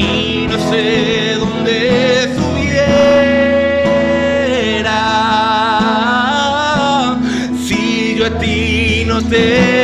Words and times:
y 0.00 0.46
no 0.48 0.58
sé 0.70 1.34
dónde 1.38 2.24
estuviera. 2.24 2.58
Si 7.66 8.14
yo 8.16 8.26
a 8.26 8.38
ti 8.38 9.04
no 9.06 9.22
te 9.22 9.79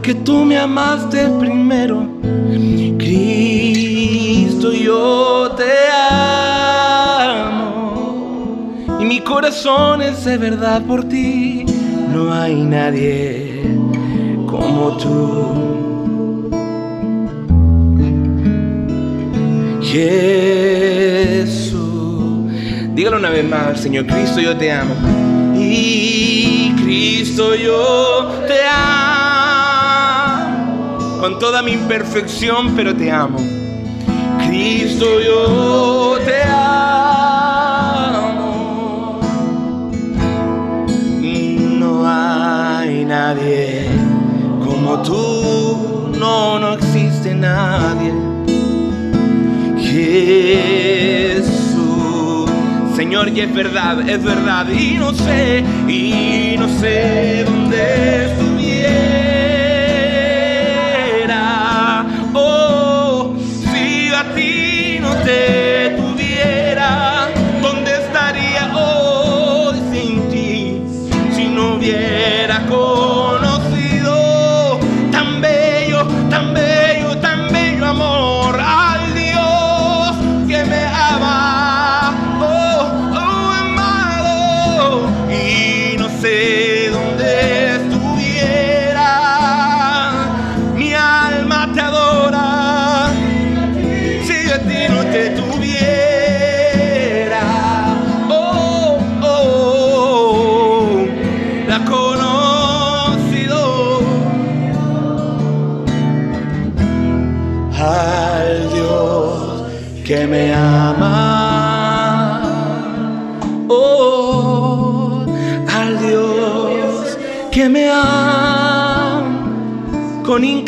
porque 0.00 0.14
tú 0.14 0.46
me 0.46 0.56
amaste 0.56 1.28
primero. 1.38 2.08
Cristo 2.96 4.72
yo 4.72 5.52
te 5.58 5.90
amo 7.20 7.58
y 8.98 9.04
mi 9.04 9.20
corazón 9.20 10.00
es 10.00 10.24
de 10.24 10.38
verdad 10.38 10.80
por 10.86 11.04
ti. 11.04 11.66
No 12.14 12.32
hay 12.32 12.54
nadie 12.54 13.60
como 14.46 14.96
tú. 14.96 16.48
Jesús. 19.82 21.30
Dígalo 22.94 23.18
una 23.18 23.28
vez 23.28 23.44
más, 23.46 23.82
Señor 23.82 24.06
Cristo, 24.06 24.40
yo 24.40 24.56
te 24.56 24.72
amo. 24.72 24.94
Y 25.58 26.72
Cristo, 26.82 27.54
yo 27.54 27.68
te 27.68 28.28
amo. 28.28 28.29
Con 31.20 31.38
toda 31.38 31.62
mi 31.62 31.72
imperfección, 31.72 32.74
pero 32.74 32.96
te 32.96 33.12
amo. 33.12 33.38
Cristo, 34.46 35.04
yo 35.20 36.18
te 36.24 36.42
amo. 36.44 36.80
No 41.78 42.08
hay 42.08 43.04
nadie 43.04 43.86
como 44.64 45.02
tú. 45.02 46.10
No, 46.18 46.58
no 46.58 46.72
existe 46.72 47.34
nadie. 47.34 48.14
Jesús. 49.78 51.50
Señor, 52.96 53.28
y 53.28 53.40
es 53.40 53.54
verdad, 53.54 54.08
es 54.08 54.24
verdad, 54.24 54.66
y 54.70 54.96
no 54.96 55.12
sé, 55.12 55.62
y 55.86 56.56
no 56.58 56.66
sé 56.80 57.44
dónde 57.44 58.29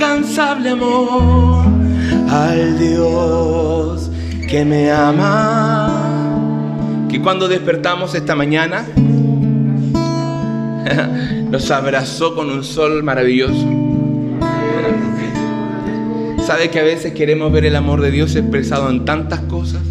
incansable 0.02 0.70
amor. 0.70 1.64
Al 2.28 2.76
Dios 2.78 4.10
que 4.48 4.64
me 4.64 4.90
ama. 4.90 6.08
Que 7.08 7.20
cuando 7.22 7.46
despertamos 7.46 8.14
esta 8.16 8.34
mañana 8.34 8.84
nos 11.50 11.70
abrazó 11.70 12.34
con 12.34 12.50
un 12.50 12.64
sol 12.64 13.02
maravilloso. 13.04 13.64
¿Sabe 16.46 16.70
que 16.70 16.80
a 16.80 16.82
veces 16.82 17.12
queremos 17.12 17.52
ver 17.52 17.64
el 17.66 17.76
amor 17.76 18.00
de 18.00 18.10
Dios 18.10 18.34
expresado 18.34 18.90
en 18.90 19.04
tantas 19.04 19.38
cosas? 19.42 19.82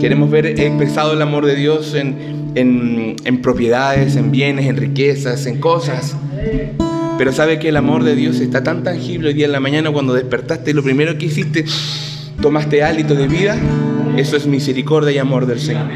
Queremos 0.00 0.28
ver 0.30 0.46
expresado 0.46 1.12
el 1.12 1.22
amor 1.22 1.46
de 1.46 1.54
Dios 1.54 1.94
en, 1.94 2.50
en- 2.56 3.14
en 3.24 3.42
propiedades, 3.42 4.16
en 4.16 4.32
bienes, 4.32 4.66
en 4.66 4.76
riquezas, 4.76 5.46
en 5.46 5.60
cosas. 5.60 6.16
Pero 7.18 7.32
sabe 7.32 7.58
que 7.58 7.70
el 7.70 7.76
amor 7.76 8.04
de 8.04 8.14
Dios 8.14 8.38
está 8.38 8.62
tan 8.62 8.84
tangible 8.84 9.28
hoy 9.28 9.34
día 9.34 9.46
en 9.46 9.52
la 9.52 9.58
mañana 9.58 9.90
cuando 9.90 10.14
despertaste 10.14 10.70
y 10.70 10.74
lo 10.74 10.84
primero 10.84 11.18
que 11.18 11.26
hiciste, 11.26 11.64
tomaste 12.40 12.84
hálito 12.84 13.16
de 13.16 13.26
vida. 13.26 13.58
Eso 14.16 14.36
es 14.36 14.46
misericordia 14.46 15.10
y 15.10 15.18
amor 15.18 15.46
del 15.46 15.58
Señor. 15.58 15.88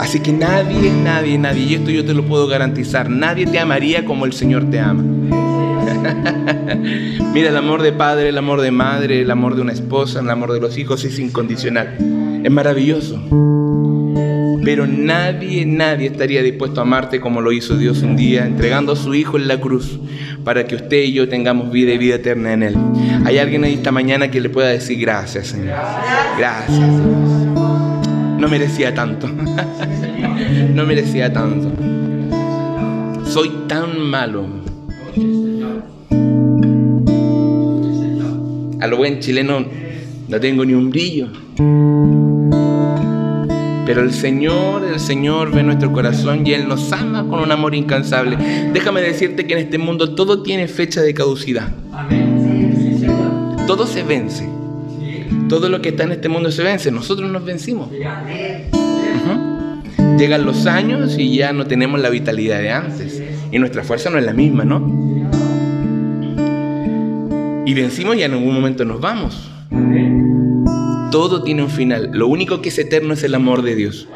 Así 0.00 0.18
que 0.20 0.32
nadie, 0.32 0.90
nadie, 0.90 1.38
nadie, 1.38 1.62
y 1.62 1.74
esto 1.74 1.92
yo 1.92 2.04
te 2.04 2.12
lo 2.12 2.24
puedo 2.24 2.48
garantizar, 2.48 3.08
nadie 3.08 3.46
te 3.46 3.60
amaría 3.60 4.04
como 4.04 4.26
el 4.26 4.32
Señor 4.32 4.68
te 4.68 4.80
ama. 4.80 5.02
Mira, 7.32 7.50
el 7.50 7.56
amor 7.56 7.82
de 7.82 7.92
padre, 7.92 8.30
el 8.30 8.38
amor 8.38 8.62
de 8.62 8.72
madre, 8.72 9.22
el 9.22 9.30
amor 9.30 9.54
de 9.54 9.62
una 9.62 9.72
esposa, 9.72 10.18
el 10.20 10.30
amor 10.30 10.52
de 10.52 10.60
los 10.60 10.76
hijos 10.76 11.04
es 11.04 11.20
incondicional. 11.20 11.96
Es 12.42 12.50
maravilloso. 12.50 13.22
Pero 14.64 14.86
nadie, 14.86 15.66
nadie 15.66 16.08
estaría 16.08 16.42
dispuesto 16.42 16.80
a 16.80 16.84
amarte 16.84 17.20
como 17.20 17.40
lo 17.40 17.52
hizo 17.52 17.76
Dios 17.76 18.02
un 18.02 18.16
día, 18.16 18.46
entregando 18.46 18.92
a 18.92 18.96
su 18.96 19.14
Hijo 19.14 19.36
en 19.36 19.48
la 19.48 19.60
cruz, 19.60 19.98
para 20.44 20.66
que 20.66 20.76
usted 20.76 21.02
y 21.02 21.12
yo 21.12 21.28
tengamos 21.28 21.70
vida 21.70 21.92
y 21.92 21.98
vida 21.98 22.16
eterna 22.16 22.52
en 22.52 22.62
Él. 22.62 22.76
¿Hay 23.24 23.38
alguien 23.38 23.64
ahí 23.64 23.74
esta 23.74 23.92
mañana 23.92 24.30
que 24.30 24.40
le 24.40 24.48
pueda 24.48 24.68
decir 24.68 24.98
gracias, 24.98 25.48
Señor? 25.48 25.76
Gracias. 26.38 26.78
No 28.38 28.48
merecía 28.48 28.94
tanto. 28.94 29.28
no 30.74 30.84
merecía 30.84 31.32
tanto. 31.32 31.70
Soy 33.24 33.50
tan 33.68 34.00
malo. 34.00 34.46
A 38.80 38.86
lo 38.88 38.96
buen 38.96 39.20
chileno 39.20 39.64
no 40.28 40.40
tengo 40.40 40.64
ni 40.64 40.74
un 40.74 40.90
brillo. 40.90 41.28
Pero 43.94 44.04
el 44.04 44.14
Señor, 44.14 44.84
el 44.84 44.98
Señor 44.98 45.52
ve 45.52 45.62
nuestro 45.62 45.92
corazón 45.92 46.46
y 46.46 46.54
Él 46.54 46.66
nos 46.66 46.90
ama 46.94 47.28
con 47.28 47.40
un 47.40 47.52
amor 47.52 47.74
incansable. 47.74 48.38
Déjame 48.72 49.02
decirte 49.02 49.46
que 49.46 49.52
en 49.52 49.58
este 49.58 49.76
mundo 49.76 50.14
todo 50.14 50.42
tiene 50.42 50.66
fecha 50.66 51.02
de 51.02 51.12
caducidad. 51.12 51.68
Todo 53.66 53.86
se 53.86 54.02
vence. 54.02 54.48
Todo 55.46 55.68
lo 55.68 55.82
que 55.82 55.90
está 55.90 56.04
en 56.04 56.12
este 56.12 56.30
mundo 56.30 56.50
se 56.50 56.62
vence. 56.62 56.90
Nosotros 56.90 57.30
nos 57.30 57.44
vencimos. 57.44 57.90
Llegan 60.18 60.46
los 60.46 60.64
años 60.64 61.18
y 61.18 61.36
ya 61.36 61.52
no 61.52 61.66
tenemos 61.66 62.00
la 62.00 62.08
vitalidad 62.08 62.60
de 62.60 62.70
antes. 62.70 63.22
Y 63.50 63.58
nuestra 63.58 63.84
fuerza 63.84 64.08
no 64.08 64.16
es 64.16 64.24
la 64.24 64.32
misma, 64.32 64.64
¿no? 64.64 64.80
Y 67.66 67.74
vencimos 67.74 68.16
y 68.16 68.22
en 68.22 68.32
algún 68.32 68.54
momento 68.54 68.86
nos 68.86 69.02
vamos. 69.02 69.50
Todo 71.12 71.42
tiene 71.42 71.62
un 71.62 71.68
final. 71.68 72.10
Lo 72.14 72.26
único 72.26 72.62
que 72.62 72.70
es 72.70 72.78
eterno 72.78 73.12
es 73.12 73.22
el 73.22 73.34
amor 73.34 73.60
de 73.60 73.74
Dios. 73.74 74.08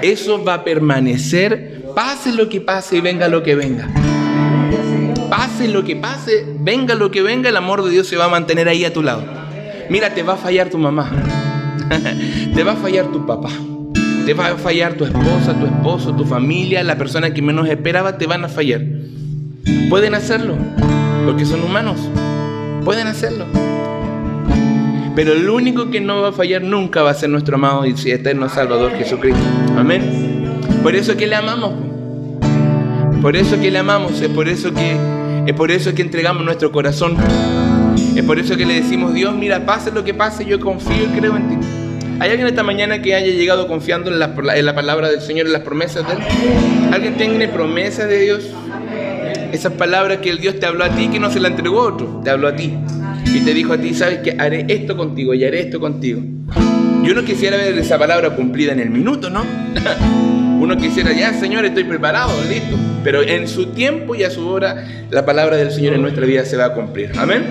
Eso 0.00 0.44
va 0.44 0.54
a 0.54 0.64
permanecer, 0.64 1.82
pase 1.96 2.32
lo 2.32 2.48
que 2.48 2.60
pase 2.60 2.98
y 2.98 3.00
venga 3.00 3.26
lo 3.26 3.42
que 3.42 3.56
venga. 3.56 3.88
Pase 5.28 5.66
lo 5.66 5.82
que 5.82 5.96
pase, 5.96 6.46
venga 6.60 6.94
lo 6.94 7.10
que 7.10 7.20
venga, 7.20 7.48
el 7.48 7.56
amor 7.56 7.82
de 7.82 7.90
Dios 7.90 8.06
se 8.06 8.16
va 8.16 8.26
a 8.26 8.28
mantener 8.28 8.68
ahí 8.68 8.84
a 8.84 8.92
tu 8.92 9.02
lado. 9.02 9.24
Mira, 9.90 10.14
te 10.14 10.22
va 10.22 10.34
a 10.34 10.36
fallar 10.36 10.70
tu 10.70 10.78
mamá. 10.78 11.10
te 12.54 12.62
va 12.62 12.72
a 12.72 12.76
fallar 12.76 13.10
tu 13.10 13.26
papá. 13.26 13.50
Te 14.24 14.32
va 14.32 14.46
a 14.46 14.56
fallar 14.56 14.94
tu 14.94 15.04
esposa, 15.04 15.58
tu 15.58 15.66
esposo, 15.66 16.14
tu 16.14 16.24
familia, 16.24 16.84
la 16.84 16.96
persona 16.96 17.34
que 17.34 17.42
menos 17.42 17.68
esperaba, 17.68 18.18
te 18.18 18.26
van 18.28 18.44
a 18.44 18.48
fallar. 18.48 18.82
Pueden 19.90 20.14
hacerlo, 20.14 20.56
porque 21.24 21.44
son 21.44 21.64
humanos. 21.64 21.98
Pueden 22.84 23.08
hacerlo. 23.08 23.46
Pero 25.16 25.32
el 25.32 25.48
único 25.48 25.90
que 25.90 25.98
no 25.98 26.20
va 26.20 26.28
a 26.28 26.32
fallar 26.32 26.60
nunca 26.60 27.02
va 27.02 27.10
a 27.10 27.14
ser 27.14 27.30
nuestro 27.30 27.56
amado 27.56 27.86
y 27.86 27.94
eterno 28.10 28.50
Salvador 28.50 28.92
Jesucristo. 28.98 29.40
Amén. 29.74 30.60
Por 30.82 30.94
eso 30.94 31.16
que 31.16 31.26
le 31.26 31.34
amamos. 31.34 31.72
Por 33.22 33.34
eso 33.34 33.58
que 33.58 33.70
le 33.70 33.78
amamos. 33.78 34.20
Es 34.20 34.28
por 34.28 34.46
eso 34.46 34.74
que, 34.74 34.94
es 35.46 35.54
por 35.54 35.70
eso 35.70 35.94
que 35.94 36.02
entregamos 36.02 36.44
nuestro 36.44 36.70
corazón. 36.70 37.16
Es 38.14 38.22
por 38.24 38.38
eso 38.38 38.58
que 38.58 38.66
le 38.66 38.74
decimos, 38.74 39.14
Dios, 39.14 39.34
mira, 39.34 39.64
pase 39.64 39.90
lo 39.90 40.04
que 40.04 40.12
pase, 40.12 40.44
yo 40.44 40.60
confío 40.60 41.04
y 41.04 41.18
creo 41.18 41.34
en 41.34 41.48
ti. 41.48 41.66
¿Hay 42.20 42.30
alguien 42.30 42.46
esta 42.46 42.62
mañana 42.62 43.00
que 43.00 43.14
haya 43.14 43.32
llegado 43.32 43.68
confiando 43.68 44.10
en 44.10 44.18
la, 44.18 44.34
en 44.54 44.66
la 44.66 44.74
palabra 44.74 45.08
del 45.08 45.22
Señor, 45.22 45.46
en 45.46 45.54
las 45.54 45.62
promesas 45.62 46.06
de 46.06 46.12
Él? 46.12 46.20
¿Alguien 46.92 47.16
tiene 47.16 47.48
promesas 47.48 48.06
de 48.06 48.20
Dios? 48.20 48.50
Esas 49.50 49.72
palabras 49.72 50.18
que 50.18 50.28
el 50.28 50.40
Dios 50.40 50.60
te 50.60 50.66
habló 50.66 50.84
a 50.84 50.90
ti 50.90 51.08
que 51.08 51.18
no 51.18 51.30
se 51.30 51.40
la 51.40 51.48
entregó 51.48 51.80
a 51.80 51.94
otro, 51.94 52.20
te 52.22 52.28
habló 52.28 52.48
a 52.48 52.56
ti. 52.56 52.74
Y 53.36 53.40
te 53.40 53.52
dijo 53.52 53.74
a 53.74 53.76
ti, 53.76 53.92
sabes 53.92 54.20
que 54.20 54.34
haré 54.38 54.64
esto 54.66 54.96
contigo 54.96 55.34
y 55.34 55.44
haré 55.44 55.60
esto 55.60 55.78
contigo. 55.78 56.22
Yo 57.02 57.12
no 57.14 57.22
quisiera 57.22 57.58
ver 57.58 57.76
esa 57.76 57.98
palabra 57.98 58.34
cumplida 58.34 58.72
en 58.72 58.80
el 58.80 58.88
minuto, 58.88 59.28
¿no? 59.28 59.44
Uno 60.58 60.74
quisiera, 60.78 61.12
ya 61.12 61.34
Señor, 61.34 61.66
estoy 61.66 61.84
preparado, 61.84 62.32
listo. 62.48 62.78
Pero 63.04 63.20
en 63.20 63.46
su 63.46 63.66
tiempo 63.66 64.14
y 64.14 64.22
a 64.22 64.30
su 64.30 64.48
hora, 64.48 64.86
la 65.10 65.26
palabra 65.26 65.58
del 65.58 65.70
Señor 65.70 65.92
en 65.92 66.00
nuestra 66.00 66.24
vida 66.24 66.46
se 66.46 66.56
va 66.56 66.64
a 66.64 66.72
cumplir. 66.72 67.12
Amén. 67.18 67.44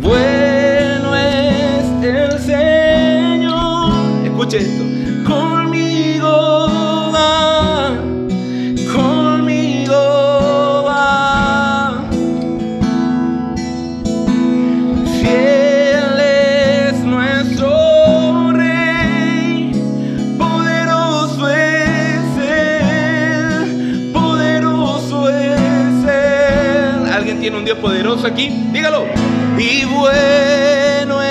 Bueno 0.00 1.14
es 1.14 2.04
el 2.04 2.38
Señor. 2.40 3.92
Escuche 4.24 4.58
esto. 4.58 4.82
Conmigo 5.24 7.12
va. 7.14 7.53
Poderoso 27.72 28.26
aquí? 28.26 28.50
Dígalo. 28.72 29.06
Y 29.58 29.84
bueno 29.84 31.23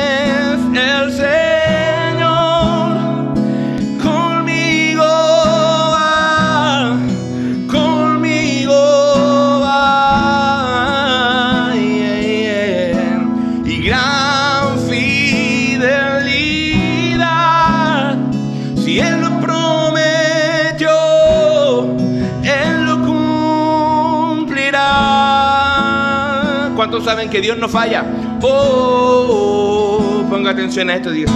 que 27.33 27.41
Dios 27.41 27.57
no 27.57 27.67
falla? 27.67 28.05
Oh, 28.43 30.23
ponga 30.29 30.51
atención 30.51 30.91
a 30.91 30.95
esto, 30.97 31.09
Dios. 31.09 31.31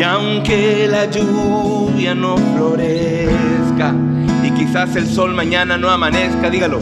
Y 0.00 0.02
aunque 0.02 0.88
la 0.90 1.10
lluvia 1.10 2.14
no 2.14 2.38
florezca 2.38 3.94
y 4.42 4.50
quizás 4.52 4.96
el 4.96 5.06
sol 5.06 5.34
mañana 5.34 5.76
no 5.76 5.90
amanezca, 5.90 6.48
dígalo. 6.48 6.80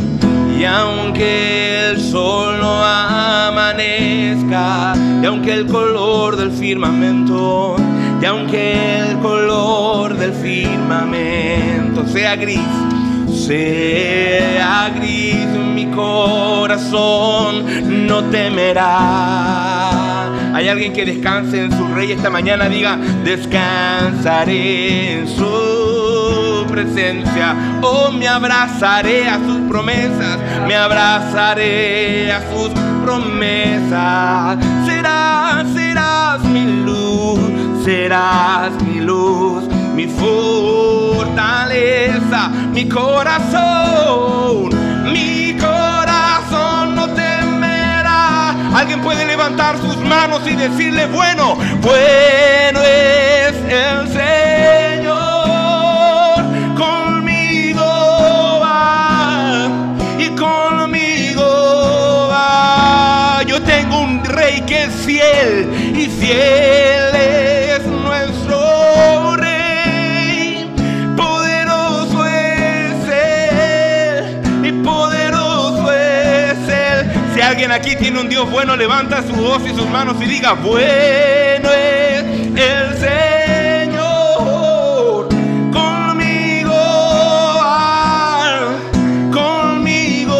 Y 0.56 0.64
aunque 0.64 1.90
el 1.90 2.00
sol 2.00 2.60
no 2.60 2.84
amanezca, 2.84 4.94
y 5.20 5.26
aunque 5.26 5.52
el 5.52 5.66
color 5.66 6.36
del 6.36 6.52
firmamento, 6.52 7.74
y 8.22 8.24
aunque 8.24 9.00
el 9.00 9.18
color 9.18 10.16
del 10.16 10.32
firmamento 10.32 12.06
sea 12.06 12.36
gris, 12.36 12.60
sea 13.46 14.90
gris 14.94 15.46
mi 15.74 15.86
corazón, 15.86 17.64
no 18.06 18.24
temerá. 18.24 19.90
Hay 20.54 20.68
alguien 20.68 20.92
que 20.92 21.04
descanse 21.06 21.64
en 21.64 21.72
su 21.72 21.88
rey 21.88 22.12
esta 22.12 22.28
mañana, 22.28 22.68
diga, 22.68 22.98
descansaré 23.24 25.20
en 25.20 25.28
su 25.28 26.66
presencia. 26.68 27.56
Oh, 27.82 28.12
me 28.12 28.28
abrazaré 28.28 29.28
a 29.28 29.38
sus 29.38 29.60
promesas, 29.68 30.38
me 30.66 30.76
abrazaré 30.76 32.30
a 32.32 32.40
sus 32.52 32.70
promesas. 33.04 34.58
Serás, 34.86 35.66
serás 35.72 36.44
mi 36.44 36.84
luz, 36.84 37.40
serás 37.84 38.72
mi 38.82 39.00
luz 39.00 39.79
mi 39.94 40.06
fortaleza, 40.06 41.70
mi 42.72 42.88
corazón, 42.88 44.70
mi 45.12 45.56
corazón 45.58 46.94
no 46.94 47.08
temerá. 47.08 48.54
Alguien 48.74 49.00
puede 49.00 49.26
levantar 49.26 49.76
sus 49.78 49.96
manos 49.98 50.42
y 50.46 50.54
decirle, 50.54 51.06
bueno, 51.06 51.56
bueno 51.82 52.80
es 52.80 53.54
el 53.68 54.08
Señor, 54.08 55.16
conmigo 56.76 58.60
va 58.62 59.68
y 60.18 60.28
conmigo 60.30 62.28
va. 62.30 63.42
Yo 63.46 63.60
tengo 63.62 64.00
un 64.00 64.24
rey 64.24 64.60
que 64.62 64.84
es 64.84 64.94
fiel 64.94 65.68
y 65.96 66.06
fiel 66.06 66.99
tiene 78.10 78.24
un 78.24 78.28
Dios 78.28 78.50
bueno, 78.50 78.74
levanta 78.76 79.22
su 79.22 79.32
voz 79.36 79.62
y 79.64 79.68
sus 79.68 79.88
manos 79.88 80.16
y 80.20 80.24
diga, 80.24 80.54
bueno 80.54 81.70
es 81.70 82.24
el 82.56 82.98
Señor. 83.88 85.28
Conmigo 85.72 86.74
conmigo. 89.32 90.36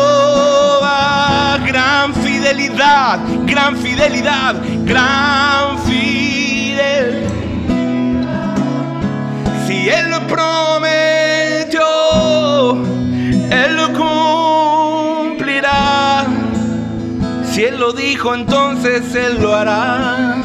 Gran 1.64 2.12
fidelidad, 2.12 3.20
gran 3.46 3.76
fidelidad, 3.76 4.56
gran 4.84 5.49
entonces 18.28 19.14
Él 19.14 19.40
lo 19.40 19.54
hará. 19.54 20.36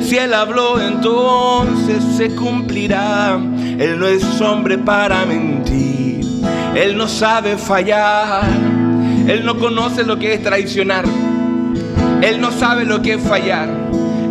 Si 0.00 0.16
Él 0.16 0.34
habló, 0.34 0.80
entonces 0.80 2.02
se 2.16 2.34
cumplirá. 2.34 3.38
Él 3.78 3.98
no 3.98 4.06
es 4.06 4.40
hombre 4.40 4.78
para 4.78 5.24
mentir. 5.24 6.20
Él 6.74 6.96
no 6.96 7.06
sabe 7.06 7.56
fallar. 7.56 8.42
Él 9.28 9.44
no 9.44 9.58
conoce 9.58 10.04
lo 10.04 10.18
que 10.18 10.34
es 10.34 10.42
traicionar. 10.42 11.04
Él 12.22 12.40
no 12.40 12.50
sabe 12.50 12.84
lo 12.84 13.00
que 13.00 13.14
es 13.14 13.22
fallar. 13.22 13.68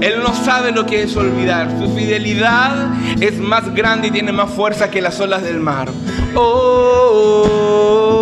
Él 0.02 0.16
no 0.22 0.34
sabe 0.34 0.72
lo 0.72 0.86
que 0.86 1.04
es 1.04 1.16
olvidar. 1.16 1.70
Su 1.80 1.96
fidelidad 1.96 2.94
es 3.20 3.40
más 3.40 3.74
grande 3.74 4.10
y 4.10 4.12
tiene 4.12 4.32
más 4.32 4.52
fuerza 4.52 4.92
que 4.92 5.02
las 5.02 5.20
olas 5.20 5.42
del 5.44 5.60
mar. 5.60 5.90
Oh, 6.36 8.17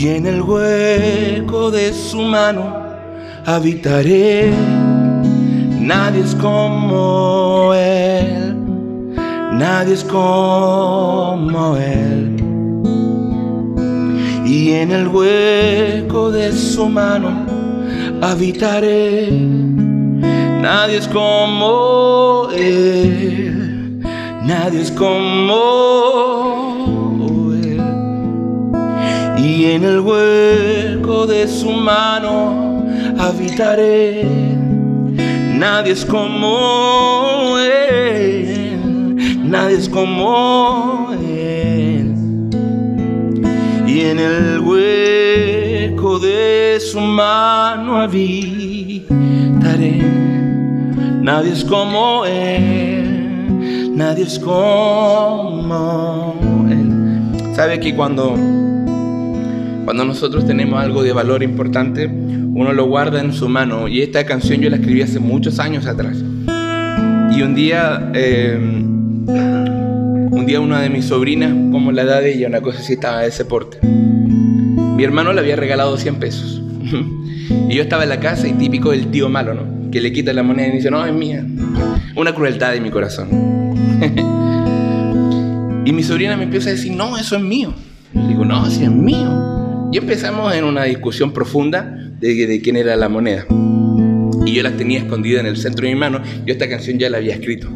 y 0.00 0.10
en 0.10 0.26
el 0.26 0.42
hueco 0.42 1.72
de 1.72 1.92
su 1.92 2.22
mano 2.22 2.72
habitaré. 3.44 4.52
Nadie 5.80 6.20
es 6.20 6.36
como 6.36 7.74
Él. 7.74 8.54
Nadie 9.54 9.94
es 9.94 10.04
como 10.04 11.76
Él. 11.76 12.36
Y 14.46 14.74
en 14.74 14.92
el 14.92 15.08
hueco 15.08 16.30
de 16.30 16.52
su 16.52 16.88
mano 16.88 17.44
habitaré. 18.22 19.32
Nadie 19.32 20.98
es 20.98 21.08
como 21.08 22.50
Él, 22.54 24.00
nadie 24.44 24.82
es 24.82 24.92
como 24.92 26.54
Él. 26.54 26.57
Y 29.48 29.64
en 29.64 29.82
el 29.82 30.00
hueco 30.00 31.26
de 31.26 31.48
su 31.48 31.70
mano 31.70 32.84
habitaré. 33.18 34.26
Nadie 35.54 35.92
es 35.92 36.04
como 36.04 37.56
Él, 37.58 39.16
nadie 39.44 39.78
es 39.78 39.88
como 39.88 41.12
Él. 41.14 42.14
Y 43.86 44.00
en 44.00 44.18
el 44.18 44.60
hueco 44.60 46.18
de 46.18 46.78
su 46.78 47.00
mano 47.00 47.96
habitaré. 48.02 49.08
Nadie 51.22 51.52
es 51.52 51.64
como 51.64 52.26
Él, 52.26 53.96
nadie 53.96 54.24
es 54.24 54.38
como 54.38 56.36
Él. 56.70 57.54
¿Sabe 57.56 57.80
que 57.80 57.96
cuando, 57.96 58.36
cuando 59.88 60.04
nosotros 60.04 60.46
tenemos 60.46 60.78
algo 60.78 61.02
de 61.02 61.14
valor 61.14 61.42
importante, 61.42 62.08
uno 62.08 62.74
lo 62.74 62.84
guarda 62.88 63.22
en 63.22 63.32
su 63.32 63.48
mano? 63.48 63.88
Y 63.88 64.02
esta 64.02 64.26
canción 64.26 64.60
yo 64.60 64.68
la 64.68 64.76
escribí 64.76 65.00
hace 65.00 65.18
muchos 65.18 65.58
años 65.58 65.86
atrás. 65.86 66.18
Y 67.34 67.40
un 67.40 67.54
día, 67.54 68.10
eh, 68.12 68.58
un 68.60 70.44
día 70.46 70.60
una 70.60 70.82
de 70.82 70.90
mis 70.90 71.06
sobrinas, 71.06 71.54
como 71.72 71.90
la 71.90 72.02
edad 72.02 72.20
de 72.20 72.34
ella, 72.34 72.48
una 72.48 72.60
cosa 72.60 72.80
así 72.80 72.92
estaba 72.92 73.22
de 73.22 73.28
ese 73.28 73.46
porte. 73.46 73.78
Mi 73.82 75.04
hermano 75.04 75.32
le 75.32 75.40
había 75.40 75.56
regalado 75.56 75.96
100 75.96 76.16
pesos. 76.16 76.60
y 77.70 77.74
yo 77.74 77.82
estaba 77.82 78.02
en 78.02 78.10
la 78.10 78.20
casa 78.20 78.46
y 78.46 78.52
típico 78.52 78.90
del 78.90 79.06
tío 79.06 79.30
malo, 79.30 79.54
¿no? 79.54 79.90
Que 79.90 80.02
le 80.02 80.12
quita 80.12 80.34
la 80.34 80.42
moneda 80.42 80.68
y 80.68 80.72
dice, 80.72 80.90
no, 80.90 81.02
es 81.06 81.14
mía. 81.14 81.46
Una 82.14 82.34
crueldad 82.34 82.72
de 82.72 82.82
mi 82.82 82.90
corazón. 82.90 83.30
y 85.86 85.92
mi 85.94 86.02
sobrina 86.02 86.36
me 86.36 86.42
empieza 86.42 86.68
a 86.68 86.72
decir, 86.72 86.92
no, 86.92 87.16
eso 87.16 87.36
es 87.36 87.42
mío. 87.42 87.72
Y 88.12 88.28
digo, 88.28 88.44
no, 88.44 88.68
sí 88.68 88.84
es 88.84 88.90
mío. 88.90 89.57
Y 89.90 89.98
empezamos 89.98 90.54
en 90.54 90.64
una 90.64 90.84
discusión 90.84 91.32
profunda 91.32 91.96
de, 92.20 92.46
de 92.46 92.60
quién 92.60 92.76
era 92.76 92.94
la 92.96 93.08
moneda. 93.08 93.46
Y 94.44 94.52
yo 94.52 94.62
las 94.62 94.76
tenía 94.76 94.98
escondidas 94.98 95.40
en 95.40 95.46
el 95.46 95.56
centro 95.56 95.86
de 95.86 95.94
mi 95.94 95.98
mano. 95.98 96.20
Yo 96.44 96.52
esta 96.52 96.68
canción 96.68 96.98
ya 96.98 97.08
la 97.10 97.18
había 97.18 97.34
escrito. 97.34 97.68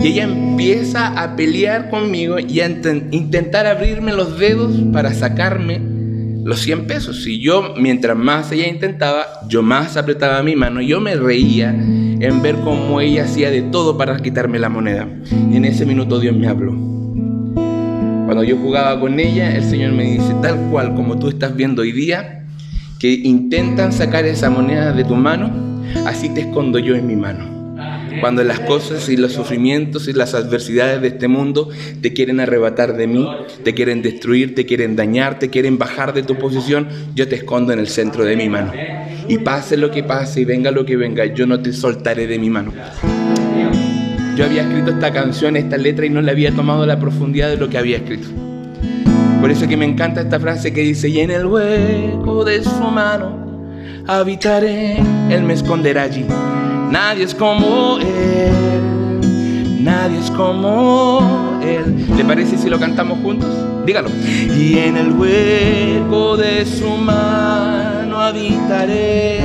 Y 0.00 0.06
ella 0.06 0.24
empieza 0.24 1.08
a 1.08 1.36
pelear 1.36 1.90
conmigo 1.90 2.38
y 2.38 2.60
a 2.60 2.66
intentar 3.10 3.66
abrirme 3.66 4.12
los 4.12 4.38
dedos 4.38 4.72
para 4.92 5.12
sacarme 5.12 5.80
los 6.44 6.60
100 6.60 6.86
pesos. 6.86 7.26
Y 7.26 7.40
yo, 7.40 7.74
mientras 7.76 8.16
más 8.16 8.50
ella 8.50 8.66
intentaba, 8.66 9.26
yo 9.48 9.62
más 9.62 9.96
apretaba 9.96 10.42
mi 10.42 10.56
mano. 10.56 10.80
Yo 10.80 11.00
me 11.00 11.16
reía 11.16 11.70
en 11.70 12.42
ver 12.42 12.56
cómo 12.56 13.00
ella 13.00 13.24
hacía 13.24 13.50
de 13.50 13.62
todo 13.62 13.98
para 13.98 14.16
quitarme 14.18 14.58
la 14.58 14.68
moneda. 14.68 15.08
Y 15.52 15.56
en 15.56 15.64
ese 15.64 15.86
minuto 15.86 16.18
Dios 16.18 16.34
me 16.34 16.48
habló. 16.48 16.89
Cuando 18.30 18.44
yo 18.44 18.58
jugaba 18.58 19.00
con 19.00 19.18
ella, 19.18 19.56
el 19.56 19.64
Señor 19.64 19.90
me 19.90 20.04
dice, 20.04 20.32
tal 20.40 20.56
cual 20.70 20.94
como 20.94 21.18
tú 21.18 21.30
estás 21.30 21.56
viendo 21.56 21.82
hoy 21.82 21.90
día, 21.90 22.44
que 23.00 23.10
intentan 23.10 23.92
sacar 23.92 24.24
esa 24.24 24.48
moneda 24.48 24.92
de 24.92 25.02
tu 25.02 25.16
mano, 25.16 25.50
así 26.06 26.28
te 26.28 26.42
escondo 26.42 26.78
yo 26.78 26.94
en 26.94 27.08
mi 27.08 27.16
mano. 27.16 27.74
Cuando 28.20 28.44
las 28.44 28.60
cosas 28.60 29.08
y 29.08 29.16
los 29.16 29.32
sufrimientos 29.32 30.06
y 30.06 30.12
las 30.12 30.34
adversidades 30.34 31.02
de 31.02 31.08
este 31.08 31.26
mundo 31.26 31.70
te 32.02 32.12
quieren 32.12 32.38
arrebatar 32.38 32.96
de 32.96 33.08
mí, 33.08 33.28
te 33.64 33.74
quieren 33.74 34.00
destruir, 34.00 34.54
te 34.54 34.64
quieren 34.64 34.94
dañar, 34.94 35.40
te 35.40 35.50
quieren 35.50 35.76
bajar 35.76 36.14
de 36.14 36.22
tu 36.22 36.38
posición, 36.38 36.86
yo 37.16 37.26
te 37.26 37.34
escondo 37.34 37.72
en 37.72 37.80
el 37.80 37.88
centro 37.88 38.24
de 38.24 38.36
mi 38.36 38.48
mano. 38.48 38.72
Y 39.26 39.38
pase 39.38 39.76
lo 39.76 39.90
que 39.90 40.04
pase 40.04 40.42
y 40.42 40.44
venga 40.44 40.70
lo 40.70 40.84
que 40.84 40.96
venga, 40.96 41.24
yo 41.26 41.48
no 41.48 41.60
te 41.60 41.72
soltaré 41.72 42.28
de 42.28 42.38
mi 42.38 42.48
mano. 42.48 42.72
Yo 44.36 44.44
había 44.44 44.62
escrito 44.62 44.90
esta 44.90 45.12
canción, 45.12 45.56
esta 45.56 45.76
letra 45.76 46.06
y 46.06 46.10
no 46.10 46.20
le 46.22 46.30
había 46.30 46.52
tomado 46.52 46.86
la 46.86 46.98
profundidad 46.98 47.48
de 47.48 47.56
lo 47.56 47.68
que 47.68 47.78
había 47.78 47.98
escrito. 47.98 48.28
Por 49.40 49.50
eso 49.50 49.66
que 49.66 49.76
me 49.76 49.86
encanta 49.86 50.20
esta 50.20 50.38
frase 50.38 50.72
que 50.72 50.82
dice, 50.82 51.08
y 51.08 51.20
en 51.20 51.30
el 51.30 51.46
hueco 51.46 52.44
de 52.44 52.62
su 52.62 52.82
mano 52.90 53.32
habitaré, 54.06 54.98
Él 55.30 55.42
me 55.44 55.54
esconderá 55.54 56.02
allí. 56.02 56.26
Nadie 56.90 57.24
es 57.24 57.34
como 57.34 57.98
Él, 57.98 59.20
nadie 59.82 60.18
es 60.18 60.30
como 60.32 61.58
Él. 61.62 62.04
¿Le 62.16 62.24
parece 62.24 62.58
si 62.58 62.68
lo 62.68 62.78
cantamos 62.78 63.18
juntos? 63.20 63.48
Dígalo. 63.86 64.10
Y 64.56 64.78
en 64.78 64.96
el 64.96 65.12
hueco 65.12 66.36
de 66.36 66.66
su 66.66 66.90
mano 66.90 68.18
habitaré. 68.18 69.40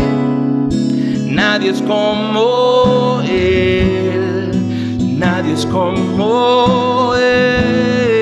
Nadie 1.30 1.70
es 1.70 1.82
como 1.82 3.22
Él, 3.30 4.05
nadie 5.18 5.54
es 5.54 5.66
como 5.66 7.16
Él. 7.16 8.15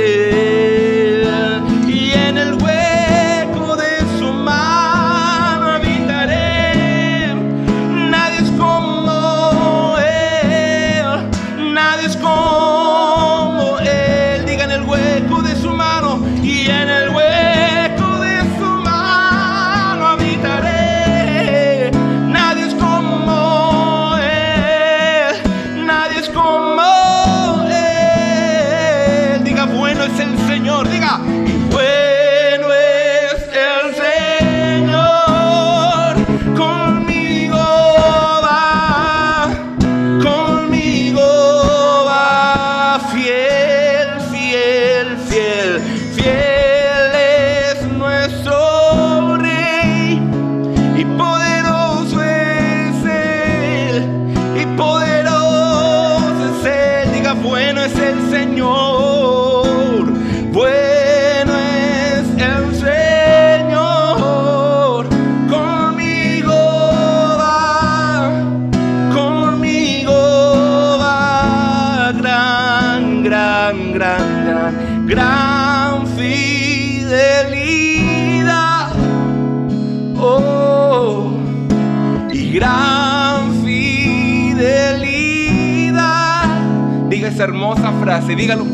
Dígalo. 88.22 88.66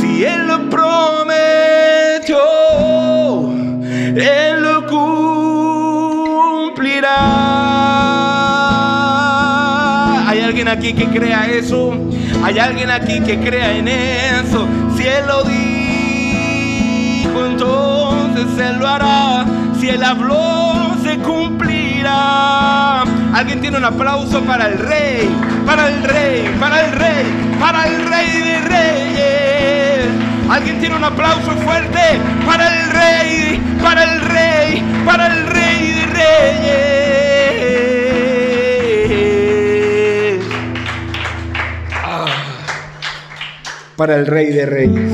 Si 0.00 0.24
Él 0.24 0.46
lo 0.46 0.68
prometió, 0.68 2.38
Él 4.16 4.62
lo 4.62 4.86
cumplirá. 4.86 5.80
aquí 10.70 10.92
que 10.92 11.06
crea 11.06 11.46
eso? 11.46 11.92
¿Hay 12.42 12.58
alguien 12.58 12.90
aquí 12.90 13.20
que 13.20 13.38
crea 13.38 13.76
en 13.76 13.88
eso? 13.88 14.66
Él 15.10 15.26
lo 15.26 15.42
dijo, 15.44 15.58
entonces 17.46 18.46
Él 18.58 18.78
lo 18.78 18.86
hará. 18.88 19.44
Si 19.78 19.88
Él 19.88 20.02
habló, 20.04 20.96
se 21.02 21.18
cumplirá. 21.18 23.02
Alguien 23.34 23.60
tiene 23.60 23.78
un 23.78 23.84
aplauso 23.84 24.40
para 24.42 24.66
el 24.68 24.78
rey, 24.78 25.28
para 25.66 25.88
el 25.88 26.02
rey, 26.04 26.54
para 26.60 26.80
el 26.84 26.92
rey, 26.92 27.26
para 27.58 27.86
el 27.86 28.06
rey 28.08 28.40
de 28.40 28.58
reyes. 28.68 30.06
Alguien 30.50 30.78
tiene 30.80 30.96
un 30.96 31.04
aplauso 31.04 31.52
fuerte 31.64 32.20
para 32.46 32.66
el 32.66 32.90
rey, 32.90 33.09
para 44.00 44.16
el 44.16 44.24
rey 44.26 44.46
de 44.46 44.64
reyes. 44.64 45.12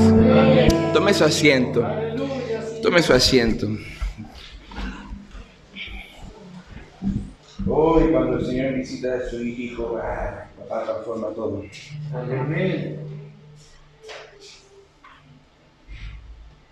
Tome 0.93 1.13
su 1.13 1.25
asiento. 1.25 1.85
Tome 2.81 3.01
su 3.01 3.11
asiento. 3.11 3.67
Hoy 7.67 8.11
cuando 8.13 8.37
el 8.37 8.45
Señor 8.45 8.75
visita 8.75 9.15
a 9.15 9.29
su 9.29 9.43
hijo, 9.43 9.99
ah, 10.01 10.45
papá 10.57 10.85
transforma 10.85 11.27
todo. 11.35 11.63
Amén. 12.13 13.16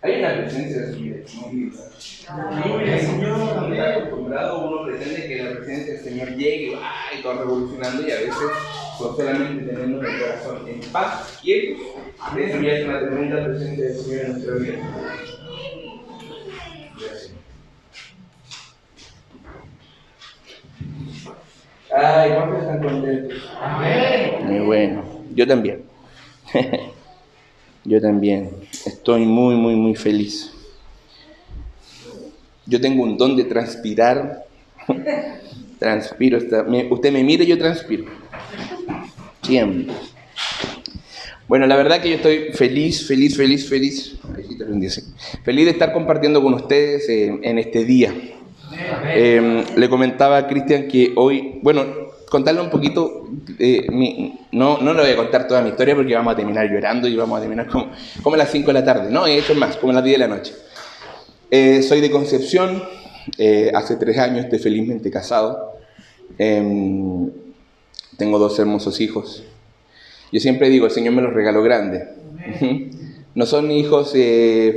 Hay 0.06 0.20
una 0.20 0.38
presencia 0.38 0.82
de 0.82 0.94
su 0.94 1.00
vida 1.00 1.16
muy 1.50 1.72
Señor. 3.00 3.80
acostumbrado, 3.80 4.68
uno 4.68 4.86
pretende 4.86 5.28
que 5.28 5.44
la 5.44 5.56
presencia 5.56 5.94
del 5.96 6.04
Señor 6.04 6.30
llegue 6.36 6.78
y 7.18 7.22
todo 7.24 7.40
revolucionando 7.40 8.08
y 8.08 8.12
a 8.12 8.16
veces 8.18 8.36
con 9.00 9.18
solamente 9.18 9.66
teniendo 9.66 10.02
el 10.02 10.20
corazón 10.20 10.68
en 10.68 10.80
paz, 10.92 11.40
quieto, 11.42 11.82
eso 12.38 12.62
ya 12.62 12.72
es 12.74 12.86
una 12.86 13.00
tremenda 13.00 13.46
presencia 13.46 13.84
del 13.84 13.98
Señor 13.98 14.22
en 14.22 14.32
nuestra 14.32 14.56
vida. 14.56 14.76
Ay, 21.98 22.32
¿cuántos 22.32 22.60
están 22.60 22.84
contentos? 22.84 23.52
Amén. 23.60 24.36
Muy 24.44 24.60
bueno. 24.68 25.04
Yo 25.34 25.48
también. 25.48 25.84
Yo 27.86 28.02
también. 28.02 28.50
Estoy 28.86 29.26
muy, 29.26 29.56
muy, 29.56 29.76
muy 29.76 29.96
feliz. 29.96 30.52
Yo 32.66 32.82
tengo 32.82 33.04
un 33.04 33.18
don 33.18 33.36
de 33.36 33.44
transpirar. 33.44 34.46
Transpiro. 35.80 36.40
Usted 36.40 37.12
me 37.12 37.24
mire, 37.24 37.46
yo 37.46 37.58
transpiro. 37.58 38.06
Siempre. 39.44 39.94
Bueno, 41.48 41.68
la 41.68 41.76
verdad 41.76 42.02
que 42.02 42.10
yo 42.10 42.16
estoy 42.16 42.54
feliz, 42.54 43.06
feliz, 43.06 43.38
feliz, 43.38 43.70
feliz. 43.70 44.18
Feliz 45.44 45.66
de 45.66 45.72
estar 45.72 45.94
compartiendo 45.94 46.42
con 46.42 46.56
ustedes 46.56 47.08
eh, 47.10 47.38
en 47.44 47.60
este 47.60 47.84
día. 47.84 48.14
Eh, 49.14 49.64
le 49.76 49.90
comentaba 49.90 50.38
a 50.38 50.48
Cristian 50.48 50.88
que 50.88 51.14
hoy, 51.16 51.60
bueno, 51.62 51.86
contarle 52.30 52.62
un 52.62 52.70
poquito, 52.70 53.28
eh, 53.60 53.86
no, 54.52 54.78
no 54.80 54.94
le 54.94 55.02
voy 55.02 55.12
a 55.12 55.16
contar 55.16 55.48
toda 55.48 55.62
mi 55.62 55.70
historia 55.70 55.96
porque 55.96 56.14
vamos 56.14 56.34
a 56.34 56.36
terminar 56.36 56.70
llorando 56.70 57.08
y 57.08 57.16
vamos 57.16 57.38
a 57.38 57.42
terminar 57.42 57.68
como, 57.68 57.92
como 58.22 58.36
a 58.36 58.38
las 58.38 58.52
5 58.52 58.68
de 58.68 58.74
la 58.74 58.84
tarde, 58.84 59.12
no, 59.12 59.28
he 59.28 59.38
hecho 59.38 59.56
más, 59.56 59.78
como 59.78 59.92
a 59.92 59.96
las 59.96 60.04
10 60.04 60.20
de 60.20 60.28
la 60.28 60.36
noche. 60.36 60.54
Eh, 61.52 61.82
soy 61.82 62.02
de 62.02 62.10
Concepción, 62.12 62.84
hace 63.74 63.96
tres 63.96 64.18
años 64.18 64.46
estoy 64.46 64.60
felizmente 64.60 65.10
casado, 65.10 65.74
em, 66.38 67.30
tengo 68.18 68.40
dos 68.40 68.58
hermosos 68.60 69.00
hijos. 69.02 69.44
Yo 70.32 70.40
siempre 70.40 70.70
digo, 70.70 70.86
el 70.86 70.92
Señor 70.92 71.14
me 71.14 71.22
los 71.22 71.34
regaló 71.34 71.64
grandes. 71.64 72.04
No 73.36 73.46
son 73.46 73.70
hijos 73.70 74.14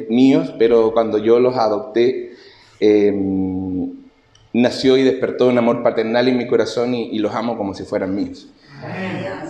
míos, 0.09 0.53
pero 0.59 0.93
cuando 0.93 1.19
yo 1.19 1.39
los 1.39 1.57
adopté, 1.57 2.29
Em, 2.81 3.58
nació 4.59 4.97
y 4.97 5.03
despertó 5.03 5.47
un 5.47 5.59
amor 5.59 5.83
paternal 5.83 6.29
en 6.29 6.37
mi 6.37 6.47
corazón 6.47 6.95
y, 6.95 7.19
los 7.19 7.35
amo 7.35 7.57
como 7.57 7.75
si 7.75 7.85
fueran 7.85 8.15
míos. 8.15 8.49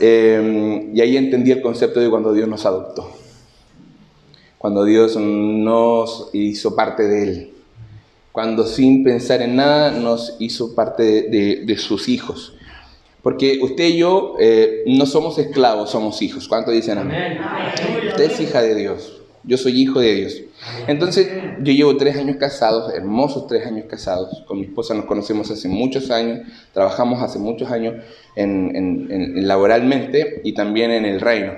Em, 0.01 0.95
y 0.95 1.01
ahí 1.01 1.17
entendí 1.17 1.51
el 1.51 1.61
concepto 1.61 2.01
de 2.01 2.09
cuando 2.09 2.33
Dios 2.33 2.49
nos 2.49 2.65
adoptó, 2.67 3.11
cuando 4.59 4.85
Dios 4.85 5.17
nos 5.17 6.31
hizo 6.33 6.75
parte 6.77 7.05
de 7.05 7.23
Él, 7.23 7.53
cuando 8.33 8.67
sin 8.67 9.03
pensar 9.03 9.43
en 9.43 9.57
nada 9.57 9.91
nos 9.91 10.37
hizo 10.39 10.75
parte 10.75 11.23
de, 11.23 11.77
sus 11.79 12.09
hijos. 12.09 12.55
Porque 13.23 13.59
usted 13.63 13.85
y 13.89 13.99
yo 13.99 14.37
eh, 14.39 14.85
no 14.87 15.05
somos 15.05 15.39
esclavos, 15.39 15.91
somos 15.91 16.23
hijos. 16.23 16.49
¿Cuánto 16.49 16.71
dicen 16.71 16.99
amén? 16.99 17.39
Usted 18.11 18.31
es 18.31 18.41
hija 18.41 18.63
de 18.63 18.75
Dios. 18.75 19.18
Yo 19.45 19.57
soy 19.57 19.81
hijo 19.81 20.01
de 20.01 20.15
Dios. 20.15 20.43
Entonces, 20.87 21.29
yo 21.61 21.73
llevo 21.73 21.97
tres 21.97 22.17
años 22.17 22.37
casados, 22.37 22.93
hermosos 22.93 23.47
tres 23.47 23.67
años 23.67 23.87
casados. 23.89 24.43
Con 24.47 24.59
mi 24.59 24.67
esposa 24.67 24.95
nos 24.95 25.05
conocemos 25.05 25.51
hace 25.51 25.69
muchos 25.69 26.11
años, 26.11 26.41
trabajamos 26.73 27.23
hace 27.23 27.39
muchos 27.39 27.71
años 27.71 27.95
en, 28.35 29.47
laboralmente 29.47 30.41
y 30.45 30.53
también 30.53 30.91
en 30.91 31.05
el 31.05 31.21
reino. 31.21 31.53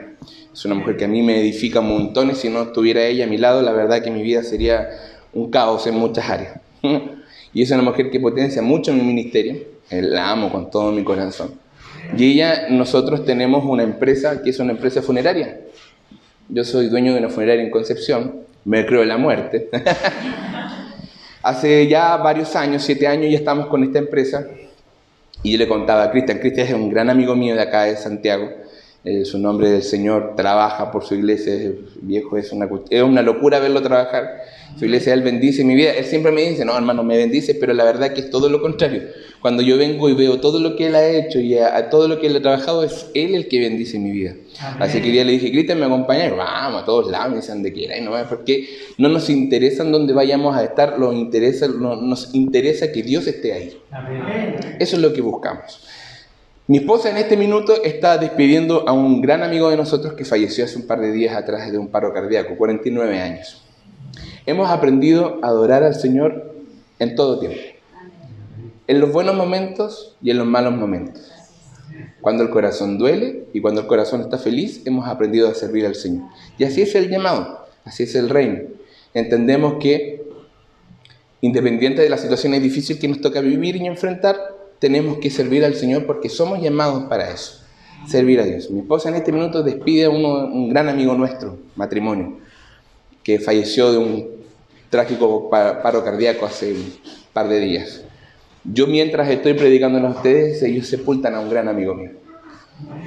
Es 0.52 0.64
una 0.64 0.74
mujer 0.74 0.96
que 0.96 1.04
a 1.04 1.08
mí 1.08 1.22
me 1.22 1.40
edifica 1.40 1.80
montones. 1.80 2.38
Si 2.38 2.48
no 2.48 2.62
estuviera 2.62 3.04
ella 3.04 3.24
a 3.24 3.28
mi 3.28 3.38
lado, 3.38 3.62
la 3.62 3.72
verdad 3.72 4.02
que 4.02 4.10
mi 4.10 4.22
vida 4.22 4.42
sería 4.42 4.88
un 5.32 5.50
caos 5.50 5.86
en 5.86 5.94
muchas 5.96 6.28
áreas. 6.28 6.60
Y 7.52 7.62
es 7.62 7.70
una 7.72 7.82
mujer 7.82 8.12
que 8.12 8.20
potencia 8.20 8.62
mucho 8.62 8.92
mi 8.92 9.02
ministerio. 9.02 9.56
La 9.90 10.30
amo 10.30 10.52
con 10.52 10.70
todo 10.70 10.92
mi 10.92 11.02
corazón. 11.02 11.50
Y 12.16 12.32
ella, 12.32 12.68
nosotros 12.70 13.24
tenemos 13.24 13.64
una 13.64 13.82
empresa 13.82 14.42
que 14.42 14.50
es 14.50 14.58
una 14.60 14.72
empresa 14.72 15.02
funeraria. 15.02 15.60
Yo 16.52 16.64
soy 16.64 16.88
dueño 16.88 17.12
de 17.12 17.20
una 17.20 17.28
funeraria 17.28 17.62
en 17.62 17.70
Concepción 17.70 18.40
me 18.64 18.84
creo 18.86 19.02
en 19.02 19.08
la 19.08 19.16
muerte. 19.16 19.68
Hace 21.42 21.86
ya 21.88 22.16
varios 22.18 22.54
años, 22.56 22.82
siete 22.82 23.06
años, 23.06 23.30
ya 23.30 23.38
estamos 23.38 23.66
con 23.68 23.82
esta 23.82 23.98
empresa 23.98 24.46
y 25.42 25.52
yo 25.52 25.58
le 25.58 25.68
contaba 25.68 26.04
a 26.04 26.10
Cristian, 26.10 26.38
Cristian 26.38 26.66
es 26.66 26.74
un 26.74 26.90
gran 26.90 27.08
amigo 27.08 27.34
mío 27.34 27.54
de 27.54 27.62
acá 27.62 27.84
de 27.84 27.96
Santiago, 27.96 28.50
eh, 29.04 29.24
su 29.24 29.38
nombre 29.38 29.70
del 29.70 29.82
Señor, 29.82 30.34
trabaja 30.36 30.90
por 30.90 31.04
su 31.04 31.14
iglesia, 31.14 31.54
es 31.54 31.72
viejo, 32.02 32.36
es 32.36 32.52
una, 32.52 32.68
es 32.90 33.02
una 33.02 33.22
locura 33.22 33.58
verlo 33.58 33.80
trabajar. 33.80 34.42
Su 34.78 34.84
iglesia, 34.84 35.14
Él 35.14 35.22
bendice 35.22 35.64
mi 35.64 35.74
vida. 35.74 35.92
Él 35.92 36.04
siempre 36.04 36.32
me 36.32 36.42
dice, 36.42 36.64
no, 36.64 36.76
hermano, 36.76 37.02
me 37.02 37.16
bendice, 37.16 37.54
pero 37.54 37.72
la 37.74 37.84
verdad 37.84 38.12
que 38.12 38.20
es 38.20 38.30
todo 38.30 38.48
lo 38.48 38.60
contrario. 38.60 39.02
Cuando 39.40 39.62
yo 39.62 39.78
vengo 39.78 40.08
y 40.08 40.14
veo 40.14 40.40
todo 40.40 40.60
lo 40.60 40.76
que 40.76 40.86
Él 40.86 40.94
ha 40.94 41.08
hecho 41.08 41.40
y 41.40 41.56
a, 41.56 41.88
todo 41.88 42.08
lo 42.08 42.20
que 42.20 42.26
Él 42.26 42.36
ha 42.36 42.42
trabajado, 42.42 42.84
es 42.84 43.06
Él 43.14 43.34
el 43.34 43.48
que 43.48 43.58
bendice 43.58 43.98
mi 43.98 44.10
vida. 44.10 44.34
Así 44.78 45.00
que 45.00 45.10
día 45.10 45.24
le 45.24 45.32
dije, 45.32 45.50
Cristian, 45.50 45.80
me 45.80 45.86
acompaña, 45.86 46.30
vamos 46.30 46.82
a 46.82 46.84
todos 46.84 47.10
lados, 47.10 47.30
me 47.30 47.36
dicen 47.36 47.56
donde 47.56 47.72
quiera, 47.72 47.96
y 47.96 48.02
no, 48.02 48.12
porque 48.28 48.68
no 48.98 49.08
nos 49.08 49.30
interesa 49.30 49.82
en 49.82 49.92
dónde 49.92 50.12
vayamos 50.12 50.56
a 50.56 50.64
estar, 50.64 50.98
nos 50.98 51.14
interesa, 51.14 51.68
nos 51.68 52.34
interesa 52.34 52.92
que 52.92 53.02
Dios 53.02 53.26
esté 53.26 53.52
ahí. 53.54 53.78
Eso 54.78 54.96
es 54.96 55.02
lo 55.02 55.12
que 55.12 55.22
buscamos. 55.22 55.80
Mi 56.70 56.76
esposa 56.78 57.10
en 57.10 57.16
este 57.16 57.36
minuto 57.36 57.82
está 57.82 58.16
despidiendo 58.16 58.88
a 58.88 58.92
un 58.92 59.20
gran 59.20 59.42
amigo 59.42 59.70
de 59.70 59.76
nosotros 59.76 60.12
que 60.12 60.24
falleció 60.24 60.64
hace 60.64 60.76
un 60.76 60.86
par 60.86 61.00
de 61.00 61.10
días 61.10 61.34
atrás 61.34 61.72
de 61.72 61.78
un 61.78 61.88
paro 61.88 62.12
cardíaco, 62.12 62.56
49 62.56 63.20
años. 63.20 63.60
Hemos 64.46 64.70
aprendido 64.70 65.38
a 65.42 65.48
adorar 65.48 65.82
al 65.82 65.94
Señor 65.94 66.54
en 66.98 67.14
todo 67.14 67.38
tiempo, 67.38 67.60
en 68.86 69.00
los 69.00 69.12
buenos 69.12 69.34
momentos 69.34 70.16
y 70.22 70.30
en 70.30 70.38
los 70.38 70.46
malos 70.46 70.74
momentos. 70.74 71.30
Cuando 72.20 72.42
el 72.42 72.50
corazón 72.50 72.98
duele 72.98 73.46
y 73.52 73.60
cuando 73.60 73.82
el 73.82 73.86
corazón 73.86 74.20
está 74.20 74.38
feliz, 74.38 74.82
hemos 74.86 75.06
aprendido 75.08 75.48
a 75.48 75.54
servir 75.54 75.86
al 75.86 75.94
Señor. 75.94 76.28
Y 76.58 76.64
así 76.64 76.82
es 76.82 76.94
el 76.94 77.08
llamado, 77.08 77.66
así 77.84 78.04
es 78.04 78.14
el 78.14 78.28
reino. 78.28 78.60
Entendemos 79.12 79.74
que, 79.80 80.22
independiente 81.40 82.02
de 82.02 82.08
las 82.08 82.20
situaciones 82.20 82.62
difíciles 82.62 83.00
que 83.00 83.08
nos 83.08 83.20
toca 83.20 83.40
vivir 83.40 83.76
y 83.76 83.86
enfrentar, 83.86 84.36
tenemos 84.78 85.18
que 85.18 85.30
servir 85.30 85.64
al 85.64 85.74
Señor 85.74 86.06
porque 86.06 86.28
somos 86.28 86.62
llamados 86.62 87.04
para 87.04 87.30
eso, 87.30 87.62
servir 88.06 88.40
a 88.40 88.44
Dios. 88.44 88.70
Mi 88.70 88.80
esposa 88.80 89.10
en 89.10 89.16
este 89.16 89.32
minuto 89.32 89.62
despide 89.62 90.04
a 90.04 90.10
un 90.10 90.70
gran 90.70 90.88
amigo 90.88 91.14
nuestro, 91.14 91.58
matrimonio, 91.76 92.38
que 93.22 93.38
falleció 93.38 93.92
de 93.92 93.98
un 93.98 94.28
trágico 94.90 95.48
paro 95.50 96.04
cardíaco 96.04 96.46
hace 96.46 96.72
un 96.72 96.92
par 97.32 97.48
de 97.48 97.60
días. 97.60 98.02
Yo 98.64 98.86
mientras 98.86 99.28
estoy 99.28 99.54
predicando 99.54 100.06
a 100.06 100.10
ustedes, 100.10 100.62
ellos 100.62 100.86
sepultan 100.86 101.34
a 101.34 101.40
un 101.40 101.48
gran 101.48 101.68
amigo 101.68 101.94
mío. 101.94 102.10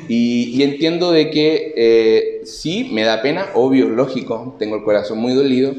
Y, 0.07 0.61
entiendo 0.61 1.11
de 1.11 1.29
que 1.29 1.73
eh, 1.75 2.41
sí, 2.45 2.89
me 2.93 3.03
da 3.03 3.21
pena, 3.21 3.47
obvio, 3.53 3.89
lógico, 3.89 4.55
tengo 4.59 4.75
el 4.75 4.83
corazón 4.83 5.17
muy 5.19 5.33
dolido, 5.33 5.73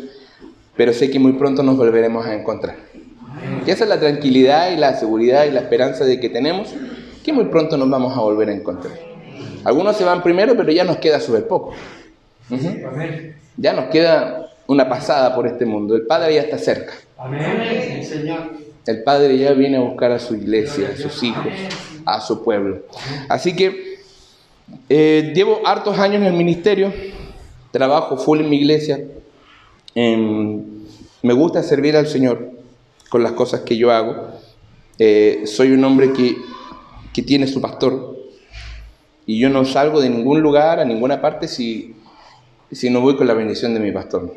pero 0.76 0.92
sé 0.92 1.10
que 1.10 1.18
muy 1.18 1.34
pronto 1.34 1.62
nos 1.62 1.76
volveremos 1.76 2.26
a 2.26 2.34
encontrar. 2.34 2.76
Y 3.66 3.70
esa 3.70 3.84
es 3.84 3.90
la 3.90 4.00
tranquilidad 4.00 4.72
y 4.72 4.76
la 4.76 4.94
seguridad 4.94 5.44
y 5.46 5.50
la 5.50 5.60
esperanza 5.60 6.04
de 6.04 6.20
que 6.20 6.28
tenemos, 6.28 6.74
que 7.24 7.32
muy 7.32 7.46
pronto 7.46 7.76
nos 7.76 7.88
vamos 7.88 8.16
a 8.16 8.20
volver 8.20 8.48
a 8.48 8.54
encontrar. 8.54 8.94
Algunos 9.64 9.96
se 9.96 10.04
van 10.04 10.22
primero, 10.22 10.56
pero 10.56 10.70
ya 10.70 10.84
nos 10.84 10.98
queda 10.98 11.20
súper 11.20 11.46
poco. 11.46 11.74
Ya 13.56 13.72
nos 13.72 13.86
queda 13.86 14.50
una 14.66 14.88
pasada 14.88 15.34
por 15.34 15.46
este 15.46 15.64
mundo. 15.66 15.94
El 15.96 16.06
Padre 16.06 16.34
ya 16.34 16.42
está 16.42 16.58
cerca. 16.58 16.94
El 18.86 19.02
Padre 19.02 19.38
ya 19.38 19.52
viene 19.52 19.76
a 19.78 19.80
buscar 19.80 20.12
a 20.12 20.18
su 20.18 20.34
iglesia, 20.34 20.90
a 20.94 20.96
sus 20.96 21.22
hijos, 21.22 21.46
a 22.04 22.20
su 22.20 22.42
pueblo. 22.44 22.82
Así 23.28 23.54
que 23.56 23.94
Eh, 24.88 25.32
llevo 25.34 25.60
hartos 25.66 25.98
años 25.98 26.22
en 26.22 26.24
el 26.28 26.32
ministerio, 26.32 26.90
trabajo 27.70 28.16
full 28.16 28.40
en 28.40 28.48
mi 28.48 28.56
iglesia, 28.56 28.98
em, 29.94 30.62
me 31.22 31.34
gusta 31.34 31.62
servir 31.62 31.96
al 31.96 32.06
Señor 32.06 32.50
con 33.10 33.22
las 33.22 33.32
cosas 33.32 33.60
que 33.60 33.76
yo 33.76 33.90
hago. 33.92 34.28
Eh, 34.98 35.42
soy 35.44 35.72
un 35.72 35.84
hombre 35.84 36.12
que, 36.14 36.36
que 37.12 37.22
tiene 37.22 37.46
su 37.46 37.60
pastor 37.60 38.16
y 39.26 39.38
yo 39.38 39.50
no 39.50 39.64
salgo 39.66 40.00
de 40.00 40.08
ningún 40.08 40.40
lugar, 40.40 40.80
a 40.80 40.84
ninguna 40.86 41.20
parte, 41.20 41.46
si, 41.46 41.94
si 42.74 42.90
no 42.90 43.00
voy 43.00 43.16
con 43.16 43.26
la 43.26 43.34
bendición 43.34 43.74
de 43.74 43.80
mi 43.80 43.92
pastor. 43.92 44.36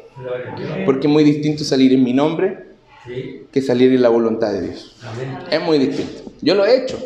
Porque 0.86 1.08
es 1.08 1.14
muy 1.14 1.24
distinto 1.24 1.64
salir 1.64 1.94
en 1.94 2.04
mi 2.04 2.14
nombre 2.14 2.68
que 3.52 3.62
salir 3.62 3.92
en 3.94 4.02
la 4.02 4.10
voluntad 4.10 4.52
de 4.52 4.62
Dios. 4.62 4.96
Es 5.50 5.62
muy 5.62 5.78
distinto. 5.78 6.32
Yo 6.42 6.56
lo 6.56 6.66
he 6.66 6.78
hecho. 6.78 6.98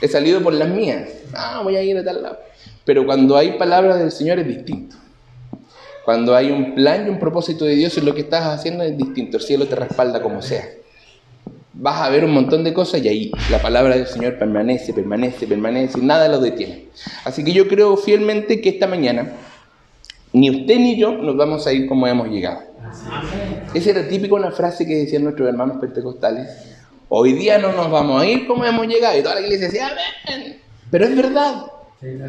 He 0.00 0.08
salido 0.08 0.42
por 0.42 0.52
las 0.52 0.68
mías. 0.68 1.08
Ah, 1.34 1.60
voy 1.62 1.76
a 1.76 1.82
ir 1.82 1.96
a 1.96 2.04
tal 2.04 2.22
lado. 2.22 2.38
Pero 2.84 3.06
cuando 3.06 3.36
hay 3.36 3.52
palabras 3.52 3.98
del 3.98 4.12
Señor 4.12 4.38
es 4.38 4.46
distinto. 4.46 4.96
Cuando 6.04 6.36
hay 6.36 6.50
un 6.50 6.74
plan 6.74 7.06
y 7.06 7.10
un 7.10 7.18
propósito 7.18 7.64
de 7.64 7.74
Dios, 7.74 7.96
lo 8.02 8.14
que 8.14 8.20
estás 8.20 8.44
haciendo 8.44 8.84
es 8.84 8.96
distinto. 8.96 9.38
El 9.38 9.42
cielo 9.42 9.66
te 9.66 9.74
respalda 9.74 10.22
como 10.22 10.42
sea. 10.42 10.68
Vas 11.72 12.00
a 12.00 12.10
ver 12.10 12.24
un 12.24 12.32
montón 12.32 12.64
de 12.64 12.72
cosas 12.72 13.02
y 13.02 13.08
ahí 13.08 13.32
la 13.50 13.60
palabra 13.60 13.96
del 13.96 14.06
Señor 14.06 14.38
permanece, 14.38 14.94
permanece, 14.94 15.46
permanece 15.46 15.98
y 15.98 16.02
nada 16.02 16.28
lo 16.28 16.40
detiene. 16.40 16.86
Así 17.24 17.44
que 17.44 17.52
yo 17.52 17.68
creo 17.68 17.96
fielmente 17.96 18.60
que 18.60 18.70
esta 18.70 18.86
mañana 18.86 19.32
ni 20.36 20.50
usted 20.50 20.78
ni 20.78 20.98
yo 20.98 21.12
nos 21.12 21.34
vamos 21.34 21.66
a 21.66 21.72
ir 21.72 21.86
como 21.86 22.06
hemos 22.06 22.28
llegado. 22.28 22.60
Esa 23.72 23.90
era 23.90 24.06
típica 24.06 24.34
una 24.34 24.50
frase 24.50 24.86
que 24.86 24.94
decían 24.94 25.24
nuestros 25.24 25.48
hermanos 25.48 25.78
pentecostales. 25.80 26.50
Hoy 27.08 27.32
día 27.32 27.56
no 27.56 27.72
nos 27.72 27.90
vamos 27.90 28.20
a 28.20 28.26
ir 28.26 28.46
como 28.46 28.62
hemos 28.66 28.86
llegado. 28.86 29.18
Y 29.18 29.22
toda 29.22 29.36
la 29.36 29.40
iglesia 29.40 29.68
decía, 29.68 29.88
amén. 30.26 30.58
Pero 30.90 31.06
es 31.06 31.16
verdad. 31.16 31.62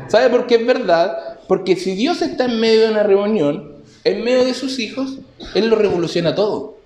¿Sabe 0.07 0.29
por 0.29 0.47
qué 0.47 0.55
es 0.55 0.65
verdad? 0.65 1.17
Porque 1.49 1.75
si 1.75 1.95
Dios 1.95 2.21
está 2.21 2.45
en 2.45 2.61
medio 2.61 2.83
de 2.83 2.91
una 2.91 3.03
reunión, 3.03 3.73
en 4.05 4.23
medio 4.23 4.45
de 4.45 4.53
sus 4.53 4.79
hijos, 4.79 5.19
Él 5.53 5.67
lo 5.67 5.75
revoluciona 5.75 6.33
todo. 6.33 6.77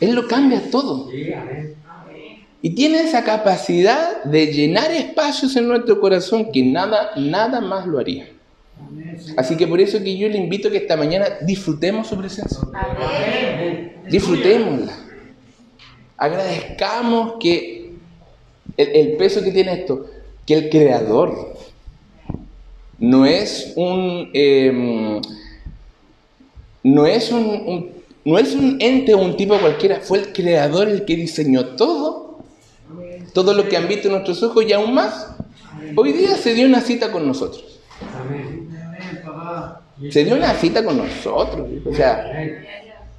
Él 0.00 0.12
lo 0.12 0.26
cambia 0.26 0.60
todo. 0.72 1.08
Y 2.62 2.70
tiene 2.74 3.02
esa 3.02 3.22
capacidad 3.22 4.24
de 4.24 4.52
llenar 4.52 4.90
espacios 4.90 5.54
en 5.54 5.68
nuestro 5.68 6.00
corazón 6.00 6.50
que 6.50 6.64
nada, 6.64 7.10
nada 7.14 7.60
más 7.60 7.86
lo 7.86 8.00
haría. 8.00 8.26
Así 9.36 9.56
que 9.56 9.66
por 9.66 9.80
eso 9.80 10.02
que 10.02 10.16
yo 10.16 10.28
le 10.28 10.38
invito 10.38 10.68
a 10.68 10.70
que 10.70 10.78
esta 10.78 10.96
mañana 10.96 11.26
disfrutemos 11.42 12.06
su 12.06 12.16
presencia. 12.16 12.58
Disfrutémosla. 14.08 14.92
Agradezcamos 16.16 17.34
que 17.40 17.92
el 18.76 19.16
peso 19.16 19.42
que 19.42 19.50
tiene 19.50 19.72
esto 19.72 20.06
que 20.48 20.54
el 20.54 20.70
creador 20.70 21.54
no 22.98 23.26
es 23.26 23.74
un, 23.76 24.30
em, 24.32 25.20
no, 26.82 27.06
es 27.06 27.30
un, 27.30 27.90
no 28.24 28.38
es 28.38 28.54
un 28.54 28.78
ente 28.80 29.12
o 29.12 29.18
un 29.18 29.36
tipo 29.36 29.58
cualquiera, 29.58 30.00
fue 30.00 30.20
el 30.20 30.32
creador 30.32 30.88
el 30.88 31.04
que 31.04 31.16
diseñó 31.16 31.76
todo, 31.76 32.38
todo 33.34 33.52
lo 33.52 33.68
que 33.68 33.76
han 33.76 33.88
visto 33.88 34.08
nuestros 34.08 34.42
ojos 34.42 34.64
y 34.66 34.72
aún 34.72 34.94
más. 34.94 35.28
Hoy 35.94 36.12
día 36.12 36.34
se 36.36 36.54
dio 36.54 36.66
una 36.66 36.80
cita 36.80 37.12
con 37.12 37.26
nosotros. 37.26 37.78
Se 40.10 40.24
dio 40.24 40.36
una 40.36 40.54
cita 40.54 40.84
con 40.84 40.96
nosotros. 40.96 41.66
O 41.84 41.94
sea, 41.94 42.24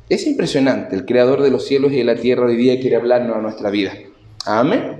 es 0.08 0.26
impresionante. 0.26 0.96
El 0.96 1.06
creador 1.06 1.42
de 1.42 1.52
los 1.52 1.66
cielos 1.66 1.92
y 1.92 1.98
de 1.98 2.04
la 2.04 2.16
tierra 2.16 2.46
hoy 2.46 2.56
día 2.56 2.80
quiere 2.80 2.96
hablarnos 2.96 3.36
a 3.36 3.42
nuestra 3.42 3.70
vida. 3.70 3.94
Amén. 4.46 4.98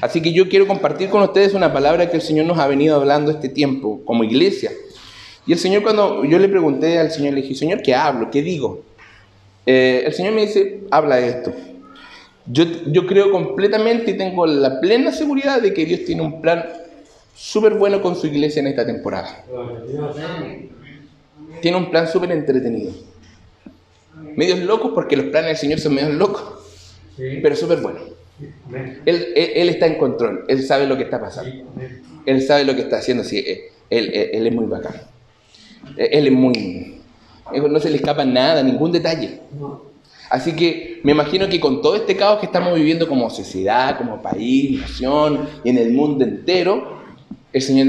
Así 0.00 0.22
que 0.22 0.32
yo 0.32 0.48
quiero 0.48 0.66
compartir 0.66 1.10
con 1.10 1.22
ustedes 1.22 1.54
una 1.54 1.72
palabra 1.72 2.10
que 2.10 2.16
el 2.16 2.22
Señor 2.22 2.46
nos 2.46 2.58
ha 2.58 2.66
venido 2.66 2.96
hablando 2.96 3.30
este 3.30 3.48
tiempo 3.48 4.00
como 4.04 4.24
iglesia. 4.24 4.72
Y 5.46 5.52
el 5.52 5.58
Señor 5.58 5.82
cuando 5.82 6.24
yo 6.24 6.38
le 6.38 6.48
pregunté 6.48 6.98
al 6.98 7.10
Señor, 7.10 7.34
le 7.34 7.42
dije, 7.42 7.54
Señor, 7.54 7.82
¿qué 7.82 7.94
hablo? 7.94 8.30
¿Qué 8.30 8.42
digo? 8.42 8.82
Eh, 9.66 10.04
el 10.06 10.12
Señor 10.12 10.32
me 10.32 10.42
dice, 10.42 10.80
habla 10.90 11.16
de 11.16 11.28
esto. 11.28 11.52
Yo, 12.46 12.64
yo 12.86 13.06
creo 13.06 13.30
completamente 13.30 14.12
y 14.12 14.16
tengo 14.16 14.46
la 14.46 14.80
plena 14.80 15.12
seguridad 15.12 15.60
de 15.60 15.74
que 15.74 15.84
Dios 15.84 16.04
tiene 16.04 16.22
un 16.22 16.40
plan 16.40 16.64
súper 17.40 17.74
bueno 17.74 18.02
con 18.02 18.14
su 18.16 18.26
iglesia 18.26 18.60
en 18.60 18.66
esta 18.66 18.84
temporada. 18.84 19.44
Tiene 21.62 21.78
un 21.78 21.90
plan 21.90 22.06
súper 22.06 22.32
entretenido. 22.32 22.92
Medios 24.36 24.58
locos 24.58 24.92
porque 24.94 25.16
los 25.16 25.26
planes 25.26 25.48
del 25.48 25.56
Señor 25.56 25.80
son 25.80 25.94
medios 25.94 26.12
locos, 26.12 26.42
pero 27.16 27.56
súper 27.56 27.80
buenos. 27.80 28.02
Él, 29.06 29.32
él, 29.34 29.68
está 29.70 29.86
en 29.86 29.96
control, 29.96 30.44
Él 30.48 30.62
sabe 30.62 30.86
lo 30.86 30.96
que 30.98 31.04
está 31.04 31.18
pasando. 31.18 31.50
Él 32.26 32.42
sabe 32.42 32.64
lo 32.64 32.74
que 32.74 32.82
está 32.82 32.98
haciendo, 32.98 33.24
sí, 33.24 33.38
eh, 33.38 33.72
él, 33.88 34.10
él, 34.12 34.46
es 34.46 34.54
muy 34.54 34.66
bacán. 34.66 34.94
Eh, 35.96 36.10
él 36.12 36.26
es 36.26 36.32
muy... 36.32 37.00
No 37.52 37.80
se 37.80 37.90
le 37.90 37.96
escapa 37.96 38.24
nada, 38.24 38.62
ningún 38.62 38.92
detalle. 38.92 39.40
Así 40.28 40.54
que 40.54 41.00
me 41.02 41.12
imagino 41.12 41.48
que 41.48 41.58
con 41.58 41.82
todo 41.82 41.96
este 41.96 42.16
caos 42.16 42.38
que 42.38 42.46
estamos 42.46 42.74
viviendo 42.74 43.08
como 43.08 43.28
sociedad, 43.30 43.98
como 43.98 44.22
país, 44.22 44.80
nación 44.80 45.48
y 45.64 45.70
en 45.70 45.78
el 45.78 45.92
mundo 45.92 46.24
entero, 46.24 46.99
el 47.52 47.62
Señor 47.62 47.86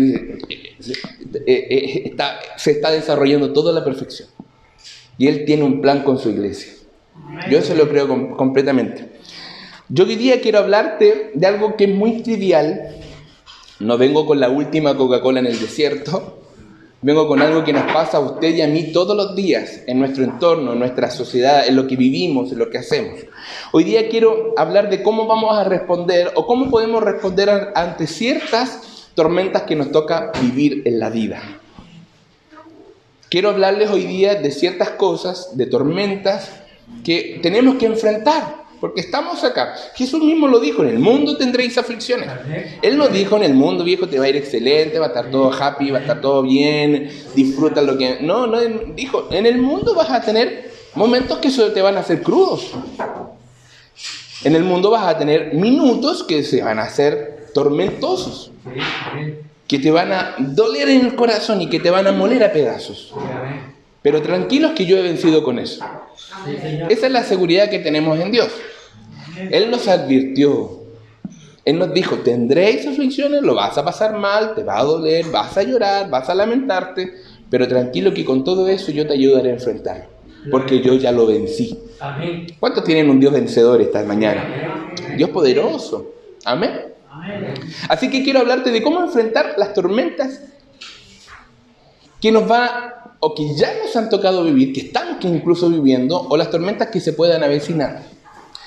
eh, 1.46 2.04
está, 2.06 2.40
se 2.58 2.72
está 2.72 2.92
desarrollando 2.92 3.54
toda 3.54 3.72
la 3.74 3.84
perfección. 3.84 4.30
Y 5.18 5.28
Él 5.28 5.46
tiene 5.46 5.64
un 5.64 5.82
plan 5.82 6.04
con 6.04 6.18
su 6.18 6.30
iglesia. 6.30 6.74
Yo 7.50 7.60
eso 7.60 7.76
lo 7.76 7.88
creo 7.88 8.36
completamente. 8.36 9.10
Yo 9.90 10.06
hoy 10.06 10.16
día 10.16 10.42
quiero 10.42 10.60
hablarte 10.60 11.32
de 11.34 11.48
algo 11.48 11.76
que 11.76 11.86
es 11.86 11.96
muy 11.96 12.24
trivial. 12.24 12.96
No 13.80 13.98
vengo 13.98 14.26
con 14.26 14.40
la 14.40 14.50
última 14.50 14.96
Coca-Cola 14.96 15.40
en 15.40 15.48
el 15.48 15.60
desierto. 15.60 16.40
Vengo 17.04 17.28
con 17.28 17.42
algo 17.42 17.64
que 17.64 17.74
nos 17.74 17.92
pasa 17.92 18.18
a 18.18 18.20
usted 18.20 18.56
y 18.56 18.62
a 18.62 18.68
mí 18.68 18.92
todos 18.92 19.18
los 19.18 19.36
días 19.36 19.82
en 19.88 19.98
nuestro 20.00 20.24
entorno, 20.24 20.74
en 20.74 20.80
nuestra 20.80 21.10
sociedad, 21.10 21.68
en 21.68 21.76
lo 21.76 21.88
que 21.88 21.96
vivimos, 21.96 22.52
en 22.52 22.60
lo 22.60 22.70
que 22.70 22.78
hacemos. 22.78 23.20
Hoy 23.72 23.84
día 23.84 24.08
quiero 24.08 24.54
hablar 24.56 24.90
de 24.90 25.02
cómo 25.02 25.26
vamos 25.26 25.58
a 25.58 25.64
responder 25.64 26.32
o 26.36 26.46
cómo 26.46 26.70
podemos 26.70 27.04
responder 27.04 27.72
ante 27.74 28.06
ciertas 28.06 28.91
tormentas 29.16 29.64
que 29.64 29.76
nos 29.76 29.92
toca 29.92 30.32
vivir 30.42 30.84
en 30.86 31.00
la 31.00 31.10
vida. 31.10 31.42
Quiero 33.30 33.50
hablarles 33.50 33.90
hoy 33.90 34.06
día 34.06 34.36
de 34.36 34.52
ciertas 34.52 34.92
cosas, 34.92 35.58
de 35.58 35.66
tormentas 35.66 36.52
que 37.04 37.40
tenemos 37.42 37.76
que 37.76 37.86
enfrentar 37.86 38.62
porque 38.82 39.02
estamos 39.02 39.44
acá. 39.44 39.76
Jesús 39.94 40.22
mismo 40.22 40.48
lo 40.48 40.60
dijo, 40.60 40.82
en 40.82 40.90
el 40.90 41.00
mundo 41.00 41.38
tendréis 41.38 41.78
aflicciones. 41.78 42.28
Él 42.82 42.98
no 42.98 43.08
dijo, 43.10 43.38
en 43.38 43.44
el 43.44 43.54
mundo 43.54 43.84
viejo 43.84 44.10
te 44.10 44.18
va 44.18 44.26
a 44.26 44.30
ir 44.30 44.36
excelente, 44.36 44.98
va 44.98 45.06
a 45.06 45.10
estar 45.10 45.30
todo 45.30 45.54
happy, 45.54 45.92
va 45.92 46.00
a 46.00 46.02
estar 46.02 46.20
todo 46.20 46.42
bien, 46.42 47.08
disfruta 47.36 47.84
lo 47.84 47.96
que... 47.96 48.18
No, 48.22 48.48
no, 48.48 48.60
dijo, 48.96 49.28
en 49.30 49.46
el 49.46 49.60
mundo 49.60 49.94
vas 49.94 50.10
a 50.10 50.22
tener 50.22 50.72
momentos 50.96 51.38
que 51.38 51.52
te 51.52 51.82
van 51.82 51.96
a 51.96 52.00
hacer 52.00 52.24
crudos. 52.24 52.72
En 54.44 54.56
el 54.56 54.64
mundo 54.64 54.90
vas 54.90 55.06
a 55.06 55.16
tener 55.16 55.54
minutos 55.54 56.24
que 56.24 56.42
se 56.42 56.64
van 56.64 56.80
a 56.80 56.84
hacer 56.84 57.31
tormentosos. 57.54 58.52
Que 59.68 59.80
te 59.80 59.92
van 59.92 60.12
a 60.12 60.36
doler 60.40 60.90
en 60.90 61.06
el 61.06 61.16
corazón 61.16 61.62
y 61.62 61.70
que 61.70 61.80
te 61.80 61.90
van 61.90 62.08
a 62.08 62.12
moler 62.12 62.44
a 62.44 62.52
pedazos. 62.52 63.14
Pero 64.02 64.22
tranquilos 64.22 64.72
que 64.72 64.86
yo 64.86 64.98
he 64.98 65.02
vencido 65.02 65.44
con 65.44 65.60
eso. 65.60 65.84
Esa 66.90 67.06
es 67.06 67.12
la 67.12 67.24
seguridad 67.24 67.70
que 67.70 67.80
tenemos 67.80 68.20
en 68.20 68.32
Dios. 68.32 68.50
Él 69.50 69.72
nos 69.72 69.88
advirtió. 69.88 70.82
Él 71.64 71.78
nos 71.78 71.94
dijo, 71.94 72.18
tendréis 72.18 72.88
aflicciones, 72.88 73.44
lo 73.44 73.54
vas 73.54 73.78
a 73.78 73.86
pasar 73.86 74.18
mal, 74.18 74.56
te 74.56 74.64
va 74.64 74.80
a 74.80 74.84
doler, 74.84 75.26
vas 75.32 75.56
a 75.58 75.64
llorar, 75.64 76.10
vas 76.10 76.28
a 76.28 76.34
lamentarte, 76.34 77.14
pero 77.52 77.68
tranquilo 77.68 78.14
que 78.14 78.26
con 78.26 78.44
todo 78.44 78.68
eso 78.68 78.92
yo 78.92 79.06
te 79.06 79.14
ayudaré 79.14 79.52
a 79.52 79.54
enfrentar, 79.54 80.08
porque 80.50 80.82
yo 80.82 80.96
ya 80.96 81.12
lo 81.12 81.28
vencí. 81.28 81.78
¿Cuántos 82.60 82.84
tienen 82.84 83.12
un 83.12 83.20
Dios 83.20 83.32
vencedor 83.32 83.80
esta 83.80 84.04
mañana? 84.04 84.92
Dios 85.16 85.30
poderoso. 85.30 86.16
Amén. 86.46 86.91
Así 87.90 88.10
que 88.10 88.24
quiero 88.24 88.40
hablarte 88.40 88.72
de 88.72 88.82
cómo 88.82 89.02
enfrentar 89.02 89.56
las 89.58 89.74
tormentas 89.74 90.42
que 92.22 92.32
nos 92.32 92.50
va 92.50 93.16
o 93.20 93.36
que 93.36 93.56
ya 93.56 93.70
nos 93.84 93.96
han 93.96 94.10
tocado 94.10 94.44
vivir, 94.44 94.74
que 94.74 94.82
estamos 94.82 95.24
incluso 95.26 95.70
viviendo, 95.70 96.20
o 96.20 96.38
las 96.38 96.50
tormentas 96.50 96.90
que 96.90 97.00
se 97.00 97.14
puedan 97.14 97.44
avecinar. 97.44 98.04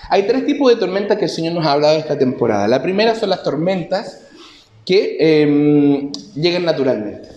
Hay 0.09 0.27
tres 0.27 0.47
tipos 0.47 0.71
de 0.71 0.77
tormentas 0.79 1.19
que 1.19 1.25
el 1.25 1.31
Señor 1.31 1.55
nos 1.55 1.67
ha 1.67 1.73
hablado 1.73 1.99
esta 1.99 2.17
temporada. 2.19 2.69
La 2.69 2.83
primera 2.83 3.15
son 3.15 3.31
las 3.31 3.43
tormentas 3.43 4.21
que 4.85 5.17
em, 5.19 6.13
llegan 6.35 6.65
naturalmente. 6.65 7.29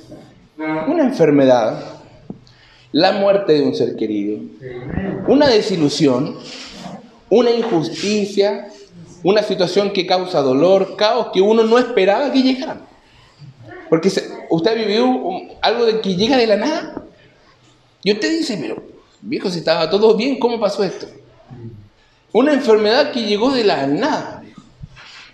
Una 0.58 1.04
enfermedad, 1.04 1.82
la 2.91 3.13
muerte 3.13 3.54
de 3.54 3.62
un 3.62 3.74
ser 3.74 3.96
querido, 3.96 4.39
una 5.28 5.48
desilusión, 5.48 6.36
una 7.30 7.52
injusticia, 7.52 8.67
una 9.23 9.43
situación 9.43 9.91
que 9.91 10.06
causa 10.06 10.41
dolor, 10.41 10.95
caos 10.95 11.27
que 11.34 11.41
uno 11.41 11.63
no 11.63 11.77
esperaba 11.77 12.32
que 12.32 12.41
llegaran. 12.41 12.82
Porque 13.89 14.10
usted 14.49 14.71
ha 14.71 14.73
vivido 14.73 15.08
algo 15.62 16.01
que 16.01 16.15
llega 16.15 16.38
de 16.38 16.47
la 16.47 16.58
nada. 16.58 17.03
Y 18.03 18.12
usted 18.12 18.30
dice, 18.30 18.58
pero 18.60 18.84
viejo, 19.21 19.49
si 19.49 19.60
estaba 19.60 19.89
todo 19.89 20.15
bien, 20.15 20.39
¿cómo 20.39 20.60
pasó 20.60 20.84
esto? 20.84 21.08
Una 22.32 22.53
enfermedad 22.53 23.12
que 23.12 23.23
llegó 23.23 23.51
de 23.51 23.63
la 23.63 23.88
nada, 23.88 24.43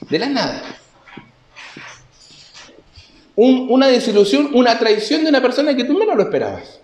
de 0.10 0.20
la 0.20 0.30
nada. 0.30 0.64
una 3.36 3.88
desilusión, 3.88 4.52
una 4.54 4.78
traición 4.78 5.24
de 5.24 5.30
una 5.30 5.42
persona 5.42 5.76
que 5.76 5.84
tú 5.84 5.98
menos 5.98 6.16
lo 6.16 6.24
esperabas. 6.24 6.80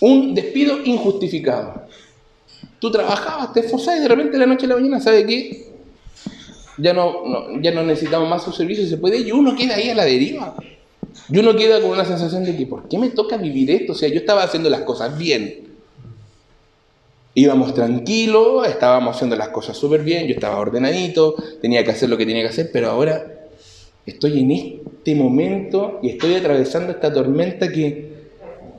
Un 0.00 0.34
despido 0.34 0.78
injustificado. 0.84 1.86
Tú 2.78 2.90
trabajabas, 2.90 3.52
te 3.52 3.60
esforzabas 3.60 4.00
y 4.00 4.02
de 4.02 4.08
repente 4.08 4.38
la 4.38 4.46
noche 4.46 4.66
a 4.66 4.70
la 4.70 4.74
mañana, 4.76 5.00
¿sabe 5.00 5.24
qué? 5.24 5.66
Ya 6.78 6.92
no, 6.92 7.60
ya 7.62 7.70
no 7.70 7.82
necesitamos 7.82 8.28
más 8.28 8.44
su 8.44 8.52
servicio, 8.52 8.86
se 8.86 8.98
puede, 8.98 9.18
y 9.18 9.32
uno 9.32 9.56
queda 9.56 9.76
ahí 9.76 9.88
a 9.88 9.94
la 9.94 10.04
deriva. 10.04 10.54
Y 11.28 11.38
uno 11.38 11.56
queda 11.56 11.80
con 11.80 11.90
una 11.90 12.04
sensación 12.04 12.44
de 12.44 12.56
que, 12.56 12.66
¿por 12.66 12.88
qué 12.88 12.98
me 12.98 13.08
toca 13.08 13.36
vivir 13.38 13.70
esto? 13.70 13.92
O 13.92 13.96
sea, 13.96 14.08
yo 14.08 14.16
estaba 14.16 14.42
haciendo 14.42 14.68
las 14.68 14.82
cosas 14.82 15.16
bien. 15.16 15.66
Íbamos 17.34 17.74
tranquilos, 17.74 18.66
estábamos 18.66 19.16
haciendo 19.16 19.36
las 19.36 19.48
cosas 19.48 19.76
súper 19.76 20.02
bien, 20.02 20.26
yo 20.26 20.34
estaba 20.34 20.58
ordenadito, 20.58 21.34
tenía 21.60 21.84
que 21.84 21.90
hacer 21.90 22.08
lo 22.08 22.16
que 22.16 22.24
tenía 22.24 22.42
que 22.42 22.48
hacer, 22.48 22.70
pero 22.72 22.90
ahora 22.90 23.48
estoy 24.06 24.40
en 24.40 24.50
este 24.52 25.14
momento 25.14 25.98
y 26.02 26.10
estoy 26.10 26.34
atravesando 26.34 26.92
esta 26.92 27.12
tormenta 27.12 27.68
que, 27.70 28.12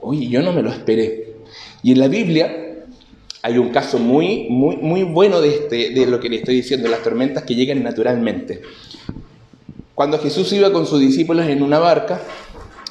oye, 0.02 0.28
yo 0.28 0.42
no 0.42 0.54
me 0.54 0.62
lo 0.62 0.72
esperé. 0.72 1.36
Y 1.84 1.92
en 1.92 2.00
la 2.00 2.08
Biblia 2.08 2.67
hay 3.48 3.58
un 3.58 3.70
caso 3.70 3.98
muy, 3.98 4.48
muy, 4.50 4.76
muy 4.76 5.04
bueno 5.04 5.40
de, 5.40 5.56
este, 5.56 5.90
de 5.92 6.06
lo 6.06 6.20
que 6.20 6.28
le 6.28 6.36
estoy 6.36 6.56
diciendo, 6.56 6.90
las 6.90 7.02
tormentas 7.02 7.44
que 7.44 7.56
llegan 7.56 7.82
naturalmente. 7.82 8.62
Cuando 9.96 10.20
Jesús 10.20 10.52
iba 10.52 10.70
con 10.74 10.86
sus 10.86 11.00
discípulos 11.00 11.48
en 11.48 11.64
una 11.64 11.80
barca, 11.80 12.20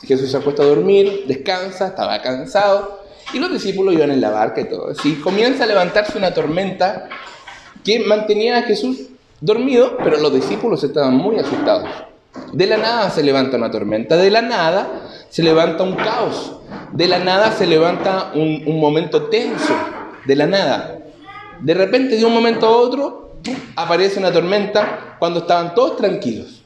Jesús 0.03 0.31
se 0.31 0.39
ha 0.39 0.41
puesto 0.41 0.63
a 0.63 0.65
dormir, 0.65 1.25
descansa, 1.29 1.89
estaba 1.89 2.23
cansado, 2.23 3.03
y 3.35 3.39
los 3.39 3.53
discípulos 3.53 3.93
iban 3.93 4.11
en 4.11 4.23
la 4.23 4.31
barca 4.31 4.63
y 4.63 4.65
todo. 4.65 4.93
Así 4.93 5.17
comienza 5.17 5.65
a 5.65 5.67
levantarse 5.67 6.17
una 6.17 6.33
tormenta 6.33 7.11
que 7.85 8.01
mantenía 8.01 8.57
a 8.57 8.63
Jesús 8.63 9.11
dormido, 9.43 9.99
pero 10.03 10.17
los 10.17 10.33
discípulos 10.33 10.83
estaban 10.83 11.15
muy 11.15 11.39
asustados. 11.39 11.87
De 12.55 12.67
la 12.67 12.79
nada 12.79 13.11
se 13.11 13.23
levanta 13.23 13.59
una 13.59 13.71
tormenta, 13.71 14.17
de 14.17 14.31
la 14.31 14.41
nada 14.41 15.03
se 15.29 15.43
levanta 15.43 15.83
un 15.83 15.97
caos, 15.97 16.61
de 16.93 17.09
la 17.09 17.19
nada 17.19 17.53
se 17.53 17.67
levanta 17.67 18.33
un, 18.35 18.63
un 18.65 18.81
momento 18.81 19.25
tenso, 19.25 19.75
de 20.27 20.37
la 20.37 20.47
nada. 20.47 20.99
De 21.61 21.75
repente, 21.75 22.17
de 22.17 22.25
un 22.25 22.33
momento 22.33 22.67
a 22.67 22.77
otro, 22.77 23.33
aparece 23.77 24.19
una 24.19 24.33
tormenta 24.33 25.17
cuando 25.19 25.41
estaban 25.41 25.75
todos 25.75 25.97
tranquilos. 25.97 26.63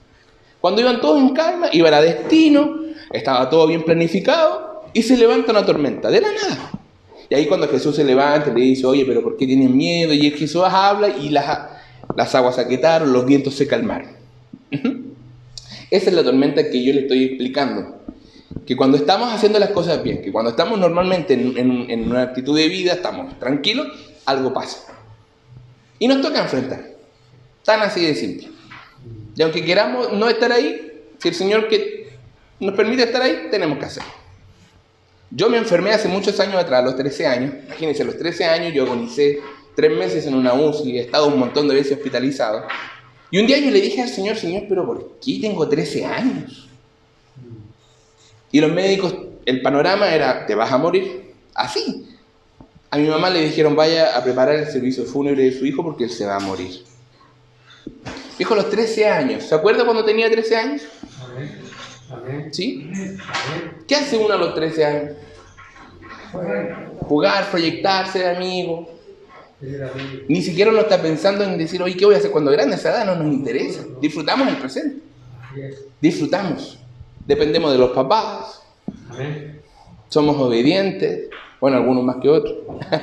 Cuando 0.61 0.81
iban 0.81 1.01
todos 1.01 1.21
en 1.21 1.31
calma, 1.31 1.69
iban 1.73 1.95
a 1.95 2.01
destino, 2.01 2.81
estaba 3.13 3.49
todo 3.49 3.67
bien 3.67 3.83
planificado 3.83 4.85
y 4.93 5.03
se 5.03 5.17
levanta 5.17 5.53
una 5.53 5.65
tormenta, 5.65 6.11
de 6.11 6.21
la 6.21 6.29
nada. 6.29 6.71
Y 7.29 7.35
ahí 7.35 7.47
cuando 7.47 7.69
Jesús 7.69 7.95
se 7.97 8.05
levanta 8.05 8.53
le 8.53 8.61
dice, 8.61 8.85
oye, 8.87 9.05
pero 9.07 9.23
¿por 9.23 9.37
qué 9.37 9.47
tienen 9.47 9.75
miedo? 9.77 10.13
Y 10.13 10.31
Jesús 10.33 10.63
habla 10.65 11.09
y 11.09 11.29
las, 11.29 11.61
las 12.17 12.35
aguas 12.35 12.57
se 12.57 12.63
aquietaron, 12.63 13.13
los 13.13 13.25
vientos 13.25 13.55
se 13.55 13.67
calmaron. 13.67 14.09
Esa 15.91 16.11
es 16.11 16.13
la 16.15 16.23
tormenta 16.23 16.69
que 16.71 16.85
yo 16.85 16.93
le 16.93 17.03
estoy 17.03 17.25
explicando. 17.25 18.00
Que 18.67 18.77
cuando 18.77 18.97
estamos 18.97 19.33
haciendo 19.33 19.59
las 19.59 19.71
cosas 19.71 20.03
bien, 20.03 20.23
que 20.23 20.33
cuando 20.33 20.51
estamos 20.51 20.79
normalmente 20.79 21.35
en, 21.35 21.91
en 21.91 22.11
una 22.11 22.23
actitud 22.23 22.57
de 22.57 22.69
vida, 22.69 22.93
estamos 22.93 23.39
tranquilos, 23.39 23.89
algo 24.27 24.53
pasa. 24.53 24.93
Y 25.99 26.09
nos 26.09 26.21
toca 26.21 26.41
enfrentar. 26.41 26.85
Tan 27.65 27.83
así 27.83 28.05
de 28.05 28.15
simple. 28.15 28.49
Y 29.37 29.43
aunque 29.43 29.65
queramos 29.65 30.13
no 30.13 30.29
estar 30.29 30.51
ahí, 30.51 31.05
si 31.19 31.29
el 31.29 31.35
Señor 31.35 31.69
que 31.69 32.11
nos 32.59 32.75
permite 32.75 33.05
estar 33.05 33.23
ahí, 33.23 33.49
tenemos 33.51 33.79
que 33.79 33.85
hacerlo. 33.85 34.11
Yo 35.31 35.49
me 35.49 35.59
enfermé 35.59 35.91
hace 35.91 36.09
muchos 36.09 36.41
años 36.41 36.57
atrás, 36.57 36.83
a 36.83 36.87
los 36.87 36.97
13 36.97 37.27
años. 37.27 37.55
Imagínense, 37.67 38.03
a 38.03 38.07
los 38.07 38.19
13 38.19 38.45
años 38.47 38.75
yo 38.75 38.85
agonicé 38.85 39.41
tres 39.77 39.97
meses 39.97 40.27
en 40.27 40.35
una 40.35 40.55
UCI, 40.55 40.99
he 40.99 41.01
estado 41.03 41.29
un 41.29 41.39
montón 41.39 41.69
de 41.69 41.75
veces 41.75 41.93
hospitalizado. 41.93 42.65
Y 43.31 43.39
un 43.39 43.47
día 43.47 43.59
yo 43.59 43.71
le 43.71 43.81
dije 43.81 44.03
al 44.03 44.09
Señor, 44.09 44.37
Señor, 44.37 44.65
pero 44.69 44.85
¿por 44.85 45.19
qué 45.21 45.39
tengo 45.41 45.69
13 45.69 46.05
años? 46.05 46.69
Y 48.53 48.61
los 48.61 48.73
médicos, 48.73 49.15
el 49.47 49.63
panorama 49.63 50.13
era, 50.13 50.47
te 50.47 50.55
vas 50.55 50.73
a 50.73 50.79
morir. 50.79 51.33
Así. 51.55 52.07
A 52.91 52.99
mi 52.99 53.07
mamá 53.07 53.31
le 53.31 53.43
dijeron, 53.43 53.77
vaya 53.77 54.17
a 54.17 54.25
preparar 54.25 54.57
el 54.57 54.67
servicio 54.67 55.05
fúnebre 55.05 55.45
de 55.45 55.53
su 55.53 55.65
hijo 55.65 55.85
porque 55.85 56.05
él 56.05 56.11
se 56.11 56.27
va 56.27 56.37
a 56.37 56.41
morir. 56.41 56.85
Dijo 58.39 58.55
a 58.55 58.57
los 58.57 58.71
13 58.71 59.07
años. 59.07 59.45
¿Se 59.45 59.55
acuerda 59.55 59.85
cuando 59.85 60.05
tenía 60.05 60.31
13 60.31 60.57
años? 60.57 60.83
¿Sí? 62.51 62.91
¿Qué 63.87 63.95
hace 63.95 64.17
uno 64.17 64.35
a 64.35 64.39
los 64.39 64.55
13 64.55 64.85
años? 64.85 65.13
Jugar, 67.03 67.51
proyectarse 67.51 68.21
de 68.21 68.31
amigo. 68.31 68.91
Ni 70.27 70.43
siquiera 70.43 70.71
uno 70.71 70.81
está 70.81 71.01
pensando 71.01 71.45
en 71.45 71.59
decir, 71.59 71.83
oye, 71.83 71.97
¿qué 71.97 72.07
voy 72.07 72.15
a 72.15 72.19
hacer 72.19 72.31
cuando 72.31 72.51
grande? 72.51 72.77
Esa 72.77 72.91
edad 72.91 73.05
no 73.05 73.15
nos 73.23 73.33
interesa. 73.33 73.85
Disfrutamos 74.01 74.49
el 74.49 74.57
presente. 74.57 75.03
Disfrutamos. 76.01 76.80
Dependemos 77.31 77.71
de 77.71 77.79
los 77.79 77.93
papás. 77.93 78.61
Somos 80.09 80.37
obedientes. 80.37 81.29
Bueno, 81.61 81.77
algunos 81.77 82.03
más 82.03 82.17
que 82.17 82.29
otros. 82.29 82.57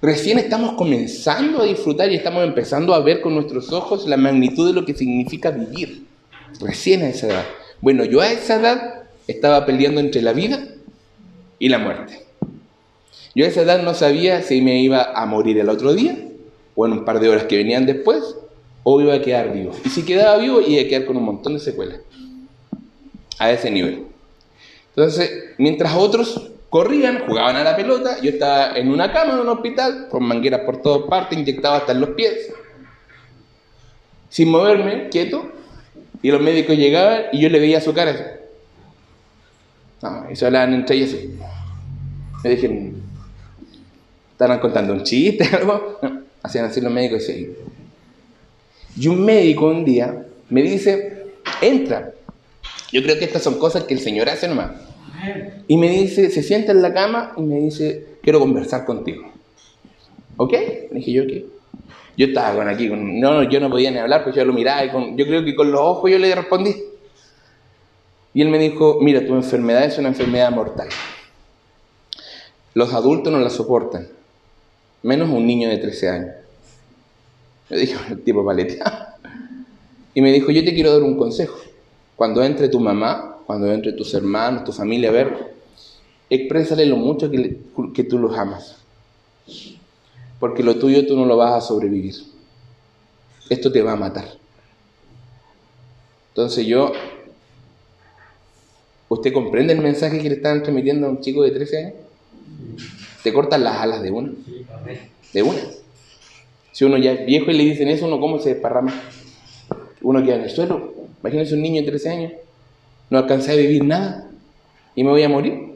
Recién 0.00 0.38
estamos 0.38 0.74
comenzando 0.74 1.62
a 1.62 1.64
disfrutar 1.64 2.12
y 2.12 2.14
estamos 2.14 2.44
empezando 2.44 2.94
a 2.94 3.00
ver 3.00 3.22
con 3.22 3.34
nuestros 3.34 3.72
ojos 3.72 4.06
la 4.06 4.16
magnitud 4.16 4.68
de 4.68 4.72
lo 4.72 4.86
que 4.86 4.94
significa 4.94 5.50
vivir. 5.50 6.06
Recién 6.60 7.02
a 7.02 7.08
esa 7.08 7.26
edad. 7.26 7.44
Bueno, 7.80 8.04
yo 8.04 8.20
a 8.20 8.30
esa 8.30 8.60
edad 8.60 9.02
estaba 9.26 9.66
peleando 9.66 10.00
entre 10.00 10.22
la 10.22 10.32
vida 10.32 10.64
y 11.58 11.70
la 11.70 11.78
muerte. 11.78 12.24
Yo 13.34 13.46
a 13.46 13.48
esa 13.48 13.62
edad 13.62 13.82
no 13.82 13.94
sabía 13.94 14.42
si 14.42 14.62
me 14.62 14.80
iba 14.80 15.10
a 15.12 15.26
morir 15.26 15.58
el 15.58 15.70
otro 15.70 15.92
día 15.92 16.16
o 16.76 16.86
en 16.86 16.92
un 16.92 17.04
par 17.04 17.18
de 17.18 17.28
horas 17.28 17.46
que 17.46 17.56
venían 17.56 17.84
después 17.84 18.36
o 18.82 19.00
iba 19.00 19.14
a 19.14 19.20
quedar 19.20 19.52
vivo. 19.52 19.72
Y 19.84 19.88
si 19.88 20.04
quedaba 20.04 20.38
vivo 20.38 20.60
iba 20.60 20.82
a 20.82 20.88
quedar 20.88 21.06
con 21.06 21.16
un 21.16 21.24
montón 21.24 21.54
de 21.54 21.60
secuelas. 21.60 22.00
A 23.38 23.50
ese 23.50 23.70
nivel. 23.70 24.06
Entonces, 24.94 25.54
mientras 25.56 25.94
otros 25.94 26.50
Corrían, 26.70 27.26
jugaban 27.26 27.56
a 27.56 27.64
la 27.64 27.74
pelota, 27.74 28.20
yo 28.20 28.30
estaba 28.30 28.78
en 28.78 28.90
una 28.90 29.12
cama 29.12 29.32
en 29.32 29.40
un 29.40 29.48
hospital, 29.48 30.06
con 30.08 30.22
mangueras 30.22 30.60
por 30.60 30.80
todas 30.80 31.08
partes, 31.10 31.36
inyectado 31.36 31.74
hasta 31.74 31.90
en 31.90 32.00
los 32.00 32.10
pies, 32.10 32.52
sin 34.28 34.50
moverme, 34.50 35.08
quieto, 35.08 35.50
y 36.22 36.30
los 36.30 36.40
médicos 36.40 36.76
llegaban 36.76 37.24
y 37.32 37.40
yo 37.40 37.48
le 37.48 37.58
veía 37.58 37.80
su 37.80 37.92
cara 37.92 38.36
y 40.30 40.36
se 40.36 40.46
hablaban 40.46 40.72
entre 40.72 40.96
ellos 40.96 41.14
Me 42.42 42.50
dijeron, 42.50 43.02
¿estaban 44.32 44.60
contando 44.60 44.92
un 44.92 45.02
chiste 45.02 45.44
algo? 45.56 45.98
hacían 46.42 46.66
así 46.66 46.80
los 46.80 46.92
médicos 46.92 47.28
y 47.28 47.54
Y 48.96 49.08
un 49.08 49.24
médico 49.24 49.66
un 49.66 49.84
día 49.84 50.26
me 50.48 50.62
dice, 50.62 51.26
entra. 51.60 52.12
Yo 52.92 53.02
creo 53.02 53.18
que 53.18 53.24
estas 53.24 53.42
son 53.42 53.58
cosas 53.58 53.84
que 53.84 53.94
el 53.94 54.00
Señor 54.00 54.28
hace 54.28 54.48
nomás. 54.48 54.72
Y 55.68 55.76
me 55.76 55.90
dice, 55.90 56.30
se 56.30 56.42
sienta 56.42 56.72
en 56.72 56.82
la 56.82 56.92
cama 56.92 57.32
y 57.36 57.42
me 57.42 57.60
dice, 57.60 58.16
quiero 58.22 58.40
conversar 58.40 58.84
contigo. 58.84 59.30
¿Ok? 60.36 60.52
Le 60.52 60.98
dije 60.98 61.12
yo, 61.12 61.26
¿qué? 61.26 61.46
Yo 62.16 62.26
estaba 62.26 62.54
con 62.54 62.68
aquí, 62.68 62.88
no, 62.88 63.44
yo 63.44 63.60
no 63.60 63.70
podía 63.70 63.90
ni 63.90 63.98
hablar, 63.98 64.24
pues 64.24 64.34
yo 64.34 64.44
lo 64.44 64.52
miraba 64.52 64.84
y 64.84 64.90
con, 64.90 65.16
yo 65.16 65.26
creo 65.26 65.44
que 65.44 65.54
con 65.54 65.70
los 65.70 65.80
ojos 65.80 66.10
yo 66.10 66.18
le 66.18 66.34
respondí. 66.34 66.74
Y 68.34 68.42
él 68.42 68.48
me 68.48 68.58
dijo, 68.58 68.98
mira, 69.00 69.26
tu 69.26 69.34
enfermedad 69.34 69.84
es 69.84 69.98
una 69.98 70.08
enfermedad 70.08 70.50
mortal. 70.50 70.88
Los 72.74 72.92
adultos 72.94 73.32
no 73.32 73.38
la 73.38 73.50
soportan, 73.50 74.08
menos 75.02 75.28
un 75.30 75.46
niño 75.46 75.68
de 75.68 75.78
13 75.78 76.08
años. 76.08 76.30
Le 77.76 77.78
dije, 77.78 77.96
el 78.10 78.22
tipo 78.22 78.44
paleteado. 78.44 79.14
Y 80.12 80.20
me 80.20 80.32
dijo, 80.32 80.50
yo 80.50 80.64
te 80.64 80.74
quiero 80.74 80.92
dar 80.92 81.02
un 81.02 81.16
consejo. 81.16 81.56
Cuando 82.16 82.42
entre 82.42 82.68
tu 82.68 82.80
mamá 82.80 83.30
cuando 83.50 83.66
entre 83.72 83.92
tus 83.94 84.14
hermanos, 84.14 84.62
tu 84.62 84.70
familia, 84.70 85.08
a 85.08 85.12
ver, 85.12 85.56
exprésale 86.30 86.86
lo 86.86 86.94
mucho 86.94 87.28
que, 87.28 87.58
que 87.92 88.04
tú 88.04 88.16
los 88.16 88.38
amas. 88.38 88.76
Porque 90.38 90.62
lo 90.62 90.76
tuyo 90.76 91.04
tú 91.04 91.16
no 91.16 91.26
lo 91.26 91.36
vas 91.36 91.54
a 91.54 91.66
sobrevivir. 91.66 92.14
Esto 93.48 93.72
te 93.72 93.82
va 93.82 93.90
a 93.90 93.96
matar. 93.96 94.28
Entonces 96.28 96.64
yo, 96.64 96.92
¿usted 99.08 99.32
comprende 99.32 99.72
el 99.72 99.80
mensaje 99.80 100.22
que 100.22 100.28
le 100.28 100.36
están 100.36 100.62
transmitiendo 100.62 101.08
a 101.08 101.10
un 101.10 101.20
chico 101.20 101.42
de 101.42 101.50
13 101.50 101.76
años? 101.76 101.94
Te 103.24 103.32
cortan 103.32 103.64
las 103.64 103.80
alas 103.80 104.00
de 104.00 104.12
una. 104.12 104.30
De 105.32 105.42
una. 105.42 105.60
Si 106.72 106.84
uno 106.84 106.96
ya 106.98 107.12
es 107.12 107.26
viejo 107.26 107.50
y 107.50 107.54
le 107.54 107.64
dicen 107.64 107.88
eso, 107.88 108.06
uno 108.06 108.20
cómo 108.20 108.38
se 108.38 108.54
desparrama. 108.54 108.92
Uno 110.02 110.22
queda 110.24 110.36
en 110.36 110.42
el 110.42 110.50
suelo. 110.50 110.94
Imagínense 111.20 111.54
un 111.54 111.62
niño 111.62 111.82
de 111.82 111.88
13 111.88 112.08
años 112.08 112.32
no 113.10 113.18
alcancé 113.18 113.52
a 113.52 113.56
vivir 113.56 113.84
nada 113.84 114.30
y 114.94 115.04
me 115.04 115.10
voy 115.10 115.22
a 115.22 115.28
morir. 115.28 115.70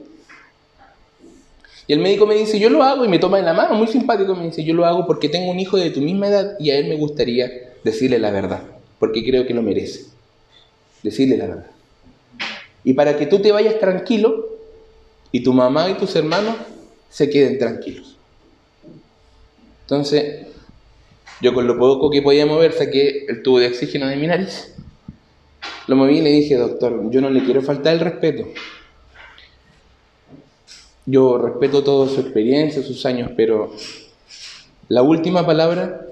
Y 1.86 1.92
el 1.92 1.98
médico 1.98 2.24
me 2.26 2.34
dice, 2.34 2.58
yo 2.58 2.70
lo 2.70 2.82
hago 2.82 3.04
y 3.04 3.08
me 3.08 3.18
toma 3.18 3.38
en 3.38 3.44
la 3.44 3.52
mano, 3.52 3.74
muy 3.74 3.88
simpático, 3.88 4.34
me 4.34 4.46
dice, 4.46 4.64
yo 4.64 4.72
lo 4.72 4.86
hago 4.86 5.06
porque 5.06 5.28
tengo 5.28 5.50
un 5.50 5.60
hijo 5.60 5.76
de 5.76 5.90
tu 5.90 6.00
misma 6.00 6.28
edad 6.28 6.56
y 6.58 6.70
a 6.70 6.78
él 6.78 6.88
me 6.88 6.96
gustaría 6.96 7.50
decirle 7.82 8.18
la 8.18 8.30
verdad, 8.30 8.62
porque 8.98 9.22
creo 9.22 9.46
que 9.46 9.52
lo 9.52 9.60
merece. 9.60 10.06
Decirle 11.02 11.36
la 11.36 11.46
verdad. 11.46 11.66
Y 12.84 12.94
para 12.94 13.18
que 13.18 13.26
tú 13.26 13.40
te 13.40 13.52
vayas 13.52 13.78
tranquilo 13.78 14.48
y 15.30 15.42
tu 15.42 15.52
mamá 15.52 15.90
y 15.90 15.94
tus 15.94 16.16
hermanos 16.16 16.56
se 17.10 17.28
queden 17.28 17.58
tranquilos. 17.58 18.16
Entonces, 19.82 20.46
Yo 21.40 21.52
con 21.52 21.66
lo 21.66 21.78
poco 21.78 22.10
que 22.10 22.22
podía 22.22 22.46
mover 22.46 22.72
saqué 22.72 23.26
el 23.28 23.42
tubo 23.42 23.58
de 23.58 23.68
oxígeno 23.68 24.06
de 24.06 24.16
mi 24.16 24.26
nariz. 24.26 24.74
Lo 25.86 25.96
moví 25.96 26.18
y 26.18 26.22
le 26.22 26.30
dije, 26.30 26.56
doctor, 26.56 27.10
yo 27.10 27.20
no 27.20 27.30
le 27.30 27.44
quiero 27.44 27.60
faltar 27.62 27.94
el 27.94 28.00
respeto. 28.00 28.48
Yo 31.06 31.36
respeto 31.36 31.84
toda 31.84 32.08
su 32.08 32.20
experiencia, 32.20 32.82
sus 32.82 33.04
años, 33.04 33.32
pero 33.36 33.74
la 34.88 35.02
última 35.02 35.44
palabra 35.44 36.06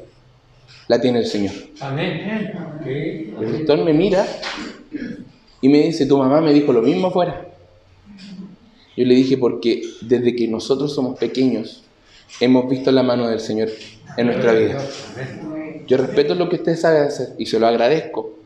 la 0.89 1.01
tiene 1.01 1.21
el 1.21 1.27
Señor. 1.27 1.55
Amén. 1.81 2.53
El 2.85 3.53
doctor 3.59 3.83
me 3.85 3.95
mira 3.95 4.27
y 5.63 5.69
me 5.69 5.85
dice, 5.85 6.05
tu 6.05 6.19
mamá 6.19 6.41
me 6.43 6.53
dijo 6.53 6.73
lo 6.73 6.83
mismo 6.83 7.07
afuera. 7.07 7.49
Yo 8.95 9.07
le 9.07 9.15
dije, 9.15 9.39
porque 9.39 9.83
desde 10.03 10.37
que 10.37 10.47
nosotros 10.49 10.95
somos 10.95 11.19
pequeños, 11.19 11.85
hemos 12.41 12.69
visto 12.69 12.93
la 12.93 13.03
mano 13.03 13.29
del 13.29 13.41
Señor 13.41 13.71
en 14.17 14.27
nuestra 14.27 14.53
vida. 14.53 14.85
Yo 15.87 15.97
respeto 15.97 16.35
lo 16.35 16.49
que 16.49 16.57
usted 16.57 16.77
sabe 16.77 17.01
hacer 17.01 17.35
y 17.39 17.47
se 17.47 17.59
lo 17.59 17.67
agradezco, 17.67 18.39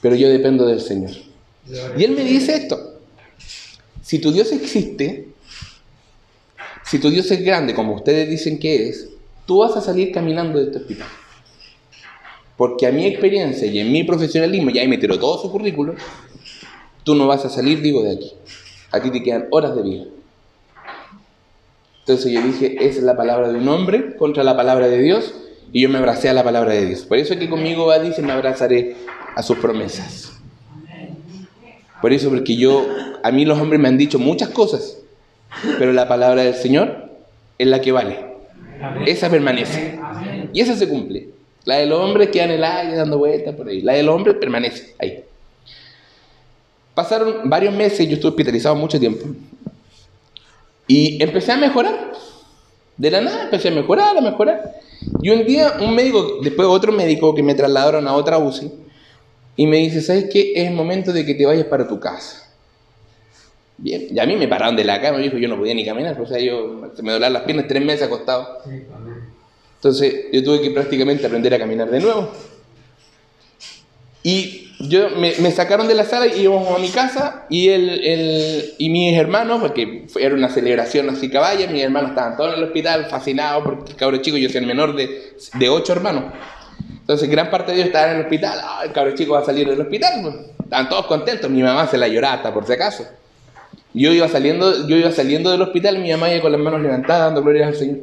pero 0.00 0.14
yo 0.14 0.28
dependo 0.28 0.66
del 0.66 0.80
Señor. 0.80 1.10
Y 1.96 2.04
él 2.04 2.12
me 2.12 2.24
dice 2.24 2.54
esto, 2.54 3.00
si 4.02 4.18
tu 4.18 4.32
Dios 4.32 4.50
existe, 4.52 5.28
si 6.84 6.98
tu 6.98 7.10
Dios 7.10 7.30
es 7.30 7.44
grande, 7.44 7.74
como 7.74 7.94
ustedes 7.94 8.28
dicen 8.28 8.58
que 8.58 8.88
es, 8.88 9.08
tú 9.46 9.58
vas 9.58 9.76
a 9.76 9.80
salir 9.80 10.12
caminando 10.12 10.58
de 10.58 10.66
este 10.66 10.78
hospital. 10.78 11.08
Porque 12.56 12.86
a 12.86 12.92
mi 12.92 13.06
experiencia 13.06 13.66
y 13.66 13.78
en 13.78 13.92
mi 13.92 14.04
profesionalismo, 14.04 14.70
y 14.70 14.78
ahí 14.78 14.88
me 14.88 14.98
tiró 14.98 15.18
todo 15.18 15.40
su 15.40 15.50
currículum, 15.50 15.96
tú 17.04 17.14
no 17.14 17.26
vas 17.26 17.44
a 17.44 17.50
salir 17.50 17.80
vivo 17.80 18.02
de 18.02 18.14
aquí. 18.14 18.32
A 18.90 19.00
ti 19.00 19.10
te 19.10 19.22
quedan 19.22 19.46
horas 19.50 19.76
de 19.76 19.82
vida. 19.82 20.04
Entonces 22.08 22.32
yo 22.32 22.40
dije, 22.40 22.86
es 22.86 23.02
la 23.02 23.18
palabra 23.18 23.52
de 23.52 23.58
un 23.58 23.68
hombre 23.68 24.16
contra 24.16 24.42
la 24.42 24.56
palabra 24.56 24.88
de 24.88 24.98
Dios, 24.98 25.34
y 25.74 25.82
yo 25.82 25.90
me 25.90 25.98
abracé 25.98 26.30
a 26.30 26.32
la 26.32 26.42
palabra 26.42 26.72
de 26.72 26.86
Dios. 26.86 27.02
Por 27.02 27.18
eso 27.18 27.34
es 27.34 27.38
que 27.38 27.50
conmigo 27.50 27.84
va, 27.84 27.98
dice, 27.98 28.22
me 28.22 28.32
abrazaré 28.32 28.96
a 29.36 29.42
sus 29.42 29.58
promesas. 29.58 30.32
Por 32.00 32.14
eso, 32.14 32.30
porque 32.30 32.56
yo, 32.56 32.86
a 33.22 33.30
mí 33.30 33.44
los 33.44 33.58
hombres 33.58 33.78
me 33.78 33.88
han 33.88 33.98
dicho 33.98 34.18
muchas 34.18 34.48
cosas, 34.48 34.96
pero 35.78 35.92
la 35.92 36.08
palabra 36.08 36.44
del 36.44 36.54
Señor 36.54 37.10
es 37.58 37.66
la 37.66 37.82
que 37.82 37.92
vale. 37.92 38.24
Esa 39.04 39.28
permanece. 39.28 40.00
Y 40.54 40.62
esa 40.62 40.76
se 40.76 40.88
cumple. 40.88 41.28
La 41.66 41.76
del 41.76 41.92
hombre 41.92 42.30
queda 42.30 42.44
en 42.44 42.52
el 42.52 42.64
aire 42.64 42.96
dando 42.96 43.18
vueltas 43.18 43.54
por 43.54 43.68
ahí. 43.68 43.82
La 43.82 43.92
del 43.92 44.08
hombre 44.08 44.32
permanece 44.32 44.94
ahí. 44.98 45.24
Pasaron 46.94 47.50
varios 47.50 47.74
meses, 47.74 48.08
yo 48.08 48.14
estuve 48.14 48.30
hospitalizado 48.30 48.74
mucho 48.76 48.98
tiempo. 48.98 49.26
Y 50.88 51.22
empecé 51.22 51.52
a 51.52 51.56
mejorar. 51.56 52.12
De 52.96 53.10
la 53.10 53.20
nada 53.20 53.44
empecé 53.44 53.68
a 53.68 53.70
mejorar, 53.70 54.16
a 54.16 54.20
mejorar. 54.20 54.80
Y 55.22 55.30
un 55.30 55.44
día 55.44 55.74
un 55.80 55.94
médico, 55.94 56.38
después 56.42 56.66
otro 56.66 56.90
médico 56.90 57.34
que 57.34 57.42
me 57.44 57.54
trasladaron 57.54 58.08
a 58.08 58.14
otra 58.14 58.38
UCI, 58.38 58.72
y 59.54 59.66
me 59.66 59.76
dice, 59.78 60.00
¿sabes 60.00 60.26
qué? 60.32 60.52
Es 60.54 60.68
el 60.68 60.74
momento 60.74 61.12
de 61.12 61.24
que 61.24 61.34
te 61.34 61.46
vayas 61.46 61.66
para 61.66 61.86
tu 61.86 62.00
casa. 62.00 62.52
Bien, 63.76 64.08
y 64.10 64.18
a 64.18 64.26
mí 64.26 64.34
me 64.36 64.48
pararon 64.48 64.74
de 64.74 64.84
la 64.84 65.00
cama, 65.00 65.18
dijo, 65.18 65.36
yo 65.36 65.48
no 65.48 65.56
podía 65.56 65.74
ni 65.74 65.84
caminar, 65.84 66.20
o 66.20 66.26
sea, 66.26 66.38
yo 66.40 66.90
se 66.96 67.02
me 67.02 67.12
doblaban 67.12 67.32
las 67.32 67.42
piernas 67.42 67.66
tres 67.68 67.84
meses 67.84 68.06
acostado. 68.06 68.58
Entonces 69.76 70.26
yo 70.32 70.42
tuve 70.42 70.60
que 70.60 70.70
prácticamente 70.70 71.26
aprender 71.26 71.54
a 71.54 71.58
caminar 71.58 71.88
de 71.88 72.00
nuevo. 72.00 72.30
Y 74.22 74.68
yo 74.80 75.10
me, 75.10 75.32
me 75.40 75.50
sacaron 75.50 75.88
de 75.88 75.94
la 75.94 76.04
sala 76.04 76.26
y 76.28 76.42
íbamos 76.42 76.76
a 76.76 76.80
mi 76.80 76.88
casa 76.90 77.46
y, 77.48 77.68
el, 77.68 78.04
el, 78.04 78.74
y 78.78 78.90
mis 78.90 79.16
hermanos, 79.16 79.60
porque 79.60 80.06
era 80.18 80.34
una 80.34 80.48
celebración 80.48 81.10
así 81.10 81.28
caballa, 81.28 81.66
mis 81.66 81.82
hermanos 81.82 82.10
estaban 82.10 82.36
todos 82.36 82.52
en 82.54 82.60
el 82.60 82.64
hospital 82.66 83.06
fascinados 83.06 83.64
porque 83.64 83.92
el 83.92 83.96
cabro 83.96 84.18
chico, 84.18 84.36
yo 84.36 84.48
soy 84.48 84.60
el 84.60 84.66
menor 84.66 84.94
de, 84.94 85.32
de 85.54 85.68
ocho 85.68 85.92
hermanos. 85.92 86.24
Entonces 87.00 87.28
gran 87.28 87.50
parte 87.50 87.72
de 87.72 87.78
ellos 87.78 87.86
estaban 87.88 88.10
en 88.10 88.16
el 88.16 88.22
hospital, 88.22 88.58
ah, 88.62 88.82
el 88.84 88.92
cabro 88.92 89.14
chico 89.14 89.32
va 89.32 89.40
a 89.40 89.44
salir 89.44 89.68
del 89.68 89.80
hospital, 89.80 90.20
pues. 90.22 90.34
estaban 90.62 90.88
todos 90.88 91.06
contentos, 91.06 91.50
mi 91.50 91.62
mamá 91.62 91.86
se 91.88 91.98
la 91.98 92.06
lloraba 92.06 92.52
por 92.54 92.66
si 92.66 92.74
acaso. 92.74 93.04
Yo 93.94 94.12
iba 94.12 94.28
saliendo, 94.28 94.86
yo 94.86 94.96
iba 94.96 95.10
saliendo 95.10 95.50
del 95.50 95.62
hospital 95.62 95.96
y 95.96 96.00
mi 96.00 96.10
mamá 96.12 96.30
iba 96.30 96.42
con 96.42 96.52
las 96.52 96.60
manos 96.60 96.82
levantadas 96.82 97.22
dando 97.22 97.42
gloria 97.42 97.66
al 97.66 97.74
Señor. 97.74 97.98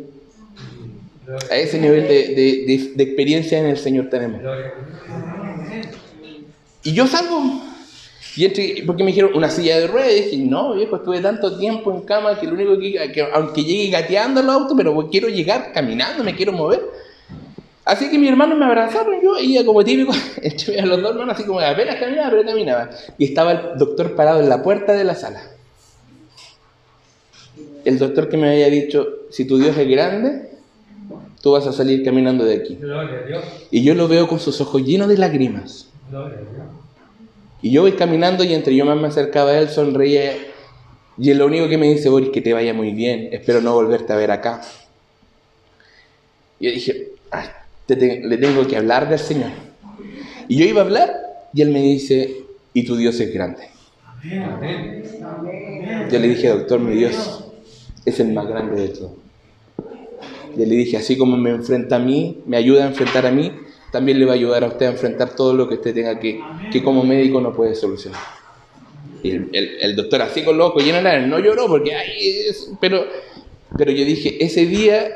A 1.50 1.56
ese 1.56 1.80
nivel 1.80 2.08
de, 2.08 2.28
de, 2.28 2.66
de, 2.68 2.92
de 2.96 3.04
experiencia 3.04 3.60
en 3.60 3.68
el 3.68 3.78
Señor 3.78 4.10
tenemos. 4.10 4.42
Y 6.86 6.94
yo 6.94 7.08
salgo. 7.08 7.42
Y 8.38 8.46
entre, 8.46 8.84
porque 8.86 9.04
me 9.04 9.10
dijeron 9.10 9.32
una 9.34 9.50
silla 9.50 9.80
de 9.80 9.88
ruedas. 9.88 10.12
Y 10.12 10.24
dije, 10.24 10.38
no, 10.38 10.76
viejo, 10.76 10.98
estuve 10.98 11.20
tanto 11.20 11.58
tiempo 11.58 11.92
en 11.92 12.02
cama 12.02 12.40
que 12.40 12.46
lo 12.46 12.54
único 12.54 12.78
que, 12.80 13.12
que 13.12 13.28
aunque 13.34 13.64
llegue 13.64 13.90
gateando 13.90 14.40
al 14.40 14.50
auto, 14.50 14.76
pero 14.78 15.10
quiero 15.10 15.28
llegar 15.28 15.74
caminando, 15.74 16.24
me 16.24 16.36
quiero 16.36 16.54
mover. 16.54 16.82
Así 17.84 18.10
que 18.10 18.18
mi 18.18 18.28
hermano 18.28 18.56
me 18.56 18.66
abrazaron, 18.66 19.16
yo 19.22 19.38
y 19.40 19.64
como 19.66 19.84
típico, 19.84 20.14
entre 20.42 20.82
los 20.84 21.02
dos 21.02 21.12
hermanos, 21.12 21.36
así 21.36 21.44
como 21.44 21.60
apenas 21.60 21.96
caminaba, 21.98 22.30
pero 22.30 22.46
caminaba. 22.46 22.90
Y 23.18 23.26
estaba 23.26 23.52
el 23.52 23.78
doctor 23.78 24.16
parado 24.16 24.40
en 24.40 24.50
la 24.50 24.62
puerta 24.62 24.94
de 24.94 25.04
la 25.04 25.16
sala. 25.16 25.42
El 27.84 27.98
doctor 27.98 28.30
que 28.30 28.38
me 28.38 28.50
había 28.50 28.70
dicho, 28.70 29.08
si 29.32 29.46
tu 29.46 29.58
Dios 29.58 29.76
es 29.78 29.88
grande, 29.88 30.50
tú 31.42 31.52
vas 31.52 31.66
a 31.66 31.74
salir 31.74 32.04
caminando 32.04 32.44
de 32.44 32.56
aquí. 32.56 32.78
Y 33.72 33.84
yo 33.84 33.96
lo 33.96 34.08
veo 34.08 34.28
con 34.28 34.40
sus 34.40 34.62
ojos 34.62 34.84
llenos 34.84 35.08
de 35.08 35.18
lágrimas. 35.18 35.90
Y 37.62 37.72
yo 37.72 37.82
voy 37.82 37.94
caminando 37.94 38.44
y 38.44 38.54
entre 38.54 38.76
yo 38.76 38.86
más 38.86 38.98
me 38.98 39.08
acercaba 39.08 39.52
a 39.52 39.60
él, 39.60 39.70
sonreía. 39.70 40.34
Y 41.18 41.34
lo 41.34 41.46
único 41.46 41.68
que 41.68 41.78
me 41.78 41.88
dice, 41.90 42.10
Boris, 42.10 42.30
que 42.30 42.42
te 42.42 42.54
vaya 42.54 42.74
muy 42.74 42.92
bien, 42.92 43.30
espero 43.32 43.62
no 43.62 43.74
volverte 43.74 44.14
a 44.14 44.18
ver 44.18 44.32
acá. 44.32 44.62
Y 46.60 46.66
yo 46.66 46.72
dije, 46.72 47.08
te 47.86 47.96
le 47.96 48.38
tengo 48.38 48.68
que 48.68 48.78
hablar 48.78 49.10
del 49.10 49.20
Señor. 49.20 49.52
Y 50.48 50.58
yo 50.58 50.66
iba 50.66 50.82
a 50.82 50.86
hablar 50.86 51.12
y 51.54 51.62
él 51.62 51.72
me 51.72 51.82
dice, 51.82 52.44
y 52.74 52.84
tu 52.84 52.96
Dios 52.96 53.20
es 53.20 53.34
grande. 53.34 53.70
Yo 56.12 56.20
le 56.20 56.28
dije, 56.28 56.50
doctor, 56.50 56.80
mi 56.80 56.96
Dios 56.96 57.46
es 58.06 58.20
el 58.20 58.34
más 58.34 58.48
grande 58.48 58.82
de 58.82 58.90
todos. 58.90 59.12
Yo 60.58 60.66
le 60.66 60.76
dije, 60.76 60.98
así 60.98 61.18
como 61.18 61.38
me 61.38 61.52
enfrenta 61.52 61.98
a 61.98 62.00
mí, 62.00 62.42
me 62.46 62.58
ayuda 62.58 62.86
a 62.86 62.88
enfrentar 62.88 63.26
a 63.26 63.32
mí, 63.32 63.52
también 63.96 64.20
le 64.20 64.26
va 64.26 64.34
a 64.34 64.36
ayudar 64.36 64.62
a 64.66 64.68
usted 64.68 64.88
a 64.88 64.90
enfrentar 64.90 65.38
todo 65.38 65.54
lo 65.54 65.70
que 65.70 65.76
usted 65.76 65.94
tenga 65.94 66.20
que, 66.20 66.42
que 66.70 66.84
como 66.84 67.06
médico 67.06 67.40
no 67.40 67.54
puede 67.54 67.76
solucionar. 67.76 68.20
Y 69.24 69.32
el, 69.32 69.50
el, 69.54 69.78
el 69.80 69.96
doctor 69.96 70.22
así 70.22 70.44
con 70.44 70.58
loco, 70.58 70.80
lleno 70.80 70.98
de 70.98 71.04
lágrimas, 71.04 71.30
no 71.30 71.40
lloró 71.40 71.68
porque, 71.68 71.96
ay, 71.96 72.40
es... 72.50 72.72
pero, 72.82 73.06
pero 73.78 73.92
yo 73.94 74.04
dije, 74.04 74.44
ese 74.44 74.66
día, 74.66 75.08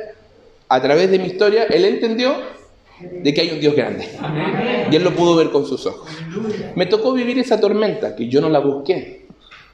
a 0.70 0.82
través 0.82 1.12
de 1.12 1.20
mi 1.20 1.26
historia, 1.26 1.65
él 1.65 1.84
entendió 1.84 2.34
de 3.02 3.34
que 3.34 3.42
hay 3.42 3.50
un 3.52 3.60
Dios 3.60 3.76
grande. 3.76 4.08
Y 4.89 4.96
él 4.96 5.04
lo 5.04 5.13
pudo 5.13 5.36
ver 5.36 5.50
con 5.50 5.65
sus 5.65 5.86
ojos. 5.86 6.10
Me 6.76 6.86
tocó 6.86 7.12
vivir 7.12 7.38
esa 7.38 7.60
tormenta, 7.60 8.15
que 8.15 8.30
yo 8.30 8.39
no 8.39 8.48
la 8.48 8.60
busqué. 8.60 9.26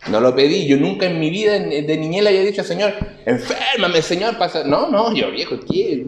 No 0.10 0.20
lo 0.20 0.36
pedí, 0.36 0.66
yo 0.66 0.78
nunca 0.78 1.06
en 1.06 1.20
mi 1.20 1.30
vida 1.30 1.60
de 1.60 1.98
niñez 1.98 2.24
le 2.24 2.30
había 2.30 2.42
dicho 2.42 2.64
Señor, 2.64 2.94
enférmame, 3.24 4.02
Señor, 4.02 4.40
pasa. 4.40 4.64
No, 4.64 4.90
no, 4.90 5.14
yo 5.14 5.30
viejo, 5.30 5.60
¿qué? 5.60 6.08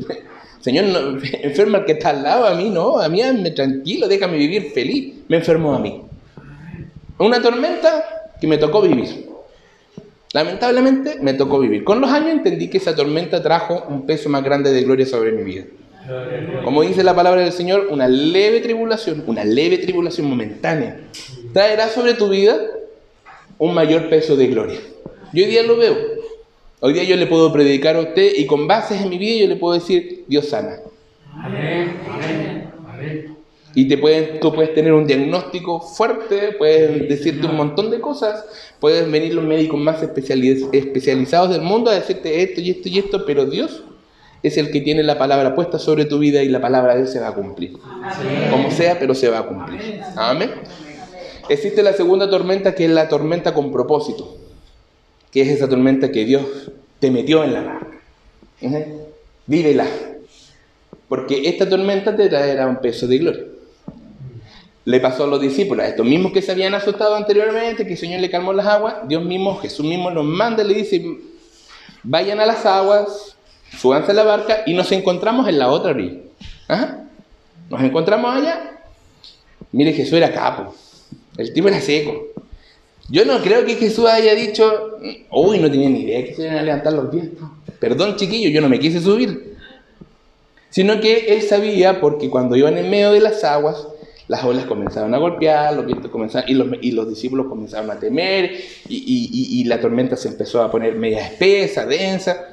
Señor, 0.67 0.83
no, 0.87 1.17
enferma 1.43 1.77
al 1.77 1.85
que 1.85 1.93
está 1.93 2.09
al 2.09 2.23
lado, 2.23 2.45
a 2.45 2.53
mí 2.53 2.69
no, 2.69 2.99
a 2.99 3.07
mí 3.07 3.21
hazme 3.21 3.51
tranquilo, 3.51 4.05
déjame 4.09 4.37
vivir 4.37 4.71
feliz. 4.73 5.13
Me 5.29 5.37
enfermó 5.37 5.73
a 5.73 5.79
mí. 5.79 6.01
Una 7.19 7.41
tormenta 7.41 8.03
que 8.41 8.47
me 8.47 8.57
tocó 8.57 8.81
vivir. 8.81 9.29
Lamentablemente 10.33 11.19
me 11.21 11.35
tocó 11.35 11.59
vivir. 11.59 11.85
Con 11.85 12.01
los 12.01 12.11
años 12.11 12.31
entendí 12.31 12.69
que 12.69 12.79
esa 12.79 12.93
tormenta 12.93 13.41
trajo 13.41 13.85
un 13.87 14.05
peso 14.05 14.27
más 14.27 14.43
grande 14.43 14.73
de 14.73 14.83
gloria 14.83 15.05
sobre 15.05 15.31
mi 15.31 15.43
vida. 15.43 15.63
Como 16.65 16.81
dice 16.81 17.01
la 17.01 17.15
palabra 17.15 17.43
del 17.43 17.53
Señor, 17.53 17.87
una 17.89 18.09
leve 18.09 18.59
tribulación, 18.59 19.23
una 19.25 19.45
leve 19.45 19.77
tribulación 19.77 20.27
momentánea, 20.27 20.99
traerá 21.53 21.87
sobre 21.87 22.13
tu 22.13 22.27
vida 22.27 22.57
un 23.57 23.73
mayor 23.73 24.09
peso 24.09 24.35
de 24.35 24.47
gloria. 24.47 24.79
Yo 25.31 25.45
hoy 25.45 25.49
día 25.49 25.63
lo 25.63 25.77
veo. 25.77 25.95
Hoy 26.79 26.93
día 26.93 27.03
yo 27.05 27.15
le 27.15 27.25
puedo 27.25 27.51
predicar 27.51 27.95
a 27.95 28.01
usted 28.01 28.33
y 28.35 28.45
con 28.45 28.67
bases 28.67 29.01
en 29.01 29.09
mi 29.09 29.17
vida 29.17 29.41
yo 29.41 29.47
le 29.47 29.55
puedo 29.55 29.73
decir, 29.73 30.25
Dios 30.27 30.49
sana. 30.49 30.75
Amén. 31.33 31.97
Amén. 32.07 32.69
Amén. 32.87 33.37
Y 33.73 33.87
te 33.87 33.97
pueden, 33.97 34.39
tú 34.39 34.53
puedes 34.53 34.75
tener 34.75 34.93
un 34.93 35.07
diagnóstico 35.07 35.81
fuerte, 35.81 36.51
pueden 36.57 37.07
decirte 37.07 37.47
un 37.47 37.55
montón 37.55 37.89
de 37.89 37.99
cosas, 37.99 38.45
pueden 38.79 39.11
venir 39.11 39.33
los 39.33 39.43
médicos 39.43 39.79
más 39.79 40.03
especializ 40.03 40.67
especializados 40.71 41.49
del 41.49 41.61
mundo 41.61 41.89
a 41.89 41.95
decirte 41.95 42.43
esto 42.43 42.61
y 42.61 42.69
esto 42.69 42.89
y 42.89 42.99
esto, 42.99 43.25
pero 43.25 43.45
Dios 43.45 43.83
es 44.43 44.57
el 44.57 44.69
que 44.69 44.81
tiene 44.81 45.01
la 45.01 45.17
palabra 45.17 45.55
puesta 45.55 45.79
sobre 45.79 46.05
tu 46.05 46.19
vida 46.19 46.43
y 46.43 46.49
la 46.49 46.61
palabra 46.61 46.93
de 46.93 47.01
Él 47.01 47.07
se 47.07 47.19
va 47.19 47.29
a 47.29 47.33
cumplir. 47.33 47.75
Amén. 48.03 48.51
Como 48.51 48.69
sea, 48.69 48.99
pero 48.99 49.15
se 49.15 49.29
va 49.29 49.39
a 49.39 49.47
cumplir. 49.47 49.99
Amén. 50.15 50.51
Existe 51.49 51.81
la 51.81 51.93
segunda 51.93 52.29
tormenta 52.29 52.75
que 52.75 52.85
es 52.85 52.91
la 52.91 53.09
tormenta 53.09 53.55
con 53.55 53.71
propósito, 53.71 54.37
es 55.41 55.49
esa 55.49 55.67
tormenta 55.67 56.11
que 56.11 56.25
Dios 56.25 56.71
te 56.99 57.11
metió 57.11 57.43
en 57.43 57.53
la 57.53 57.61
barca. 57.61 57.97
-huh. 58.61 58.85
Vívela, 59.45 59.87
porque 61.07 61.47
esta 61.47 61.69
tormenta 61.69 62.15
te 62.15 62.27
traerá 62.27 62.67
un 62.67 62.77
peso 62.77 63.07
de 63.07 63.17
gloria. 63.17 63.43
Le 64.83 64.99
pasó 64.99 65.23
a 65.23 65.27
los 65.27 65.41
discípulos, 65.41 65.85
a 65.85 65.89
estos 65.89 66.05
mismos 66.05 66.31
que 66.31 66.41
se 66.41 66.51
habían 66.51 66.73
asustado 66.73 67.15
anteriormente, 67.15 67.85
que 67.85 67.93
el 67.93 67.97
Señor 67.97 68.21
le 68.21 68.29
calmó 68.29 68.53
las 68.53 68.65
aguas, 68.65 68.95
Dios 69.07 69.23
mismo, 69.23 69.55
Jesús 69.57 69.85
mismo 69.85 70.09
los 70.09 70.25
manda 70.25 70.63
y 70.63 70.67
le 70.67 70.73
dice, 70.75 71.03
vayan 72.03 72.39
a 72.39 72.45
las 72.45 72.65
aguas, 72.65 73.35
súbanse 73.77 74.11
a 74.11 74.15
la 74.15 74.23
barca 74.23 74.63
y 74.65 74.73
nos 74.73 74.91
encontramos 74.91 75.47
en 75.47 75.59
la 75.59 75.69
otra 75.69 75.91
orilla. 75.91 76.19
¿Ah? 76.67 77.03
Nos 77.69 77.81
encontramos 77.81 78.33
allá. 78.33 78.79
Mire, 79.71 79.93
Jesús 79.93 80.13
era 80.13 80.33
capo. 80.33 80.73
El 81.37 81.53
tipo 81.53 81.67
era 81.67 81.79
seco. 81.81 82.27
Yo 83.09 83.25
no 83.25 83.39
creo 83.41 83.65
que 83.65 83.75
Jesús 83.75 84.05
haya 84.05 84.35
dicho, 84.35 84.97
uy, 85.31 85.59
no 85.59 85.71
tenía 85.71 85.89
ni 85.89 86.01
idea 86.01 86.25
que 86.25 86.35
se 86.35 86.43
iban 86.43 86.57
a 86.57 86.63
levantar 86.63 86.93
los 86.93 87.09
vientos. 87.09 87.49
Perdón, 87.79 88.17
chiquillo, 88.17 88.49
yo 88.49 88.59
no 88.59 88.67
me 88.67 88.79
quise 88.79 88.99
subir. 88.99 89.55
Sino 90.69 90.99
que 90.99 91.33
él 91.33 91.41
sabía, 91.43 92.01
porque 92.01 92.29
cuando 92.29 92.55
iban 92.55 92.77
en 92.77 92.89
medio 92.89 93.11
de 93.11 93.21
las 93.21 93.43
aguas, 93.45 93.87
las 94.27 94.43
olas 94.43 94.65
comenzaron 94.65 95.13
a 95.13 95.17
golpear, 95.17 95.73
los 95.73 95.85
vientos 95.85 96.11
comenzaron, 96.11 96.49
y 96.49 96.53
los, 96.53 96.67
y 96.81 96.91
los 96.91 97.07
discípulos 97.07 97.47
comenzaron 97.47 97.89
a 97.89 97.97
temer, 97.97 98.51
y, 98.89 98.97
y, 98.97 99.61
y, 99.61 99.63
la 99.63 99.79
tormenta 99.79 100.17
se 100.17 100.27
empezó 100.27 100.61
a 100.61 100.69
poner 100.69 100.95
media 100.95 101.25
espesa, 101.25 101.85
densa. 101.85 102.45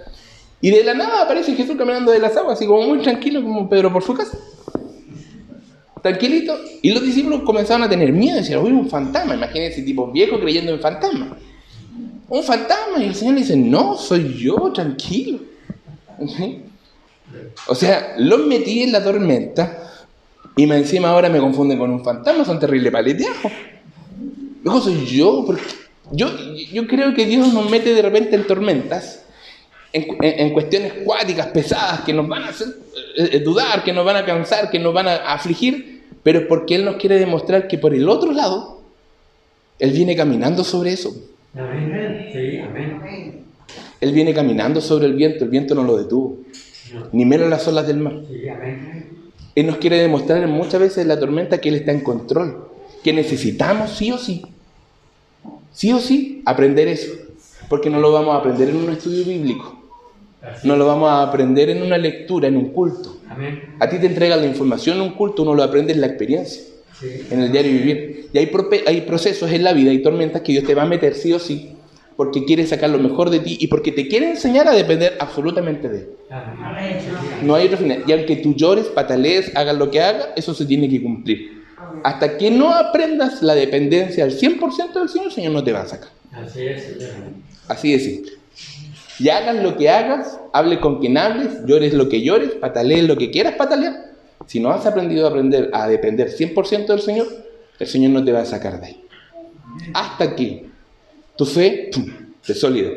Y 0.60 0.70
de 0.70 0.84
la 0.84 0.94
nada 0.94 1.22
aparece 1.22 1.56
Jesús 1.56 1.76
caminando 1.76 2.12
de 2.12 2.20
las 2.20 2.36
aguas, 2.36 2.56
así 2.58 2.66
como 2.66 2.82
muy 2.82 2.98
tranquilo, 3.02 3.42
como 3.42 3.68
Pedro 3.68 3.92
por 3.92 4.04
su 4.04 4.14
casa. 4.14 4.38
Tranquilito. 6.04 6.54
Y 6.82 6.90
los 6.90 7.02
discípulos 7.02 7.44
comenzaron 7.44 7.82
a 7.82 7.88
tener 7.88 8.12
miedo, 8.12 8.36
decían, 8.36 8.60
uy, 8.60 8.72
un 8.72 8.90
fantasma. 8.90 9.36
Imagínense 9.36 9.80
tipo 9.80 10.12
viejo 10.12 10.38
creyendo 10.38 10.70
en 10.70 10.78
fantasmas. 10.78 11.30
Un 12.28 12.42
fantasma. 12.42 12.98
Y 12.98 13.04
el 13.04 13.14
Señor 13.14 13.36
le 13.36 13.40
dice, 13.40 13.56
no, 13.56 13.96
soy 13.96 14.34
yo, 14.34 14.70
tranquilo. 14.70 15.38
O 17.66 17.74
sea, 17.74 18.16
los 18.18 18.46
metí 18.46 18.82
en 18.82 18.92
la 18.92 19.02
tormenta 19.02 20.04
y 20.54 20.66
me 20.66 20.76
encima 20.76 21.08
ahora 21.08 21.30
me 21.30 21.38
confunden 21.38 21.78
con 21.78 21.90
un 21.90 22.04
fantasma, 22.04 22.44
son 22.44 22.60
terribles 22.60 22.92
paleteajos. 22.92 23.52
Luego 24.62 24.82
soy 24.82 25.06
yo, 25.06 25.46
yo, 26.12 26.28
yo 26.70 26.86
creo 26.86 27.14
que 27.14 27.24
Dios 27.24 27.50
nos 27.54 27.70
mete 27.70 27.94
de 27.94 28.02
repente 28.02 28.36
en 28.36 28.46
tormentas, 28.46 29.24
en, 29.90 30.04
en, 30.20 30.52
cuestiones 30.52 30.92
cuáticas, 31.02 31.46
pesadas, 31.46 32.00
que 32.02 32.12
nos 32.12 32.28
van 32.28 32.42
a 32.42 32.48
hacer 32.48 32.68
eh, 33.16 33.40
dudar, 33.40 33.82
que 33.82 33.92
nos 33.92 34.04
van 34.04 34.16
a 34.16 34.24
cansar, 34.24 34.70
que 34.70 34.78
nos 34.78 34.92
van 34.92 35.08
a 35.08 35.16
afligir, 35.32 35.93
pero 36.24 36.40
es 36.40 36.46
porque 36.46 36.74
Él 36.74 36.84
nos 36.84 36.96
quiere 36.96 37.20
demostrar 37.20 37.68
que 37.68 37.78
por 37.78 37.94
el 37.94 38.08
otro 38.08 38.32
lado, 38.32 38.80
Él 39.78 39.92
viene 39.92 40.16
caminando 40.16 40.64
sobre 40.64 40.92
eso. 40.92 41.14
Amén. 41.54 42.30
Sí, 42.32 42.58
amén. 42.58 43.44
Él 44.00 44.12
viene 44.12 44.34
caminando 44.34 44.80
sobre 44.80 45.06
el 45.06 45.14
viento, 45.14 45.44
el 45.44 45.50
viento 45.50 45.74
no 45.74 45.84
lo 45.84 45.96
detuvo, 45.96 46.38
ni 47.12 47.24
menos 47.24 47.48
las 47.48 47.68
olas 47.68 47.86
del 47.86 47.98
mar. 47.98 48.14
Sí, 48.28 48.48
amén. 48.48 49.06
Él 49.54 49.66
nos 49.66 49.76
quiere 49.76 49.98
demostrar 49.98 50.46
muchas 50.48 50.80
veces 50.80 50.98
en 50.98 51.08
la 51.08 51.20
tormenta 51.20 51.60
que 51.60 51.68
Él 51.68 51.76
está 51.76 51.92
en 51.92 52.00
control, 52.00 52.68
que 53.04 53.12
necesitamos 53.12 53.90
sí 53.90 54.10
o 54.10 54.18
sí, 54.18 54.42
sí 55.72 55.92
o 55.92 56.00
sí, 56.00 56.42
aprender 56.44 56.88
eso, 56.88 57.12
porque 57.68 57.90
no 57.90 58.00
lo 58.00 58.12
vamos 58.12 58.34
a 58.34 58.38
aprender 58.38 58.70
en 58.70 58.76
un 58.76 58.90
estudio 58.90 59.24
bíblico, 59.24 59.83
no 60.64 60.76
lo 60.76 60.86
vamos 60.86 61.10
a 61.10 61.22
aprender 61.22 61.70
en 61.70 61.82
una 61.82 61.98
lectura, 61.98 62.48
en 62.48 62.56
un 62.56 62.70
culto. 62.70 63.18
Amén. 63.28 63.74
A 63.80 63.88
ti 63.88 63.98
te 63.98 64.06
entregan 64.06 64.40
la 64.40 64.46
información 64.46 64.96
en 64.96 65.02
un 65.02 65.10
culto, 65.10 65.42
uno 65.42 65.54
lo 65.54 65.62
aprende 65.62 65.92
en 65.92 66.00
la 66.00 66.06
experiencia, 66.06 66.62
Sí. 67.00 67.08
en 67.30 67.40
el 67.42 67.50
diario 67.52 67.72
vivir. 67.72 68.28
Y 68.32 68.38
hay, 68.38 69.00
procesos 69.02 69.50
en 69.50 69.64
la 69.64 69.72
vida, 69.72 69.90
hay 69.90 70.02
tormentas 70.02 70.42
que 70.42 70.52
Dios 70.52 70.64
te 70.64 70.74
va 70.74 70.82
a 70.82 70.86
meter 70.86 71.14
sí 71.14 71.32
o 71.32 71.38
sí, 71.38 71.70
porque 72.16 72.44
quiere 72.44 72.66
sacar 72.66 72.90
lo 72.90 72.98
mejor 72.98 73.30
de 73.30 73.40
ti 73.40 73.56
y 73.60 73.66
porque 73.66 73.90
te 73.90 74.06
quiere 74.06 74.30
enseñar 74.30 74.68
a 74.68 74.72
depender 74.72 75.14
absolutamente 75.18 75.88
de 75.88 75.98
Él. 75.98 76.08
Amén. 76.30 76.98
No 77.42 77.54
hay 77.54 77.66
otro 77.66 77.78
final. 77.78 78.04
Y 78.06 78.12
aunque 78.12 78.36
tú 78.36 78.54
llores, 78.54 78.86
patalees, 78.86 79.50
hagas 79.56 79.76
lo 79.76 79.90
que 79.90 80.00
hagas, 80.00 80.28
eso 80.36 80.54
se 80.54 80.64
tiene 80.66 80.88
que 80.88 81.02
cumplir. 81.02 81.64
Hasta 82.04 82.36
que 82.38 82.50
no 82.50 82.72
aprendas 82.72 83.42
la 83.42 83.54
dependencia 83.54 84.24
al 84.24 84.32
100% 84.32 85.00
del 85.00 85.08
Señor, 85.08 85.26
el 85.26 85.32
Señor 85.32 85.52
no 85.52 85.64
te 85.64 85.72
va 85.72 85.82
a 85.82 85.86
sacar. 85.86 86.10
Así 86.32 86.62
es. 86.66 86.96
Así 87.68 87.98
simple. 87.98 88.32
Y 89.18 89.28
hagas 89.28 89.56
lo 89.62 89.76
que 89.76 89.88
hagas, 89.88 90.40
hable 90.52 90.80
con 90.80 91.00
quien 91.00 91.16
hables, 91.16 91.64
llores 91.66 91.94
lo 91.94 92.08
que 92.08 92.22
llores, 92.22 92.50
patalees 92.50 93.06
lo 93.06 93.16
que 93.16 93.30
quieras 93.30 93.54
patalear. 93.54 94.12
Si 94.46 94.60
no 94.60 94.70
has 94.70 94.84
aprendido 94.86 95.26
a 95.26 95.30
aprender 95.30 95.70
a 95.72 95.88
depender 95.88 96.28
100% 96.28 96.86
del 96.86 97.00
Señor, 97.00 97.26
el 97.78 97.86
Señor 97.86 98.10
no 98.12 98.24
te 98.24 98.32
va 98.32 98.40
a 98.40 98.44
sacar 98.44 98.80
de 98.80 98.86
ahí. 98.86 99.04
Hasta 99.92 100.34
que 100.34 100.66
tu 101.36 101.46
fe 101.46 101.90
¡pum! 101.92 102.06
es 102.46 102.60
sólida. 102.60 102.90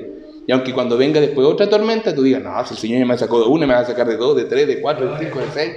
Y 0.46 0.52
aunque 0.52 0.74
cuando 0.74 0.98
venga 0.98 1.20
después 1.20 1.46
otra 1.46 1.70
tormenta, 1.70 2.16
tú 2.16 2.24
digas, 2.24 2.42
no, 2.42 2.66
si 2.66 2.74
el 2.74 2.80
Señor 2.80 3.00
ya 3.00 3.06
me 3.06 3.18
sacó 3.18 3.42
de 3.42 3.48
una, 3.48 3.68
me 3.68 3.74
va 3.74 3.82
a 3.82 3.86
sacar 3.86 4.08
de 4.08 4.16
dos, 4.16 4.36
de 4.36 4.46
tres, 4.46 4.68
de 4.68 4.82
cuatro, 4.82 5.14
de 5.14 5.26
cinco, 5.26 5.40
de 5.40 5.46
seis. 5.54 5.74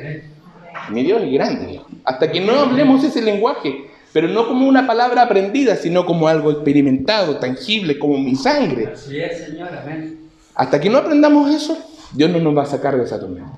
Mi 0.90 1.02
Dios 1.02 1.22
es 1.22 1.32
grande. 1.32 1.80
Hasta 2.04 2.30
que 2.30 2.40
no 2.40 2.52
hablemos 2.52 3.02
ese 3.02 3.20
lenguaje, 3.20 3.86
pero 4.12 4.28
no 4.28 4.46
como 4.46 4.68
una 4.68 4.86
palabra 4.86 5.22
aprendida, 5.22 5.76
sino 5.76 6.06
como 6.06 6.28
algo 6.28 6.50
experimentado, 6.50 7.36
tangible, 7.38 7.98
como 7.98 8.18
mi 8.18 8.36
sangre. 8.36 8.90
Así 8.92 9.20
es, 9.20 9.44
Señor. 9.44 9.70
Amén. 9.82 10.29
Hasta 10.54 10.80
que 10.80 10.90
no 10.90 10.98
aprendamos 10.98 11.50
eso, 11.50 11.78
Dios 12.12 12.30
no 12.30 12.38
nos 12.38 12.56
va 12.56 12.62
a 12.62 12.66
sacar 12.66 12.96
de 12.96 13.04
esa 13.04 13.18
tormenta. 13.18 13.52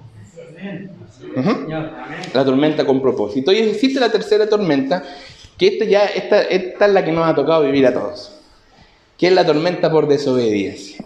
La 2.34 2.44
tormenta 2.44 2.84
con 2.84 3.00
propósito. 3.00 3.52
Y 3.52 3.58
existe 3.58 3.98
la 3.98 4.10
tercera 4.10 4.48
tormenta, 4.48 5.02
que 5.56 5.68
esta 5.68 5.84
ya, 5.84 6.04
esta, 6.04 6.42
esta 6.42 6.86
es 6.86 6.92
la 6.92 7.04
que 7.04 7.12
nos 7.12 7.26
ha 7.26 7.34
tocado 7.34 7.62
vivir 7.62 7.86
a 7.86 7.92
todos, 7.92 8.32
que 9.16 9.28
es 9.28 9.32
la 9.32 9.46
tormenta 9.46 9.90
por 9.90 10.08
desobediencia. 10.08 11.04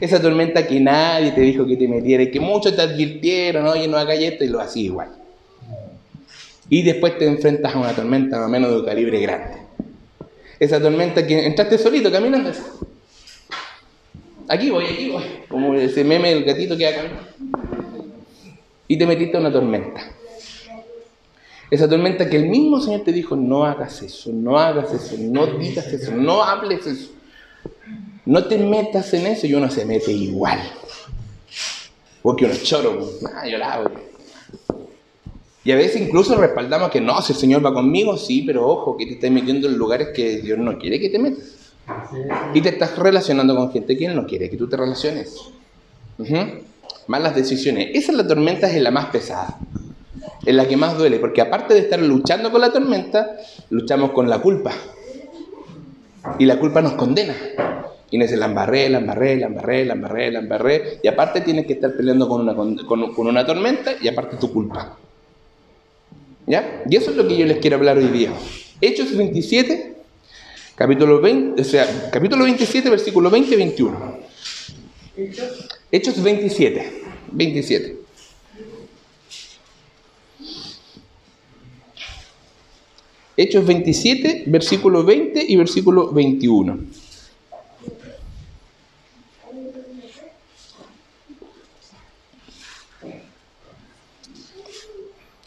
Esa 0.00 0.20
tormenta 0.20 0.66
que 0.66 0.80
nadie 0.80 1.30
te 1.30 1.40
dijo 1.40 1.66
que 1.66 1.76
te 1.76 1.88
metieras, 1.88 2.28
que 2.28 2.40
muchos 2.40 2.74
te 2.74 2.82
advirtieron, 2.82 3.66
oye, 3.66 3.88
no 3.88 3.96
hagas 3.96 4.18
esto, 4.18 4.44
y 4.44 4.48
lo 4.48 4.60
hacías 4.60 4.86
igual. 4.86 5.08
Y 6.68 6.82
después 6.82 7.16
te 7.18 7.26
enfrentas 7.26 7.74
a 7.74 7.78
una 7.78 7.92
tormenta 7.92 8.38
más 8.38 8.46
o 8.46 8.50
menos 8.50 8.70
de 8.70 8.76
un 8.78 8.84
calibre 8.84 9.20
grande. 9.20 9.58
Esa 10.58 10.80
tormenta 10.80 11.26
que 11.26 11.46
entraste 11.46 11.78
solito 11.78 12.10
caminando. 12.10 12.50
Aquí 14.48 14.70
voy, 14.70 14.84
aquí 14.84 15.10
voy. 15.10 15.24
Como 15.48 15.74
ese 15.74 16.04
meme 16.04 16.34
del 16.34 16.44
gatito 16.44 16.76
que 16.76 16.84
caminando. 16.94 17.22
Y 18.88 18.96
te 18.96 19.06
metiste 19.06 19.36
a 19.36 19.40
una 19.40 19.52
tormenta. 19.52 20.12
Esa 21.70 21.88
tormenta 21.88 22.30
que 22.30 22.36
el 22.36 22.46
mismo 22.46 22.80
Señor 22.80 23.00
te 23.00 23.12
dijo, 23.12 23.34
no 23.34 23.64
hagas 23.64 24.00
eso, 24.02 24.30
no 24.32 24.56
hagas 24.56 24.92
eso, 24.92 25.16
no 25.18 25.46
digas 25.46 25.92
eso, 25.92 26.12
no 26.12 26.42
hables 26.42 26.86
eso. 26.86 27.10
No 28.24 28.44
te 28.44 28.58
metas 28.58 29.12
en 29.14 29.26
eso 29.26 29.46
y 29.46 29.54
uno 29.54 29.68
se 29.70 29.84
mete 29.84 30.12
igual. 30.12 30.60
Porque 32.22 32.44
uno 32.44 32.54
es 32.54 32.62
choro, 32.62 33.10
ah, 33.34 33.48
yo 33.48 33.58
la 33.58 33.72
hago. 33.72 33.90
Y 35.64 35.72
a 35.72 35.76
veces 35.76 36.00
incluso 36.00 36.36
respaldamos 36.36 36.90
que 36.90 37.00
no, 37.00 37.20
si 37.22 37.32
el 37.32 37.38
Señor 37.40 37.64
va 37.64 37.74
conmigo, 37.74 38.16
sí, 38.16 38.42
pero 38.42 38.68
ojo, 38.68 38.96
que 38.96 39.06
te 39.06 39.14
estás 39.14 39.32
metiendo 39.32 39.66
en 39.68 39.76
lugares 39.76 40.08
que 40.14 40.40
Dios 40.40 40.58
no 40.58 40.78
quiere 40.78 41.00
que 41.00 41.10
te 41.10 41.18
metas. 41.18 41.55
Y 42.54 42.60
te 42.60 42.70
estás 42.70 42.98
relacionando 42.98 43.54
con 43.54 43.70
gente 43.72 43.96
que 43.96 44.08
no 44.08 44.26
quiere 44.26 44.50
que 44.50 44.56
tú 44.56 44.68
te 44.68 44.76
relaciones. 44.76 45.40
Malas 47.06 47.34
decisiones. 47.34 47.90
Esa 47.94 48.12
es 48.12 48.18
la 48.18 48.26
tormenta, 48.26 48.70
es 48.70 48.80
la 48.82 48.90
más 48.90 49.06
pesada. 49.06 49.58
Es 50.44 50.54
la 50.54 50.66
que 50.66 50.76
más 50.76 50.96
duele, 50.96 51.18
porque 51.18 51.40
aparte 51.40 51.74
de 51.74 51.80
estar 51.80 52.00
luchando 52.00 52.50
con 52.50 52.60
la 52.60 52.72
tormenta, 52.72 53.36
luchamos 53.70 54.12
con 54.12 54.28
la 54.28 54.38
culpa. 54.40 54.72
Y 56.38 56.44
la 56.44 56.58
culpa 56.58 56.82
nos 56.82 56.94
condena. 56.94 57.34
Y 58.10 58.18
nos 58.18 58.28
dice, 58.28 58.38
la 58.38 58.46
embarré, 58.46 58.88
la 58.88 58.98
embarré, 58.98 59.36
la 59.36 59.46
embarré, 59.46 59.84
la 59.84 59.94
embarré, 59.94 60.30
la 60.30 60.38
embarré. 60.38 61.00
Y 61.02 61.08
aparte 61.08 61.40
tienes 61.40 61.66
que 61.66 61.74
estar 61.74 61.92
peleando 61.96 62.28
con 62.28 62.42
una, 62.42 62.54
con 62.54 63.26
una 63.26 63.46
tormenta 63.46 63.92
y 64.00 64.08
aparte 64.08 64.36
tu 64.36 64.52
culpa. 64.52 64.96
¿Ya? 66.46 66.82
Y 66.88 66.96
eso 66.96 67.10
es 67.10 67.16
lo 67.16 67.26
que 67.26 67.36
yo 67.36 67.44
les 67.46 67.58
quiero 67.58 67.76
hablar 67.76 67.98
hoy 67.98 68.06
día. 68.08 68.30
Hechos 68.80 69.16
27, 69.16 69.95
capítulo 70.76 71.20
20, 71.20 71.60
o 71.60 71.64
sea, 71.64 72.10
capítulo 72.12 72.44
27, 72.44 72.88
versículo 72.90 73.30
20 73.30 73.54
y 73.54 73.56
21. 73.56 74.18
Hechos 75.90 76.22
27, 76.22 77.02
27. 77.32 77.96
Hechos 83.38 83.66
27, 83.66 84.44
versículo 84.46 85.02
20 85.02 85.44
y 85.48 85.56
versículo 85.56 86.12
21. 86.12 86.78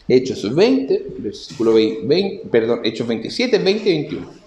Hechos 0.08 0.52
20, 0.52 1.06
versículo 1.18 1.74
20, 1.74 2.06
20, 2.06 2.48
perdón, 2.48 2.80
Hechos 2.84 3.06
27, 3.06 3.58
20 3.58 3.88
y 3.88 3.92
21. 3.92 4.39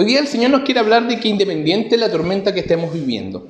Hoy 0.00 0.04
día 0.04 0.20
el 0.20 0.28
Señor 0.28 0.52
nos 0.52 0.60
quiere 0.60 0.78
hablar 0.78 1.08
de 1.08 1.18
que 1.18 1.26
independiente 1.26 1.96
de 1.96 1.96
la 1.96 2.08
tormenta 2.08 2.54
que 2.54 2.60
estemos 2.60 2.92
viviendo, 2.92 3.48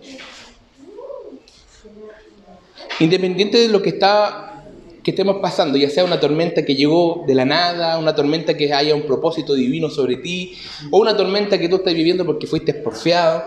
independiente 3.00 3.58
de 3.58 3.68
lo 3.68 3.82
que 3.82 3.90
está 3.90 4.64
que 5.04 5.10
estemos 5.10 5.36
pasando, 5.42 5.76
ya 5.76 5.90
sea 5.90 6.04
una 6.04 6.18
tormenta 6.18 6.64
que 6.64 6.74
llegó 6.74 7.22
de 7.26 7.34
la 7.34 7.44
nada, 7.44 7.98
una 7.98 8.14
tormenta 8.14 8.56
que 8.56 8.72
haya 8.72 8.94
un 8.94 9.02
propósito 9.02 9.52
divino 9.52 9.90
sobre 9.90 10.16
ti, 10.16 10.54
o 10.90 10.96
una 10.98 11.14
tormenta 11.14 11.58
que 11.58 11.68
tú 11.68 11.76
estás 11.76 11.92
viviendo 11.92 12.24
porque 12.24 12.46
fuiste 12.46 12.72
porfiado, 12.72 13.42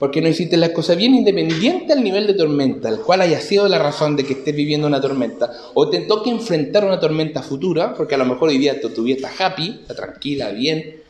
porque 0.00 0.20
no 0.20 0.26
hiciste 0.26 0.56
las 0.56 0.70
cosas 0.70 0.96
bien, 0.96 1.14
independiente 1.14 1.92
al 1.92 2.02
nivel 2.02 2.26
de 2.26 2.34
tormenta, 2.34 2.88
el 2.88 2.98
cual 2.98 3.20
haya 3.20 3.40
sido 3.40 3.68
la 3.68 3.78
razón 3.78 4.16
de 4.16 4.24
que 4.24 4.32
estés 4.32 4.56
viviendo 4.56 4.88
una 4.88 5.00
tormenta, 5.00 5.52
o 5.74 5.88
te 5.88 6.00
toque 6.00 6.30
enfrentar 6.30 6.84
una 6.84 6.98
tormenta 6.98 7.42
futura, 7.42 7.94
porque 7.94 8.16
a 8.16 8.18
lo 8.18 8.24
mejor 8.24 8.48
hoy 8.48 8.58
día 8.58 8.80
tu, 8.80 8.88
tu 8.88 9.06
happy, 9.38 9.78
está 9.82 9.94
tranquila, 9.94 10.50
bien, 10.50 11.00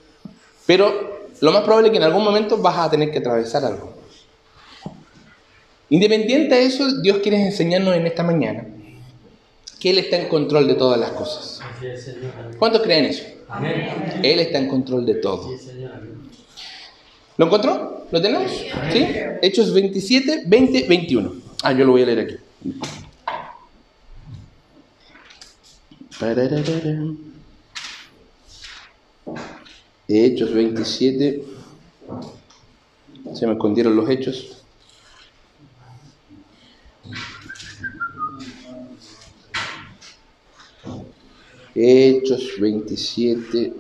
pero 0.71 1.27
lo 1.41 1.51
más 1.51 1.65
probable 1.65 1.89
es 1.89 1.91
que 1.91 1.97
en 1.97 2.05
algún 2.05 2.23
momento 2.23 2.57
vas 2.57 2.79
a 2.79 2.89
tener 2.89 3.11
que 3.11 3.19
atravesar 3.19 3.65
algo. 3.65 3.93
Independiente 5.89 6.55
de 6.55 6.63
eso, 6.63 7.01
Dios 7.01 7.19
quiere 7.19 7.45
enseñarnos 7.45 7.97
en 7.97 8.07
esta 8.07 8.23
mañana 8.23 8.69
que 9.81 9.91
Él 9.91 9.99
está 9.99 10.17
en 10.19 10.29
control 10.29 10.69
de 10.69 10.75
todas 10.75 11.01
las 11.01 11.11
cosas. 11.11 11.59
¿Cuántos 12.57 12.83
creen 12.83 13.07
eso? 13.07 13.25
Amén. 13.49 13.85
Él 14.23 14.39
está 14.39 14.59
en 14.59 14.69
control 14.69 15.05
de 15.07 15.15
todo. 15.15 15.51
¿Lo 17.37 17.47
encontró? 17.47 18.07
¿Lo 18.09 18.23
tenemos? 18.23 18.53
¿Sí? 18.93 19.09
Hechos 19.43 19.75
27, 19.75 20.45
20, 20.47 20.87
21. 20.87 21.35
Ah, 21.65 21.73
yo 21.73 21.85
lo 21.85 21.91
voy 21.91 22.03
a 22.05 22.07
leer 22.07 22.21
aquí. 22.21 22.37
Hechos 30.13 30.53
27. 30.53 31.45
Se 33.33 33.47
me 33.47 33.53
escondieron 33.53 33.95
los 33.95 34.11
hechos. 34.11 34.65
Hechos 41.77 42.55
27. 42.59 43.73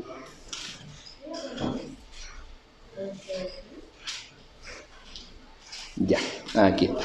Ya, 5.96 6.18
aquí 6.54 6.84
está. 6.84 7.00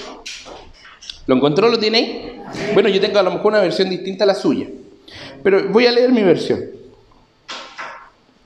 ¿Lo 1.26 1.36
encontró? 1.36 1.70
¿Lo 1.70 1.80
tiene 1.80 1.98
ahí? 1.98 2.42
Bueno, 2.76 2.90
yo 2.90 3.02
tengo 3.02 3.18
a 3.18 3.24
lo 3.24 3.32
mejor 3.32 3.48
una 3.48 3.62
versión 3.62 3.90
distinta 3.90 4.24
a 4.24 4.28
la 4.28 4.36
suya. 4.36 4.70
Pero 5.42 5.68
voy 5.70 5.88
a 5.88 5.92
leer 5.92 6.12
mi 6.12 6.22
versión. 6.22 6.85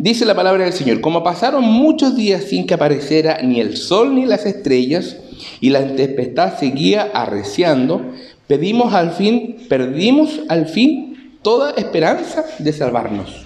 Dice 0.02 0.26
la 0.26 0.34
palabra 0.34 0.64
del 0.64 0.72
Señor, 0.72 1.02
como 1.02 1.24
pasaron 1.24 1.66
muchos 1.66 2.16
días 2.16 2.46
sin 2.46 2.66
que 2.66 2.74
apareciera 2.74 3.42
ni 3.42 3.60
el 3.60 3.76
sol 3.76 4.16
ni 4.16 4.26
las 4.26 4.46
estrellas, 4.46 5.18
y 5.60 5.72
la 5.72 5.94
tempestad 5.94 6.58
seguía 6.58 7.10
arreciando, 7.14 8.14
pedimos 8.48 8.94
al 8.94 9.12
fin, 9.12 9.58
perdimos 9.68 10.40
al 10.48 10.68
fin 10.68 11.34
toda 11.42 11.72
esperanza 11.72 12.46
de 12.60 12.72
salvarnos. 12.72 13.46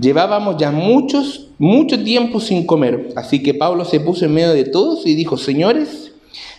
Llevábamos 0.00 0.56
ya 0.56 0.70
muchos, 0.70 1.48
mucho 1.58 2.02
tiempo 2.04 2.38
sin 2.38 2.64
comer, 2.64 3.08
así 3.16 3.42
que 3.42 3.54
Pablo 3.54 3.84
se 3.84 3.98
puso 3.98 4.26
en 4.26 4.34
medio 4.34 4.52
de 4.52 4.64
todos 4.64 5.04
y 5.04 5.16
dijo, 5.16 5.36
señores, 5.36 6.12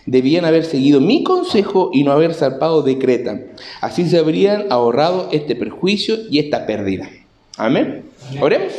debían 0.04 0.44
haber 0.44 0.66
seguido 0.66 1.00
mi 1.00 1.22
consejo 1.22 1.88
y 1.94 2.04
no 2.04 2.12
haber 2.12 2.34
zarpado 2.34 2.82
de 2.82 2.98
Creta. 2.98 3.40
Así 3.80 4.06
se 4.06 4.18
habrían 4.18 4.66
ahorrado 4.68 5.30
este 5.32 5.56
perjuicio 5.56 6.18
y 6.30 6.40
esta 6.40 6.66
pérdida. 6.66 7.08
Amén. 7.56 8.04
Oremos. 8.40 8.72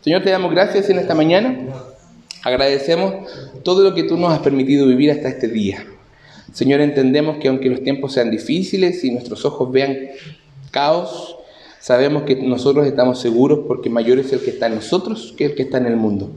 Señor, 0.00 0.22
te 0.22 0.30
damos 0.30 0.52
gracias 0.52 0.88
en 0.90 0.98
esta 0.98 1.14
mañana. 1.14 1.58
Agradecemos 2.44 3.28
todo 3.62 3.82
lo 3.82 3.94
que 3.94 4.04
tú 4.04 4.16
nos 4.16 4.32
has 4.32 4.40
permitido 4.40 4.86
vivir 4.86 5.10
hasta 5.10 5.28
este 5.28 5.48
día. 5.48 5.84
Señor, 6.52 6.80
entendemos 6.80 7.38
que 7.38 7.48
aunque 7.48 7.68
los 7.68 7.82
tiempos 7.82 8.12
sean 8.12 8.30
difíciles 8.30 9.02
y 9.04 9.10
nuestros 9.10 9.44
ojos 9.44 9.72
vean 9.72 9.96
caos, 10.70 11.36
sabemos 11.80 12.22
que 12.24 12.36
nosotros 12.36 12.86
estamos 12.86 13.20
seguros 13.20 13.60
porque 13.66 13.90
mayor 13.90 14.18
es 14.18 14.32
el 14.32 14.40
que 14.40 14.50
está 14.50 14.66
en 14.66 14.76
nosotros 14.76 15.34
que 15.36 15.46
el 15.46 15.54
que 15.54 15.62
está 15.62 15.78
en 15.78 15.86
el 15.86 15.96
mundo. 15.96 16.30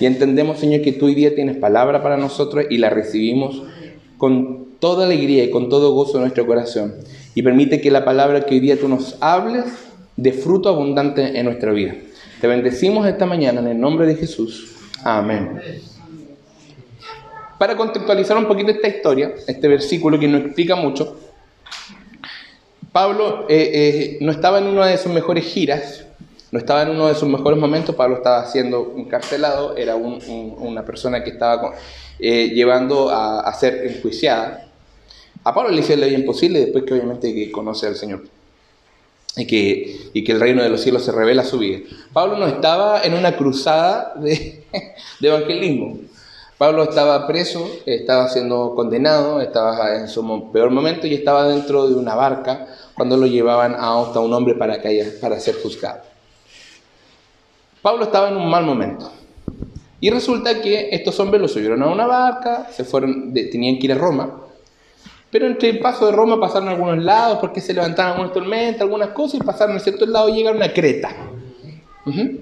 Y 0.00 0.06
entendemos, 0.06 0.58
Señor, 0.58 0.82
que 0.82 0.92
tú 0.92 1.06
hoy 1.06 1.14
día 1.14 1.34
tienes 1.34 1.56
palabra 1.56 2.02
para 2.02 2.16
nosotros 2.16 2.66
y 2.70 2.78
la 2.78 2.90
recibimos 2.90 3.62
con 4.18 4.66
toda 4.78 5.06
alegría 5.06 5.44
y 5.44 5.50
con 5.50 5.68
todo 5.68 5.92
gozo 5.92 6.16
en 6.16 6.22
nuestro 6.22 6.46
corazón. 6.46 6.94
Y 7.34 7.42
permite 7.42 7.80
que 7.80 7.90
la 7.90 8.04
palabra 8.04 8.44
que 8.46 8.54
hoy 8.54 8.60
día 8.60 8.78
tú 8.78 8.88
nos 8.88 9.16
hables 9.20 9.64
dé 10.16 10.32
fruto 10.32 10.68
abundante 10.68 11.38
en 11.38 11.44
nuestra 11.44 11.72
vida. 11.72 11.94
Te 12.40 12.46
bendecimos 12.46 13.06
esta 13.06 13.26
mañana 13.26 13.60
en 13.60 13.68
el 13.68 13.80
nombre 13.80 14.06
de 14.06 14.14
Jesús. 14.16 14.74
Amén. 15.04 15.60
Para 17.58 17.76
contextualizar 17.76 18.36
un 18.36 18.46
poquito 18.46 18.70
esta 18.70 18.88
historia, 18.88 19.32
este 19.46 19.66
versículo 19.68 20.18
que 20.18 20.28
no 20.28 20.36
explica 20.38 20.76
mucho, 20.76 21.16
Pablo 22.92 23.46
eh, 23.48 23.70
eh, 23.72 24.18
no 24.20 24.30
estaba 24.32 24.58
en 24.58 24.66
una 24.66 24.86
de 24.86 24.98
sus 24.98 25.12
mejores 25.12 25.44
giras, 25.44 26.04
no 26.50 26.58
estaba 26.58 26.82
en 26.82 26.90
uno 26.90 27.08
de 27.08 27.14
sus 27.14 27.28
mejores 27.28 27.58
momentos, 27.58 27.94
Pablo 27.94 28.16
estaba 28.16 28.44
siendo 28.46 28.94
encarcelado, 28.96 29.76
era 29.76 29.96
un- 29.96 30.18
un- 30.28 30.54
una 30.58 30.84
persona 30.84 31.24
que 31.24 31.30
estaba 31.30 31.72
eh, 32.18 32.48
llevando 32.54 33.10
a, 33.10 33.52
ser 33.54 33.86
enjuiciada. 33.86 34.68
A 35.44 35.54
Pablo 35.54 35.70
le 35.70 35.80
hicieron 35.80 36.00
la 36.00 36.06
vida 36.08 36.18
imposible 36.18 36.60
después 36.60 36.84
que 36.84 36.94
obviamente 36.94 37.50
conoce 37.50 37.86
al 37.86 37.96
Señor 37.96 38.22
y 39.36 39.46
que, 39.46 40.10
y 40.14 40.24
que 40.24 40.32
el 40.32 40.40
reino 40.40 40.62
de 40.62 40.68
los 40.70 40.80
cielos 40.80 41.04
se 41.04 41.12
revela 41.12 41.42
a 41.42 41.44
su 41.46 41.58
vida. 41.58 41.80
Pablo 42.12 42.38
no 42.38 42.46
estaba 42.46 43.02
en 43.02 43.14
una 43.14 43.36
cruzada 43.36 44.14
de, 44.16 44.64
evangelismo. 45.20 45.98
Pablo 46.58 46.84
estaba 46.84 47.26
preso, 47.26 47.70
estaba 47.84 48.28
siendo 48.30 48.74
condenado, 48.74 49.42
estaba 49.42 49.96
en 49.96 50.08
su 50.08 50.50
peor 50.52 50.70
momento 50.70 51.06
y 51.06 51.12
estaba 51.14 51.46
dentro 51.48 51.86
de 51.86 51.94
una 51.94 52.14
barca 52.14 52.66
cuando 52.94 53.18
lo 53.18 53.26
llevaban 53.26 53.74
a 53.74 54.00
hasta 54.00 54.20
un 54.20 54.32
hombre 54.32 54.54
para, 54.54 54.80
que 54.80 54.88
haya- 54.88 55.12
para 55.20 55.38
ser 55.38 55.56
juzgado. 55.62 56.00
Pablo 57.82 58.04
estaba 58.04 58.30
en 58.30 58.36
un 58.36 58.48
mal 58.50 58.64
momento. 58.64 59.12
Y 60.00 60.10
resulta 60.10 60.60
que 60.60 60.88
estos 60.92 61.18
hombres 61.20 61.40
lo 61.42 61.48
subieron 61.48 61.82
a 61.82 61.88
una 61.88 62.06
barca, 62.06 62.68
se 62.72 62.84
fueron, 62.84 63.32
tenían 63.34 63.78
que 63.78 63.86
ir 63.86 63.92
a 63.92 63.96
Roma, 63.96 64.40
pero 65.36 65.48
entre 65.48 65.68
el 65.68 65.80
paso 65.80 66.06
de 66.06 66.12
Roma 66.12 66.40
pasaron 66.40 66.70
algunos 66.70 66.96
lados 67.04 67.36
porque 67.42 67.60
se 67.60 67.74
levantaron 67.74 68.12
algunas 68.12 68.32
tormentas, 68.32 68.80
algunas 68.80 69.10
cosas 69.10 69.34
y 69.38 69.44
pasaron 69.44 69.76
a 69.76 69.80
ciertos 69.80 70.08
lados 70.08 70.30
y 70.30 70.36
llegaron 70.36 70.62
a 70.62 70.72
Creta. 70.72 71.14
Ujú. 72.06 72.38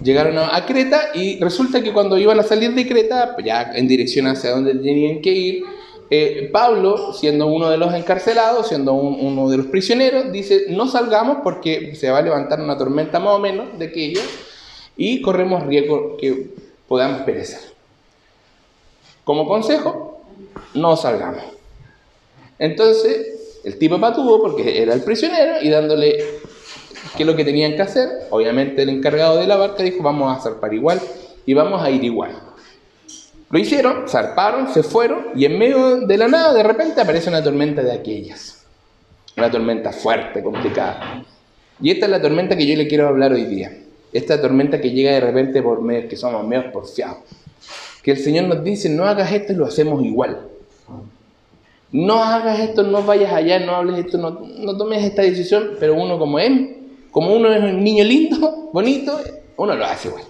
Llegaron 0.00 0.38
a, 0.38 0.54
a 0.54 0.64
Creta 0.64 1.08
y 1.14 1.40
resulta 1.40 1.82
que 1.82 1.92
cuando 1.92 2.16
iban 2.16 2.38
a 2.38 2.44
salir 2.44 2.72
de 2.74 2.86
Creta, 2.86 3.36
ya 3.44 3.72
en 3.74 3.88
dirección 3.88 4.28
hacia 4.28 4.52
donde 4.52 4.72
tenían 4.76 5.20
que 5.20 5.32
ir, 5.32 5.64
eh, 6.10 6.48
Pablo, 6.52 7.12
siendo 7.12 7.48
uno 7.48 7.70
de 7.70 7.76
los 7.76 7.92
encarcelados, 7.92 8.68
siendo 8.68 8.92
un- 8.92 9.18
uno 9.20 9.50
de 9.50 9.56
los 9.56 9.66
prisioneros, 9.66 10.30
dice, 10.30 10.66
no 10.68 10.86
salgamos 10.86 11.38
porque 11.42 11.96
se 11.96 12.08
va 12.08 12.18
a 12.18 12.22
levantar 12.22 12.60
una 12.60 12.78
tormenta 12.78 13.18
más 13.18 13.34
o 13.34 13.40
menos 13.40 13.76
de 13.80 13.86
aquello 13.86 14.20
y 14.96 15.20
corremos 15.22 15.66
riesgo 15.66 16.16
que 16.16 16.50
podamos 16.86 17.22
perecer. 17.22 17.58
Como 19.24 19.48
consejo, 19.48 20.20
no 20.74 20.96
salgamos. 20.96 21.57
Entonces, 22.58 23.60
el 23.64 23.78
tipo 23.78 24.00
patuvo 24.00 24.40
porque 24.40 24.82
era 24.82 24.94
el 24.94 25.02
prisionero 25.02 25.62
y 25.62 25.68
dándole 25.68 26.18
qué 27.16 27.22
es 27.22 27.26
lo 27.26 27.36
que 27.36 27.44
tenían 27.44 27.76
que 27.76 27.82
hacer, 27.82 28.08
obviamente 28.30 28.82
el 28.82 28.88
encargado 28.88 29.38
de 29.38 29.46
la 29.46 29.56
barca 29.56 29.82
dijo, 29.82 30.02
vamos 30.02 30.36
a 30.36 30.40
zarpar 30.40 30.72
igual 30.74 31.00
y 31.46 31.54
vamos 31.54 31.82
a 31.82 31.90
ir 31.90 32.04
igual. 32.04 32.32
Lo 33.50 33.58
hicieron, 33.58 34.08
zarparon, 34.08 34.72
se 34.72 34.82
fueron 34.82 35.28
y 35.34 35.44
en 35.46 35.58
medio 35.58 36.00
de 36.00 36.18
la 36.18 36.28
nada 36.28 36.52
de 36.52 36.62
repente 36.62 37.00
aparece 37.00 37.30
una 37.30 37.42
tormenta 37.42 37.82
de 37.82 37.92
aquellas. 37.92 38.66
Una 39.36 39.50
tormenta 39.50 39.92
fuerte, 39.92 40.42
complicada. 40.42 41.24
Y 41.80 41.90
esta 41.90 42.06
es 42.06 42.10
la 42.10 42.20
tormenta 42.20 42.56
que 42.56 42.66
yo 42.66 42.76
le 42.76 42.88
quiero 42.88 43.08
hablar 43.08 43.32
hoy 43.32 43.44
día. 43.44 43.72
Esta 44.12 44.40
tormenta 44.40 44.80
que 44.80 44.90
llega 44.90 45.12
de 45.12 45.20
repente 45.20 45.62
por 45.62 45.80
medio, 45.80 46.08
que 46.08 46.16
somos 46.16 46.46
medios 46.46 46.72
porfiados. 46.72 47.18
Que 48.02 48.12
el 48.12 48.18
Señor 48.18 48.44
nos 48.44 48.64
dice, 48.64 48.88
no 48.88 49.04
hagas 49.04 49.30
esto 49.32 49.52
y 49.52 49.56
lo 49.56 49.66
hacemos 49.66 50.04
igual. 50.04 50.48
No 51.90 52.22
hagas 52.22 52.60
esto, 52.60 52.82
no 52.82 53.02
vayas 53.02 53.32
allá, 53.32 53.60
no 53.60 53.74
hables 53.74 54.04
esto, 54.04 54.18
no, 54.18 54.76
tomes 54.76 55.04
esta 55.04 55.22
decisión, 55.22 55.70
pero 55.80 55.94
uno 55.94 56.18
como 56.18 56.38
es, 56.38 56.50
como 57.10 57.34
uno 57.34 57.52
es 57.52 57.62
un 57.62 57.82
niño 57.82 58.04
lindo, 58.04 58.70
bonito, 58.72 59.18
uno 59.56 59.74
lo 59.74 59.84
hace 59.84 60.08
igual. 60.08 60.24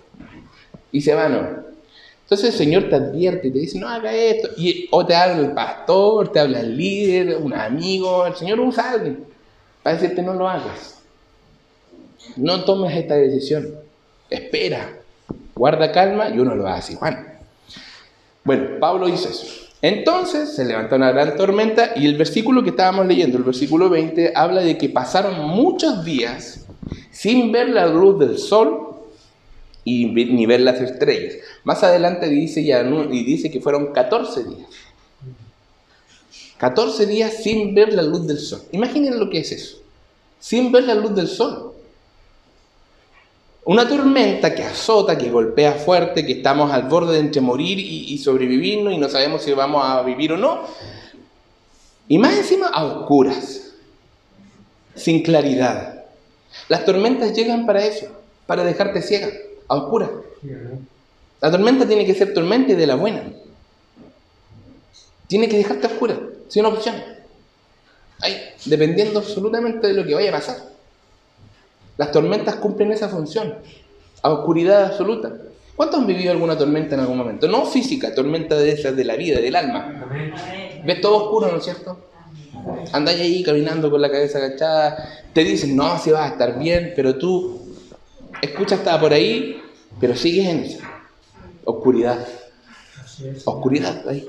Y 0.92 1.00
se 1.00 1.14
va, 1.14 1.28
¿no? 1.28 1.68
Entonces 2.22 2.50
el 2.50 2.58
Señor 2.58 2.88
te 2.88 2.96
advierte 2.96 3.48
y 3.48 3.50
te 3.50 3.58
dice, 3.58 3.78
no 3.78 3.88
haga 3.88 4.12
esto. 4.12 4.50
Y, 4.56 4.86
o 4.90 5.04
te 5.04 5.14
habla 5.14 5.46
el 5.46 5.52
pastor, 5.52 6.30
te 6.30 6.40
habla 6.40 6.60
el 6.60 6.76
líder, 6.76 7.38
un 7.38 7.54
amigo, 7.54 8.26
el 8.26 8.36
Señor 8.36 8.60
usa 8.60 8.90
alguien 8.90 9.24
para 9.82 9.96
decirte 9.96 10.22
no 10.22 10.34
lo 10.34 10.48
hagas. 10.48 11.00
No 12.36 12.64
tomes 12.64 12.94
esta 12.96 13.14
decisión. 13.14 13.74
Espera, 14.28 14.98
guarda 15.54 15.90
calma 15.92 16.28
y 16.28 16.38
uno 16.38 16.54
lo 16.54 16.68
hace 16.68 16.92
igual. 16.92 17.38
Bueno, 18.44 18.78
Pablo 18.78 19.08
hizo 19.08 19.28
eso. 19.28 19.67
Entonces 19.80 20.54
se 20.54 20.64
levantó 20.64 20.96
una 20.96 21.12
gran 21.12 21.36
tormenta 21.36 21.92
y 21.94 22.06
el 22.06 22.16
versículo 22.16 22.62
que 22.64 22.70
estábamos 22.70 23.06
leyendo, 23.06 23.38
el 23.38 23.44
versículo 23.44 23.88
20, 23.88 24.32
habla 24.34 24.60
de 24.62 24.76
que 24.76 24.88
pasaron 24.88 25.48
muchos 25.48 26.04
días 26.04 26.66
sin 27.12 27.52
ver 27.52 27.68
la 27.68 27.86
luz 27.86 28.18
del 28.18 28.38
sol 28.38 28.96
y 29.84 30.06
ni 30.06 30.46
ver 30.46 30.60
las 30.60 30.80
estrellas. 30.80 31.36
Más 31.64 31.82
adelante 31.84 32.28
dice, 32.28 32.62
no- 32.84 33.12
y 33.12 33.22
dice 33.24 33.50
que 33.50 33.60
fueron 33.60 33.92
14 33.92 34.44
días. 34.44 34.68
14 36.58 37.06
días 37.06 37.34
sin 37.42 37.72
ver 37.74 37.92
la 37.92 38.02
luz 38.02 38.26
del 38.26 38.38
sol. 38.40 38.60
Imaginen 38.72 39.18
lo 39.18 39.30
que 39.30 39.38
es 39.38 39.52
eso. 39.52 39.78
Sin 40.40 40.72
ver 40.72 40.84
la 40.84 40.94
luz 40.94 41.14
del 41.14 41.28
sol. 41.28 41.67
Una 43.64 43.86
tormenta 43.86 44.54
que 44.54 44.64
azota, 44.64 45.18
que 45.18 45.30
golpea 45.30 45.72
fuerte, 45.72 46.24
que 46.24 46.32
estamos 46.32 46.72
al 46.72 46.84
borde 46.84 47.14
de 47.14 47.20
entre 47.20 47.40
morir 47.40 47.78
y, 47.78 48.14
y 48.14 48.18
sobrevivirnos 48.18 48.92
y 48.92 48.98
no 48.98 49.08
sabemos 49.08 49.42
si 49.42 49.52
vamos 49.52 49.84
a 49.84 50.02
vivir 50.02 50.32
o 50.32 50.36
no. 50.36 50.62
Y 52.08 52.16
más 52.16 52.34
encima 52.34 52.68
a 52.68 52.84
oscuras, 52.84 53.72
sin 54.94 55.22
claridad. 55.22 56.04
Las 56.68 56.84
tormentas 56.84 57.34
llegan 57.34 57.66
para 57.66 57.84
eso, 57.84 58.06
para 58.46 58.64
dejarte 58.64 59.02
ciega, 59.02 59.28
a 59.68 59.76
oscuras. 59.76 60.10
La 61.40 61.50
tormenta 61.50 61.86
tiene 61.86 62.06
que 62.06 62.14
ser 62.14 62.34
tormenta 62.34 62.72
y 62.72 62.76
de 62.76 62.86
la 62.86 62.94
buena. 62.94 63.22
Tiene 65.26 65.48
que 65.48 65.58
dejarte 65.58 65.86
oscura, 65.86 66.18
sin 66.48 66.64
opción. 66.64 66.96
Ahí, 68.20 68.36
dependiendo 68.64 69.20
absolutamente 69.20 69.86
de 69.86 69.92
lo 69.92 70.04
que 70.04 70.14
vaya 70.14 70.30
a 70.30 70.38
pasar. 70.38 70.56
Las 71.98 72.10
tormentas 72.12 72.54
cumplen 72.56 72.92
esa 72.92 73.08
función, 73.08 73.56
a 74.22 74.30
oscuridad 74.30 74.86
absoluta. 74.86 75.32
¿Cuántos 75.76 76.00
han 76.00 76.06
vivido 76.06 76.32
alguna 76.32 76.56
tormenta 76.56 76.94
en 76.94 77.02
algún 77.02 77.18
momento? 77.18 77.46
No 77.46 77.66
física, 77.66 78.14
tormenta 78.14 78.56
de 78.56 78.72
esas 78.72 78.96
de 78.96 79.04
la 79.04 79.16
vida, 79.16 79.40
del 79.40 79.54
alma. 79.54 80.06
Ves 80.84 81.00
todo 81.00 81.24
oscuro, 81.24 81.50
¿no 81.50 81.58
es 81.58 81.64
cierto? 81.64 81.98
Andáis 82.92 83.20
ahí 83.20 83.42
caminando 83.42 83.90
con 83.90 84.00
la 84.00 84.10
cabeza 84.10 84.38
agachada, 84.38 84.96
te 85.32 85.44
dicen, 85.44 85.76
no, 85.76 85.98
si 85.98 86.10
vas 86.10 86.22
a 86.22 86.32
estar 86.32 86.58
bien, 86.58 86.92
pero 86.96 87.16
tú 87.16 87.60
escuchas, 88.42 88.78
estaba 88.78 89.00
por 89.00 89.12
ahí, 89.12 89.60
pero 90.00 90.16
sigues 90.16 90.46
en 90.46 90.58
esa 90.60 91.04
oscuridad. 91.64 92.26
Oscuridad, 93.44 94.08
ahí, 94.08 94.26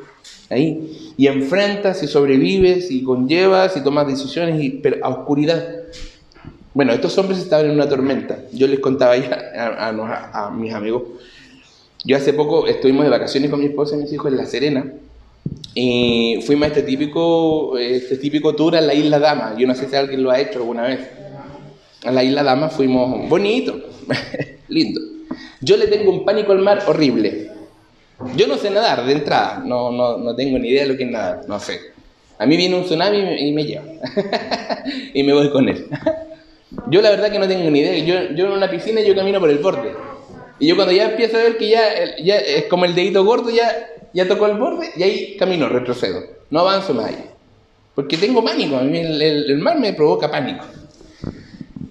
ahí. 0.50 1.14
Y 1.18 1.28
enfrentas 1.28 2.02
y 2.02 2.08
sobrevives 2.08 2.90
y 2.90 3.04
conllevas 3.04 3.78
y 3.78 3.82
tomas 3.82 4.08
decisiones, 4.08 4.62
y, 4.64 4.70
pero 4.72 5.06
a 5.06 5.10
oscuridad. 5.10 5.79
Bueno, 6.80 6.94
estos 6.94 7.18
hombres 7.18 7.40
estaban 7.40 7.66
en 7.66 7.72
una 7.74 7.90
tormenta. 7.90 8.40
Yo 8.54 8.66
les 8.66 8.80
contaba 8.80 9.14
a, 9.14 9.90
a- 10.32 10.50
mis 10.50 10.74
amigos. 10.74 11.04
Yo 12.06 12.16
hace 12.16 12.32
poco 12.32 12.68
estuvimos 12.68 13.04
de 13.04 13.10
vacaciones 13.10 13.50
con 13.50 13.60
mi 13.60 13.66
esposa 13.66 13.98
y 13.98 14.00
mis 14.00 14.14
hijos 14.14 14.32
en 14.32 14.38
La 14.38 14.46
Serena. 14.46 14.90
Y 15.76 16.40
fuimos 16.48 16.64
a 16.64 16.68
este 16.68 16.84
típico, 16.84 17.78
este 17.78 18.16
típico 18.16 18.56
tour 18.56 18.78
a 18.78 18.80
la 18.80 18.94
Isla 18.94 19.20
Dama. 19.20 19.56
Yo 19.58 19.68
no 19.68 19.76
sé 19.76 19.90
si 19.90 19.96
alguien 19.98 20.24
lo 20.24 20.32
ha 20.32 20.40
hecho 20.40 20.60
alguna 20.60 20.84
vez. 20.84 21.02
A 22.06 22.12
la 22.12 22.24
Isla 22.24 22.44
Dama 22.44 22.70
fuimos 22.70 23.28
bonito, 23.28 23.78
lindo. 24.70 25.02
Yo 25.60 25.76
le 25.76 25.88
tengo 25.88 26.10
un 26.10 26.24
pánico 26.24 26.54
al 26.54 26.60
mar 26.60 26.84
horrible. 26.88 27.52
Yo 28.38 28.48
no 28.48 28.56
sé 28.56 28.70
nadar 28.70 29.06
de 29.06 29.12
entrada, 29.12 29.62
no, 29.66 29.92
no, 29.92 30.18
no 30.18 30.34
tengo 30.34 30.58
ni 30.58 30.70
idea 30.70 30.84
de 30.84 30.88
lo 30.94 30.98
que 30.98 31.04
es 31.04 31.12
nadar, 31.12 31.42
no 31.46 31.60
sé. 31.60 31.78
A 32.38 32.46
mí 32.46 32.56
viene 32.56 32.78
un 32.78 32.86
tsunami 32.86 33.18
y 33.18 33.52
me 33.52 33.66
lleva. 33.66 33.84
y 35.14 35.24
me 35.24 35.34
voy 35.34 35.50
con 35.50 35.68
él. 35.68 35.86
yo 36.88 37.02
la 37.02 37.10
verdad 37.10 37.32
que 37.32 37.40
no 37.40 37.48
tengo 37.48 37.70
ni 37.70 37.80
idea. 37.80 37.98
Yo, 38.04 38.36
yo 38.36 38.46
en 38.46 38.52
una 38.52 38.70
piscina 38.70 39.02
yo 39.02 39.16
camino 39.16 39.40
por 39.40 39.50
el 39.50 39.58
borde. 39.60 39.94
Y 40.60 40.68
yo 40.68 40.76
cuando 40.76 40.94
ya 40.94 41.06
empiezo 41.06 41.38
a 41.38 41.42
ver 41.42 41.58
que 41.58 41.70
ya, 41.70 41.82
ya 42.22 42.36
es 42.36 42.66
como 42.66 42.86
el 42.86 42.94
dedito 42.94 43.24
gordo, 43.24 43.50
ya, 43.50 43.72
ya 44.14 44.28
tocó 44.28 44.46
el 44.48 44.58
borde 44.58 44.92
y 44.96 45.04
ahí 45.04 45.38
camino, 45.38 45.70
retrocedo. 45.70 46.22
No 46.50 46.60
avanzo 46.60 46.94
más 46.94 47.06
allá. 47.06 47.26
Porque 47.96 48.18
tengo 48.18 48.44
pánico, 48.44 48.78
a 48.78 48.82
mí 48.82 49.00
el, 49.00 49.58
mar 49.60 49.80
me 49.80 49.94
provoca 49.94 50.30
pánico. 50.30 50.66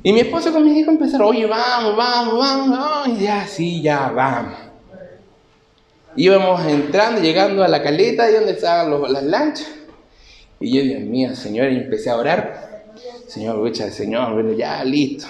Y 0.02 0.12
mi 0.12 0.20
esposa 0.20 0.52
con 0.52 0.64
mis 0.64 0.76
hijos 0.76 0.94
empezaron, 0.94 1.28
oye, 1.28 1.46
vamos, 1.46 1.96
vamos, 1.96 2.38
vamos, 2.38 2.70
vamos. 2.78 3.18
Y 3.18 3.24
ya, 3.24 3.46
sí, 3.46 3.82
ya, 3.82 4.08
vamos. 4.10 4.54
Íbamos 6.16 6.64
entrando, 6.66 7.20
llegando 7.20 7.64
a 7.64 7.68
la 7.68 7.82
caleta, 7.82 8.24
ahí 8.24 8.34
donde 8.34 8.52
estaban 8.52 8.90
los- 8.90 9.10
las 9.10 9.22
lanchas. 9.22 9.68
Y 10.60 10.76
yo, 10.76 10.82
Dios 10.82 11.00
mío, 11.02 11.34
Señor, 11.36 11.70
y 11.72 11.76
empecé 11.76 12.10
a 12.10 12.16
orar. 12.16 12.67
Señor, 13.28 13.74
Señor, 13.74 14.32
bueno, 14.32 14.52
ya, 14.52 14.82
listo. 14.84 15.26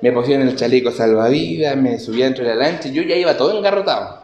Me 0.00 0.12
pusieron 0.12 0.46
el 0.46 0.54
chaleco 0.54 0.92
salvavidas, 0.92 1.76
me 1.76 1.98
subí 1.98 2.22
dentro 2.22 2.44
de 2.44 2.54
la 2.54 2.56
lancha, 2.56 2.88
yo 2.88 3.02
ya 3.02 3.16
iba 3.16 3.36
todo 3.36 3.56
engarrotado. 3.58 4.22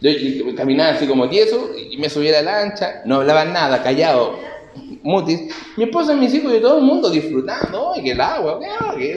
Yo 0.00 0.10
caminaba 0.54 0.90
así 0.90 1.06
como 1.06 1.30
tieso 1.30 1.70
y 1.76 1.96
me 1.96 2.10
subí 2.10 2.28
a 2.28 2.42
la 2.42 2.42
lancha, 2.42 3.02
no 3.06 3.16
hablaban 3.16 3.54
nada, 3.54 3.82
callado, 3.82 4.38
mutis. 5.02 5.50
Mi 5.78 5.84
esposa 5.84 6.14
mis 6.14 6.34
hijos 6.34 6.52
y 6.54 6.60
todo 6.60 6.78
el 6.78 6.84
mundo 6.84 7.08
disfrutando, 7.08 7.92
¡ay, 7.94 8.02
que 8.02 8.10
el 8.10 8.20
agua! 8.20 8.60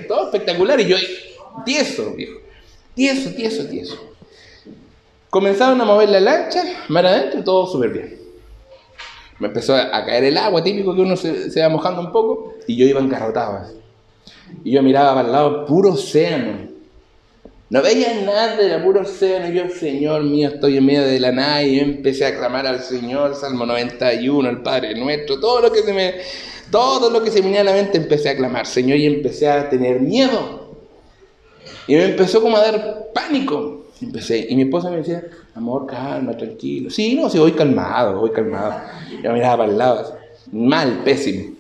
todo 0.08 0.26
espectacular! 0.26 0.80
Y 0.80 0.86
yo 0.86 0.96
tieso, 1.66 2.14
viejo, 2.14 2.40
tieso, 2.96 3.32
tieso, 3.32 3.68
tieso. 3.68 4.14
Comenzaron 5.30 5.82
a 5.82 5.86
mover 5.86 6.08
la 6.08 6.22
lancha, 6.22 6.64
mar 6.88 7.06
adentro, 7.06 7.44
todo 7.44 7.68
súper 7.68 7.90
bien. 7.90 8.27
Me 9.40 9.48
empezó 9.48 9.76
a 9.76 10.06
caer 10.06 10.24
el 10.24 10.38
agua, 10.38 10.64
típico 10.64 10.96
que 10.96 11.02
uno 11.02 11.16
se, 11.16 11.52
se 11.52 11.62
va 11.62 11.70
mojando 11.70 12.02
un 12.02 12.12
poco, 12.12 12.56
y 12.66 12.76
yo 12.76 12.86
iba 12.86 13.00
engarrotado. 13.00 13.58
así. 13.58 13.74
Y 14.64 14.72
yo 14.72 14.84
miraba 14.84 15.16
para 15.16 15.28
el 15.28 15.32
lado, 15.32 15.66
puro 15.66 15.92
océano. 15.92 16.68
No 17.70 17.82
veía 17.82 18.22
nada, 18.26 18.60
era 18.62 18.84
puro 18.84 19.02
océano. 19.02 19.50
Y 19.50 19.58
yo, 19.58 19.70
Señor 19.70 20.24
mío, 20.24 20.50
estoy 20.50 20.78
en 20.78 20.86
medio 20.86 21.04
de 21.04 21.20
la 21.20 21.32
nada. 21.32 21.64
Y 21.64 21.78
yo 21.78 21.84
empecé 21.84 22.26
a 22.26 22.38
clamar 22.38 22.66
al 22.66 22.82
Señor, 22.82 23.36
Salmo 23.36 23.66
91, 23.66 24.48
al 24.48 24.64
Padre 24.64 24.96
nuestro, 24.96 25.40
todo 25.40 25.62
lo 25.62 25.72
que 25.72 25.82
se 25.82 25.94
me, 25.94 26.16
todo 26.72 27.10
lo 27.10 27.22
que 27.22 27.32
se 27.32 27.40
me 27.40 27.46
venía 27.46 27.62
a 27.62 27.66
la 27.66 27.74
mente, 27.74 27.98
empecé 27.98 28.30
a 28.30 28.38
clamar, 28.38 28.66
Señor, 28.66 28.98
y 28.98 29.06
empecé 29.06 29.50
a 29.50 29.70
tener 29.70 30.00
miedo. 30.00 30.76
Y 31.88 31.96
me 31.96 32.06
empezó 32.06 32.42
como 32.42 32.58
a 32.58 32.62
dar 32.62 33.08
pánico. 33.14 33.87
Empecé, 34.02 34.46
y 34.50 34.56
mi 34.56 34.64
esposa 34.64 34.90
me 34.92 34.98
decía, 34.98 35.24
amor, 35.56 35.88
calma, 35.88 36.38
tranquilo. 36.38 36.90
Sí, 36.90 37.16
no, 37.16 37.30
sí, 37.30 37.40
voy 37.40 37.54
calmado, 37.54 38.20
voy 38.20 38.32
calmado. 38.32 38.76
Yo 39.24 39.34
miraba 39.34 39.58
para 39.58 39.72
el 39.72 39.78
lado, 39.78 40.18
mal, 40.52 41.02
pésimo. 41.04 41.56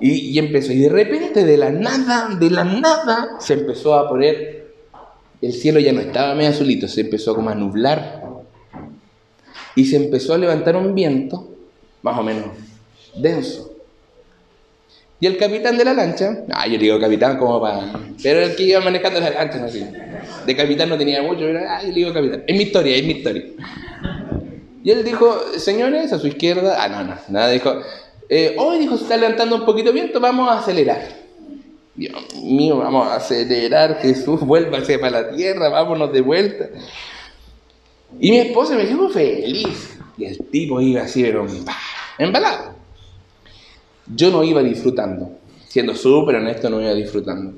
Y, 0.00 0.10
y 0.10 0.38
empezó, 0.38 0.72
y 0.72 0.78
de 0.80 0.88
repente, 0.88 1.44
de 1.44 1.56
la 1.56 1.70
nada, 1.70 2.34
de 2.34 2.50
la 2.50 2.64
nada, 2.64 3.36
se 3.40 3.54
empezó 3.54 3.94
a 3.94 4.08
poner, 4.08 4.74
el 5.40 5.52
cielo 5.52 5.80
ya 5.80 5.92
no 5.92 6.00
estaba 6.00 6.34
medio 6.34 6.50
azulito, 6.50 6.88
se 6.88 7.02
empezó 7.02 7.34
como 7.34 7.50
a 7.50 7.54
nublar. 7.54 8.22
Y 9.76 9.84
se 9.86 9.96
empezó 9.96 10.34
a 10.34 10.38
levantar 10.38 10.76
un 10.76 10.94
viento, 10.94 11.48
más 12.02 12.18
o 12.18 12.22
menos, 12.22 12.46
denso. 13.16 13.73
Y 15.20 15.26
el 15.26 15.36
capitán 15.36 15.78
de 15.78 15.84
la 15.84 15.94
lancha, 15.94 16.44
ah, 16.52 16.66
yo 16.66 16.78
digo 16.78 16.98
capitán 16.98 17.38
como 17.38 17.60
para... 17.60 17.92
Pero 18.22 18.40
el 18.40 18.56
que 18.56 18.64
iba 18.64 18.80
manejando 18.80 19.20
la 19.20 19.30
lancha, 19.30 19.68
sé. 19.68 19.90
De 20.44 20.56
capitán 20.56 20.88
no 20.88 20.98
tenía 20.98 21.22
mucho, 21.22 21.40
pero 21.40 21.60
ah, 21.68 21.82
yo 21.82 21.92
digo 21.92 22.12
capitán. 22.12 22.42
Es 22.46 22.56
mi 22.56 22.64
historia, 22.64 22.96
es 22.96 23.04
mi 23.04 23.12
historia. 23.12 23.44
Y 24.82 24.90
él 24.90 25.02
dijo, 25.02 25.40
señores, 25.56 26.12
a 26.12 26.18
su 26.18 26.26
izquierda, 26.26 26.76
ah, 26.82 26.88
no, 26.88 27.04
no, 27.04 27.14
nada, 27.28 27.50
dijo, 27.50 27.74
eh, 28.28 28.54
hoy 28.58 28.78
dijo, 28.78 28.96
se 28.96 29.04
está 29.04 29.16
levantando 29.16 29.56
un 29.56 29.64
poquito 29.64 29.92
viento, 29.92 30.20
vamos 30.20 30.50
a 30.50 30.58
acelerar. 30.58 31.00
Dios 31.94 32.12
mío, 32.42 32.76
vamos 32.78 33.08
a 33.08 33.16
acelerar, 33.16 34.00
Jesús, 34.02 34.40
vuélvase 34.40 34.98
para 34.98 35.22
la 35.22 35.30
tierra, 35.34 35.68
vámonos 35.68 36.12
de 36.12 36.20
vuelta. 36.20 36.68
Y 38.20 38.30
mi 38.30 38.38
esposa 38.38 38.74
me 38.74 38.84
dijo, 38.84 39.08
feliz. 39.08 39.98
Y 40.18 40.24
el 40.26 40.38
tipo 40.50 40.80
iba 40.80 41.02
así, 41.02 41.22
pero 41.22 41.46
embalado. 42.18 42.74
Yo 44.06 44.30
no 44.30 44.44
iba 44.44 44.62
disfrutando, 44.62 45.30
siendo 45.68 45.94
súper 45.94 46.36
honesto, 46.36 46.68
no 46.68 46.80
iba 46.80 46.94
disfrutando. 46.94 47.54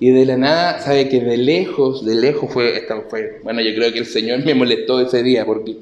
Y 0.00 0.10
de 0.10 0.26
la 0.26 0.36
nada, 0.36 0.80
sabe 0.80 1.08
que 1.08 1.20
de 1.20 1.36
lejos, 1.36 2.04
de 2.04 2.14
lejos 2.14 2.52
fue, 2.52 2.76
esta 2.76 2.94
bueno, 3.42 3.60
yo 3.60 3.74
creo 3.74 3.92
que 3.92 4.00
el 4.00 4.06
Señor 4.06 4.44
me 4.44 4.54
molestó 4.54 5.00
ese 5.00 5.22
día 5.22 5.44
porque 5.44 5.76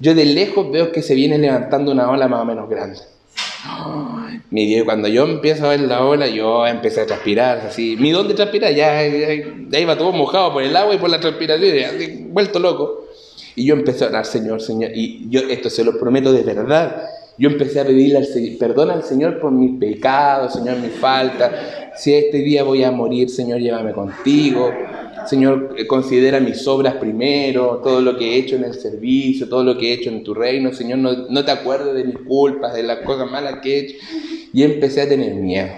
yo 0.00 0.14
de 0.14 0.24
lejos 0.24 0.70
veo 0.70 0.92
que 0.92 1.02
se 1.02 1.14
viene 1.14 1.38
levantando 1.38 1.92
una 1.92 2.10
ola 2.10 2.28
más 2.28 2.40
o 2.40 2.44
menos 2.44 2.70
grande. 2.70 2.98
Ay, 3.64 4.40
Mi 4.50 4.80
cuando 4.82 5.08
yo 5.08 5.24
empiezo 5.24 5.66
a 5.66 5.70
ver 5.70 5.80
la 5.80 6.04
ola, 6.04 6.26
yo 6.26 6.66
empecé 6.66 7.02
a 7.02 7.06
transpirar, 7.06 7.58
así, 7.58 7.96
mi 7.98 8.10
don 8.12 8.28
de 8.28 8.34
transpirar, 8.34 8.72
ya, 8.74 9.02
ya, 9.06 9.78
iba 9.78 9.98
todo 9.98 10.12
mojado 10.12 10.52
por 10.52 10.62
el 10.62 10.74
agua 10.74 10.94
y 10.94 10.98
por 10.98 11.10
la 11.10 11.20
transpiración, 11.20 12.32
vuelto 12.32 12.58
loco. 12.58 13.08
Y 13.56 13.66
yo 13.66 13.74
empecé 13.74 14.04
a 14.04 14.08
orar, 14.08 14.24
Señor, 14.24 14.62
Señor, 14.62 14.92
y 14.94 15.28
yo 15.28 15.40
esto 15.40 15.68
se 15.68 15.84
lo 15.84 15.98
prometo 15.98 16.32
de 16.32 16.44
verdad. 16.44 17.08
Yo 17.38 17.48
empecé 17.48 17.80
a 17.80 17.84
pedirle 17.84 18.18
al 18.18 18.26
Señor, 18.26 18.58
perdón 18.58 18.90
al 18.90 19.04
Señor 19.04 19.38
por 19.38 19.52
mis 19.52 19.78
pecados, 19.78 20.54
Señor, 20.54 20.78
mis 20.78 20.92
faltas. 20.92 21.52
Si 21.96 22.12
este 22.12 22.38
día 22.38 22.64
voy 22.64 22.82
a 22.82 22.90
morir, 22.90 23.30
Señor, 23.30 23.60
llévame 23.60 23.92
contigo. 23.92 24.72
Señor, 25.26 25.74
eh, 25.78 25.86
considera 25.86 26.40
mis 26.40 26.66
obras 26.66 26.94
primero, 26.94 27.80
todo 27.82 28.00
lo 28.00 28.16
que 28.16 28.34
he 28.34 28.38
hecho 28.38 28.56
en 28.56 28.64
el 28.64 28.74
servicio, 28.74 29.48
todo 29.48 29.62
lo 29.62 29.78
que 29.78 29.90
he 29.90 29.92
hecho 29.94 30.10
en 30.10 30.24
tu 30.24 30.34
reino. 30.34 30.72
Señor, 30.72 30.98
no, 30.98 31.12
no 31.28 31.44
te 31.44 31.52
acuerdes 31.52 31.94
de 31.94 32.04
mis 32.04 32.18
culpas, 32.18 32.74
de 32.74 32.82
las 32.82 33.00
cosas 33.00 33.30
malas 33.30 33.60
que 33.62 33.74
he 33.74 33.78
hecho. 33.80 33.94
Y 34.52 34.64
empecé 34.64 35.02
a 35.02 35.08
tener 35.08 35.34
miedo. 35.34 35.68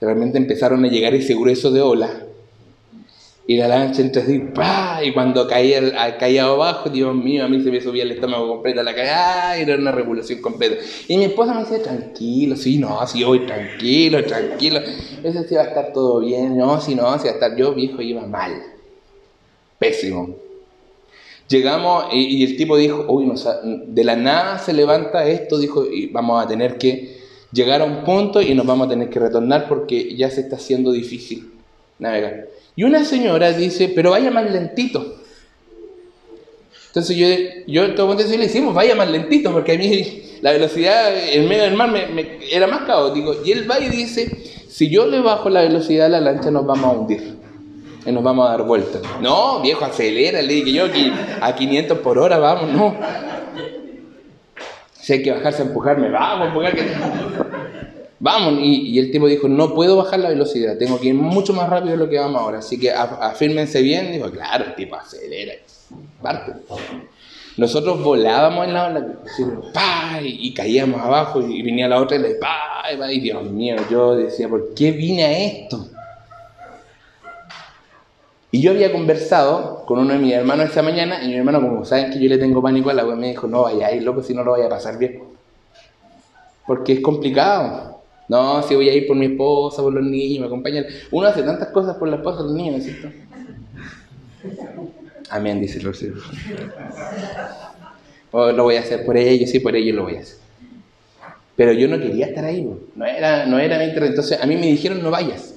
Realmente 0.00 0.38
empezaron 0.38 0.84
a 0.84 0.88
llegar 0.88 1.14
ese 1.14 1.34
grueso 1.34 1.70
de 1.70 1.80
olas. 1.80 2.10
Y 3.44 3.56
la 3.56 3.66
lancha 3.66 4.02
entró 4.02 4.22
así, 4.22 4.38
¡pah! 4.38 5.00
y 5.02 5.12
cuando 5.12 5.48
caía, 5.48 6.16
caía 6.16 6.44
abajo, 6.44 6.88
Dios 6.88 7.12
mío, 7.14 7.44
a 7.44 7.48
mí 7.48 7.60
se 7.60 7.72
me 7.72 7.80
subía 7.80 8.04
el 8.04 8.12
estómago 8.12 8.46
completo, 8.46 8.82
la 8.84 8.94
caía, 8.94 9.50
¡ay! 9.50 9.62
era 9.62 9.74
una 9.74 9.90
revolución 9.90 10.40
completa. 10.40 10.76
Y 11.08 11.16
mi 11.16 11.24
esposa 11.24 11.52
me 11.52 11.62
decía, 11.62 11.82
tranquilo, 11.82 12.54
sí, 12.54 12.78
no, 12.78 13.04
sí, 13.06 13.24
voy 13.24 13.40
tranquilo, 13.40 14.24
tranquilo, 14.24 14.80
eso 15.24 15.42
sí 15.42 15.54
va 15.56 15.62
a 15.62 15.66
estar 15.66 15.92
todo 15.92 16.20
bien, 16.20 16.56
no, 16.56 16.80
sí, 16.80 16.94
no, 16.94 17.18
sí 17.18 17.24
va 17.24 17.30
a 17.30 17.34
estar, 17.34 17.56
yo 17.56 17.74
viejo 17.74 18.00
iba 18.00 18.24
mal, 18.26 18.62
pésimo. 19.78 20.36
Llegamos 21.48 22.06
y, 22.12 22.44
el 22.44 22.56
tipo 22.56 22.76
dijo, 22.76 23.04
uy, 23.08 23.26
no, 23.26 23.34
de 23.64 24.04
la 24.04 24.14
nada 24.14 24.58
se 24.58 24.72
levanta 24.72 25.26
esto, 25.26 25.58
dijo, 25.58 25.84
y 25.84 26.06
vamos 26.06 26.42
a 26.42 26.48
tener 26.48 26.78
que 26.78 27.18
llegar 27.52 27.82
a 27.82 27.84
un 27.84 28.04
punto 28.04 28.40
y 28.40 28.54
nos 28.54 28.66
vamos 28.66 28.86
a 28.86 28.90
tener 28.90 29.10
que 29.10 29.18
retornar 29.18 29.68
porque 29.68 30.14
ya 30.16 30.30
se 30.30 30.42
está 30.42 30.56
haciendo 30.56 30.92
difícil 30.92 31.52
navegar. 31.98 32.46
Y 32.76 32.84
una 32.84 33.04
señora 33.04 33.52
dice, 33.52 33.92
pero 33.94 34.10
vaya 34.10 34.30
más 34.30 34.50
lentito. 34.50 35.16
Entonces 36.88 37.16
yo, 37.16 37.26
yo 37.66 37.94
todo 37.94 38.06
momento 38.08 38.30
le 38.30 38.38
decimos, 38.38 38.74
vaya 38.74 38.94
más 38.94 39.10
lentito, 39.10 39.50
porque 39.52 39.72
a 39.72 39.78
mí 39.78 40.22
la 40.42 40.52
velocidad 40.52 41.12
en 41.16 41.48
medio 41.48 41.62
del 41.64 41.74
mar 41.74 41.90
me, 41.90 42.06
me- 42.08 42.38
era 42.50 42.66
más 42.66 42.82
caótico. 42.82 43.34
Y 43.44 43.52
él 43.52 43.70
va 43.70 43.78
y 43.80 43.88
dice, 43.88 44.28
si 44.68 44.90
yo 44.90 45.06
le 45.06 45.20
bajo 45.20 45.48
la 45.50 45.62
velocidad 45.62 46.06
a 46.06 46.10
la 46.10 46.20
lancha 46.20 46.50
nos 46.50 46.66
vamos 46.66 46.84
a 46.84 46.90
hundir. 46.98 47.36
y 48.04 48.12
nos 48.12 48.22
vamos 48.22 48.46
a 48.48 48.52
dar 48.52 48.62
vuelta. 48.64 49.00
No, 49.20 49.60
viejo, 49.62 49.84
acelera, 49.84 50.42
le 50.42 50.52
dije 50.54 50.72
yo 50.72 50.86
a 51.40 51.54
500 51.54 51.98
por 51.98 52.18
hora, 52.18 52.38
vamos, 52.38 52.70
no. 52.72 52.96
Si 55.00 55.14
hay 55.14 55.22
que 55.22 55.32
bajarse 55.32 55.62
a 55.62 55.66
empujarme, 55.66 56.10
vamos, 56.10 56.48
empujar 56.48 56.74
que... 56.74 56.82
Vamos, 58.24 58.60
y, 58.62 58.96
el 59.00 59.10
tipo 59.10 59.26
dijo, 59.26 59.48
no 59.48 59.74
puedo 59.74 59.96
bajar 59.96 60.20
la 60.20 60.28
velocidad, 60.28 60.78
tengo 60.78 61.00
que 61.00 61.08
ir 61.08 61.14
mucho 61.14 61.52
más 61.52 61.68
rápido 61.68 61.90
de 61.90 61.96
lo 61.96 62.08
que 62.08 62.20
vamos 62.20 62.40
ahora, 62.40 62.58
así 62.60 62.78
que 62.78 62.94
af- 62.94 63.18
afírmense 63.20 63.82
bien. 63.82 64.12
Dijo, 64.12 64.30
claro, 64.30 64.64
el 64.66 64.76
tipo 64.76 64.94
acelera, 64.94 65.54
parte. 66.22 66.52
Nosotros 67.56 68.00
volábamos 68.00 68.68
en 68.68 68.74
la 68.74 68.86
ola, 68.86 70.20
y, 70.22 70.46
y 70.46 70.54
caíamos 70.54 71.00
abajo, 71.00 71.42
y 71.42 71.62
venía 71.62 71.88
la 71.88 72.00
otra 72.00 72.16
y 72.16 72.20
le 72.20 72.34
¡pa! 72.36 72.84
y, 73.10 73.18
Dios 73.18 73.42
mío, 73.42 73.74
yo 73.90 74.14
decía, 74.14 74.48
¿por 74.48 74.72
qué 74.72 74.92
vine 74.92 75.24
a 75.24 75.38
esto? 75.44 75.88
Y 78.52 78.62
yo 78.62 78.70
había 78.70 78.92
conversado 78.92 79.84
con 79.84 79.98
uno 79.98 80.12
de 80.12 80.20
mis 80.20 80.32
hermanos 80.32 80.70
esa 80.70 80.82
mañana, 80.82 81.24
y 81.24 81.26
mi 81.26 81.34
hermano, 81.34 81.60
como 81.60 81.84
saben 81.84 82.12
que 82.12 82.20
yo 82.20 82.28
le 82.28 82.38
tengo 82.38 82.62
pánico 82.62 82.88
al 82.90 83.00
agua, 83.00 83.16
me 83.16 83.30
dijo, 83.30 83.48
no 83.48 83.62
vaya 83.62 83.88
a 83.88 83.92
ir, 83.92 84.04
loco, 84.04 84.22
si 84.22 84.32
no 84.32 84.44
lo 84.44 84.52
vaya 84.52 84.66
a 84.66 84.68
pasar 84.68 84.96
bien. 84.96 85.24
Porque 86.64 86.92
es 86.92 87.00
complicado. 87.00 87.91
No, 88.32 88.62
si 88.62 88.74
voy 88.74 88.88
a 88.88 88.94
ir 88.94 89.06
por 89.06 89.14
mi 89.14 89.26
esposa, 89.26 89.82
por 89.82 89.92
los 89.92 90.02
niños, 90.02 90.40
me 90.40 90.46
acompañan. 90.46 90.86
Uno 91.10 91.26
hace 91.26 91.42
tantas 91.42 91.68
cosas 91.68 91.98
por 91.98 92.08
la 92.08 92.16
esposa, 92.16 92.42
los 92.42 92.54
niños, 92.54 92.72
¿no 92.72 92.78
es 92.78 92.84
cierto? 92.84 93.10
Amén, 95.28 95.60
dice 95.60 95.78
el 95.80 95.94
Señor. 95.94 96.22
Oh, 98.30 98.50
lo 98.50 98.62
voy 98.62 98.76
a 98.76 98.80
hacer 98.80 99.04
por 99.04 99.18
ellos, 99.18 99.50
sí, 99.50 99.60
por 99.60 99.76
ellos 99.76 99.94
lo 99.94 100.04
voy 100.04 100.16
a 100.16 100.20
hacer. 100.20 100.38
Pero 101.56 101.72
yo 101.72 101.86
no 101.88 101.98
quería 101.98 102.24
estar 102.24 102.46
ahí, 102.46 102.64
bro. 102.64 102.80
no 102.96 103.04
era, 103.04 103.44
no 103.44 103.58
era 103.58 103.76
mi 103.76 103.84
interés. 103.84 104.08
Entonces 104.08 104.40
a 104.40 104.46
mí 104.46 104.56
me 104.56 104.68
dijeron 104.68 105.02
no 105.02 105.10
vayas. 105.10 105.54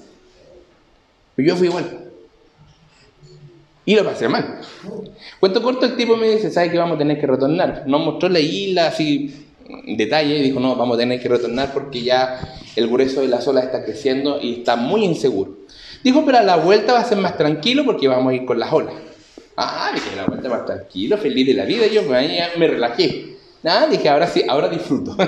Pero 1.38 1.48
yo 1.48 1.56
fui 1.56 1.68
igual. 1.68 2.10
Y 3.86 3.96
lo 3.96 4.04
pasé 4.04 4.28
mal. 4.28 4.60
Cuento 5.40 5.64
corto, 5.64 5.86
el 5.86 5.96
tipo 5.96 6.18
me 6.18 6.30
dice, 6.30 6.52
¿sabes 6.52 6.72
que 6.72 6.78
vamos 6.78 6.96
a 6.96 7.00
tener 7.00 7.22
que 7.22 7.26
retornar? 7.26 7.86
Nos 7.88 8.04
mostró 8.04 8.28
la 8.28 8.42
isla 8.42 8.88
así 8.88 9.45
detalle 9.86 10.38
y 10.38 10.41
dijo, 10.43 10.59
no, 10.59 10.76
vamos 10.76 10.95
a 10.95 10.99
tener 10.99 11.20
que 11.22 11.28
retornar 11.30 11.74
porque 11.74 12.01
ya 12.03 12.39
el 12.76 12.88
grueso 12.88 13.22
de 13.22 13.28
las 13.28 13.47
olas 13.47 13.66
está 13.66 13.84
creciendo 13.84 14.39
y 14.41 14.59
está 14.59 14.76
muy 14.76 15.03
inseguro. 15.03 15.51
Dijo, 16.03 16.24
pero 16.26 16.38
a 16.38 16.43
la 16.43 16.57
vuelta 16.57 16.93
va 16.93 16.99
a 16.99 17.05
ser 17.05 17.18
más 17.18 17.38
tranquilo 17.38 17.84
porque 17.86 18.07
vamos 18.07 18.32
a 18.32 18.36
ir 18.36 18.45
con 18.45 18.59
las 18.59 18.72
olas. 18.72 18.93
Ah, 19.57 19.91
dije, 19.93 20.16
la 20.16 20.26
vuelta 20.26 20.49
más 20.49 20.66
tranquilo, 20.66 21.18
feliz 21.18 21.47
de 21.47 21.53
la 21.53 21.66
vida, 21.66 21.88
yo 21.88 22.03
me, 22.03 22.43
me 22.57 22.68
relajé. 22.68 23.38
Nada, 23.63 23.88
dije, 23.88 24.07
ahora 24.09 24.28
sí, 24.28 24.43
ahora 24.47 24.68
disfruto. 24.70 25.16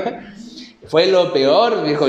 Fue 0.88 1.08
lo 1.08 1.34
peor, 1.34 1.84
dijo. 1.86 2.06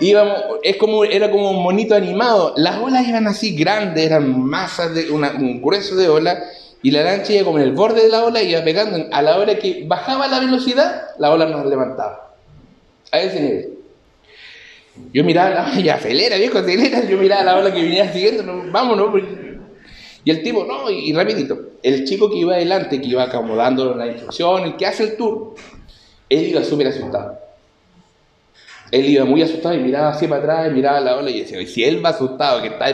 Íbamos, 0.00 0.36
es 0.62 0.76
como, 0.76 1.04
era 1.04 1.30
como 1.30 1.50
un 1.50 1.62
monito 1.62 1.94
animado. 1.94 2.54
Las 2.56 2.78
olas 2.78 3.06
iban 3.06 3.26
así 3.26 3.54
grandes, 3.54 4.04
eran 4.04 4.40
masas 4.42 4.94
de 4.94 5.10
una- 5.10 5.32
un 5.32 5.60
grueso 5.60 5.94
de 5.94 6.08
ola, 6.08 6.42
y 6.84 6.90
la 6.90 7.02
lancha 7.02 7.32
iba 7.32 7.44
como 7.44 7.58
en 7.58 7.64
el 7.64 7.72
borde 7.72 8.02
de 8.02 8.08
la 8.10 8.24
ola 8.24 8.42
y 8.42 8.50
iba 8.50 8.62
pegando. 8.62 9.06
A 9.10 9.22
la 9.22 9.38
hora 9.38 9.58
que 9.58 9.84
bajaba 9.86 10.28
la 10.28 10.38
velocidad, 10.38 11.08
la 11.18 11.32
ola 11.32 11.46
nos 11.46 11.66
levantaba. 11.66 12.36
A 13.10 13.20
ese 13.20 13.40
nivel. 13.40 13.68
Yo 15.12 15.24
miraba 15.24 15.50
la 15.50 15.62
ola, 15.72 15.80
ya 15.82 15.94
acelera, 15.94 16.36
viejo, 16.36 16.58
acelera. 16.58 17.04
Yo 17.08 17.16
miraba 17.16 17.42
la 17.42 17.56
ola 17.58 17.72
que 17.72 17.82
venía 17.82 18.12
siguiendo, 18.12 18.42
no, 18.42 18.70
vámonos. 18.70 19.08
porque- 19.10 19.58
Y 20.24 20.30
el 20.30 20.42
tipo, 20.42 20.64
no, 20.64 20.90
y, 20.90 21.10
y 21.10 21.12
rapidito. 21.14 21.58
El 21.82 22.04
chico 22.04 22.30
que 22.30 22.36
iba 22.36 22.54
adelante, 22.54 23.00
que 23.00 23.08
iba 23.08 23.22
acomodando 23.24 23.94
la 23.94 24.06
instrucción, 24.06 24.64
el 24.64 24.76
que 24.76 24.86
hace 24.86 25.04
el 25.04 25.16
tour, 25.16 25.54
él 26.28 26.48
iba 26.48 26.62
súper 26.62 26.88
asustado. 26.88 27.38
Él 28.90 29.06
iba 29.08 29.24
muy 29.24 29.40
asustado 29.42 29.74
y 29.74 29.78
miraba 29.78 30.10
así 30.10 30.26
para 30.28 30.40
atrás, 30.42 30.70
y 30.70 30.74
miraba 30.74 31.00
la 31.00 31.16
ola 31.16 31.30
y 31.30 31.40
decía, 31.40 31.60
"Y 31.60 31.66
si 31.66 31.82
él 31.82 32.04
va 32.04 32.10
asustado, 32.10 32.60
que 32.62 32.68
está 32.68 32.86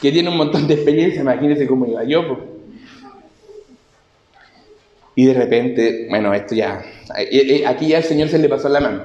que 0.00 0.12
tiene 0.12 0.28
un 0.30 0.36
montón 0.38 0.66
de 0.66 0.74
experiencia, 0.74 1.20
imagínese 1.20 1.66
cómo 1.66 1.84
iba 1.86 2.02
yo. 2.04 2.26
po". 2.28 2.57
Y 5.18 5.26
de 5.26 5.34
repente, 5.34 6.06
bueno, 6.08 6.32
esto 6.32 6.54
ya, 6.54 6.80
eh, 7.18 7.28
eh, 7.32 7.66
aquí 7.66 7.88
ya 7.88 7.98
el 7.98 8.04
Señor 8.04 8.28
se 8.28 8.38
le 8.38 8.48
pasó 8.48 8.68
la 8.68 8.78
mano, 8.78 9.02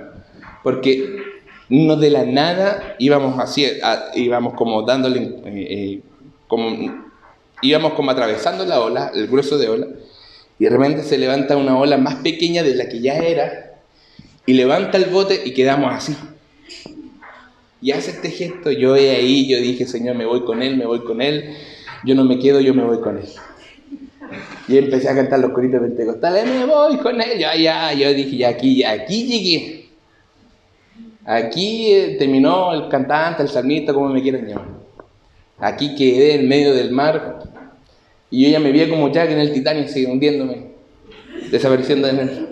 porque 0.62 1.10
no 1.70 1.96
de 1.96 2.12
la 2.12 2.24
nada 2.24 2.96
íbamos 3.00 3.40
así, 3.40 3.66
íbamos 4.14 4.54
como 4.54 4.84
dándole, 4.84 5.22
eh, 5.24 5.42
eh, 5.46 6.02
como, 6.48 6.70
íbamos 7.64 7.94
como 7.94 8.12
atravesando 8.12 8.64
la 8.64 8.80
ola, 8.80 9.12
el 9.16 9.26
grueso 9.26 9.58
de 9.58 9.70
ola, 9.70 9.88
y 10.60 10.66
de 10.66 10.70
repente 10.70 11.02
se 11.02 11.18
levanta 11.18 11.58
una 11.58 11.80
ola 11.80 11.98
más 11.98 12.18
pequeña 12.18 12.62
de 12.62 12.76
la 12.76 12.88
que 12.88 13.02
ya 13.02 13.16
era, 13.16 13.82
y 14.46 14.54
levanta 14.54 15.00
el 15.00 15.06
bote 15.06 15.42
y 15.44 15.56
quedamos 15.56 15.96
así. 15.96 16.16
Y 17.82 17.90
hace 17.90 18.12
este 18.12 18.30
gesto, 18.30 18.70
yo 18.70 18.96
he 18.96 19.16
ahí, 19.16 19.50
yo 19.50 19.58
dije, 19.58 19.88
Señor, 19.88 20.16
me 20.16 20.28
voy 20.28 20.46
con 20.46 20.62
Él, 20.62 20.78
me 20.78 20.86
voy 20.86 21.04
con 21.06 21.24
Él, 21.24 21.56
yo 22.06 22.14
no 22.14 22.24
me 22.24 22.38
quedo, 22.38 22.60
yo 22.60 22.76
me 22.76 22.84
voy 22.84 23.00
con 23.02 23.18
Él. 23.18 23.26
Y 24.68 24.78
empecé 24.78 25.10
a 25.10 25.16
cantar 25.16 25.40
los 25.40 25.52
coritos 25.52 25.82
pentecostales, 25.82 26.46
me 26.46 26.66
voy 26.66 26.98
con 26.98 27.20
Él, 27.20 27.38
ya, 27.38 27.56
ya, 27.56 27.94
yo 27.94 28.14
dije, 28.14 28.38
ya 28.38 28.50
aquí, 28.50 28.84
aquí 28.84 29.26
llegué. 29.26 29.86
Aquí 31.26 31.94
eh, 31.94 32.16
terminó 32.18 32.74
el 32.74 32.90
cantante, 32.90 33.44
el 33.44 33.50
salmista, 33.50 33.94
como 33.94 34.10
me 34.10 34.22
quieran 34.22 34.46
llamar. 34.48 34.68
Aquí 35.60 35.96
quedé 35.96 36.36
en 36.36 36.48
medio 36.48 36.74
del 36.74 36.92
mar 36.92 37.40
y 38.34 38.46
yo 38.46 38.50
ya 38.50 38.60
me 38.60 38.72
vi 38.72 38.90
como 38.90 39.12
Jack 39.12 39.30
en 39.30 39.40
el 39.40 39.54
Titanic, 39.54 39.86
así, 39.86 40.06
hundiéndome, 40.06 40.72
desapareciendo 41.52 42.08
en 42.08 42.20
él. 42.20 42.48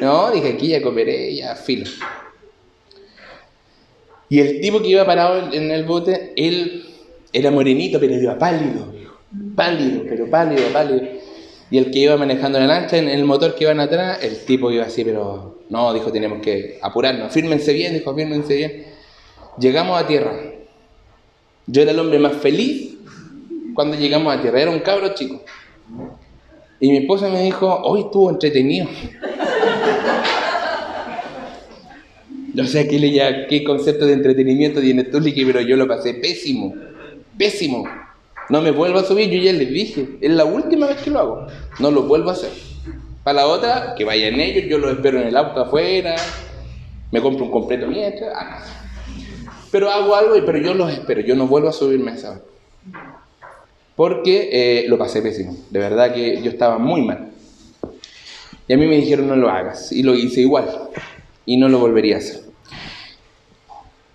No, 0.00 0.32
dije, 0.32 0.54
aquí 0.54 0.66
ya 0.66 0.82
comeré, 0.82 1.32
ya 1.36 1.54
filo. 1.54 1.88
Y 4.28 4.40
el 4.40 4.60
tipo 4.60 4.82
que 4.82 4.88
iba 4.88 5.06
parado 5.06 5.52
en 5.52 5.70
el 5.70 5.84
bote, 5.84 6.32
él 6.36 6.86
era 7.32 7.52
morenito, 7.52 8.00
pero 8.00 8.14
iba 8.14 8.36
pálido. 8.36 8.92
Pálido, 9.54 10.02
pero 10.08 10.28
pálido, 10.28 10.62
pálido. 10.72 11.02
Y 11.70 11.78
el 11.78 11.90
que 11.90 12.00
iba 12.00 12.16
manejando 12.16 12.58
la 12.58 12.66
lancha, 12.66 12.98
en 12.98 13.08
el 13.08 13.24
motor 13.24 13.54
que 13.54 13.64
iban 13.64 13.80
atrás, 13.80 14.22
el 14.22 14.44
tipo 14.44 14.70
iba 14.70 14.84
así, 14.84 15.04
pero 15.04 15.62
no, 15.70 15.92
dijo, 15.94 16.12
tenemos 16.12 16.40
que 16.42 16.78
apurarnos, 16.82 17.32
fírmense 17.32 17.72
bien, 17.72 17.94
dijo, 17.94 18.14
fírmense 18.14 18.54
bien. 18.54 18.84
Llegamos 19.58 20.00
a 20.00 20.06
tierra. 20.06 20.34
Yo 21.66 21.82
era 21.82 21.92
el 21.92 21.98
hombre 21.98 22.18
más 22.18 22.34
feliz 22.34 22.96
cuando 23.74 23.96
llegamos 23.96 24.34
a 24.36 24.40
tierra, 24.40 24.60
era 24.60 24.70
un 24.70 24.80
cabro 24.80 25.14
chico. 25.14 25.42
Y 26.80 26.90
mi 26.90 26.98
esposa 26.98 27.28
me 27.28 27.42
dijo, 27.42 27.74
hoy 27.84 28.00
estuvo 28.02 28.30
entretenido. 28.30 28.86
No 32.54 32.66
sé 32.66 32.86
qué, 32.86 33.46
qué 33.48 33.64
concepto 33.64 34.04
de 34.04 34.12
entretenimiento 34.12 34.78
tiene 34.78 35.04
tú, 35.04 35.20
pero 35.22 35.62
yo 35.62 35.74
lo 35.74 35.88
pasé 35.88 36.12
pésimo. 36.12 36.74
Pésimo. 37.38 37.88
No 38.48 38.60
me 38.60 38.70
vuelvo 38.70 38.98
a 38.98 39.04
subir, 39.04 39.30
yo 39.30 39.40
ya 39.40 39.52
les 39.52 39.70
dije. 39.70 40.18
Es 40.20 40.30
la 40.30 40.44
última 40.44 40.86
vez 40.86 40.98
que 40.98 41.10
lo 41.10 41.18
hago. 41.18 41.46
No 41.78 41.90
lo 41.90 42.02
vuelvo 42.02 42.30
a 42.30 42.32
hacer. 42.34 42.50
Para 43.24 43.42
la 43.42 43.46
otra, 43.46 43.94
que 43.96 44.04
vayan 44.04 44.40
ellos, 44.40 44.64
yo 44.68 44.78
los 44.78 44.92
espero 44.92 45.20
en 45.20 45.28
el 45.28 45.36
auto 45.36 45.60
afuera. 45.60 46.16
Me 47.10 47.20
compro 47.20 47.44
un 47.44 47.50
completo 47.50 47.86
mientras. 47.86 48.32
ah, 48.34 48.60
no. 48.60 49.52
Pero 49.70 49.90
hago 49.90 50.14
algo, 50.14 50.34
pero 50.44 50.58
yo 50.58 50.74
los 50.74 50.92
espero. 50.92 51.20
Yo 51.22 51.34
no 51.34 51.46
vuelvo 51.46 51.68
a 51.68 51.72
subirme 51.72 52.10
a 52.10 52.14
esa. 52.14 52.42
Porque 53.96 54.48
eh, 54.52 54.88
lo 54.88 54.98
pasé 54.98 55.22
pésimo. 55.22 55.56
De 55.70 55.78
verdad 55.78 56.12
que 56.12 56.42
yo 56.42 56.50
estaba 56.50 56.78
muy 56.78 57.02
mal. 57.02 57.30
Y 58.68 58.72
a 58.72 58.76
mí 58.76 58.86
me 58.86 58.96
dijeron 58.96 59.28
no 59.28 59.36
lo 59.36 59.48
hagas. 59.48 59.92
Y 59.92 60.02
lo 60.02 60.14
hice 60.14 60.40
igual. 60.40 60.68
Y 61.46 61.56
no 61.56 61.68
lo 61.68 61.78
volvería 61.78 62.16
a 62.16 62.18
hacer. 62.18 62.42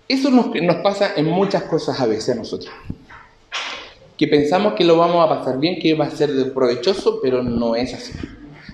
Eso 0.06 0.30
nos, 0.30 0.54
nos 0.54 0.76
pasa 0.76 1.12
en 1.16 1.26
muchas 1.26 1.64
cosas 1.64 2.00
a 2.00 2.06
veces 2.06 2.30
a 2.30 2.38
nosotros. 2.38 2.72
Que 4.18 4.28
pensamos 4.28 4.74
que 4.74 4.84
lo 4.84 4.98
vamos 4.98 5.24
a 5.24 5.28
pasar 5.28 5.58
bien, 5.58 5.78
que 5.78 5.94
va 5.94 6.06
a 6.06 6.10
ser 6.10 6.52
provechoso, 6.52 7.20
pero 7.22 7.42
no 7.42 7.76
es 7.76 7.94
así. 7.94 8.12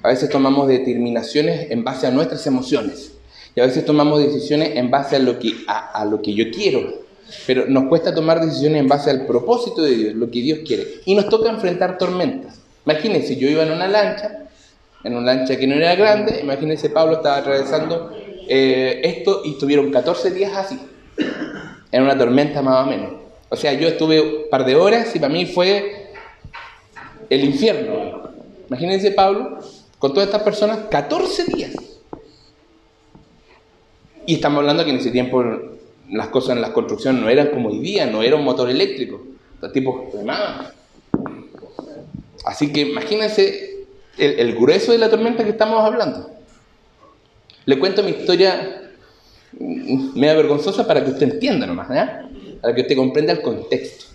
A 0.03 0.09
veces 0.09 0.29
tomamos 0.29 0.67
determinaciones 0.67 1.71
en 1.71 1.85
base 1.85 2.09
a 2.09 2.11
nuestras 2.11 2.45
emociones. 2.47 3.13
Y 3.55 3.61
a 3.61 3.67
veces 3.67 3.85
tomamos 3.85 4.19
decisiones 4.19 4.75
en 4.75 4.91
base 4.91 5.17
a 5.17 5.19
lo 5.21 5.39
que, 5.39 5.53
a 5.69 6.05
lo 6.07 6.21
que 6.21 6.35
yo 6.35 6.47
quiero. 6.51 7.05
Pero 7.47 7.67
nos 7.67 7.85
cuesta 7.85 8.15
tomar 8.15 8.41
decisiones 8.41 8.81
en 8.81 8.89
base 8.89 9.11
al 9.11 9.27
propósito 9.27 9.83
de 9.83 9.95
Dios, 9.95 10.15
lo 10.15 10.31
que 10.31 10.41
Dios 10.41 10.61
quiere. 10.67 10.87
Y 11.05 11.15
nos 11.15 11.29
toca 11.29 11.51
enfrentar 11.51 11.99
tormentas. 11.99 12.61
Imagínense, 12.87 13.37
yo 13.37 13.49
iba 13.49 13.63
en 13.63 13.73
una 13.73 13.89
lancha, 13.89 14.47
en 15.05 15.17
una 15.17 15.35
lancha 15.35 15.57
que 15.57 15.67
no 15.67 15.75
era 15.75 15.95
grande, 15.95 16.41
imagínense, 16.43 16.91
Pablo 16.91 17.17
estaba 17.17 17.39
atravesando 17.39 18.13
eh, 18.49 19.01
esto 19.05 19.43
y 19.45 19.53
estuvieron 19.53 19.91
14 19.91 20.31
días 20.33 20.53
así, 20.55 20.79
en 21.91 22.03
una 22.03 22.17
tormenta 22.17 22.61
más 22.61 22.87
o 22.87 22.91
menos. 22.91 23.24
O 23.55 23.57
sea, 23.57 23.73
yo 23.73 23.87
estuve 23.87 24.21
un 24.21 24.51
par 24.51 24.65
de 24.65 24.75
horas 24.75 25.15
y 25.15 25.21
para 25.21 25.33
mí 25.33 25.47
fue 25.47 26.09
el 27.31 27.45
infierno. 27.45 28.31
Imagínense, 28.67 29.13
Pablo, 29.13 29.61
con 30.01 30.13
todas 30.13 30.27
estas 30.27 30.43
personas, 30.43 30.79
14 30.91 31.45
días. 31.45 31.71
Y 34.27 34.35
estamos 34.35 34.59
hablando 34.59 34.85
que 34.85 34.91
en 34.91 34.97
ese 34.97 35.13
tiempo 35.13 35.45
las 36.11 36.29
cosas 36.29 36.57
en 36.57 36.63
la 36.63 36.73
construcción 36.73 37.21
no 37.21 37.29
eran 37.29 37.51
como 37.51 37.69
hoy 37.69 37.79
día, 37.79 38.07
no 38.07 38.25
era 38.25 38.35
un 38.35 38.43
motor 38.43 38.69
eléctrico. 38.69 39.23
Los 39.61 39.73
tipos 39.73 40.13
remaban. 40.13 40.73
Así 42.45 42.73
que 42.73 42.81
imagínense 42.81 43.87
el, 44.19 44.53
grueso 44.57 44.91
de 44.91 44.99
la 44.99 45.11
tormenta 45.11 45.45
que 45.45 45.51
estamos 45.51 45.81
hablando. 45.81 46.29
Le 47.67 47.79
cuento 47.79 48.03
mi 48.03 48.11
historia 48.11 48.81
media 49.61 50.35
vergonzosa 50.35 50.85
para 50.89 51.05
que 51.05 51.13
usted 51.13 51.35
entienda 51.35 51.69
nomás, 51.69 51.89
¿ya? 51.89 52.29
Para 52.65 52.75
que 52.75 52.81
usted 52.81 52.97
comprenda 52.97 53.31
el 53.35 53.43
contexto. 53.43 54.07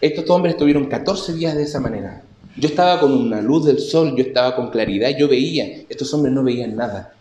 Estos 0.00 0.30
hombres 0.30 0.54
estuvieron 0.54 0.86
14 0.86 1.32
días 1.32 1.56
de 1.56 1.64
esa 1.64 1.80
manera. 1.80 2.22
Yo 2.56 2.68
estaba 2.68 3.00
con 3.00 3.12
una 3.12 3.42
luz 3.42 3.66
del 3.66 3.80
sol, 3.80 4.14
yo 4.14 4.22
estaba 4.22 4.54
con 4.54 4.70
claridad, 4.70 5.10
yo 5.18 5.26
veía. 5.26 5.82
Estos 5.88 6.14
hombres 6.14 6.32
no 6.32 6.44
veían 6.44 6.76
nada. 6.76 7.12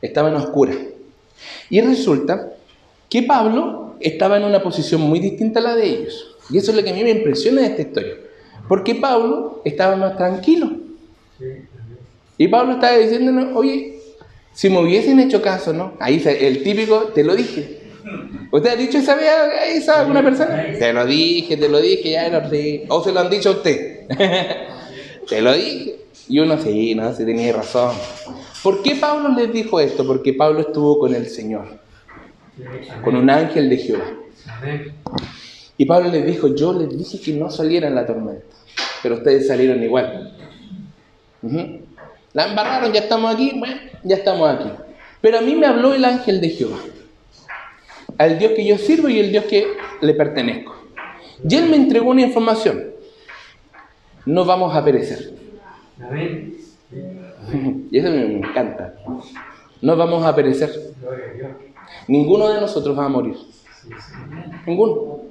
Estaban 0.00 0.36
a 0.36 0.38
oscuras. 0.38 0.76
Y 1.68 1.80
resulta 1.80 2.52
que 3.08 3.24
Pablo 3.24 3.96
estaba 3.98 4.36
en 4.36 4.44
una 4.44 4.62
posición 4.62 5.00
muy 5.00 5.18
distinta 5.18 5.58
a 5.58 5.64
la 5.64 5.74
de 5.74 5.86
ellos. 5.86 6.36
Y 6.48 6.58
eso 6.58 6.70
es 6.70 6.76
lo 6.76 6.84
que 6.84 6.90
a 6.90 6.94
mí 6.94 7.02
me 7.02 7.10
impresiona 7.10 7.62
de 7.62 7.66
esta 7.66 7.82
historia. 7.82 8.14
Porque 8.68 8.94
Pablo 8.94 9.62
estaba 9.64 9.96
más 9.96 10.16
tranquilo. 10.16 10.70
Y 12.38 12.46
Pablo 12.46 12.74
estaba 12.74 12.96
diciéndonos, 12.98 13.48
oye, 13.56 13.98
si 14.52 14.70
me 14.70 14.78
hubiesen 14.78 15.18
hecho 15.18 15.42
caso, 15.42 15.72
¿no? 15.72 15.94
Ahí 15.98 16.22
el 16.24 16.62
típico, 16.62 17.10
te 17.12 17.24
lo 17.24 17.34
dije. 17.34 17.79
¿Usted 18.50 18.70
ha 18.70 18.76
dicho 18.76 18.98
esa 18.98 19.14
vez 19.14 19.88
a 19.88 20.00
alguna 20.00 20.22
persona? 20.22 20.66
Te 20.78 20.92
lo 20.92 21.06
dije, 21.06 21.56
te 21.56 21.68
lo 21.68 21.80
dije, 21.80 22.10
ya 22.10 22.28
no 22.28 22.48
sé. 22.48 22.84
O 22.88 23.02
se 23.02 23.12
lo 23.12 23.20
han 23.20 23.30
dicho 23.30 23.50
a 23.50 23.52
usted. 23.52 24.06
te 25.28 25.40
lo 25.40 25.52
dije. 25.52 25.96
Y 26.28 26.38
uno 26.38 26.58
sí, 26.58 26.94
no, 26.94 27.12
sí 27.14 27.24
tenía 27.24 27.52
razón. 27.52 27.94
¿Por 28.62 28.82
qué 28.82 28.94
Pablo 28.96 29.30
les 29.30 29.52
dijo 29.52 29.80
esto? 29.80 30.06
Porque 30.06 30.34
Pablo 30.34 30.60
estuvo 30.60 30.98
con 30.98 31.14
el 31.14 31.26
Señor, 31.26 31.80
con 33.02 33.16
un 33.16 33.30
ángel 33.30 33.70
de 33.70 33.76
Jehová. 33.78 34.04
Y 35.76 35.86
Pablo 35.86 36.10
les 36.10 36.26
dijo, 36.26 36.54
yo 36.54 36.72
les 36.72 36.96
dije 36.96 37.20
que 37.20 37.32
no 37.32 37.50
salieran 37.50 37.94
la 37.94 38.06
tormenta, 38.06 38.44
pero 39.02 39.16
ustedes 39.16 39.46
salieron 39.46 39.82
igual. 39.82 40.36
La 42.32 42.48
embarraron, 42.48 42.92
ya 42.92 43.00
estamos 43.00 43.34
aquí, 43.34 43.52
bueno, 43.56 43.76
ya 44.04 44.16
estamos 44.16 44.48
aquí. 44.50 44.70
Pero 45.20 45.38
a 45.38 45.40
mí 45.40 45.54
me 45.54 45.66
habló 45.66 45.94
el 45.94 46.04
ángel 46.04 46.40
de 46.40 46.50
Jehová, 46.50 46.78
al 48.20 48.38
Dios 48.38 48.52
que 48.52 48.66
yo 48.66 48.76
sirvo 48.76 49.08
y 49.08 49.18
el 49.18 49.30
Dios 49.30 49.44
que 49.44 49.66
le 50.02 50.12
pertenezco. 50.12 50.76
Y 51.48 51.56
él 51.56 51.70
me 51.70 51.76
entregó 51.76 52.10
una 52.10 52.20
información. 52.20 52.90
No 54.26 54.44
vamos 54.44 54.76
a 54.76 54.84
perecer. 54.84 55.32
Y 57.90 57.98
eso 57.98 58.10
me 58.10 58.38
encanta. 58.38 58.94
No 59.80 59.96
vamos 59.96 60.24
a 60.24 60.36
perecer. 60.36 60.70
Ninguno 62.06 62.52
de 62.52 62.60
nosotros 62.60 62.96
va 62.96 63.06
a 63.06 63.08
morir. 63.08 63.36
Ninguno. 64.66 65.22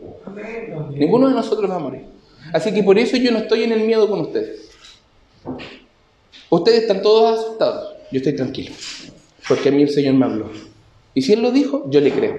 Ninguno 0.92 1.30
de 1.30 1.36
nosotros 1.36 1.70
va 1.70 1.76
a 1.76 1.80
morir. 1.80 2.06
Así 2.52 2.74
que 2.74 2.84
por 2.84 2.98
eso 2.98 3.16
yo 3.16 3.32
no 3.32 3.38
estoy 3.38 3.64
en 3.64 3.72
el 3.72 3.82
miedo 3.82 4.10
con 4.10 4.22
ustedes. 4.22 4.72
Ustedes 6.50 6.82
están 6.82 7.02
todos 7.02 7.40
asustados. 7.40 7.94
Yo 8.12 8.18
estoy 8.18 8.36
tranquilo. 8.36 8.74
Porque 9.48 9.70
a 9.70 9.72
mí 9.72 9.84
el 9.84 9.90
Señor 9.90 10.16
me 10.16 10.26
habló. 10.26 10.50
Y 11.20 11.22
si 11.22 11.34
Él 11.34 11.41
lo 11.41 11.51
dijo, 11.51 11.86
yo 11.89 11.99
le 11.99 12.13
creo. 12.13 12.38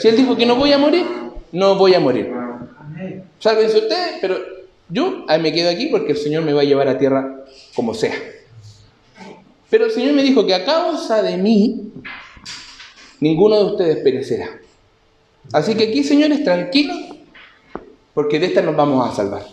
Si 0.00 0.08
Él 0.08 0.16
dijo 0.16 0.36
que 0.36 0.44
no 0.44 0.56
voy 0.56 0.72
a 0.72 0.78
morir, 0.78 1.06
no 1.52 1.76
voy 1.76 1.94
a 1.94 2.00
morir. 2.00 2.28
Sálvense 3.38 3.78
ustedes, 3.78 4.16
pero 4.20 4.36
yo 4.88 5.24
me 5.40 5.52
quedo 5.52 5.70
aquí 5.70 5.86
porque 5.86 6.10
el 6.10 6.18
Señor 6.18 6.42
me 6.42 6.52
va 6.52 6.62
a 6.62 6.64
llevar 6.64 6.88
a 6.88 6.98
tierra 6.98 7.44
como 7.76 7.94
sea. 7.94 8.14
Pero 9.70 9.84
el 9.84 9.92
Señor 9.92 10.14
me 10.14 10.24
dijo 10.24 10.44
que 10.44 10.54
a 10.54 10.64
causa 10.64 11.22
de 11.22 11.36
mí, 11.36 11.92
ninguno 13.20 13.58
de 13.58 13.64
ustedes 13.66 13.98
perecerá. 13.98 14.48
Así 15.52 15.76
que 15.76 15.84
aquí, 15.84 16.02
señores, 16.02 16.42
tranquilos, 16.42 16.96
porque 18.12 18.40
de 18.40 18.46
esta 18.46 18.60
nos 18.60 18.74
vamos 18.74 19.08
a 19.08 19.14
salvar. 19.14 19.46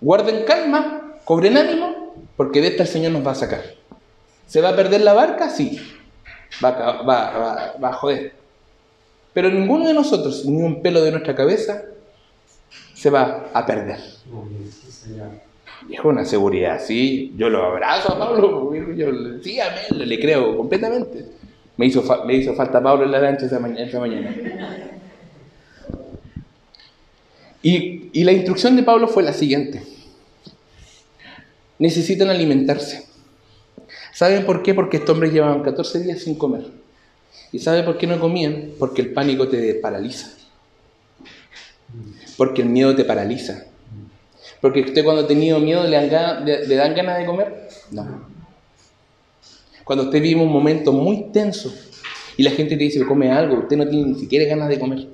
Guarden 0.00 0.44
calma, 0.44 1.16
cobren 1.24 1.56
ánimo, 1.56 2.14
porque 2.36 2.60
de 2.60 2.68
esta 2.68 2.84
el 2.84 2.88
Señor 2.88 3.10
nos 3.10 3.26
va 3.26 3.32
a 3.32 3.34
sacar. 3.34 3.64
¿Se 4.46 4.60
va 4.60 4.68
a 4.68 4.76
perder 4.76 5.00
la 5.00 5.12
barca? 5.12 5.50
Sí. 5.50 5.80
Va 6.62 6.70
va, 7.02 7.76
va 7.82 7.88
a 7.88 7.92
joder. 7.94 8.40
Pero 9.32 9.50
ninguno 9.50 9.86
de 9.86 9.94
nosotros, 9.94 10.44
ni 10.44 10.62
un 10.62 10.82
pelo 10.82 11.02
de 11.02 11.12
nuestra 11.12 11.34
cabeza, 11.34 11.84
se 12.94 13.10
va 13.10 13.50
a 13.52 13.64
perder. 13.64 13.98
Es 15.90 16.04
una 16.04 16.24
seguridad, 16.24 16.80
sí. 16.84 17.32
Yo 17.36 17.48
lo 17.48 17.64
abrazo 17.64 18.12
a 18.12 18.18
Pablo, 18.18 18.74
yo, 18.94 19.08
sí, 19.42 19.58
amén, 19.60 20.08
le 20.08 20.20
creo 20.20 20.56
completamente. 20.56 21.24
Me 21.76 21.86
hizo, 21.86 22.02
falta 22.02 22.82
Pablo 22.82 23.04
en 23.04 23.12
la 23.12 23.20
lancha 23.20 23.46
esa, 23.46 23.58
mañana. 23.58 24.36
Y, 27.62 28.10
y 28.12 28.24
la 28.24 28.32
instrucción 28.32 28.76
de 28.76 28.82
Pablo 28.82 29.08
fue 29.08 29.22
la 29.22 29.32
siguiente. 29.32 29.82
Necesitan 31.78 32.28
alimentarse. 32.28 33.09
¿Saben 34.20 34.44
por 34.44 34.62
qué? 34.62 34.74
Porque 34.74 34.98
estos 34.98 35.14
hombres 35.14 35.32
llevaban 35.32 35.62
14 35.62 36.02
días 36.02 36.20
sin 36.20 36.34
comer. 36.34 36.66
¿Y 37.52 37.58
sabe 37.58 37.82
por 37.82 37.96
qué 37.96 38.06
no 38.06 38.20
comían? 38.20 38.72
Porque 38.78 39.00
el 39.00 39.14
pánico 39.14 39.48
te 39.48 39.72
paraliza. 39.76 40.28
Porque 42.36 42.60
el 42.60 42.68
miedo 42.68 42.94
te 42.94 43.06
paraliza. 43.06 43.64
Porque 44.60 44.82
usted 44.82 45.02
cuando 45.04 45.22
ha 45.22 45.26
tenido 45.26 45.58
miedo 45.58 45.84
le 45.84 46.06
dan, 46.06 46.44
le 46.44 46.74
dan 46.76 46.94
ganas 46.94 47.16
de 47.16 47.24
comer. 47.24 47.68
No. 47.92 48.26
Cuando 49.84 50.04
usted 50.04 50.20
vive 50.20 50.42
un 50.42 50.52
momento 50.52 50.92
muy 50.92 51.30
tenso 51.32 51.72
y 52.36 52.42
la 52.42 52.50
gente 52.50 52.76
te 52.76 52.84
dice 52.84 53.02
come 53.06 53.32
algo, 53.32 53.60
usted 53.60 53.78
no 53.78 53.88
tiene 53.88 54.10
ni 54.10 54.20
siquiera 54.20 54.44
ganas 54.44 54.68
de 54.68 54.78
comer. 54.78 55.08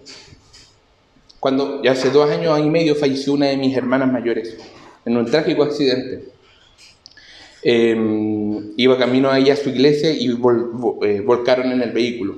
Cuando 1.39 1.81
ya 1.81 1.93
hace 1.93 2.11
dos 2.11 2.29
años 2.29 2.59
y 2.59 2.69
medio 2.69 2.97
falleció 2.97 3.35
una 3.35 3.47
de 3.47 3.57
mis 3.57 3.77
hermanas 3.77 4.11
mayores 4.11 4.57
en 5.05 5.17
un 5.17 5.27
trágico 5.27 5.63
accidente. 5.63 6.36
Em, 7.69 8.75
iba 8.77 8.97
camino 8.97 9.29
ahí 9.29 9.51
a 9.51 9.57
su 9.57 9.71
iglesia 9.71 10.13
y 10.13 10.29
eh, 10.29 11.21
volcaron 11.21 11.73
en 11.73 11.83
el 11.83 11.91
vehículo 11.91 12.37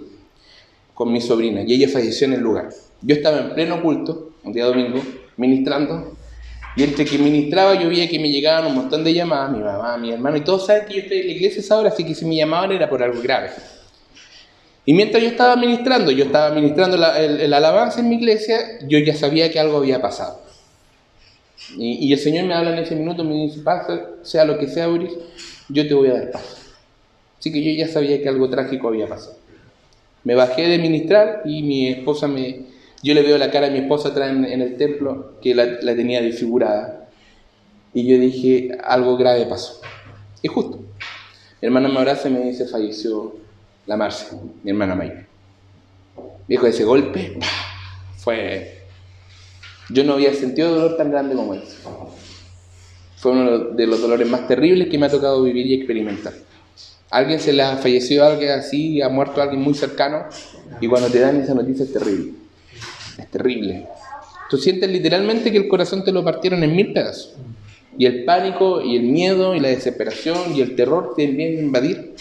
con 0.95 1.13
mi 1.13 1.21
sobrina 1.21 1.61
y 1.67 1.75
ella 1.75 1.87
falleció 1.87 2.27
en 2.29 2.33
el 2.33 2.41
lugar. 2.41 2.71
Yo 3.03 3.15
estaba 3.15 3.41
en 3.41 3.53
pleno 3.53 3.83
culto, 3.83 4.31
un 4.43 4.55
día 4.55 4.65
domingo, 4.65 5.03
ministrando 5.37 6.17
y 6.77 6.83
entre 6.83 7.05
que 7.05 7.19
ministraba 7.19 7.75
yo 7.75 7.91
veía 7.91 8.09
que 8.09 8.19
me 8.19 8.31
llegaban 8.31 8.69
un 8.69 8.75
montón 8.77 9.05
de 9.05 9.13
llamadas, 9.13 9.53
mi 9.53 9.59
mamá, 9.59 9.99
mi 9.99 10.13
hermano, 10.13 10.39
y 10.39 10.41
todos 10.41 10.65
saben 10.65 10.87
que 10.87 10.95
yo 10.95 11.01
estoy 11.03 11.19
en 11.19 11.27
la 11.27 11.33
iglesia 11.35 11.61
esa 11.61 11.77
hora, 11.77 11.91
así 11.91 12.05
que 12.05 12.15
si 12.15 12.25
me 12.25 12.35
llamaban 12.35 12.73
era 12.73 12.89
por 12.89 13.03
algo 13.03 13.21
grave. 13.21 13.51
Y 14.87 14.95
mientras 14.95 15.23
yo 15.23 15.29
estaba 15.29 15.57
ministrando, 15.57 16.11
yo 16.11 16.25
estaba 16.25 16.55
ministrando 16.55 16.97
el, 16.97 17.53
alabanza 17.53 18.01
en 18.01 18.09
mi 18.09 18.17
iglesia, 18.17 18.79
yo 18.89 18.99
ya 18.99 19.15
sabía 19.15 19.51
que 19.51 19.61
algo 19.61 19.77
había 19.77 20.01
pasado. 20.01 20.41
Y, 21.77 22.13
el 22.13 22.19
Señor 22.19 22.47
me 22.47 22.55
habla 22.55 22.73
en 22.73 22.83
ese 22.83 22.97
minuto, 22.97 23.25
me 23.25 23.35
dice, 23.35 23.61
pasa, 23.61 24.01
sea 24.23 24.45
lo 24.45 24.59
que 24.59 24.69
sea, 24.69 24.87
Boris, 24.87 25.13
yo 25.69 25.87
te 25.87 25.95
voy 25.95 26.09
a 26.09 26.15
dar 26.15 26.31
paz. 26.31 26.75
Así 27.39 27.53
que 27.53 27.63
yo 27.63 27.71
ya 27.73 27.93
sabía 27.93 28.21
que 28.23 28.29
algo 28.29 28.49
trágico 28.49 28.89
había 28.89 29.07
pasado. 29.07 29.37
Me 30.25 30.35
bajé 30.35 30.67
de 30.69 30.79
ministrar 30.79 31.43
y 31.45 31.63
mi 31.63 31.89
esposa 31.89 32.27
me, 32.27 32.67
yo 33.03 33.15
le 33.15 33.23
veo 33.23 33.39
la 33.39 33.51
cara 33.51 33.69
a 33.69 33.71
mi 33.71 33.79
esposa 33.79 34.09
atrás 34.09 34.31
en, 34.31 34.45
el 34.45 34.77
templo, 34.77 35.35
que 35.41 35.55
la, 35.55 35.79
tenía 35.81 36.21
desfigurada. 36.21 37.09
Y 37.95 38.07
yo 38.07 38.19
dije, 38.19 38.77
algo 38.83 39.17
grave 39.17 39.47
pasó. 39.47 39.81
Y 40.43 40.49
justo. 40.49 40.79
Mi 41.61 41.67
hermana 41.67 41.89
me 41.89 41.99
abraza 41.99 42.29
y 42.29 42.33
me 42.33 42.41
dice, 42.41 42.67
falleció 42.67 43.37
la 43.87 43.97
Marcia, 43.97 44.39
mi 44.63 44.71
hermana 44.71 44.95
mayor. 44.95 45.27
Dijo, 46.47 46.67
ese 46.67 46.85
golpe 46.85 47.39
fue... 48.17 48.78
Yo 49.91 50.05
no 50.05 50.15
había 50.15 50.35
sentido 50.35 50.75
dolor 50.75 50.97
tan 50.97 51.11
grande 51.11 51.35
como 51.35 51.55
ese. 51.55 51.77
Fue 53.17 53.33
uno 53.33 53.59
de 53.71 53.87
los 53.87 54.01
dolores 54.01 54.29
más 54.29 54.47
terribles 54.47 54.89
que 54.89 54.99
me 54.99 55.07
ha 55.07 55.11
tocado 55.11 55.43
vivir 55.43 55.67
y 55.67 55.75
experimentar. 55.75 56.35
alguien 57.11 57.41
se 57.41 57.53
le 57.53 57.63
ha 57.63 57.77
fallecido 57.77 58.25
alguien 58.25 58.51
así, 58.51 59.01
ha 59.01 59.09
muerto 59.09 59.41
alguien 59.41 59.63
muy 59.63 59.75
cercano, 59.75 60.27
y 60.81 60.87
cuando 60.87 61.09
te 61.09 61.21
dan 61.21 61.41
esa 61.41 61.55
noticia 61.55 61.85
es 61.85 61.93
terrible. 61.93 62.33
Es 63.17 63.31
terrible. 63.31 63.89
Tú 64.51 64.57
sientes 64.59 64.89
literalmente 64.91 65.51
que 65.51 65.59
el 65.59 65.69
corazón 65.69 66.05
te 66.05 66.13
lo 66.13 66.23
partieron 66.23 66.63
en 66.63 66.77
mil 66.77 66.93
pedazos. 66.93 67.35
Y 67.97 68.07
el 68.07 68.25
pánico, 68.25 68.81
y 68.81 68.97
el 68.97 69.05
miedo, 69.05 69.55
y 69.55 69.61
la 69.61 69.69
desesperación, 69.69 70.55
y 70.55 70.61
el 70.61 70.77
terror 70.77 71.15
te 71.17 71.27
vienen 71.27 71.59
a 71.59 71.63
invadir. 71.63 72.15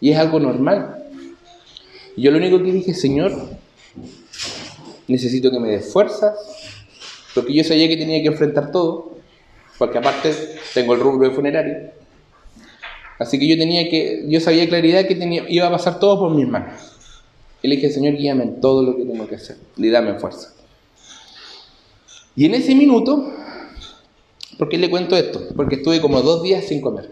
Y 0.00 0.10
es 0.10 0.18
algo 0.18 0.40
normal. 0.40 1.04
Yo 2.16 2.30
lo 2.30 2.38
único 2.38 2.58
que 2.62 2.72
dije, 2.72 2.94
Señor, 2.94 3.32
necesito 5.06 5.50
que 5.50 5.60
me 5.60 5.68
des 5.68 5.92
fuerzas, 5.92 6.34
porque 7.40 7.54
yo 7.54 7.64
sabía 7.64 7.88
que 7.88 7.96
tenía 7.96 8.20
que 8.20 8.28
enfrentar 8.28 8.70
todo, 8.70 9.16
porque 9.78 9.96
aparte 9.96 10.34
tengo 10.74 10.92
el 10.92 11.00
rubro 11.00 11.26
de 11.26 11.34
funerario. 11.34 11.90
Así 13.18 13.38
que 13.38 13.48
yo 13.48 13.56
tenía 13.56 13.88
que, 13.88 14.24
yo 14.28 14.40
sabía 14.40 14.68
claridad 14.68 15.06
que 15.06 15.14
tenía, 15.14 15.46
iba 15.48 15.66
a 15.66 15.70
pasar 15.70 15.98
todo 15.98 16.18
por 16.18 16.34
mis 16.34 16.46
manos. 16.46 16.74
Y 17.62 17.68
le 17.68 17.76
dije, 17.76 17.88
Señor, 17.88 18.14
guíame 18.14 18.44
en 18.44 18.60
todo 18.60 18.82
lo 18.82 18.94
que 18.94 19.04
tengo 19.04 19.26
que 19.26 19.36
hacer. 19.36 19.56
Le 19.76 19.90
dame 19.90 20.18
fuerza. 20.18 20.52
Y 22.36 22.44
en 22.44 22.54
ese 22.54 22.74
minuto, 22.74 23.32
¿por 24.58 24.68
qué 24.68 24.76
le 24.76 24.90
cuento 24.90 25.16
esto? 25.16 25.48
Porque 25.56 25.76
estuve 25.76 26.02
como 26.02 26.20
dos 26.20 26.42
días 26.42 26.64
sin 26.64 26.82
comer. 26.82 27.10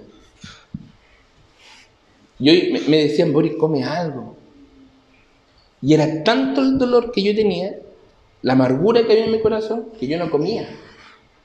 Y 2.38 2.50
hoy 2.50 2.84
me 2.86 2.98
decían, 2.98 3.32
Boris, 3.32 3.54
come 3.58 3.82
algo. 3.82 4.36
Y 5.80 5.94
era 5.94 6.22
tanto 6.22 6.60
el 6.60 6.76
dolor 6.76 7.12
que 7.12 7.22
yo 7.22 7.34
tenía, 7.34 7.78
la 8.42 8.52
amargura 8.52 9.04
que 9.06 9.12
había 9.12 9.26
en 9.26 9.32
mi 9.32 9.40
corazón, 9.40 9.86
que 9.98 10.06
yo 10.06 10.18
no 10.18 10.30
comía. 10.30 10.68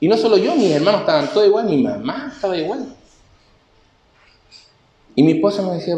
Y 0.00 0.08
no 0.08 0.16
solo 0.16 0.36
yo, 0.36 0.54
mis 0.54 0.70
hermanos 0.70 1.00
estaban 1.00 1.28
todos 1.32 1.46
igual, 1.46 1.66
mi 1.66 1.82
mamá 1.82 2.30
estaba 2.34 2.56
igual. 2.56 2.94
Y 5.14 5.22
mi 5.22 5.32
esposa 5.32 5.62
me 5.62 5.74
decía, 5.74 5.96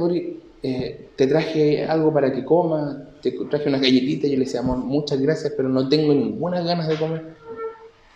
eh, 0.63 1.09
te 1.17 1.27
traje 1.27 1.85
algo 1.85 2.13
para 2.13 2.33
que 2.33 2.45
comas, 2.45 2.97
te 3.23 3.33
traje 3.33 3.69
unas 3.69 3.81
galletitas, 3.81 4.31
yo 4.31 4.37
le 4.37 4.45
decía, 4.45 4.61
amor, 4.61 4.79
muchas 4.79 5.21
gracias, 5.21 5.53
pero 5.57 5.69
no 5.69 5.89
tengo 5.89 6.13
ninguna 6.13 6.61
ganas 6.61 6.89
de 6.89 6.97
comer. 6.97 7.37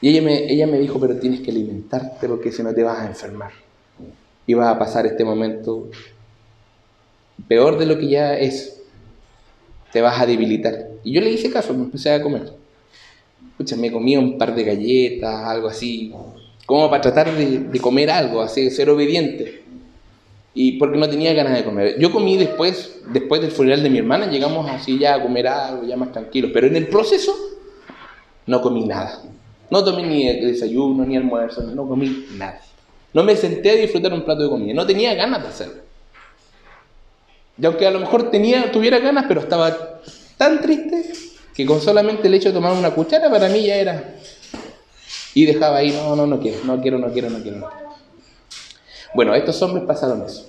Y 0.01 0.11
ella 0.11 0.23
me, 0.23 0.51
ella 0.51 0.67
me 0.67 0.79
dijo, 0.79 0.99
pero 0.99 1.17
tienes 1.17 1.41
que 1.41 1.51
alimentarte 1.51 2.29
porque 2.29 2.53
si 2.53 2.63
no 2.63 2.75
te 2.75 2.83
vas 2.83 3.01
a 3.01 3.07
enfermar. 3.07 3.53
Y 4.47 4.55
vas 4.55 4.69
a 4.69 4.79
pasar 4.79 5.07
este 5.07 5.25
momento 5.25 5.89
peor 7.49 7.79
de 7.79 7.87
lo 7.87 7.99
que 7.99 8.09
ya 8.09 8.39
es. 8.39 8.81
Te 9.93 10.01
vas 10.01 10.21
a 10.21 10.27
debilitar. 10.27 10.89
Y 11.03 11.13
yo 11.13 11.21
le 11.21 11.31
hice 11.31 11.51
caso, 11.51 11.75
me 11.75 11.85
empecé 11.85 12.13
a 12.13 12.23
comer. 12.23 12.60
Escucha, 13.61 13.77
me 13.77 13.93
comía 13.93 14.19
un 14.19 14.39
par 14.39 14.55
de 14.55 14.65
galletas, 14.65 15.45
algo 15.45 15.69
así, 15.69 16.11
como 16.65 16.89
para 16.89 17.03
tratar 17.03 17.31
de, 17.37 17.79
comer 17.79 18.11
algo, 18.11 18.41
así, 18.41 18.71
ser 18.71 18.89
obediente. 18.89 19.65
Y 20.55 20.79
porque 20.79 20.97
no 20.97 21.07
tenía 21.07 21.35
ganas 21.35 21.59
de 21.59 21.63
comer. 21.63 21.99
Yo 21.99 22.11
comí 22.11 22.39
después, 22.39 23.03
después 23.13 23.43
del 23.43 23.51
funeral 23.51 23.83
de 23.83 23.91
mi 23.91 23.99
hermana, 23.99 24.31
llegamos 24.31 24.67
así 24.71 24.99
ya 24.99 25.17
a 25.17 25.23
comer 25.23 25.47
algo, 25.47 25.85
ya 25.87 25.95
más 25.95 26.11
tranquilos. 26.11 26.53
Pero 26.55 26.69
en 26.69 26.77
el 26.77 26.87
proceso 26.89 27.37
no 28.47 28.63
comí 28.63 28.87
nada. 28.87 29.25
No 29.69 29.85
tomé 29.85 30.05
ni 30.05 30.25
desayuno, 30.41 31.05
ni 31.05 31.19
almuerzo, 31.19 31.63
no 31.63 31.87
comí 31.87 32.29
nada. 32.39 32.63
No 33.13 33.25
me 33.25 33.37
senté 33.37 33.73
a 33.73 33.75
disfrutar 33.75 34.15
un 34.15 34.25
plato 34.25 34.45
de 34.45 34.49
comida. 34.49 34.73
No 34.73 34.87
tenía 34.87 35.13
ganas 35.13 35.43
de 35.43 35.49
hacerlo. 35.49 35.83
Y 37.61 37.67
aunque 37.67 37.87
a 37.87 37.91
lo 37.91 38.01
mejor 38.01 38.31
tenía, 38.31 38.73
tuviera 38.73 39.01
ganas, 39.01 39.27
pero 39.29 39.41
estaba 39.41 40.01
tan 40.39 40.63
triste 40.63 41.30
que 41.61 41.67
con 41.67 41.81
solamente 41.83 42.27
el 42.27 42.35
hecho 42.35 42.49
de 42.49 42.55
tomar 42.55 42.73
una 42.73 42.95
cuchara 42.95 43.31
para 43.31 43.49
mí 43.49 43.67
ya 43.67 43.77
era. 43.77 44.15
Y 45.35 45.45
dejaba 45.45 45.77
ahí, 45.77 45.91
no, 45.91 46.17
no, 46.17 46.27
no 46.27 46.41
quiero, 46.41 46.65
no 46.65 46.81
quiero, 46.81 46.99
no 46.99 47.13
quiero, 47.13 47.29
no 47.29 47.43
quiero. 47.43 47.59
No 47.59 47.69
quiero. 47.69 47.91
Bueno, 49.15 49.35
estos 49.35 49.61
hombres 49.61 49.85
pasaron 49.87 50.25
eso. 50.25 50.49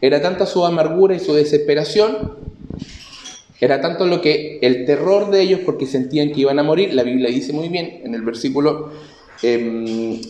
Era 0.00 0.20
tanta 0.20 0.44
su 0.44 0.66
amargura 0.66 1.14
y 1.14 1.20
su 1.20 1.34
desesperación, 1.34 2.36
era 3.60 3.80
tanto 3.80 4.06
lo 4.06 4.20
que 4.20 4.58
el 4.60 4.86
terror 4.86 5.30
de 5.30 5.42
ellos 5.42 5.60
porque 5.64 5.86
sentían 5.86 6.32
que 6.32 6.40
iban 6.40 6.58
a 6.58 6.64
morir. 6.64 6.92
La 6.94 7.04
Biblia 7.04 7.30
dice 7.30 7.52
muy 7.52 7.68
bien 7.68 8.00
en 8.04 8.12
el 8.16 8.22
versículo 8.22 8.90
eh, 9.40 10.20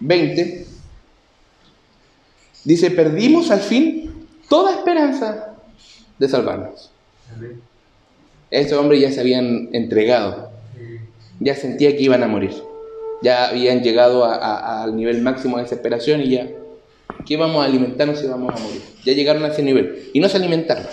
20, 0.00 0.66
dice, 2.64 2.90
perdimos 2.90 3.52
al 3.52 3.60
fin 3.60 4.26
toda 4.48 4.74
esperanza 4.74 5.54
de 6.18 6.28
salvarnos. 6.28 6.90
Estos 8.50 8.78
hombres 8.78 9.00
ya 9.00 9.12
se 9.12 9.20
habían 9.20 9.68
entregado, 9.72 10.50
ya 11.40 11.54
sentía 11.54 11.96
que 11.96 12.02
iban 12.02 12.22
a 12.22 12.28
morir 12.28 12.52
ya 13.20 13.48
habían 13.48 13.82
llegado 13.82 14.24
al 14.24 14.94
nivel 14.96 15.22
máximo 15.22 15.56
de 15.56 15.64
desesperación 15.64 16.22
y 16.22 16.30
ya, 16.30 16.48
¿qué 17.26 17.36
vamos 17.36 17.62
a 17.62 17.66
alimentarnos 17.66 18.20
si 18.20 18.26
vamos 18.26 18.54
a 18.54 18.62
morir? 18.62 18.82
Ya 19.04 19.12
llegaron 19.12 19.44
a 19.44 19.48
ese 19.48 19.62
nivel 19.62 20.10
y 20.12 20.20
no 20.20 20.28
se 20.28 20.36
alimentaron. 20.36 20.86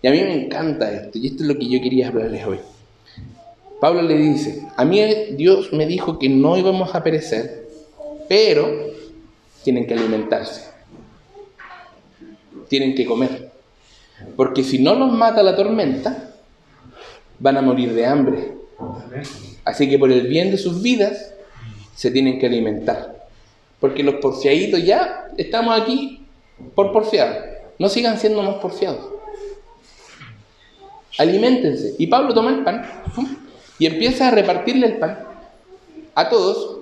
Y 0.00 0.06
a 0.06 0.12
mí 0.12 0.22
me 0.22 0.44
encanta 0.44 0.92
esto, 0.92 1.18
y 1.18 1.26
esto 1.26 1.42
es 1.42 1.48
lo 1.48 1.58
que 1.58 1.68
yo 1.68 1.82
quería 1.82 2.08
hablarles 2.08 2.46
hoy. 2.46 2.60
Pablo 3.80 4.02
le 4.02 4.16
dice, 4.16 4.66
a 4.76 4.84
mí 4.84 5.00
Dios 5.32 5.72
me 5.72 5.86
dijo 5.86 6.18
que 6.18 6.28
no 6.28 6.56
íbamos 6.56 6.94
a 6.94 7.02
perecer, 7.02 7.68
pero 8.28 8.68
tienen 9.64 9.86
que 9.86 9.94
alimentarse, 9.94 10.70
tienen 12.68 12.94
que 12.94 13.06
comer, 13.06 13.50
porque 14.36 14.62
si 14.62 14.78
no 14.80 14.94
los 14.94 15.12
mata 15.12 15.42
la 15.42 15.56
tormenta, 15.56 16.27
van 17.38 17.56
a 17.56 17.62
morir 17.62 17.94
de 17.94 18.06
hambre. 18.06 18.52
Así 19.64 19.88
que 19.88 19.98
por 19.98 20.10
el 20.10 20.26
bien 20.26 20.50
de 20.50 20.58
sus 20.58 20.82
vidas, 20.82 21.34
se 21.94 22.10
tienen 22.10 22.38
que 22.38 22.46
alimentar. 22.46 23.28
Porque 23.80 24.02
los 24.02 24.16
porfiaditos 24.16 24.84
ya 24.84 25.28
estamos 25.36 25.80
aquí 25.80 26.24
por 26.74 26.92
porfiar. 26.92 27.72
No 27.78 27.88
sigan 27.88 28.18
siendo 28.18 28.42
más 28.42 28.56
porfiados. 28.56 29.00
Aliméntense. 31.18 31.94
Y 31.98 32.06
Pablo 32.06 32.34
toma 32.34 32.50
el 32.50 32.62
pan 32.62 32.84
y 33.78 33.86
empieza 33.86 34.28
a 34.28 34.30
repartirle 34.30 34.86
el 34.86 34.96
pan 34.98 35.18
a 36.14 36.28
todos. 36.28 36.78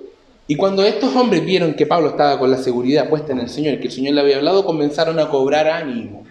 Y 0.47 0.55
cuando 0.55 0.83
estos 0.83 1.15
hombres 1.15 1.43
vieron 1.43 1.73
que 1.73 1.85
Pablo 1.85 2.09
estaba 2.09 2.39
con 2.39 2.49
la 2.49 2.57
seguridad 2.57 3.09
puesta 3.09 3.33
en 3.33 3.39
el 3.39 3.49
Señor 3.49 3.79
que 3.79 3.87
el 3.87 3.91
Señor 3.91 4.13
le 4.13 4.21
había 4.21 4.37
hablado, 4.37 4.65
comenzaron 4.65 5.19
a 5.19 5.29
cobrar 5.29 5.67
ánimo 5.67 6.25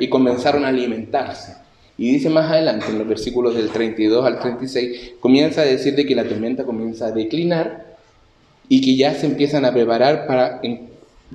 y 0.00 0.08
comenzaron 0.08 0.64
a 0.64 0.68
alimentarse. 0.68 1.61
Y 2.02 2.10
dice 2.10 2.30
más 2.30 2.50
adelante, 2.50 2.86
en 2.88 2.98
los 2.98 3.06
versículos 3.06 3.54
del 3.54 3.70
32 3.70 4.26
al 4.26 4.40
36, 4.40 5.12
comienza 5.20 5.60
a 5.60 5.64
decir 5.64 5.94
de 5.94 6.04
que 6.04 6.16
la 6.16 6.24
tormenta 6.24 6.64
comienza 6.64 7.06
a 7.06 7.12
declinar 7.12 7.94
y 8.68 8.80
que 8.80 8.96
ya 8.96 9.14
se 9.14 9.26
empiezan 9.26 9.64
a 9.64 9.72
preparar 9.72 10.26
para 10.26 10.60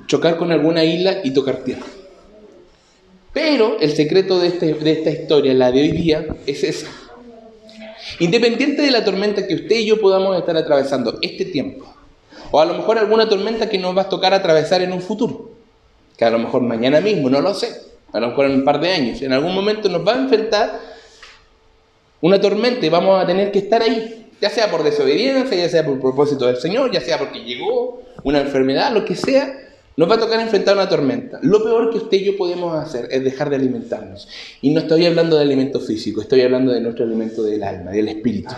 chocar 0.08 0.36
con 0.36 0.52
alguna 0.52 0.84
isla 0.84 1.22
y 1.24 1.32
tocar 1.32 1.64
tierra. 1.64 1.86
Pero 3.32 3.80
el 3.80 3.96
secreto 3.96 4.42
de, 4.42 4.48
este, 4.48 4.74
de 4.74 4.92
esta 4.92 5.10
historia, 5.10 5.54
la 5.54 5.72
de 5.72 5.84
hoy 5.84 5.92
día, 5.92 6.28
es 6.46 6.66
esa. 6.66 6.88
Independiente 8.20 8.82
de 8.82 8.92
la 8.92 9.06
tormenta 9.06 9.48
que 9.48 9.56
usted 9.56 9.78
y 9.78 9.86
yo 9.86 10.02
podamos 10.02 10.38
estar 10.38 10.58
atravesando 10.58 11.18
este 11.22 11.46
tiempo, 11.46 11.86
o 12.52 12.60
a 12.60 12.66
lo 12.66 12.74
mejor 12.74 12.98
alguna 12.98 13.30
tormenta 13.30 13.70
que 13.70 13.78
nos 13.78 13.96
va 13.96 14.02
a 14.02 14.10
tocar 14.10 14.34
atravesar 14.34 14.82
en 14.82 14.92
un 14.92 15.00
futuro, 15.00 15.52
que 16.18 16.26
a 16.26 16.30
lo 16.30 16.40
mejor 16.40 16.62
mañana 16.62 17.00
mismo, 17.00 17.30
no 17.30 17.40
lo 17.40 17.54
sé, 17.54 17.88
a 18.12 18.20
lo 18.20 18.30
mejor 18.30 18.46
en 18.46 18.54
un 18.54 18.64
par 18.64 18.80
de 18.80 18.92
años, 18.92 19.22
en 19.22 19.34
algún 19.34 19.54
momento 19.54 19.90
nos 19.90 20.06
va 20.06 20.14
a 20.14 20.18
enfrentar 20.18 20.80
una 22.22 22.40
tormenta 22.42 22.86
y 22.86 22.90
vamos 22.90 23.22
a 23.22 23.26
tener 23.26 23.52
que 23.52 23.60
estar 23.60 23.82
ahí, 23.82 24.30
ya 24.42 24.50
sea 24.50 24.70
por 24.70 24.84
desobediencia, 24.84 25.58
ya 25.58 25.70
sea 25.70 25.86
por 25.86 26.00
propósito 26.00 26.46
del 26.46 26.58
Señor, 26.58 26.92
ya 26.92 27.02
sea 27.02 27.18
porque 27.20 27.40
llegó 27.40 28.02
una 28.24 28.42
enfermedad, 28.42 28.92
lo 28.92 29.06
que 29.06 29.16
sea, 29.16 29.68
nos 29.98 30.10
va 30.10 30.16
a 30.16 30.20
tocar 30.20 30.40
enfrentar 30.40 30.76
una 30.76 30.88
tormenta. 30.88 31.40
Lo 31.42 31.64
peor 31.64 31.90
que 31.90 31.98
usted 31.98 32.18
y 32.18 32.26
yo 32.26 32.38
podemos 32.38 32.76
hacer 32.78 33.08
es 33.10 33.24
dejar 33.24 33.50
de 33.50 33.56
alimentarnos. 33.56 34.28
Y 34.62 34.70
no 34.70 34.82
estoy 34.82 35.08
hablando 35.08 35.36
de 35.36 35.42
alimento 35.42 35.80
físico, 35.80 36.22
estoy 36.22 36.42
hablando 36.42 36.72
de 36.72 36.82
nuestro 36.82 37.04
alimento 37.04 37.42
del 37.42 37.64
alma, 37.64 37.92
del 37.92 38.08
espíritu. 38.10 38.54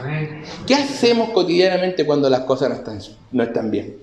¿Qué 0.67 0.75
hacemos 0.75 1.29
cotidianamente 1.29 2.05
cuando 2.05 2.29
las 2.29 2.41
cosas 2.41 2.69
no 2.69 2.75
están, 2.75 2.99
no 3.31 3.43
están 3.43 3.71
bien? 3.71 3.97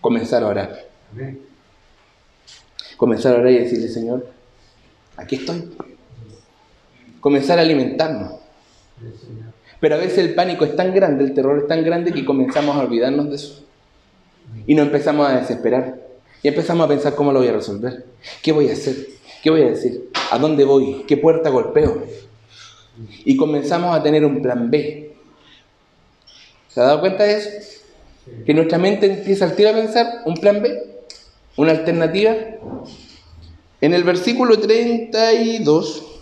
Comenzar 0.00 0.44
a 0.44 0.46
orar. 0.46 0.86
Comenzar 3.02 3.34
a 3.34 3.40
orar 3.40 3.50
y 3.50 3.58
decirle, 3.58 3.88
Señor, 3.88 4.24
aquí 5.16 5.34
estoy. 5.34 5.70
Comenzar 7.18 7.58
a 7.58 7.62
alimentarnos. 7.62 8.34
Pero 9.80 9.96
a 9.96 9.98
veces 9.98 10.18
el 10.18 10.36
pánico 10.36 10.64
es 10.64 10.76
tan 10.76 10.94
grande, 10.94 11.24
el 11.24 11.34
terror 11.34 11.58
es 11.58 11.66
tan 11.66 11.82
grande 11.82 12.12
que 12.12 12.24
comenzamos 12.24 12.76
a 12.76 12.78
olvidarnos 12.78 13.28
de 13.28 13.34
eso. 13.34 13.64
Y 14.68 14.76
nos 14.76 14.86
empezamos 14.86 15.28
a 15.28 15.40
desesperar. 15.40 15.98
Y 16.44 16.46
empezamos 16.46 16.84
a 16.84 16.88
pensar 16.90 17.16
cómo 17.16 17.32
lo 17.32 17.40
voy 17.40 17.48
a 17.48 17.54
resolver. 17.54 18.06
¿Qué 18.40 18.52
voy 18.52 18.68
a 18.68 18.72
hacer? 18.74 18.94
¿Qué 19.42 19.50
voy 19.50 19.62
a 19.62 19.70
decir? 19.70 20.08
¿A 20.30 20.38
dónde 20.38 20.62
voy? 20.62 21.02
¿Qué 21.08 21.16
puerta 21.16 21.50
golpeo? 21.50 22.04
Y 23.24 23.36
comenzamos 23.36 23.96
a 23.96 24.00
tener 24.00 24.24
un 24.24 24.40
plan 24.40 24.70
B. 24.70 25.12
¿Se 26.68 26.80
ha 26.80 26.84
dado 26.84 27.00
cuenta 27.00 27.24
de 27.24 27.34
eso? 27.34 27.50
Que 28.46 28.54
nuestra 28.54 28.78
mente 28.78 29.12
empieza 29.12 29.46
al 29.46 29.56
tiro 29.56 29.70
a 29.70 29.72
pensar 29.72 30.22
un 30.24 30.34
plan 30.34 30.62
B, 30.62 30.91
una 31.56 31.72
alternativa. 31.72 32.34
En 33.80 33.94
el 33.94 34.04
versículo 34.04 34.58
32 34.58 36.12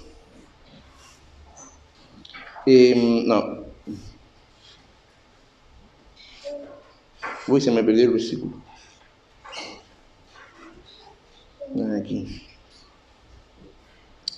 eh, 2.67 3.25
no. 3.27 3.65
Uy, 7.47 7.61
se 7.61 7.71
me 7.71 7.83
perdió 7.83 8.05
el 8.05 8.11
versículo. 8.13 8.53
Aquí. 11.99 12.47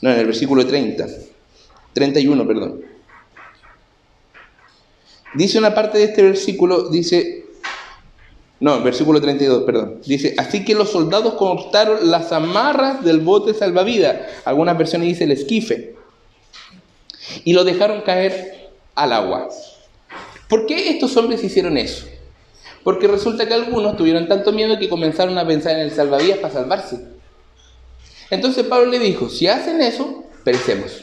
No, 0.01 0.11
en 0.11 0.19
el 0.19 0.27
versículo 0.27 0.67
30. 0.67 1.07
31, 1.93 2.47
perdón. 2.47 2.81
Dice 5.35 5.59
una 5.59 5.75
parte 5.75 5.99
de 5.99 6.05
este 6.05 6.23
versículo, 6.23 6.89
dice, 6.89 7.42
no, 8.63 8.81
versículo 8.81 9.21
32, 9.21 9.65
perdón. 9.65 9.99
Dice, 10.07 10.37
así 10.39 10.65
que 10.65 10.77
los 10.77 10.89
soldados 10.89 11.35
cortaron 11.35 12.09
las 12.13 12.31
amarras 12.31 13.03
del 13.03 13.19
bote 13.19 13.55
salvavidas. 13.55 14.21
Algunas 14.45 14.79
versiones 14.79 15.09
dice 15.09 15.25
el 15.25 15.33
esquife 15.33 15.97
y 17.43 17.55
lo 17.55 17.65
dejaron 17.65 18.03
caer 18.03 18.71
al 18.95 19.13
agua. 19.13 19.49
¿Por 20.49 20.67
qué 20.67 20.91
estos 20.91 21.17
hombres 21.17 21.43
hicieron 21.43 21.77
eso? 21.77 22.07
Porque 22.85 23.09
resulta 23.09 23.49
que 23.49 23.55
algunos 23.55 23.97
tuvieron 23.97 24.29
tanto 24.29 24.53
miedo 24.53 24.79
que 24.79 24.89
comenzaron 24.89 25.37
a 25.39 25.45
pensar 25.45 25.73
en 25.73 25.81
el 25.81 25.91
salvavidas 25.91 26.39
para 26.39 26.55
salvarse. 26.55 27.05
Entonces 28.31 28.65
Pablo 28.65 28.93
le 28.93 29.01
dijo, 29.01 29.29
si 29.29 29.49
hacen 29.49 29.83
eso, 29.83 30.23
perecemos. 30.45 31.03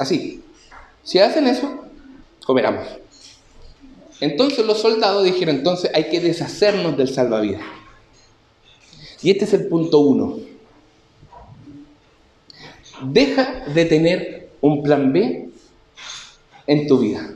Así, 0.00 0.42
si 1.04 1.20
hacen 1.20 1.46
eso, 1.46 1.84
comeramos. 2.44 2.88
Entonces 4.20 4.66
los 4.66 4.80
soldados 4.80 5.24
dijeron, 5.24 5.56
entonces 5.56 5.90
hay 5.94 6.10
que 6.10 6.20
deshacernos 6.20 6.96
del 6.96 7.08
salvavidas. 7.08 7.62
Y 9.22 9.30
este 9.30 9.44
es 9.44 9.54
el 9.54 9.66
punto 9.66 10.00
uno. 10.00 10.38
Deja 13.02 13.64
de 13.74 13.84
tener 13.86 14.50
un 14.60 14.82
plan 14.82 15.12
B 15.12 15.48
en 16.66 16.86
tu 16.86 16.98
vida. 16.98 17.30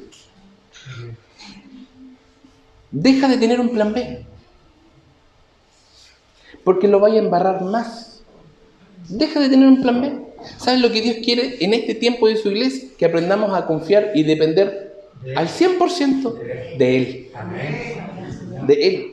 Deja 2.90 3.28
de 3.28 3.38
tener 3.38 3.60
un 3.60 3.70
plan 3.70 3.92
B. 3.92 4.24
Porque 6.62 6.88
lo 6.88 7.00
vaya 7.00 7.16
a 7.16 7.24
embarrar 7.24 7.62
más. 7.62 8.22
Deja 9.08 9.40
de 9.40 9.48
tener 9.48 9.68
un 9.68 9.82
plan 9.82 10.00
B. 10.00 10.24
¿Sabes 10.58 10.80
lo 10.80 10.92
que 10.92 11.00
Dios 11.00 11.16
quiere 11.24 11.56
en 11.64 11.72
este 11.74 11.94
tiempo 11.94 12.28
de 12.28 12.36
su 12.36 12.50
iglesia? 12.50 12.90
Que 12.98 13.06
aprendamos 13.06 13.54
a 13.54 13.66
confiar 13.66 14.12
y 14.14 14.22
depender 14.22 14.93
al 15.36 15.48
100% 15.48 16.76
de 16.78 16.96
Él. 16.96 17.30
De 18.66 18.86
Él. 18.86 19.10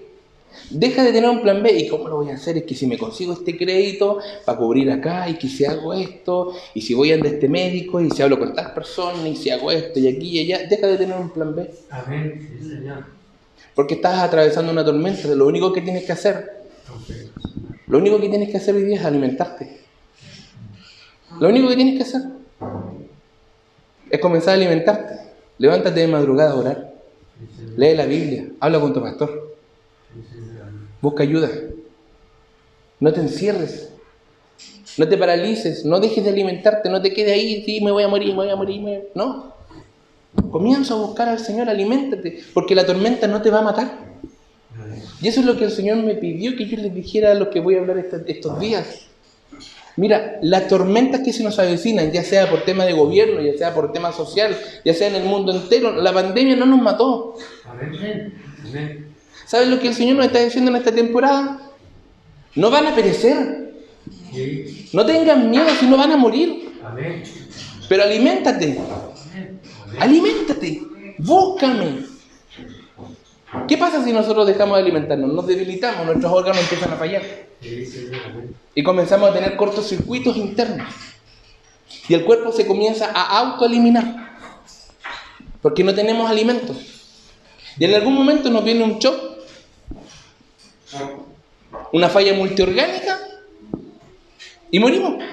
Deja 0.70 1.04
de 1.04 1.12
tener 1.12 1.30
un 1.30 1.42
plan 1.42 1.62
B. 1.62 1.72
¿Y 1.72 1.88
cómo 1.88 2.08
lo 2.08 2.18
voy 2.18 2.30
a 2.30 2.36
hacer? 2.36 2.58
Es 2.58 2.64
que 2.64 2.76
si 2.76 2.88
me 2.88 2.98
consigo 2.98 3.34
este 3.34 3.58
crédito 3.58 4.20
para 4.46 4.58
cubrir 4.58 4.90
acá, 4.92 5.28
y 5.30 5.36
que 5.36 5.48
si 5.48 5.66
hago 5.66 5.94
esto, 5.94 6.54
y 6.74 6.82
si 6.82 6.94
voy 6.94 7.12
a 7.12 7.16
este 7.16 7.50
médico, 7.50 8.00
y 8.02 8.10
si 8.10 8.22
hablo 8.22 8.40
con 8.40 8.54
tal 8.54 8.74
persona, 8.74 9.28
y 9.28 9.36
si 9.36 9.50
hago 9.50 9.72
esto, 9.72 10.00
y 10.00 10.08
aquí 10.08 10.40
y 10.40 10.40
allá, 10.40 10.68
deja 10.68 10.88
de 10.88 10.98
tener 10.98 11.18
un 11.18 11.30
plan 11.30 11.56
B. 11.56 11.70
Amén. 11.90 12.58
Sí, 12.62 12.70
Señor. 12.70 13.06
Porque 13.76 13.96
estás 13.96 14.20
atravesando 14.20 14.72
una 14.72 14.84
tormenta. 14.84 15.28
Lo 15.30 15.48
único 15.48 15.72
que 15.74 15.82
tienes 15.82 16.06
que 16.06 16.12
hacer, 16.12 16.64
lo 17.88 17.98
único 17.98 18.20
que 18.20 18.30
tienes 18.30 18.50
que 18.50 18.58
hacer 18.58 18.76
hoy 18.76 18.84
día 18.84 19.00
es 19.00 19.06
alimentarte. 19.06 19.80
Lo 21.40 21.50
único 21.50 21.70
que 21.70 21.76
tienes 21.76 21.98
que 21.98 22.04
hacer 22.04 22.22
es 24.10 24.20
comenzar 24.20 24.52
a 24.52 24.54
alimentarte. 24.58 25.31
Levántate 25.62 26.00
de 26.00 26.08
madrugada 26.08 26.54
a 26.54 26.56
orar. 26.56 26.94
Lee 27.78 27.96
la 27.96 28.08
Biblia. 28.08 28.48
Habla 28.60 28.80
con 28.80 28.94
tu 28.96 29.00
pastor. 29.00 29.56
Busca 31.00 31.22
ayuda. 31.22 31.52
No 33.00 33.14
te 33.14 33.20
encierres. 33.20 33.92
No 34.98 35.08
te 35.08 35.20
paralices. 35.20 35.86
No 35.86 36.00
dejes 36.00 36.24
de 36.24 36.32
alimentarte. 36.32 36.90
No 36.90 37.00
te 37.00 37.14
quedes 37.14 37.34
ahí. 37.34 37.64
Sí, 37.64 37.80
me 37.80 37.92
voy 37.92 38.02
a 38.02 38.08
morir, 38.08 38.30
me 38.30 38.38
voy 38.38 38.50
a 38.50 38.56
morir. 38.56 39.10
No. 39.14 39.54
Comienza 40.50 40.96
a 40.96 40.98
buscar 40.98 41.30
al 41.30 41.38
Señor. 41.38 41.70
Aliméntate. 41.70 42.40
Porque 42.56 42.74
la 42.74 42.84
tormenta 42.84 43.28
no 43.28 43.40
te 43.44 43.52
va 43.52 43.60
a 43.60 43.62
matar. 43.62 44.00
Y 45.22 45.28
eso 45.28 45.42
es 45.42 45.46
lo 45.46 45.58
que 45.58 45.66
el 45.66 45.72
Señor 45.72 45.98
me 45.98 46.16
pidió 46.16 46.56
que 46.56 46.66
yo 46.66 46.78
les 46.78 46.92
dijera 46.92 47.34
a 47.34 47.36
los 47.36 47.50
que 47.50 47.60
voy 47.60 47.76
a 47.76 47.82
hablar 47.82 48.00
estos 48.00 48.60
días. 48.60 49.11
Mira, 49.98 50.40
las 50.42 50.68
tormentas 50.68 51.22
que 51.22 51.34
se 51.34 51.44
nos 51.44 51.60
avecinan, 51.60 52.12
ya 52.12 52.24
sea 52.24 52.50
por 52.50 52.64
tema 52.64 52.86
de 52.86 52.94
gobierno, 52.94 53.42
ya 53.42 53.58
sea 53.58 53.74
por 53.74 53.92
tema 53.92 54.12
social, 54.12 54.58
ya 54.86 54.94
sea 54.94 55.08
en 55.08 55.16
el 55.16 55.24
mundo 55.24 55.52
entero, 55.52 55.92
la 55.92 56.14
pandemia 56.14 56.56
no 56.56 56.66
nos 56.66 56.82
mató. 56.82 57.36
Amén. 57.66 58.34
Amén. 58.66 59.08
¿Sabes 59.46 59.68
lo 59.68 59.80
que 59.80 59.90
el 59.90 59.94
Señor 59.94 60.16
nos 60.16 60.28
está 60.28 60.40
diciendo 60.40 60.72
en 60.72 60.78
esta 60.78 60.94
temporada? 60.94 61.72
No 62.56 62.70
van 62.70 62.88
a 62.88 62.96
perecer. 62.96 63.74
Sí. 64.32 64.90
No 64.94 65.06
tengan 65.06 65.50
miedo 65.50 65.68
si 65.80 65.88
no 65.88 65.98
van 65.98 66.12
a 66.12 66.18
morir. 66.18 66.72
Amén. 66.84 67.24
Pero 67.90 68.04
aliméntate. 68.04 68.80
Aliméntate. 70.00 70.82
Búscame. 71.18 72.06
¿Qué 73.68 73.78
pasa 73.78 74.04
si 74.04 74.14
nosotros 74.14 74.48
dejamos 74.48 74.78
de 74.78 74.84
alimentarnos? 74.84 75.34
Nos 75.34 75.46
debilitamos, 75.46 76.06
nuestros 76.06 76.32
órganos 76.32 76.62
empiezan 76.62 76.94
a 76.94 76.96
fallar. 76.96 77.22
Y 78.74 78.84
comenzamos 78.84 79.30
a 79.30 79.34
tener 79.34 79.56
cortocircuitos 79.56 80.36
internos. 80.36 80.88
Y 82.08 82.14
el 82.14 82.26
cuerpo 82.26 82.52
se 82.52 82.66
comienza 82.66 83.12
a 83.14 83.40
autoeliminar. 83.40 84.32
Porque 85.62 85.84
no 85.84 85.94
tenemos 85.94 86.30
alimentos. 86.30 86.78
Y 87.78 87.86
en 87.86 87.94
algún 87.94 88.14
momento 88.14 88.50
nos 88.50 88.64
viene 88.64 88.84
un 88.84 88.98
shock. 88.98 89.20
Una 91.94 92.10
falla 92.10 92.34
multiorgánica. 92.34 93.20
Y 94.72 94.80
morimos. 94.80 95.24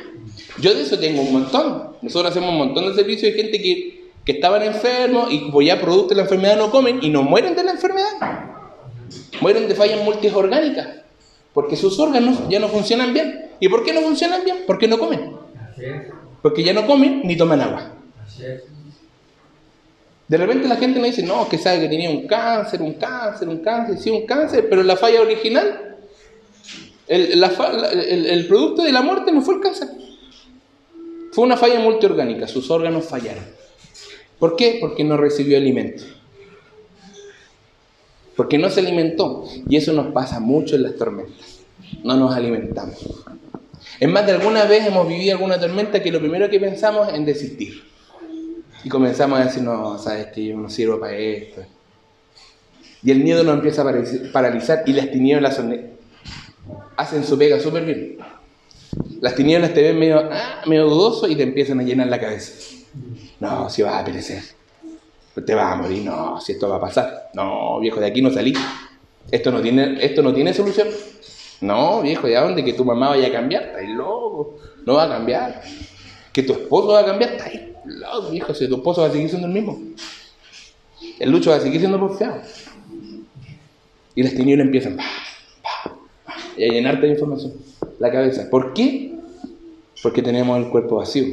Yo 0.60 0.74
de 0.74 0.82
eso 0.82 0.98
tengo 0.98 1.22
un 1.22 1.32
montón. 1.32 1.96
Nosotros 2.02 2.30
hacemos 2.30 2.50
un 2.50 2.58
montón 2.58 2.88
de 2.88 2.94
servicios 2.94 3.32
de 3.32 3.42
gente 3.42 3.62
que, 3.62 4.10
que 4.24 4.32
estaban 4.32 4.62
enfermos 4.62 5.32
y 5.32 5.50
ya 5.64 5.80
producto 5.80 6.10
de 6.10 6.16
la 6.16 6.22
enfermedad 6.22 6.56
no 6.56 6.70
comen 6.70 6.98
y 7.02 7.08
no 7.08 7.22
mueren 7.22 7.54
de 7.54 7.64
la 7.64 7.72
enfermedad. 7.72 8.10
Mueren 9.40 9.68
de 9.68 9.74
fallas 9.74 10.04
multiorgánicas. 10.04 11.07
Porque 11.58 11.74
sus 11.74 11.98
órganos 11.98 12.48
ya 12.48 12.60
no 12.60 12.68
funcionan 12.68 13.12
bien. 13.12 13.48
¿Y 13.58 13.68
por 13.68 13.82
qué 13.82 13.92
no 13.92 14.00
funcionan 14.00 14.44
bien? 14.44 14.58
Porque 14.64 14.86
no 14.86 14.96
comen. 14.96 15.32
Porque 16.40 16.62
ya 16.62 16.72
no 16.72 16.86
comen 16.86 17.22
ni 17.24 17.36
toman 17.36 17.60
agua. 17.60 17.94
De 20.28 20.36
repente 20.36 20.68
la 20.68 20.76
gente 20.76 21.00
me 21.00 21.08
dice, 21.08 21.24
no, 21.24 21.48
que 21.48 21.58
sabe 21.58 21.80
que 21.80 21.88
tenía 21.88 22.10
un 22.10 22.28
cáncer, 22.28 22.80
un 22.80 22.92
cáncer, 22.94 23.48
un 23.48 23.58
cáncer, 23.58 23.98
sí, 23.98 24.08
un 24.08 24.24
cáncer, 24.24 24.68
pero 24.70 24.84
la 24.84 24.96
falla 24.96 25.20
original, 25.20 25.96
el, 27.08 27.40
la 27.40 27.50
fa- 27.50 27.72
la- 27.72 27.88
el- 27.90 28.26
el 28.26 28.46
producto 28.46 28.82
de 28.84 28.92
la 28.92 29.02
muerte 29.02 29.32
no 29.32 29.42
fue 29.42 29.54
el 29.56 29.60
cáncer. 29.60 29.88
Fue 31.32 31.42
una 31.44 31.56
falla 31.56 31.80
multiorgánica, 31.80 32.46
sus 32.46 32.70
órganos 32.70 33.06
fallaron. 33.06 33.44
¿Por 34.38 34.54
qué? 34.54 34.76
Porque 34.80 35.02
no 35.02 35.16
recibió 35.16 35.56
alimento. 35.56 36.04
Porque 38.36 38.58
no 38.58 38.70
se 38.70 38.78
alimentó. 38.78 39.44
Y 39.68 39.74
eso 39.76 39.92
nos 39.92 40.12
pasa 40.12 40.38
mucho 40.38 40.76
en 40.76 40.84
las 40.84 40.94
tormentas. 40.94 41.47
No 42.04 42.16
nos 42.16 42.34
alimentamos. 42.34 43.24
Es 44.00 44.08
más, 44.08 44.26
de 44.26 44.32
alguna 44.32 44.64
vez 44.64 44.86
hemos 44.86 45.08
vivido 45.08 45.34
alguna 45.34 45.58
tormenta 45.58 46.02
que 46.02 46.10
lo 46.12 46.20
primero 46.20 46.48
que 46.48 46.60
pensamos 46.60 47.12
es 47.12 47.26
desistir. 47.26 47.82
Y 48.84 48.88
comenzamos 48.88 49.40
a 49.40 49.44
decir, 49.44 49.62
no, 49.62 49.98
sabes 49.98 50.26
que 50.26 50.46
yo 50.46 50.56
no 50.56 50.70
sirvo 50.70 51.00
para 51.00 51.16
esto. 51.16 51.62
Y 53.02 53.10
el 53.10 53.22
miedo 53.22 53.42
nos 53.44 53.54
empieza 53.54 53.82
a 53.82 53.84
paraliz- 53.84 54.30
paralizar 54.32 54.82
y 54.86 54.92
las 54.92 55.10
tinieblas 55.10 55.60
hacen 56.96 57.24
su 57.24 57.38
pega 57.38 57.58
súper 57.60 57.84
bien. 57.84 58.18
Las 59.20 59.34
tinieblas 59.34 59.74
te 59.74 59.82
ven 59.82 59.98
medio, 59.98 60.18
ah, 60.30 60.62
medio 60.66 60.86
dudoso 60.88 61.28
y 61.28 61.34
te 61.36 61.42
empiezan 61.42 61.80
a 61.80 61.82
llenar 61.82 62.06
la 62.08 62.20
cabeza. 62.20 62.52
No, 63.40 63.68
si 63.68 63.82
vas 63.82 63.94
a 64.00 64.04
perecer. 64.04 64.42
Te 65.44 65.54
vas 65.54 65.72
a 65.72 65.76
morir. 65.76 66.04
No, 66.04 66.40
si 66.40 66.52
esto 66.52 66.68
va 66.68 66.76
a 66.76 66.80
pasar. 66.80 67.30
No, 67.34 67.78
viejo, 67.80 68.00
de 68.00 68.06
aquí 68.06 68.22
no 68.22 68.30
salí. 68.30 68.52
Esto 69.30 69.50
no 69.52 69.60
tiene, 69.60 70.04
esto 70.04 70.22
no 70.22 70.32
tiene 70.32 70.52
solución. 70.54 70.88
No, 71.60 72.02
viejo, 72.02 72.26
¿de 72.26 72.34
dónde? 72.34 72.64
Que 72.64 72.72
tu 72.72 72.84
mamá 72.84 73.10
vaya 73.10 73.28
a 73.28 73.32
cambiar. 73.32 73.64
Está 73.64 73.78
ahí 73.78 73.88
loco. 73.88 74.58
No 74.86 74.94
va 74.94 75.04
a 75.04 75.08
cambiar. 75.08 75.62
Que 76.32 76.42
tu 76.42 76.52
esposo 76.52 76.88
va 76.88 77.00
a 77.00 77.04
cambiar. 77.04 77.32
Está 77.32 77.46
ahí 77.46 77.74
loco, 77.84 78.30
viejo. 78.30 78.54
Si 78.54 78.68
tu 78.68 78.76
esposo 78.76 79.02
va 79.02 79.08
a 79.08 79.10
seguir 79.10 79.28
siendo 79.28 79.46
el 79.46 79.52
mismo. 79.52 79.78
El 81.18 81.30
lucho 81.30 81.50
va 81.50 81.56
a 81.56 81.60
seguir 81.60 81.80
siendo 81.80 81.98
porfiado. 81.98 82.40
Y 84.14 84.22
las 84.22 84.34
tinieblas 84.34 84.66
empiezan 84.66 84.98
y 86.58 86.64
a 86.64 86.72
llenarte 86.72 87.06
de 87.06 87.12
información 87.12 87.52
la 87.98 88.10
cabeza. 88.10 88.48
¿Por 88.50 88.74
qué? 88.74 89.14
Porque 90.02 90.22
tenemos 90.22 90.58
el 90.58 90.68
cuerpo 90.68 90.96
vacío. 90.96 91.24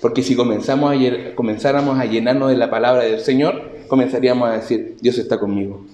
Porque 0.00 0.22
si 0.22 0.34
comenzamos 0.34 0.94
a, 0.94 1.34
comenzáramos 1.34 1.98
a 1.98 2.04
llenarnos 2.04 2.50
de 2.50 2.56
la 2.56 2.70
palabra 2.70 3.04
del 3.04 3.20
Señor, 3.20 3.70
comenzaríamos 3.88 4.48
a 4.48 4.52
decir, 4.52 4.96
Dios 5.00 5.18
está 5.18 5.38
conmigo. 5.38 5.86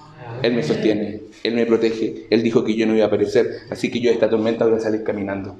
Él 0.42 0.54
me 0.54 0.62
sostiene, 0.62 1.22
Él 1.42 1.54
me 1.54 1.66
protege, 1.66 2.26
Él 2.30 2.42
dijo 2.42 2.64
que 2.64 2.74
yo 2.74 2.86
no 2.86 2.94
iba 2.94 3.06
a 3.06 3.10
perecer, 3.10 3.62
así 3.70 3.90
que 3.90 4.00
yo 4.00 4.10
de 4.10 4.14
esta 4.14 4.30
tormenta 4.30 4.66
voy 4.66 4.76
a 4.76 4.80
salir 4.80 5.02
caminando. 5.02 5.56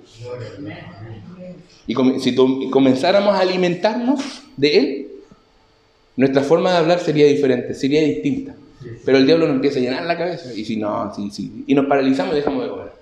Y 1.86 1.94
si 2.20 2.36
comenzáramos 2.70 3.34
a 3.34 3.40
alimentarnos 3.40 4.42
de 4.56 4.78
Él, 4.78 5.08
nuestra 6.16 6.42
forma 6.42 6.70
de 6.70 6.76
hablar 6.78 7.00
sería 7.00 7.26
diferente, 7.26 7.74
sería 7.74 8.02
distinta. 8.02 8.54
Pero 9.04 9.18
el 9.18 9.26
diablo 9.26 9.46
nos 9.46 9.56
empieza 9.56 9.78
a 9.78 9.82
llenar 9.82 10.04
la 10.04 10.18
cabeza. 10.18 10.52
Y 10.52 10.64
si 10.64 10.76
no, 10.76 11.12
sí, 11.14 11.30
sí. 11.30 11.64
Y 11.66 11.74
nos 11.74 11.86
paralizamos 11.86 12.34
y 12.34 12.36
dejamos 12.36 12.64
de 12.64 12.70
comer. 12.70 12.92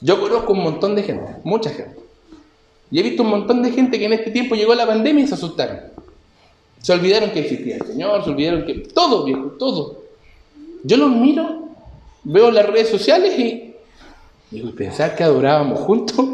Yo 0.00 0.20
conozco 0.20 0.52
un 0.52 0.62
montón 0.62 0.94
de 0.94 1.02
gente, 1.02 1.36
mucha 1.44 1.70
gente. 1.70 1.96
Y 2.90 2.98
he 2.98 3.02
visto 3.02 3.22
un 3.22 3.30
montón 3.30 3.62
de 3.62 3.70
gente 3.70 3.98
que 3.98 4.04
en 4.04 4.12
este 4.12 4.30
tiempo 4.30 4.54
llegó 4.54 4.74
la 4.74 4.86
pandemia 4.86 5.24
y 5.24 5.28
se 5.28 5.34
asustaron. 5.34 5.80
Se 6.80 6.92
olvidaron 6.92 7.30
que 7.30 7.40
existía 7.40 7.76
el 7.76 7.86
Señor, 7.86 8.24
se 8.24 8.30
olvidaron 8.30 8.66
que... 8.66 8.74
Todo, 8.74 9.24
viejo, 9.24 9.52
todo. 9.58 10.02
Yo 10.82 10.96
los 10.96 11.10
miro, 11.12 11.68
veo 12.24 12.50
las 12.50 12.66
redes 12.66 12.88
sociales 12.88 13.38
y... 13.38 13.74
Digo, 14.50 14.68
¿y 14.68 14.72
pensar 14.72 15.16
que 15.16 15.24
adorábamos 15.24 15.80
juntos? 15.80 16.26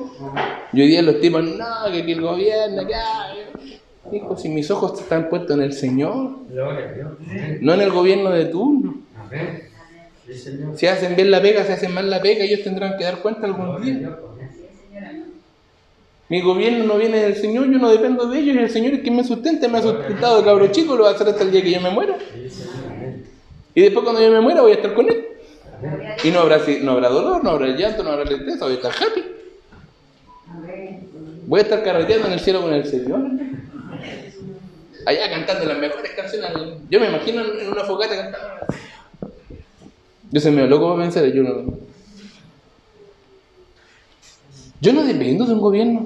Y 0.73 0.81
hoy 0.81 0.89
día 0.89 1.03
los 1.03 1.21
tipos, 1.21 1.43
no, 1.43 1.91
que, 1.91 2.01
el 2.01 2.21
gobierno, 2.21 2.87
que... 2.87 2.95
ay". 2.95 3.81
Dijo, 4.11 4.37
si 4.37 4.49
mis 4.49 4.71
ojos 4.71 4.99
están 4.99 5.29
puestos 5.29 5.57
en 5.57 5.63
el 5.63 5.73
Señor, 5.73 6.31
no 7.61 7.75
en 7.75 7.81
el 7.81 7.91
gobierno 7.91 8.31
de 8.31 8.47
turno. 8.47 8.95
Si 10.75 10.87
hacen 10.87 11.15
bien 11.15 11.31
la 11.31 11.43
pega, 11.43 11.65
si 11.65 11.73
hacen 11.73 11.93
mal 11.93 12.09
la 12.09 12.21
pega, 12.21 12.45
ellos 12.45 12.63
tendrán 12.63 12.97
que 12.97 13.05
dar 13.05 13.21
cuenta 13.21 13.47
algún 13.47 13.83
día. 13.83 14.17
Mi 16.31 16.43
gobierno 16.43 16.85
no 16.85 16.99
viene 16.99 17.19
del 17.19 17.37
Señor, 17.37 17.71
yo 17.71 17.79
no 17.79 17.91
dependo 17.91 18.27
de 18.27 18.39
ellos, 18.39 18.57
y 18.57 18.59
el 18.59 18.71
Señor 18.71 18.95
es 18.95 19.01
quien 19.01 19.17
me 19.17 19.25
sustenta, 19.25 19.69
me 19.69 19.79
ha 19.79 19.83
sustentado 19.83 20.45
cabro 20.45 20.67
chico, 20.69 20.95
lo 20.97 21.05
va 21.05 21.11
a 21.11 21.15
hacer 21.15 21.29
hasta 21.29 21.43
el 21.43 21.51
día 21.51 21.63
que 21.63 21.71
yo 21.71 21.81
me 21.81 21.91
muera. 21.91 22.17
Y 23.75 23.81
después 23.81 24.05
cuando 24.05 24.21
yo 24.21 24.31
me 24.31 24.41
muera 24.41 24.61
voy 24.61 24.73
a 24.73 24.75
estar 24.75 24.93
con 24.93 25.09
Él. 25.09 25.28
Y 26.25 26.31
no 26.31 26.41
habrá, 26.41 26.61
no 26.83 26.93
habrá 26.93 27.09
dolor, 27.09 27.45
no 27.45 27.51
habrá 27.51 27.69
llanto, 27.69 28.03
no 28.03 28.11
habrá 28.11 28.25
tristeza, 28.25 28.65
voy 28.65 28.75
a 28.75 28.77
estar 28.77 28.93
happy. 28.93 29.25
Voy 31.47 31.61
a 31.61 31.63
estar 31.63 31.83
carreteando 31.83 32.27
en 32.27 32.33
el 32.35 32.41
cielo 32.41 32.63
con 32.63 32.75
el 32.75 32.85
Señor. 32.85 33.21
Allá 35.07 35.31
cantando 35.31 35.65
las 35.65 35.79
mejores 35.79 36.11
canciones. 36.13 36.51
Yo 36.91 37.01
me 37.01 37.09
imagino 37.09 37.43
en 37.43 37.69
una 37.69 37.85
fogata 37.85 38.17
cantando. 38.17 38.49
Yo 40.31 40.41
se 40.41 40.51
me 40.51 40.67
loco 40.67 40.91
para 40.91 41.03
pensar, 41.03 41.25
yo 41.27 41.43
no. 41.43 41.79
Yo 44.81 44.93
no 44.93 45.05
dependo 45.05 45.47
de 45.47 45.55
un 45.55 45.61
gobierno. 45.61 46.05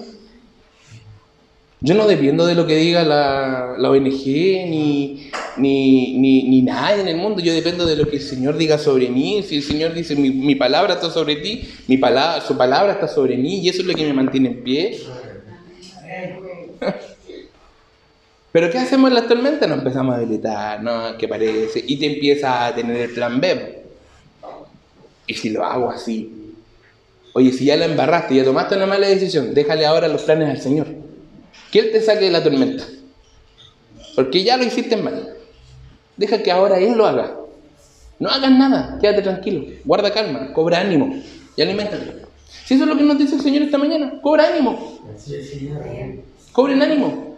Yo 1.81 1.97
no 1.97 2.07
dependo 2.07 2.47
de 2.47 2.55
lo 2.55 2.65
que 2.65 2.77
diga 2.77 3.03
la, 3.03 3.74
la 3.77 3.90
ONG, 3.90 4.24
ni, 4.24 5.31
ni, 5.57 6.19
ni, 6.19 6.45
ni 6.49 6.62
nadie 6.62 7.01
en 7.03 7.09
el 7.09 7.16
mundo. 7.16 7.41
Yo 7.41 7.53
dependo 7.53 7.87
de 7.87 7.97
lo 7.97 8.09
que 8.09 8.16
el 8.16 8.23
Señor 8.23 8.57
diga 8.57 8.79
sobre 8.79 9.09
mí. 9.09 9.43
Si 9.43 9.57
el 9.57 9.62
Señor 9.62 9.95
dice, 9.95 10.15
mi, 10.16 10.31
mi 10.31 10.55
palabra 10.55 10.95
está 10.95 11.11
sobre 11.11 11.37
ti, 11.37 11.69
mi 11.89 11.97
palabra, 11.99 12.41
su 12.41 12.57
palabra 12.57 12.93
está 12.93 13.09
sobre 13.09 13.37
mí, 13.37 13.61
y 13.61 13.69
eso 13.69 13.83
es 13.83 13.87
lo 13.87 13.95
que 13.95 14.05
me 14.05 14.12
mantiene 14.12 14.49
en 14.49 14.62
pie. 14.62 15.01
Pero 18.53 18.70
¿qué 18.70 18.79
hacemos 18.79 19.09
en 19.09 19.15
las 19.15 19.29
tormentas? 19.29 19.69
Nos 19.69 19.79
empezamos 19.79 20.15
a 20.15 20.19
debilitar, 20.19 20.83
¿no? 20.83 21.16
¿Qué 21.16 21.27
parece? 21.27 21.83
Y 21.87 21.97
te 21.97 22.07
empiezas 22.07 22.70
a 22.70 22.74
tener 22.74 22.97
el 22.97 23.11
plan 23.11 23.41
B. 23.41 23.83
¿Y 25.27 25.35
si 25.35 25.49
lo 25.49 25.65
hago 25.65 25.91
así? 25.91 26.55
Oye, 27.33 27.51
si 27.53 27.65
ya 27.65 27.77
la 27.77 27.87
embarraste, 27.87 28.35
ya 28.35 28.45
tomaste 28.45 28.77
una 28.77 28.85
mala 28.87 29.09
decisión, 29.09 29.55
déjale 29.55 29.87
ahora 29.87 30.07
los 30.09 30.23
planes 30.23 30.51
al 30.51 30.61
Señor. 30.61 30.87
Que 31.70 31.79
Él 31.79 31.93
te 31.93 32.03
saque 32.03 32.27
de 32.27 32.31
la 32.31 32.43
tormenta. 32.43 32.85
Porque 34.15 34.45
ya 34.45 34.59
lo 34.59 34.65
hiciste 34.65 34.99
mal. 34.99 35.31
Deja 36.16 36.43
que 36.43 36.52
ahora 36.52 36.78
Él 36.78 36.97
lo 36.97 37.06
haga. 37.06 37.36
No 38.18 38.30
hagas 38.30 38.51
nada, 38.52 38.98
quédate 39.01 39.22
tranquilo, 39.22 39.64
guarda 39.84 40.12
calma, 40.12 40.52
cobra 40.52 40.80
ánimo 40.80 41.12
y 41.56 41.62
aliméntate. 41.62 42.22
Si 42.64 42.74
eso 42.74 42.84
es 42.84 42.89
lo 42.89 42.97
que 42.97 43.02
nos 43.02 43.18
dice 43.18 43.34
el 43.34 43.40
Señor 43.40 43.62
esta 43.62 43.78
mañana, 43.78 44.20
cobra 44.22 44.47
ánimo, 44.47 45.01
cobren 46.52 46.80
ánimo. 46.82 47.36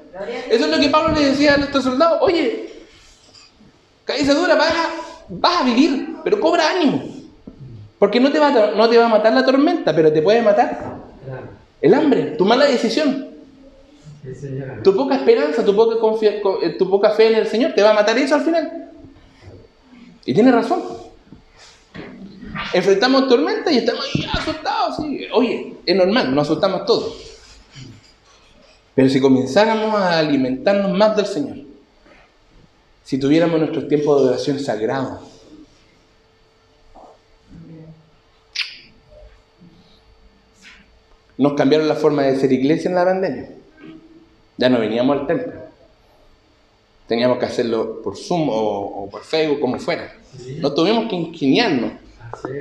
Eso 0.50 0.66
es 0.66 0.70
lo 0.70 0.78
que 0.78 0.90
Pablo 0.90 1.14
le 1.14 1.30
decía 1.30 1.54
a 1.54 1.56
nuestros 1.56 1.84
soldados. 1.84 2.18
Oye, 2.20 2.70
cabeza 4.04 4.34
dura, 4.34 4.54
vas 4.54 4.70
a, 4.70 4.90
vas 5.28 5.62
a 5.62 5.64
vivir, 5.64 6.16
pero 6.22 6.38
cobra 6.38 6.70
ánimo. 6.70 7.02
Porque 7.98 8.20
no 8.20 8.30
te, 8.30 8.38
va 8.38 8.48
a, 8.48 8.70
no 8.72 8.88
te 8.88 8.98
va 8.98 9.06
a 9.06 9.08
matar 9.08 9.32
la 9.32 9.44
tormenta, 9.44 9.94
pero 9.94 10.12
te 10.12 10.20
puede 10.20 10.42
matar 10.42 10.98
el 11.80 11.94
hambre, 11.94 12.34
tu 12.36 12.44
mala 12.44 12.66
decisión. 12.66 13.33
Tu 14.82 14.96
poca 14.96 15.16
esperanza, 15.16 15.62
eh, 15.62 16.76
tu 16.78 16.88
poca 16.88 17.10
fe 17.10 17.28
en 17.28 17.34
el 17.36 17.46
Señor. 17.46 17.72
Te 17.74 17.82
va 17.82 17.90
a 17.90 17.94
matar 17.94 18.16
eso 18.18 18.34
al 18.34 18.42
final. 18.42 18.90
Y 20.24 20.32
tiene 20.32 20.50
razón. 20.50 20.82
Enfrentamos 22.72 23.28
tormenta 23.28 23.70
y 23.70 23.78
estamos 23.78 24.04
asustados. 24.32 24.96
sí. 24.96 25.26
Oye, 25.32 25.74
es 25.84 25.96
normal, 25.96 26.34
nos 26.34 26.48
asustamos 26.48 26.86
todos. 26.86 27.32
Pero 28.94 29.08
si 29.08 29.20
comenzáramos 29.20 29.94
a 29.94 30.18
alimentarnos 30.18 30.96
más 30.96 31.16
del 31.16 31.26
Señor, 31.26 31.56
si 33.02 33.18
tuviéramos 33.18 33.58
nuestros 33.58 33.88
tiempos 33.88 34.22
de 34.22 34.28
oración 34.30 34.58
sagrados, 34.58 35.20
nos 41.36 41.52
cambiaron 41.54 41.88
la 41.88 41.96
forma 41.96 42.22
de 42.22 42.36
ser 42.36 42.52
iglesia 42.52 42.88
en 42.88 42.94
la 42.94 43.04
pandemia. 43.04 43.53
Ya 44.56 44.68
no 44.68 44.78
veníamos 44.78 45.20
al 45.20 45.26
templo. 45.26 45.52
Teníamos 47.08 47.38
que 47.38 47.44
hacerlo 47.46 48.00
por 48.02 48.16
Zoom 48.16 48.48
o, 48.48 48.54
o 49.04 49.10
por 49.10 49.22
Facebook, 49.22 49.60
como 49.60 49.78
fuera. 49.78 50.12
No 50.58 50.72
tuvimos 50.72 51.08
que 51.08 51.16
ingeniarnos. 51.16 51.92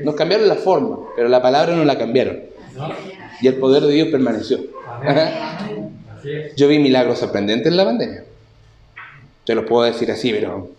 Nos 0.04 0.16
cambiaron 0.16 0.48
la 0.48 0.56
forma, 0.56 0.98
pero 1.16 1.30
la 1.30 1.42
palabra 1.42 1.76
no 1.76 1.84
la 1.86 1.98
cambiaron. 1.98 2.40
¿No? 2.76 2.90
Y 3.42 3.48
el 3.48 3.56
poder 3.56 3.84
de 3.84 3.94
Dios 3.94 4.08
permaneció. 4.10 4.60
Yo 6.56 6.68
vi 6.68 6.80
milagros 6.80 7.20
sorprendentes 7.20 7.68
en 7.68 7.78
la 7.78 7.86
pandemia. 7.86 8.24
Te 9.46 9.56
los 9.56 9.66
puedo 9.66 9.84
decir 9.84 10.10
así, 10.12 10.32
pero. 10.32 10.70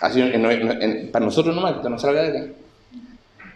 Así, 0.00 0.20
en- 0.20 0.44
en- 0.46 1.10
para 1.12 1.24
nosotros 1.26 1.54
nomás, 1.54 1.74
que 1.82 1.90
no 1.90 1.98
salga 1.98 2.22
de 2.22 2.28
acá. 2.38 2.50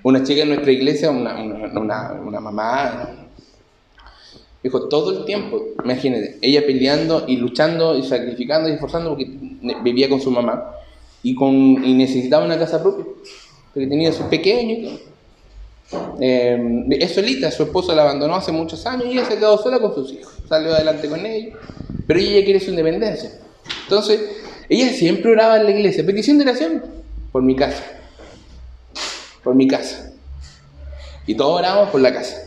Una 0.02 0.22
chica 0.22 0.42
en 0.42 0.48
nuestra 0.48 0.70
iglesia, 0.72 1.10
una, 1.10 1.34
una, 1.42 1.80
una- 1.80 2.12
una 2.12 2.40
mamá, 2.40 3.23
dijo 4.64 4.88
todo 4.88 5.18
el 5.18 5.24
tiempo, 5.26 5.62
imagínate, 5.84 6.38
ella 6.40 6.64
peleando 6.66 7.24
y 7.28 7.36
luchando 7.36 7.96
y 7.96 8.02
sacrificando 8.02 8.68
y 8.68 8.72
esforzando 8.72 9.10
porque 9.10 9.30
vivía 9.84 10.08
con 10.08 10.22
su 10.22 10.30
mamá 10.30 10.74
y, 11.22 11.34
con, 11.34 11.52
y 11.52 11.92
necesitaba 11.92 12.46
una 12.46 12.58
casa 12.58 12.82
propia, 12.82 13.04
porque 13.72 13.86
tenía 13.86 14.10
su 14.10 14.24
pequeño. 14.24 14.98
Eh, 16.18 16.86
es 16.90 17.14
solita, 17.14 17.50
su 17.50 17.64
esposo 17.64 17.94
la 17.94 18.02
abandonó 18.02 18.36
hace 18.36 18.52
muchos 18.52 18.84
años 18.86 19.04
y 19.06 19.12
ella 19.12 19.26
se 19.26 19.36
quedó 19.36 19.58
sola 19.58 19.78
con 19.78 19.94
sus 19.94 20.12
hijos. 20.12 20.32
Salió 20.48 20.72
adelante 20.72 21.10
con 21.10 21.24
ellos, 21.26 21.58
pero 22.06 22.18
ella 22.18 22.42
quiere 22.42 22.58
su 22.58 22.70
independencia. 22.70 23.32
Entonces, 23.82 24.18
ella 24.70 24.90
siempre 24.94 25.30
oraba 25.30 25.58
en 25.58 25.64
la 25.64 25.70
iglesia, 25.72 26.06
petición 26.06 26.38
de 26.38 26.44
oración 26.44 26.82
por 27.30 27.42
mi 27.42 27.54
casa, 27.54 27.84
por 29.42 29.54
mi 29.54 29.68
casa. 29.68 30.10
Y 31.26 31.34
todos 31.34 31.58
oramos 31.58 31.90
por 31.90 32.00
la 32.00 32.14
casa. 32.14 32.38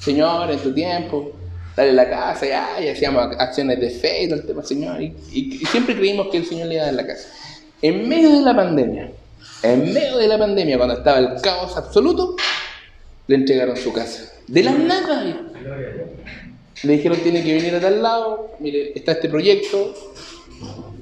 Señor, 0.00 0.50
en 0.50 0.58
tu 0.60 0.72
tiempo, 0.72 1.32
dale 1.78 1.92
la 1.92 2.10
casa, 2.10 2.44
ya, 2.46 2.76
y 2.84 2.88
hacíamos 2.88 3.22
ac- 3.24 3.36
acciones 3.38 3.78
de 3.80 3.88
fe 3.90 4.24
y 4.24 4.28
todo 4.28 4.40
el 4.40 4.46
tema, 4.46 4.62
Señor. 4.64 5.00
Y, 5.00 5.14
y- 5.32 5.58
y 5.62 5.66
siempre 5.66 5.96
creímos 5.96 6.26
que 6.28 6.38
el 6.38 6.44
Señor 6.44 6.66
le 6.66 6.74
iba 6.74 6.82
a 6.82 6.86
dar 6.86 6.94
la 6.94 7.06
casa. 7.06 7.28
En 7.80 8.08
medio 8.08 8.30
de 8.30 8.40
la 8.42 8.54
pandemia, 8.56 9.12
en 9.62 9.92
medio 9.94 10.18
de 10.18 10.26
la 10.26 10.36
pandemia, 10.38 10.76
cuando 10.76 10.94
estaba 10.96 11.18
el 11.18 11.40
caos 11.40 11.76
absoluto, 11.76 12.34
le 13.28 13.36
entregaron 13.36 13.76
su 13.76 13.92
casa. 13.92 14.32
De 14.48 14.62
la 14.64 14.72
nada. 14.72 15.36
Le 16.82 16.92
dijeron, 16.92 17.18
tiene 17.18 17.42
que 17.44 17.54
venir 17.54 17.74
a 17.74 17.80
tal 17.80 18.02
lado, 18.02 18.52
mire, 18.60 18.92
está 18.96 19.12
este 19.12 19.28
proyecto, 19.28 19.94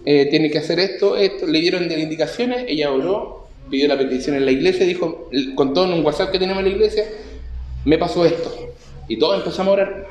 eh, 0.05 0.27
tiene 0.31 0.51
que 0.51 0.59
hacer 0.59 0.79
esto, 0.81 1.17
esto. 1.17 1.47
Le 1.47 1.61
dieron 1.61 1.89
de 1.89 1.99
indicaciones, 2.01 2.65
ella 2.69 2.91
oró, 2.93 3.47
pidió 3.71 3.89
la 3.89 3.97
petición 3.99 4.37
en 4.37 4.45
la 4.45 4.51
iglesia, 4.53 4.85
dijo, 4.87 5.29
contó 5.55 5.85
en 5.85 5.93
un 5.95 6.05
WhatsApp 6.05 6.31
que 6.31 6.39
tenemos 6.39 6.61
en 6.63 6.69
la 6.69 6.75
iglesia, 6.75 7.05
me 7.85 7.97
pasó 7.99 8.25
esto. 8.27 8.55
Y 9.09 9.19
todos 9.19 9.39
empezamos 9.39 9.69
a 9.69 9.73
orar. 9.73 10.07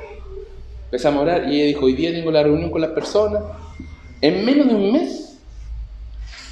Empezamos 0.86 1.20
a 1.20 1.24
orar 1.24 1.52
y 1.52 1.56
ella 1.56 1.68
dijo, 1.68 1.86
hoy 1.86 1.94
día 1.94 2.12
tengo 2.12 2.32
la 2.32 2.44
reunión 2.44 2.72
con 2.72 2.82
las 2.82 2.92
personas. 2.92 3.44
En 4.22 4.46
menos 4.46 4.68
de 4.68 4.76
un 4.76 4.94
mes 4.94 5.38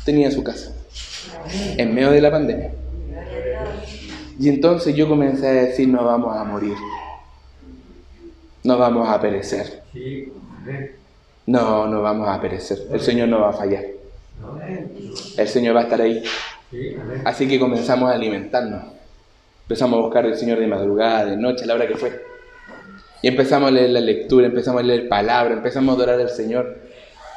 tenía 0.06 0.30
su 0.32 0.44
casa. 0.44 0.76
En 1.78 1.94
medio 1.94 2.12
de 2.12 2.22
la 2.22 2.32
pandemia. 2.32 2.72
Y 4.40 4.50
entonces 4.50 4.96
yo 4.96 5.08
comencé 5.08 5.48
a 5.48 5.54
decir, 5.54 5.88
no 5.88 6.04
vamos 6.04 6.36
a 6.36 6.44
morir. 6.44 6.76
No 8.64 8.78
vamos 8.78 9.08
a 9.08 9.20
perecer. 9.22 9.84
No, 11.46 11.88
no 11.88 12.02
vamos 12.02 12.28
a 12.28 12.42
perecer. 12.42 12.80
El 12.92 13.02
Señor 13.02 13.28
no 13.30 13.42
va 13.42 13.50
a 13.50 13.54
fallar. 13.54 13.84
El 15.38 15.48
Señor 15.48 15.76
va 15.76 15.82
a 15.82 15.84
estar 15.84 16.02
ahí. 16.02 16.24
Así 17.26 17.48
que 17.48 17.60
comenzamos 17.60 18.10
a 18.10 18.16
alimentarnos. 18.16 18.84
Empezamos 19.64 20.00
a 20.00 20.02
buscar 20.02 20.26
al 20.26 20.36
Señor 20.36 20.60
de 20.60 20.68
madrugada, 20.68 21.26
de 21.26 21.38
noche, 21.38 21.64
a 21.64 21.68
la 21.68 21.76
hora 21.76 21.88
que 21.88 21.96
fue. 21.96 22.33
Y 23.24 23.28
empezamos 23.30 23.70
a 23.70 23.72
leer 23.72 23.90
la 23.90 24.02
lectura, 24.02 24.46
empezamos 24.46 24.82
a 24.82 24.86
leer 24.86 25.08
palabra, 25.08 25.54
empezamos 25.56 25.94
a 25.94 25.96
adorar 25.98 26.20
al 26.20 26.30
Señor. 26.30 26.78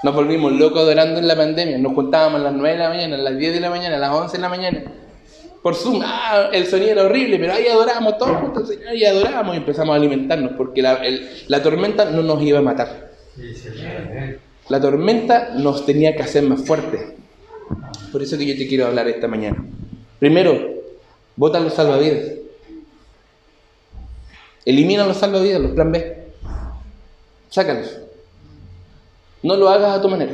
Nos 0.03 0.15
volvimos 0.15 0.53
locos 0.53 0.81
adorando 0.83 1.19
en 1.21 1.27
la 1.29 1.35
pandemia. 1.37 1.79
Nos 1.79 1.95
juntábamos 1.95 2.41
a 2.41 2.45
las 2.45 2.53
9 2.53 2.73
de 2.77 2.83
la 2.83 2.89
mañana, 2.91 3.15
a 3.17 3.19
las 3.19 3.39
10 3.39 3.55
de 3.55 3.61
la 3.61 3.71
mañana, 3.71 3.97
a 3.97 3.99
las 3.99 4.13
11 4.13 4.37
de 4.37 4.43
la 4.43 4.49
mañana. 4.51 4.83
Por 5.63 5.75
Zoom, 5.75 6.01
ah, 6.05 6.51
el 6.53 6.67
sonido 6.67 6.91
era 6.93 7.05
horrible, 7.05 7.39
pero 7.39 7.55
ahí 7.55 7.67
adorábamos 7.67 8.19
todos 8.19 8.37
juntos 8.37 8.65
al 8.65 8.77
Señor 8.77 8.95
y 8.95 9.05
adorábamos 9.05 9.55
y 9.55 9.59
empezamos 9.59 9.95
a 9.95 9.97
alimentarnos 9.97 10.53
porque 10.57 10.83
la, 10.83 10.95
el- 11.05 11.29
la 11.49 11.63
tormenta 11.63 12.05
no 12.11 12.23
nos 12.23 12.43
iba 12.43 12.59
a 12.59 12.63
matar. 12.63 13.11
La 14.69 14.81
tormenta 14.81 15.51
nos 15.57 15.87
tenía 15.87 16.15
que 16.17 16.23
hacer 16.23 16.43
más 16.45 16.65
fuertes. 16.65 17.01
Por 18.13 18.23
eso 18.23 18.37
que 18.39 18.47
yo 18.47 18.57
te 18.57 18.67
quiero 18.69 18.87
hablar 18.87 19.09
esta 19.09 19.29
mañana. 19.29 19.65
Primero, 20.19 20.59
bota 21.37 21.59
los 21.61 21.75
salvavidas. 21.75 22.25
Elimina 24.67 25.07
los 25.07 25.17
salvavidas, 25.17 25.61
los 25.61 25.71
plan 25.73 25.93
B. 25.93 26.27
Sácalos. 27.49 28.01
No 29.43 29.57
lo 29.57 29.69
hagas 29.69 29.97
a 29.97 30.03
tu 30.03 30.09
manera. 30.09 30.33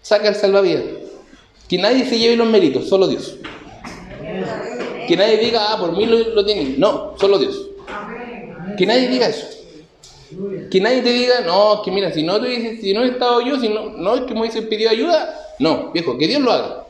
Saca 0.00 0.28
el 0.28 0.36
salvavidas. 0.36 0.84
Que 1.68 1.78
nadie 1.78 2.06
se 2.06 2.16
lleve 2.16 2.36
los 2.36 2.48
méritos, 2.48 2.88
solo 2.88 3.08
Dios. 3.08 3.38
Que 5.08 5.16
nadie 5.16 5.36
diga, 5.38 5.72
ah, 5.72 5.78
por 5.80 5.96
mí 5.96 6.06
lo, 6.06 6.16
lo 6.16 6.44
tienen. 6.44 6.78
No, 6.78 7.14
solo 7.18 7.38
Dios. 7.38 7.70
Que 8.78 8.86
nadie 8.86 9.08
diga 9.08 9.26
eso. 9.26 9.48
Que 10.70 10.80
nadie 10.80 11.02
te 11.02 11.12
diga, 11.12 11.40
no, 11.40 11.82
que 11.82 11.90
mira, 11.90 12.12
si 12.12 12.22
no 12.22 12.40
te 12.40 12.48
dices, 12.48 12.80
si 12.80 12.92
no 12.92 13.02
he 13.02 13.08
estado 13.08 13.40
yo, 13.40 13.58
si 13.60 13.68
no, 13.68 13.90
no 13.90 14.14
es 14.14 14.22
que 14.22 14.34
Moisés 14.34 14.64
pidió 14.66 14.90
ayuda. 14.90 15.34
No, 15.58 15.90
viejo, 15.90 16.16
que 16.16 16.28
Dios 16.28 16.40
lo 16.40 16.52
haga. 16.52 16.84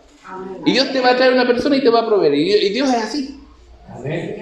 Y 0.67 0.73
Dios 0.73 0.93
te 0.93 1.01
va 1.01 1.11
a 1.11 1.17
traer 1.17 1.33
una 1.33 1.47
persona 1.47 1.77
y 1.77 1.81
te 1.81 1.89
va 1.89 2.01
a 2.01 2.07
proveer. 2.07 2.35
Y 2.35 2.69
Dios 2.69 2.91
es 2.91 3.03
así. 3.03 3.41
Amén. 3.89 4.37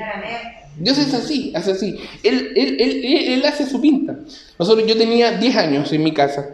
Dios 0.78 0.98
es 0.98 1.14
así, 1.14 1.52
es 1.54 1.68
así. 1.68 1.98
Él, 2.22 2.52
él, 2.56 2.76
él- 2.80 3.04
él 3.34 3.44
hace 3.46 3.66
su 3.68 3.80
pinta. 3.80 4.18
Nosotros, 4.58 4.86
yo 4.86 4.96
tenía 4.96 5.32
10 5.32 5.56
años 5.56 5.92
en 5.92 6.02
mi 6.02 6.12
casa 6.12 6.48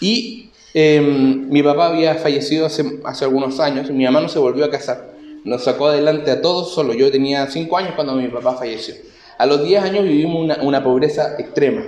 y 0.00 0.50
eh, 0.74 1.00
mi 1.00 1.62
papá 1.62 1.88
había 1.88 2.14
fallecido 2.16 2.66
hace, 2.66 2.84
hace 3.04 3.24
algunos 3.24 3.60
años 3.60 3.88
y 3.88 3.92
mi 3.92 4.04
mamá 4.04 4.20
no 4.20 4.28
se 4.28 4.38
volvió 4.38 4.64
a 4.64 4.70
casar. 4.70 5.12
Nos 5.44 5.64
sacó 5.64 5.88
adelante 5.88 6.30
a 6.30 6.40
todos 6.40 6.72
solo. 6.74 6.94
Yo 6.94 7.10
tenía 7.10 7.46
5 7.50 7.76
años 7.76 7.92
cuando 7.94 8.14
mi 8.14 8.28
papá 8.28 8.56
falleció. 8.56 8.94
A 9.38 9.46
los 9.46 9.64
10 9.64 9.82
años 9.82 10.04
vivimos 10.04 10.42
una, 10.44 10.62
una 10.62 10.84
pobreza 10.84 11.34
extrema. 11.38 11.82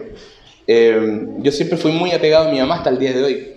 Eh, 0.67 1.27
yo 1.39 1.53
siempre 1.53 1.77
fui 1.79 1.93
muy 1.93 2.11
apegado 2.13 2.49
a 2.49 2.51
mi 2.53 2.59
mamá 2.59 2.77
hasta 2.77 2.91
el 2.91 2.99
día 2.99 3.13
de 3.13 3.23
hoy. 3.23 3.49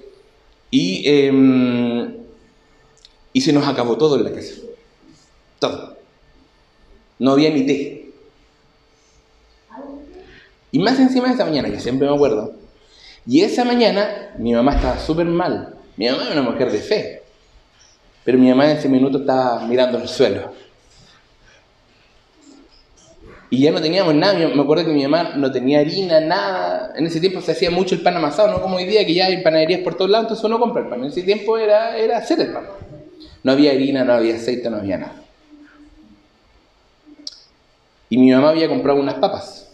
Y, 0.70 1.04
eh, 1.08 2.10
y 3.34 3.42
se 3.42 3.54
nos 3.54 3.68
acabó 3.68 3.98
todo 3.98 4.18
en 4.18 4.24
la 4.26 4.32
casa. 4.34 4.54
Todo. 5.60 5.97
No 7.20 7.32
había 7.32 7.50
ni 7.50 7.66
té. 7.66 8.12
Y 10.72 10.80
más 10.80 11.00
encima 11.00 11.28
de 11.28 11.32
esta 11.32 11.46
mañana, 11.46 11.70
que 11.70 11.80
siempre 11.80 12.08
me 12.08 12.16
acuerdo, 12.16 12.54
Y 13.26 13.42
esa 13.42 13.66
mañana 13.66 14.34
mi 14.38 14.54
mamá 14.54 14.76
estaba 14.76 15.00
súper 15.00 15.26
mal. 15.26 15.76
Mi 15.98 16.10
mamá 16.10 16.24
era 16.24 16.34
una 16.34 16.50
mujer 16.50 16.72
de 16.72 16.80
fe. 16.80 17.24
Pero 18.24 18.38
mi 18.38 18.50
mamá 18.50 18.70
en 18.70 18.78
ese 18.78 18.88
minuto 18.88 19.20
estaba 19.20 19.66
mirando 19.66 19.98
al 19.98 20.08
suelo. 20.08 20.54
Y 23.50 23.62
ya 23.62 23.72
no 23.72 23.82
teníamos 23.82 24.14
nada. 24.14 24.34
Me 24.34 24.62
acuerdo 24.62 24.86
que 24.86 24.92
mi 24.92 25.04
mamá 25.04 25.36
no 25.36 25.52
tenía 25.52 25.80
harina, 25.80 26.20
nada. 26.20 26.94
En 26.96 27.06
ese 27.06 27.20
tiempo 27.20 27.42
se 27.42 27.54
hacía 27.54 27.72
mucho 27.72 27.96
el 27.96 28.02
pan 28.02 28.18
amasado, 28.18 28.50
no 28.50 28.62
como 28.62 28.78
hoy 28.78 28.86
día 28.86 29.06
que 29.06 29.14
ya 29.14 29.26
hay 29.26 29.42
panaderías 29.42 29.82
por 29.82 29.96
todos 29.96 30.12
lados, 30.12 30.26
entonces 30.26 30.46
uno 30.46 30.60
compra 30.60 30.84
el 30.84 30.90
pan. 30.90 31.00
En 31.00 31.08
ese 31.08 31.24
tiempo 31.24 31.58
era, 31.58 31.98
era 31.98 32.18
hacer 32.18 32.40
el 32.42 32.52
pan. 32.52 32.66
No 33.44 33.54
había 33.54 33.72
harina, 33.72 34.04
no 34.04 34.14
había 34.14 34.36
aceite, 34.36 34.70
no 34.70 34.78
había 34.78 34.98
nada. 34.98 35.27
Y 38.10 38.18
mi 38.18 38.32
mamá 38.32 38.50
había 38.50 38.68
comprado 38.68 39.00
unas 39.00 39.16
papas. 39.16 39.68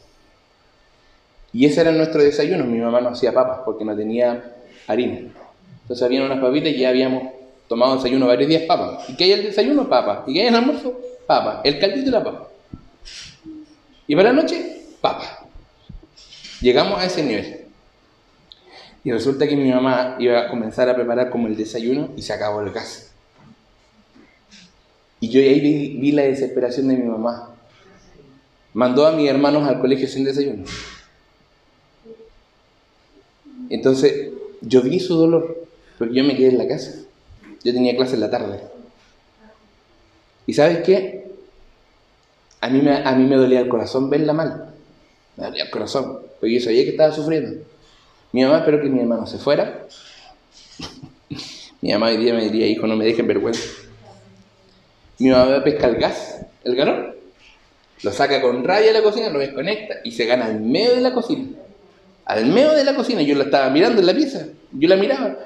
Y 1.53 1.65
ese 1.65 1.81
era 1.81 1.91
nuestro 1.91 2.21
desayuno. 2.21 2.65
Mi 2.65 2.79
mamá 2.79 2.99
no 2.99 3.09
hacía 3.09 3.31
papas 3.31 3.59
porque 3.63 3.85
no 3.85 3.95
tenía 3.95 4.55
harina. 4.87 5.19
Entonces 5.83 6.03
habían 6.03 6.23
unas 6.23 6.39
papitas 6.39 6.69
y 6.69 6.79
ya 6.79 6.89
habíamos 6.89 7.31
tomado 7.67 7.95
desayuno 7.95 8.27
varios 8.27 8.49
días 8.49 8.63
papas. 8.63 9.07
¿Y 9.09 9.15
qué 9.15 9.25
hay 9.25 9.31
el 9.33 9.43
desayuno? 9.43 9.87
Papas. 9.87 10.19
¿Y 10.27 10.33
qué 10.33 10.41
hay 10.41 10.47
el 10.47 10.55
almuerzo? 10.55 10.99
Papas. 11.27 11.59
El 11.63 11.79
caldito 11.79 12.05
de 12.05 12.11
la 12.11 12.23
papa. 12.23 12.47
Y 14.07 14.15
para 14.15 14.33
la 14.33 14.41
noche, 14.41 14.81
papa. 14.99 15.45
Llegamos 16.59 16.99
a 16.99 17.05
ese 17.05 17.23
nivel. 17.23 17.61
Y 19.03 19.11
resulta 19.11 19.47
que 19.47 19.55
mi 19.55 19.69
mamá 19.69 20.15
iba 20.19 20.39
a 20.39 20.47
comenzar 20.49 20.89
a 20.89 20.95
preparar 20.95 21.29
como 21.29 21.47
el 21.47 21.57
desayuno 21.57 22.09
y 22.15 22.21
se 22.21 22.33
acabó 22.33 22.61
el 22.61 22.71
gas. 22.71 23.11
Y 25.19 25.29
yo 25.29 25.39
ahí 25.39 25.59
vi 25.59 26.11
la 26.11 26.23
desesperación 26.23 26.87
de 26.87 26.97
mi 26.97 27.03
mamá. 27.03 27.52
Mandó 28.73 29.05
a 29.05 29.11
mis 29.11 29.29
hermanos 29.29 29.67
al 29.67 29.79
colegio 29.79 30.07
sin 30.07 30.23
desayuno. 30.23 30.63
Entonces, 33.69 34.31
yo 34.61 34.81
vi 34.81 34.99
su 34.99 35.15
dolor, 35.15 35.65
porque 35.97 36.15
yo 36.15 36.23
me 36.23 36.35
quedé 36.35 36.49
en 36.49 36.57
la 36.57 36.67
casa. 36.67 36.93
Yo 37.63 37.73
tenía 37.73 37.95
clase 37.95 38.15
en 38.15 38.21
la 38.21 38.29
tarde. 38.29 38.61
¿Y 40.45 40.53
sabes 40.53 40.79
qué? 40.79 41.31
A 42.61 42.69
mí, 42.69 42.81
me, 42.81 42.95
a 42.97 43.15
mí 43.15 43.25
me 43.25 43.35
dolía 43.35 43.61
el 43.61 43.69
corazón 43.69 44.09
verla 44.09 44.33
mal. 44.33 44.73
Me 45.37 45.45
dolía 45.45 45.63
el 45.63 45.69
corazón, 45.69 46.19
porque 46.39 46.55
yo 46.55 46.61
sabía 46.61 46.83
que 46.83 46.91
estaba 46.91 47.13
sufriendo. 47.13 47.63
Mi 48.31 48.43
mamá 48.43 48.59
esperó 48.59 48.81
que 48.81 48.89
mi 48.89 48.99
hermano 48.99 49.27
se 49.27 49.37
fuera. 49.37 49.85
mi 51.81 51.91
mamá 51.91 52.07
hoy 52.07 52.17
día 52.17 52.33
me 52.33 52.43
diría, 52.43 52.67
hijo, 52.67 52.87
no 52.87 52.95
me 52.95 53.05
dejen 53.05 53.27
vergüenza. 53.27 53.63
Mi 55.19 55.29
mamá 55.29 55.63
pesca 55.63 55.87
el 55.87 55.95
gas, 55.97 56.41
el 56.63 56.75
galón, 56.75 57.12
lo 58.03 58.11
saca 58.11 58.41
con 58.41 58.63
raya 58.63 58.87
de 58.87 58.93
la 58.93 59.01
cocina, 59.01 59.29
lo 59.29 59.39
desconecta 59.39 59.95
y 60.03 60.11
se 60.11 60.25
gana 60.25 60.45
al 60.45 60.59
medio 60.59 60.95
de 60.95 61.01
la 61.01 61.13
cocina. 61.13 61.47
Al 62.25 62.45
medio 62.45 62.73
de 62.73 62.83
la 62.83 62.95
cocina, 62.95 63.21
yo 63.21 63.35
la 63.35 63.45
estaba 63.45 63.69
mirando 63.69 64.01
en 64.01 64.07
la 64.07 64.13
pieza, 64.13 64.47
yo 64.71 64.89
la 64.89 64.97
miraba. 64.97 65.37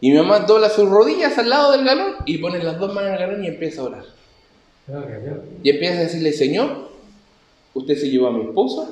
Y 0.00 0.10
mi 0.10 0.18
mamá 0.18 0.40
dobla 0.40 0.68
sus 0.68 0.88
rodillas 0.88 1.36
al 1.38 1.48
lado 1.48 1.72
del 1.72 1.84
galón 1.84 2.16
y 2.26 2.38
pone 2.38 2.62
las 2.62 2.78
dos 2.78 2.94
manos 2.94 3.08
en 3.08 3.14
el 3.14 3.20
galón 3.20 3.44
y 3.44 3.48
empieza 3.48 3.80
a 3.80 3.84
orar. 3.84 4.04
Y 5.62 5.70
empieza 5.70 5.96
a 5.96 6.02
decirle, 6.02 6.32
Señor, 6.32 6.90
usted 7.72 7.96
se 7.96 8.10
llevó 8.10 8.28
a 8.28 8.32
mi 8.32 8.44
esposo, 8.44 8.88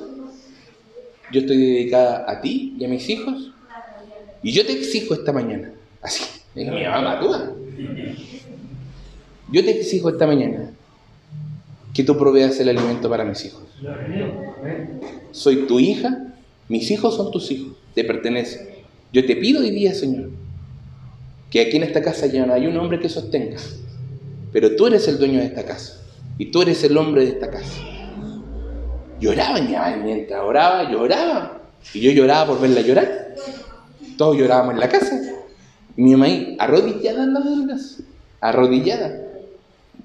yo 1.31 1.41
estoy 1.41 1.57
dedicada 1.57 2.25
a 2.27 2.41
ti 2.41 2.75
y 2.77 2.85
a 2.85 2.87
mis 2.87 3.07
hijos, 3.07 3.51
y 4.41 4.51
yo 4.51 4.65
te 4.65 4.73
exijo 4.73 5.13
esta 5.13 5.31
mañana, 5.31 5.71
así, 6.01 6.23
mi 6.55 6.65
mamá 6.65 7.19
toda. 7.19 7.53
Yo 9.51 9.63
te 9.63 9.71
exijo 9.71 10.09
esta 10.09 10.25
mañana 10.27 10.71
que 11.95 12.03
tú 12.03 12.17
proveas 12.17 12.59
el 12.59 12.67
alimento 12.67 13.09
para 13.09 13.23
mis 13.23 13.45
hijos. 13.45 13.63
Soy 15.31 15.65
tu 15.65 15.79
hija, 15.79 16.33
mis 16.67 16.91
hijos 16.91 17.15
son 17.15 17.31
tus 17.31 17.49
hijos, 17.51 17.77
te 17.93 18.03
pertenecen. 18.03 18.67
Yo 19.13 19.25
te 19.25 19.37
pido 19.37 19.61
hoy 19.61 19.71
día, 19.71 19.93
Señor, 19.93 20.29
que 21.49 21.61
aquí 21.61 21.77
en 21.77 21.83
esta 21.83 22.01
casa 22.01 22.25
ya 22.25 22.45
no 22.45 22.53
hay 22.53 22.67
un 22.67 22.75
hombre 22.75 22.99
que 22.99 23.07
sostenga, 23.07 23.55
pero 24.51 24.75
tú 24.75 24.87
eres 24.87 25.07
el 25.07 25.17
dueño 25.17 25.39
de 25.39 25.45
esta 25.45 25.63
casa 25.63 26.01
y 26.37 26.47
tú 26.47 26.63
eres 26.63 26.83
el 26.83 26.97
hombre 26.97 27.23
de 27.23 27.29
esta 27.29 27.49
casa. 27.49 27.81
Lloraba 29.21 29.59
ya, 29.59 29.97
mientras 30.03 30.41
oraba, 30.41 30.91
lloraba. 30.91 31.61
Y 31.93 32.01
yo 32.01 32.11
lloraba 32.11 32.47
por 32.47 32.59
verla 32.59 32.81
llorar. 32.81 33.35
Todos 34.17 34.35
llorábamos 34.35 34.73
en 34.73 34.79
la 34.81 34.89
casa. 34.89 35.21
Mi 35.95 36.11
mamá 36.11 36.25
ahí, 36.25 36.57
arrodillada 36.59 37.23
en 37.23 37.33
la 37.33 37.39
del 37.39 37.67
gas. 37.67 38.03
Arrodillada. 38.41 39.17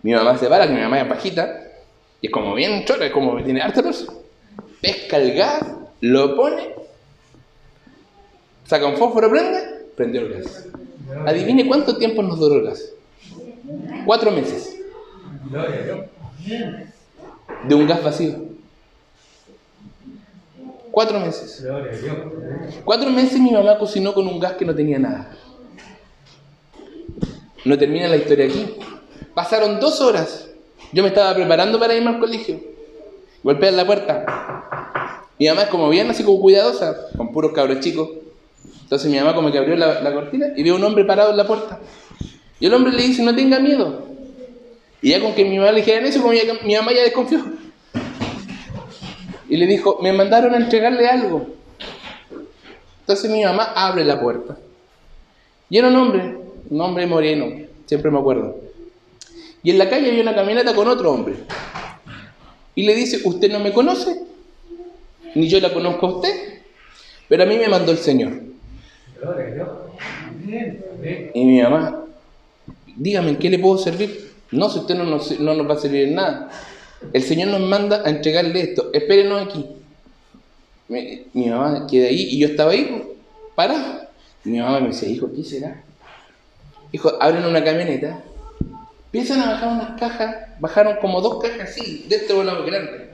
Mi 0.05 0.13
mamá 0.13 0.39
se 0.39 0.47
para, 0.47 0.69
que 0.69 0.73
mi 0.73 0.81
mamá 0.81 1.01
es 1.01 1.09
bajita. 1.09 1.70
Y 2.21 2.27
es 2.27 2.33
como 2.33 2.55
bien 2.55 2.85
chora, 2.85 3.11
como 3.11 3.43
tiene 3.43 3.63
harta 3.63 3.83
persona. 3.83 4.13
Pesca 4.81 5.17
el 5.17 5.35
gas, 5.35 5.65
lo 6.01 6.37
pone, 6.37 6.75
saca 8.67 8.87
un 8.87 8.97
fósforo, 8.97 9.29
prende, 9.31 9.87
prendió 9.97 10.23
el 10.23 10.35
gas. 10.35 10.67
Adivine 11.27 11.67
cuánto 11.67 11.97
tiempo 11.97 12.23
nos 12.23 12.39
duró 12.39 12.57
el 12.57 12.67
gas. 12.67 12.85
Cuatro 14.07 14.31
meses. 14.31 14.77
De 17.69 17.75
un 17.75 17.87
gas 17.87 18.03
vacío. 18.03 18.51
Cuatro 20.91 21.21
meses. 21.21 21.67
Cuatro 22.85 23.11
meses 23.11 23.39
mi 23.39 23.53
mamá 23.53 23.79
cocinó 23.79 24.13
con 24.13 24.27
un 24.27 24.41
gas 24.41 24.55
que 24.55 24.65
no 24.65 24.75
tenía 24.75 24.99
nada. 24.99 25.37
No 27.65 27.77
termina 27.79 28.09
la 28.09 28.17
historia 28.17 28.47
aquí. 28.47 28.77
Pasaron 29.35 29.79
dos 29.79 30.01
horas. 30.01 30.50
Yo 30.93 31.03
me 31.03 31.09
estaba 31.09 31.35
preparando 31.35 31.79
para 31.79 31.95
irme 31.95 32.11
al 32.11 32.19
colegio. 32.19 32.61
Golpean 33.43 33.77
la 33.77 33.87
puerta. 33.87 34.25
Mi 35.39 35.47
mamá 35.49 35.63
es 35.63 35.69
como 35.69 35.89
bien 35.89 36.11
así 36.11 36.23
como 36.23 36.41
cuidadosa, 36.41 37.09
con 37.17 37.33
puros 37.33 37.53
cabros 37.53 37.81
chicos. 37.81 38.11
Entonces 38.83 39.11
mi 39.11 39.19
mamá 39.19 39.35
como 39.35 39.51
que 39.51 39.59
abrió 39.59 39.77
la, 39.77 40.13
cortina 40.13 40.49
y 40.57 40.63
vio 40.63 40.77
un 40.77 40.85
hombre 40.85 41.05
parado 41.05 41.31
en 41.31 41.37
la 41.37 41.47
puerta. 41.47 41.81
Y 42.59 42.67
el 42.67 42.75
hombre 42.75 42.93
le 42.93 43.03
dice, 43.03 43.23
no 43.23 43.35
tenga 43.35 43.59
miedo. 43.59 44.07
Y 45.01 45.11
ya 45.11 45.21
con 45.21 45.35
que 45.35 45.45
mi 45.45 45.59
mamá 45.59 45.73
le 45.73 45.81
dijera 45.81 46.07
eso, 46.07 46.21
como 46.21 46.35
ya, 46.35 46.43
mi 46.65 46.75
mamá 46.75 46.93
ya 46.93 47.03
desconfió. 47.03 47.43
Y 49.49 49.57
le 49.57 49.67
dijo, 49.67 49.99
me 50.03 50.13
mandaron 50.13 50.53
a 50.55 50.59
entregarle 50.59 51.09
algo. 51.09 51.47
Entonces 53.01 53.31
mi 53.31 53.43
mamá 53.43 53.73
abre 53.75 54.05
la 54.05 54.21
puerta. 54.21 54.59
Y 55.71 55.79
era 55.79 55.89
un 55.89 55.97
hombre, 55.97 56.37
un 56.69 56.81
hombre 56.81 57.07
moreno, 57.07 57.67
siempre 57.87 58.11
me 58.11 58.19
acuerdo. 58.19 58.70
Y 59.63 59.71
en 59.71 59.79
la 59.79 59.89
calle 59.89 60.09
había 60.09 60.23
una 60.23 60.35
camioneta 60.35 60.75
con 60.75 60.89
otro 60.89 61.13
hombre. 61.13 61.35
Y 62.75 62.85
le 62.85 62.95
dice, 62.95 63.21
usted 63.25 63.51
no 63.51 63.61
me 63.61 63.73
conoce, 63.73 64.23
ni 65.35 65.49
yo 65.49 65.61
la 65.61 65.73
conozco 65.73 66.07
a 66.07 66.15
usted, 66.17 66.61
pero 67.29 67.43
a 67.43 67.47
mí 67.47 67.57
me 67.57 67.69
mandó 67.69 67.93
el 67.93 67.99
Señor. 67.99 68.33
Y 71.35 71.45
mi 71.45 71.61
mamá, 71.61 72.05
dígame, 72.97 73.31
¿en 73.31 73.37
qué 73.37 73.51
le 73.51 73.59
puedo 73.59 73.79
servir? 73.79 74.31
No, 74.51 74.69
si 74.71 74.79
usted 74.79 74.95
no 74.95 75.05
nos, 75.05 75.39
no 75.39 75.55
nos 75.55 75.69
va 75.69 75.75
a 75.75 75.79
servir 75.79 76.09
en 76.09 76.15
nada. 76.15 76.51
El 77.13 77.23
Señor 77.23 77.49
nos 77.49 77.61
manda 77.61 78.03
a 78.05 78.11
entregarle 78.11 78.61
esto. 78.61 78.91
Espérenos 78.93 79.47
aquí. 79.47 79.67
Mi, 80.89 81.47
mamá 81.47 81.87
queda 81.87 82.09
ahí 82.09 82.29
y 82.31 82.39
yo 82.39 82.49
estaba 82.49 82.73
ahí, 82.73 83.03
parado. 83.55 84.09
Y 84.45 84.51
mi 84.51 84.59
mamá 84.59 84.81
me 84.81 84.89
decía, 84.89 85.09
hijo, 85.09 85.31
¿qué 85.35 85.45
será? 85.45 85.83
Hijo, 86.93 87.13
abren 87.21 87.45
una 87.45 87.63
camioneta, 87.63 88.25
empiezan 89.13 89.41
a 89.41 89.53
bajar 89.53 89.69
unas 89.73 90.01
cajas, 90.01 90.37
bajaron 90.61 90.97
como 91.01 91.21
dos 91.21 91.43
cajas 91.43 91.71
así, 91.71 92.07
de 92.09 92.17
este 92.17 92.33
volado 92.33 92.65
grande. 92.65 93.11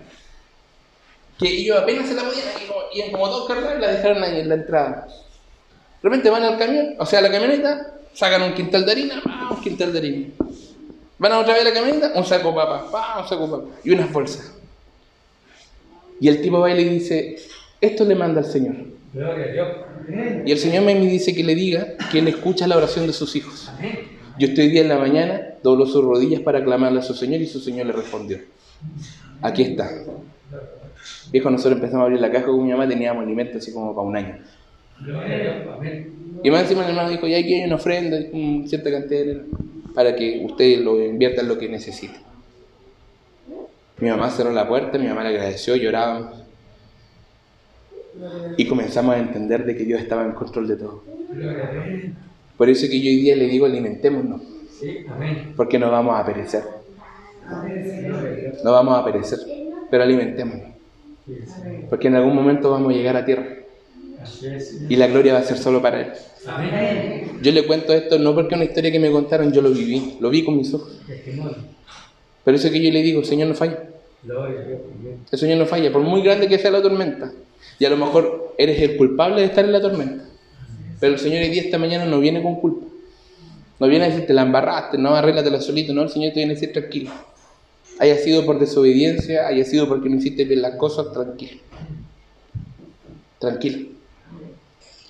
Que 1.38 1.48
ellos 1.48 1.78
apenas 1.78 2.06
se 2.06 2.14
la 2.14 2.22
podían, 2.22 2.44
y 2.92 2.98
iban 2.98 3.10
como 3.12 3.28
dos 3.28 3.48
cargas 3.48 3.80
la 3.80 3.88
dejaron 3.88 4.22
ahí 4.22 4.40
en 4.40 4.48
la 4.48 4.54
entrada. 4.56 5.06
De 6.02 6.08
repente 6.08 6.28
van 6.30 6.42
al 6.42 6.58
camión, 6.58 6.94
o 6.98 7.06
sea, 7.06 7.20
a 7.20 7.22
la 7.22 7.30
camioneta, 7.30 7.94
sacan 8.12 8.42
un 8.42 8.52
quintal 8.52 8.84
de 8.84 8.92
harina, 8.92 9.22
¡pah! 9.24 9.48
un 9.50 9.60
quintal 9.62 9.92
de 9.92 9.98
harina. 9.98 10.26
Van 11.18 11.32
a 11.32 11.38
otra 11.38 11.54
vez 11.54 11.62
a 11.62 11.68
la 11.68 11.72
camioneta, 11.72 12.12
un 12.14 12.24
saco 12.24 12.50
de 12.50 12.54
papas, 12.54 12.82
¡pah! 12.92 13.22
un 13.22 13.28
saco 13.28 13.46
de 13.46 13.52
papas, 13.52 13.68
y 13.84 13.90
unas 13.90 14.12
bolsas. 14.12 14.52
Y 16.20 16.28
el 16.28 16.42
tipo 16.42 16.60
va 16.60 16.70
y 16.70 16.76
le 16.76 16.90
dice, 16.90 17.36
esto 17.80 18.04
le 18.04 18.14
manda 18.14 18.40
al 18.40 18.46
Señor. 18.46 18.76
Y 20.44 20.52
el 20.52 20.58
Señor 20.58 20.84
me 20.84 20.94
dice 20.94 21.34
que 21.34 21.42
le 21.42 21.54
diga 21.54 21.94
que 22.10 22.18
Él 22.18 22.28
escucha 22.28 22.66
la 22.66 22.76
oración 22.76 23.06
de 23.06 23.12
sus 23.12 23.34
hijos. 23.34 23.70
Yo 24.38 24.48
estoy 24.48 24.68
día 24.68 24.82
en 24.82 24.88
la 24.88 24.98
mañana, 24.98 25.55
dobló 25.66 25.84
sus 25.84 26.04
rodillas 26.04 26.40
para 26.42 26.62
clamarle 26.62 27.00
a 27.00 27.02
su 27.02 27.12
Señor 27.12 27.40
y 27.40 27.46
su 27.46 27.58
Señor 27.58 27.86
le 27.86 27.92
respondió. 27.92 28.38
Aquí 29.42 29.62
está. 29.62 29.90
Viejo, 31.32 31.50
nosotros 31.50 31.74
empezamos 31.74 32.02
a 32.02 32.04
abrir 32.04 32.20
la 32.20 32.30
caja 32.30 32.46
con 32.46 32.62
mi 32.62 32.70
mamá, 32.70 32.86
teníamos 32.88 33.24
alimento 33.24 33.58
así 33.58 33.72
como 33.72 33.94
para 33.94 34.06
un 34.06 34.16
año. 34.16 34.38
Y 36.44 36.50
más 36.50 36.62
encima 36.62 36.84
el 36.84 36.90
hermano 36.90 37.10
dijo, 37.10 37.26
ya 37.26 37.38
aquí 37.38 37.54
hay 37.54 37.64
una 37.64 37.74
ofrenda, 37.74 38.16
un 38.32 38.68
cierta 38.68 38.92
cantidad 38.92 39.42
para 39.92 40.14
que 40.14 40.44
usted 40.48 40.80
lo 40.80 41.02
invierta 41.02 41.42
en 41.42 41.48
lo 41.48 41.58
que 41.58 41.68
necesite. 41.68 42.14
Mi 43.98 44.08
mamá 44.08 44.30
cerró 44.30 44.52
la 44.52 44.68
puerta, 44.68 44.98
mi 44.98 45.08
mamá 45.08 45.24
le 45.24 45.30
agradeció, 45.30 45.74
llorábamos. 45.74 46.44
Y 48.56 48.66
comenzamos 48.66 49.16
a 49.16 49.18
entender 49.18 49.64
de 49.64 49.76
que 49.76 49.84
Dios 49.84 50.00
estaba 50.00 50.24
en 50.24 50.32
control 50.32 50.68
de 50.68 50.76
todo. 50.76 51.02
Por 52.56 52.68
eso 52.70 52.86
que 52.88 53.00
yo 53.00 53.10
hoy 53.10 53.16
día 53.16 53.34
le 53.34 53.46
digo, 53.46 53.66
alimentémonos. 53.66 54.55
Porque 55.56 55.78
no 55.78 55.90
vamos 55.90 56.18
a 56.18 56.24
perecer. 56.24 56.62
No 58.64 58.72
vamos 58.72 58.98
a 58.98 59.04
perecer, 59.04 59.38
pero 59.90 60.02
alimentémonos. 60.02 60.68
Porque 61.88 62.08
en 62.08 62.16
algún 62.16 62.34
momento 62.34 62.70
vamos 62.70 62.92
a 62.92 62.96
llegar 62.96 63.16
a 63.16 63.24
tierra. 63.24 63.46
Y 64.88 64.96
la 64.96 65.06
gloria 65.06 65.34
va 65.34 65.40
a 65.40 65.44
ser 65.44 65.58
solo 65.58 65.80
para 65.80 66.00
Él. 66.00 66.12
Yo 67.42 67.52
le 67.52 67.66
cuento 67.66 67.92
esto 67.92 68.18
no 68.18 68.34
porque 68.34 68.54
es 68.54 68.56
una 68.56 68.64
historia 68.64 68.90
que 68.90 68.98
me 68.98 69.10
contaron, 69.10 69.52
yo 69.52 69.62
lo 69.62 69.70
viví, 69.70 70.16
lo 70.20 70.30
vi 70.30 70.44
con 70.44 70.56
mis 70.56 70.72
ojos. 70.74 71.00
Pero 72.44 72.56
eso 72.56 72.70
que 72.70 72.82
yo 72.82 72.92
le 72.92 73.02
digo, 73.02 73.24
Señor 73.24 73.48
no 73.48 73.54
falla. 73.54 73.84
El 75.30 75.38
Señor 75.38 75.58
no 75.58 75.66
falla, 75.66 75.92
por 75.92 76.02
muy 76.02 76.22
grande 76.22 76.48
que 76.48 76.58
sea 76.58 76.70
la 76.70 76.82
tormenta. 76.82 77.32
Y 77.78 77.84
a 77.84 77.90
lo 77.90 77.96
mejor 77.96 78.54
eres 78.58 78.80
el 78.80 78.96
culpable 78.96 79.40
de 79.40 79.46
estar 79.46 79.64
en 79.64 79.72
la 79.72 79.80
tormenta. 79.80 80.24
Pero 80.98 81.12
el 81.12 81.18
Señor 81.18 81.42
hoy 81.42 81.48
día, 81.50 81.62
esta 81.62 81.78
mañana, 81.78 82.06
no 82.06 82.20
viene 82.20 82.42
con 82.42 82.56
culpa. 82.56 82.85
No 83.78 83.86
viene 83.88 84.06
a 84.06 84.08
decirte 84.08 84.32
la 84.32 84.42
embarraste, 84.42 84.98
no 84.98 85.14
arréglatela 85.14 85.60
solito. 85.60 85.92
No, 85.92 86.02
el 86.02 86.08
Señor 86.08 86.32
te 86.32 86.40
viene 86.40 86.52
a 86.52 86.54
decir 86.54 86.72
tranquilo. 86.72 87.10
Haya 87.98 88.16
sido 88.16 88.44
por 88.44 88.58
desobediencia, 88.58 89.46
haya 89.46 89.64
sido 89.64 89.88
porque 89.88 90.08
no 90.08 90.16
hiciste 90.16 90.44
bien 90.44 90.62
las 90.62 90.76
cosas, 90.76 91.12
tranquilo. 91.12 91.60
Tranquilo. 93.38 93.88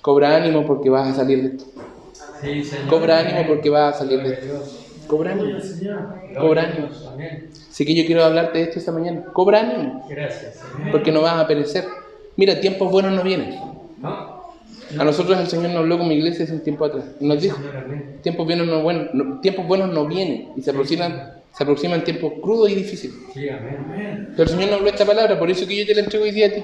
Cobra 0.01 0.35
ánimo 0.35 0.65
porque 0.65 0.89
vas 0.89 1.09
a 1.09 1.15
salir 1.15 1.41
de 1.41 1.47
esto. 1.49 1.65
Sí, 2.41 2.63
Señor. 2.63 2.87
Cobra 2.87 3.19
ánimo 3.19 3.47
porque 3.47 3.69
vas 3.69 3.95
a 3.95 3.99
salir 3.99 4.21
de 4.21 4.33
esto. 4.33 4.63
Cobra 5.07 5.31
ánimo. 5.31 5.59
Cobra 6.37 6.63
ánimo. 6.63 6.89
Así 7.69 7.85
que 7.85 7.95
yo 7.95 8.05
quiero 8.05 8.23
hablarte 8.23 8.57
de 8.57 8.63
esto 8.65 8.79
esta 8.79 8.91
mañana. 8.91 9.25
Cobra 9.33 9.61
ánimo. 9.61 10.05
Gracias. 10.09 10.61
Porque 10.91 11.11
no 11.11 11.21
vas 11.21 11.37
a 11.37 11.47
perecer. 11.47 11.85
Mira, 12.35 12.59
tiempos 12.59 12.91
buenos 12.91 13.13
no 13.13 13.23
vienen. 13.23 13.59
¿No? 13.99 14.36
A 14.97 15.03
nosotros 15.03 15.37
el 15.39 15.47
Señor 15.47 15.67
nos 15.69 15.77
habló 15.77 15.97
como 15.97 16.11
iglesia 16.11 16.45
hace 16.45 16.53
un 16.53 16.61
tiempo 16.61 16.85
atrás. 16.85 17.03
Nos 17.19 17.41
dijo, 17.41 17.57
tiempos 18.21 18.45
buenos 18.45 18.67
no, 18.67 18.81
buenos, 18.81 19.07
no- 19.13 19.39
tiempos 19.41 19.67
buenos 19.67 19.91
no 19.93 20.05
vienen. 20.07 20.49
Y 20.55 20.61
se 20.61 20.69
aproximan, 20.71 21.31
se 21.55 21.63
aproximan 21.63 22.03
tiempos 22.03 22.33
crudos 22.41 22.69
y 22.69 22.75
difíciles. 22.75 23.17
Pero 24.31 24.43
el 24.43 24.49
Señor 24.49 24.69
nos 24.69 24.77
habló 24.79 24.89
esta 24.89 25.05
palabra, 25.05 25.37
por 25.39 25.49
eso 25.51 25.67
que 25.67 25.75
yo 25.77 25.85
te 25.85 25.93
la 25.95 26.01
entrego 26.01 26.23
hoy 26.25 26.31
día 26.31 26.47
a 26.47 26.51
ti. 26.51 26.63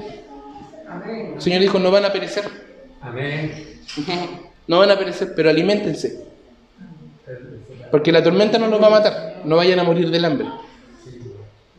El 1.36 1.42
Señor 1.42 1.62
dijo, 1.62 1.80
no 1.80 1.92
van 1.92 2.06
a 2.06 2.12
perecer. 2.14 2.44
No 4.68 4.80
van 4.80 4.92
a 4.92 4.98
perecer, 4.98 5.34
pero 5.36 5.50
aliméntense. 5.50 6.22
Porque 7.92 8.12
la 8.14 8.24
tormenta 8.24 8.58
no 8.58 8.68
los 8.68 8.82
va 8.82 8.88
a 8.88 8.92
matar. 8.92 9.42
No 9.44 9.58
vayan 9.58 9.80
a 9.80 9.84
morir 9.84 10.10
del 10.10 10.24
hambre. 10.24 10.48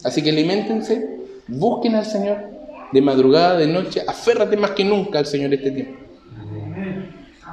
Así 0.05 0.23
que 0.23 0.29
aliméntense, 0.31 1.21
busquen 1.49 1.95
al 1.95 2.05
Señor 2.05 2.37
de 2.93 3.01
madrugada, 3.01 3.57
de 3.57 3.67
noche, 3.67 4.03
aférrate 4.07 4.57
más 4.59 4.73
que 4.73 4.85
nunca 4.85 5.19
al 5.19 5.27
Señor 5.27 5.53
este 5.55 5.71
tiempo. 5.71 5.99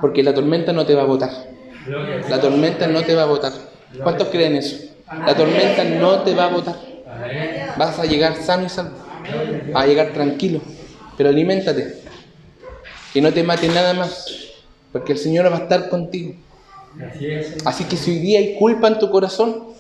Porque 0.01 0.23
la 0.23 0.33
tormenta 0.33 0.73
no 0.73 0.85
te 0.85 0.95
va 0.95 1.03
a 1.03 1.05
botar. 1.05 1.29
La 2.29 2.41
tormenta 2.41 2.87
no 2.87 3.03
te 3.03 3.15
va 3.15 3.23
a 3.23 3.27
botar. 3.27 3.53
¿Cuántos 4.03 4.27
creen 4.29 4.55
eso? 4.55 4.77
La 5.25 5.35
tormenta 5.35 5.83
no 5.83 6.21
te 6.21 6.33
va 6.33 6.45
a 6.45 6.49
botar. 6.49 6.75
Amén. 7.07 7.67
Vas 7.77 7.99
a 7.99 8.05
llegar 8.05 8.35
sano 8.35 8.65
y 8.65 8.69
salvo. 8.69 8.97
Vas 9.73 9.83
a 9.83 9.87
llegar 9.87 10.11
tranquilo. 10.13 10.61
Pero 11.17 11.29
aliméntate. 11.29 12.01
Que 13.13 13.21
no 13.21 13.31
te 13.31 13.43
mate 13.43 13.67
nada 13.67 13.93
más. 13.93 14.25
Porque 14.91 15.13
el 15.13 15.17
Señor 15.17 15.51
va 15.51 15.57
a 15.57 15.61
estar 15.61 15.89
contigo. 15.89 16.35
Así 17.65 17.85
que 17.85 17.95
si 17.95 18.11
hoy 18.11 18.19
día 18.19 18.39
hay 18.39 18.55
culpa 18.55 18.87
en 18.87 18.99
tu 18.99 19.09
corazón 19.09 19.71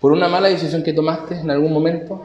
por 0.00 0.12
una 0.12 0.28
mala 0.28 0.48
decisión 0.48 0.82
que 0.82 0.92
tomaste 0.92 1.36
en 1.36 1.50
algún 1.50 1.72
momento, 1.72 2.24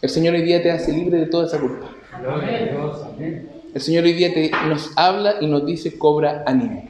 el 0.00 0.08
Señor 0.08 0.34
hoy 0.34 0.42
día 0.42 0.62
te 0.62 0.70
hace 0.70 0.92
libre 0.92 1.18
de 1.18 1.26
toda 1.26 1.46
esa 1.46 1.58
culpa. 1.58 1.90
El 3.74 3.80
Señor 3.80 4.04
hoy 4.04 4.50
nos 4.68 4.92
habla 4.96 5.36
y 5.40 5.46
nos 5.46 5.64
dice, 5.64 5.96
cobra 5.96 6.44
ánimo. 6.46 6.86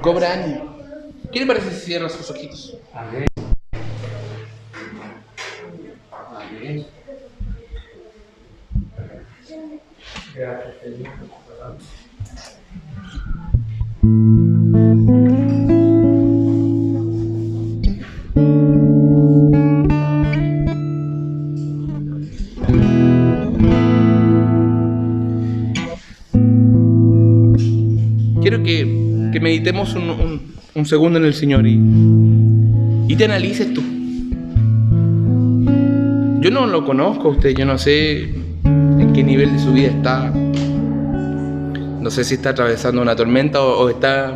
Cobra 0.00 0.32
ánimo. 0.32 0.78
¿Qué 1.30 1.40
le 1.40 1.46
parece 1.46 1.70
si 1.72 1.86
cierra 1.86 2.08
sus 2.08 2.30
ojitos? 2.30 2.78
Amén. 2.92 3.26
Amén. 6.10 6.86
Gracias, 10.34 10.74
Señor. 10.82 11.12
Quiero 28.62 28.62
que, 28.62 29.30
que 29.32 29.40
meditemos 29.40 29.94
un, 29.94 30.10
un- 30.10 30.40
un 30.76 30.86
segundo 30.86 31.18
en 31.18 31.24
el 31.24 31.34
Señor 31.34 31.66
y, 31.66 31.72
y 33.08 33.16
te 33.16 33.24
analices 33.24 33.72
tú. 33.74 33.82
Yo 36.40 36.50
no 36.52 36.66
lo 36.66 36.84
conozco 36.84 37.30
usted, 37.30 37.50
yo 37.56 37.64
no 37.66 37.76
sé 37.78 38.22
en 38.64 39.12
qué 39.12 39.24
nivel 39.24 39.52
de 39.52 39.58
su 39.58 39.72
vida 39.72 39.88
está. 39.88 40.30
No 42.00 42.10
sé 42.10 42.22
si 42.22 42.34
está 42.34 42.50
atravesando 42.50 43.02
una 43.02 43.16
tormenta 43.16 43.60
o, 43.60 43.80
o 43.84 43.88
está 43.88 44.34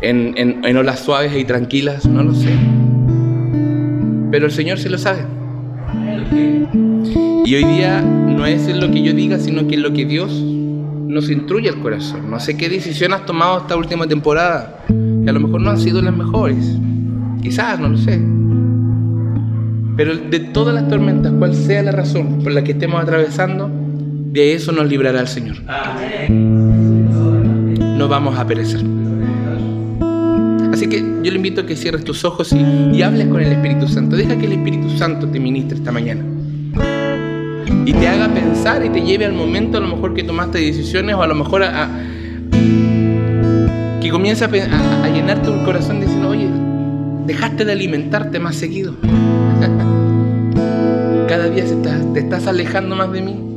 en, 0.00 0.32
en- 0.38 0.64
en 0.64 0.76
olas 0.78 1.00
suaves 1.00 1.36
y 1.36 1.44
tranquilas, 1.44 2.06
no 2.06 2.22
lo 2.22 2.34
sé. 2.34 2.54
Pero 4.30 4.46
el 4.46 4.52
Señor 4.52 4.78
se 4.78 4.88
lo 4.88 4.96
sabe. 4.96 5.24
Y 7.44 7.54
hoy 7.54 7.64
día 7.64 8.00
no 8.00 8.46
es 8.46 8.66
en 8.68 8.80
lo 8.80 8.90
que 8.90 9.02
yo 9.02 9.12
diga, 9.12 9.38
sino 9.38 9.66
que 9.66 9.74
en 9.74 9.82
lo 9.82 9.92
que 9.92 10.06
Dios 10.06 10.30
nos 11.10 11.28
instruye 11.28 11.68
el 11.68 11.80
corazón. 11.80 12.30
No 12.30 12.38
sé 12.40 12.56
qué 12.56 12.68
decisión 12.68 13.12
has 13.12 13.26
tomado 13.26 13.58
esta 13.58 13.76
última 13.76 14.06
temporada, 14.06 14.84
que 14.86 15.28
a 15.28 15.32
lo 15.32 15.40
mejor 15.40 15.60
no 15.60 15.70
han 15.70 15.78
sido 15.78 16.00
las 16.00 16.16
mejores. 16.16 16.76
Quizás, 17.42 17.80
no 17.80 17.88
lo 17.88 17.98
sé. 17.98 18.20
Pero 19.96 20.16
de 20.16 20.40
todas 20.40 20.74
las 20.74 20.88
tormentas, 20.88 21.32
cual 21.32 21.54
sea 21.54 21.82
la 21.82 21.92
razón 21.92 22.42
por 22.42 22.52
la 22.52 22.62
que 22.62 22.72
estemos 22.72 23.02
atravesando, 23.02 23.70
de 24.32 24.54
eso 24.54 24.72
nos 24.72 24.88
librará 24.88 25.20
el 25.20 25.28
Señor. 25.28 25.56
No 27.98 28.08
vamos 28.08 28.38
a 28.38 28.46
perecer. 28.46 28.80
Así 30.72 30.88
que 30.88 31.00
yo 31.00 31.30
le 31.30 31.36
invito 31.36 31.62
a 31.62 31.66
que 31.66 31.76
cierres 31.76 32.04
tus 32.04 32.24
ojos 32.24 32.52
y, 32.52 32.60
y 32.96 33.02
hables 33.02 33.26
con 33.26 33.40
el 33.40 33.52
Espíritu 33.52 33.88
Santo. 33.88 34.16
Deja 34.16 34.38
que 34.38 34.46
el 34.46 34.52
Espíritu 34.52 34.88
Santo 34.96 35.26
te 35.28 35.40
ministre 35.40 35.76
esta 35.76 35.90
mañana. 35.90 36.24
Y 37.84 37.92
te 37.92 38.08
haga 38.08 38.28
pensar 38.28 38.84
y 38.84 38.90
te 38.90 39.00
lleve 39.00 39.24
al 39.26 39.32
momento 39.32 39.78
a 39.78 39.80
lo 39.80 39.88
mejor 39.88 40.14
que 40.14 40.22
tomaste 40.22 40.58
decisiones 40.58 41.14
o 41.14 41.22
a 41.22 41.26
lo 41.26 41.34
mejor 41.34 41.62
a, 41.64 41.88
que 44.00 44.10
comienza 44.10 44.44
a, 44.46 45.08
llenarte 45.08 45.52
el 45.52 45.64
corazón 45.64 46.00
diciendo, 46.00 46.28
oye, 46.30 46.48
dejaste 47.26 47.64
de 47.64 47.72
alimentarte 47.72 48.38
más 48.38 48.56
seguido. 48.56 48.94
Cada 51.28 51.48
día 51.48 51.64
te 52.12 52.20
estás 52.20 52.46
alejando 52.46 52.96
más 52.96 53.12
de 53.12 53.22
mí. 53.22 53.49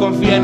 Confiar. 0.00 0.39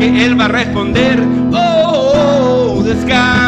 Porque 0.00 0.24
Él 0.24 0.40
va 0.40 0.46
a 0.46 0.48
responder. 0.48 1.20
Oh, 1.52 2.82
descansaré 2.82 3.39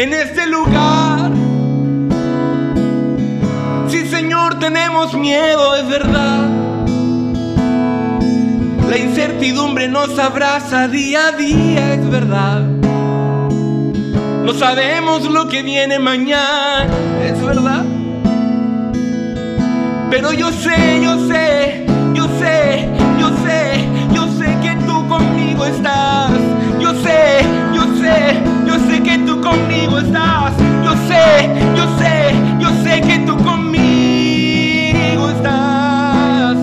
en 0.00 0.14
este 0.14 0.46
lugar. 0.46 1.30
Sí, 3.86 4.06
Señor, 4.08 4.58
tenemos 4.58 5.12
miedo, 5.12 5.76
es 5.76 5.86
verdad. 5.88 6.48
La 8.88 8.96
incertidumbre 8.96 9.88
nos 9.88 10.18
abraza 10.18 10.88
día 10.88 11.28
a 11.28 11.32
día, 11.32 11.94
es 11.94 12.10
verdad. 12.10 12.62
No 14.44 14.54
sabemos 14.54 15.30
lo 15.30 15.48
que 15.48 15.62
viene 15.62 15.98
mañana, 15.98 16.88
es 17.22 17.44
verdad. 17.44 17.84
Pero 20.10 20.32
yo 20.32 20.50
sé, 20.50 21.02
yo 21.02 21.28
sé, 21.28 21.84
yo 22.14 22.26
sé, 22.38 22.88
yo 23.18 23.28
sé, 23.44 23.84
yo 24.14 24.26
sé 24.38 24.46
que 24.62 24.74
tú 24.86 25.06
conmigo 25.08 25.66
estás. 25.66 26.32
Yo 26.80 26.94
sé, 26.94 27.44
yo 27.74 27.84
sé, 28.00 28.42
conmigo 29.50 29.98
estás. 29.98 30.52
Yo 30.84 30.92
sé, 31.08 31.50
yo 31.76 31.84
sé, 31.98 32.34
yo 32.60 32.68
sé 32.82 33.00
que 33.00 33.18
tú 33.26 33.36
conmigo 33.42 35.30
estás. 35.30 36.56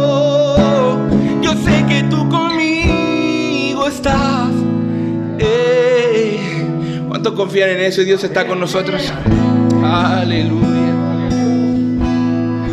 Oh, 0.00 0.98
yo 1.42 1.52
sé 1.54 1.84
que 1.88 2.02
tú 2.04 2.28
conmigo 2.28 3.86
estás. 3.86 4.50
Eh, 5.38 6.66
¿Cuántos 7.08 7.32
confían 7.34 7.70
en 7.70 7.80
eso 7.80 8.02
Dios 8.02 8.24
está 8.24 8.46
con 8.46 8.60
nosotros? 8.60 9.12
Aleluya. 9.84 10.68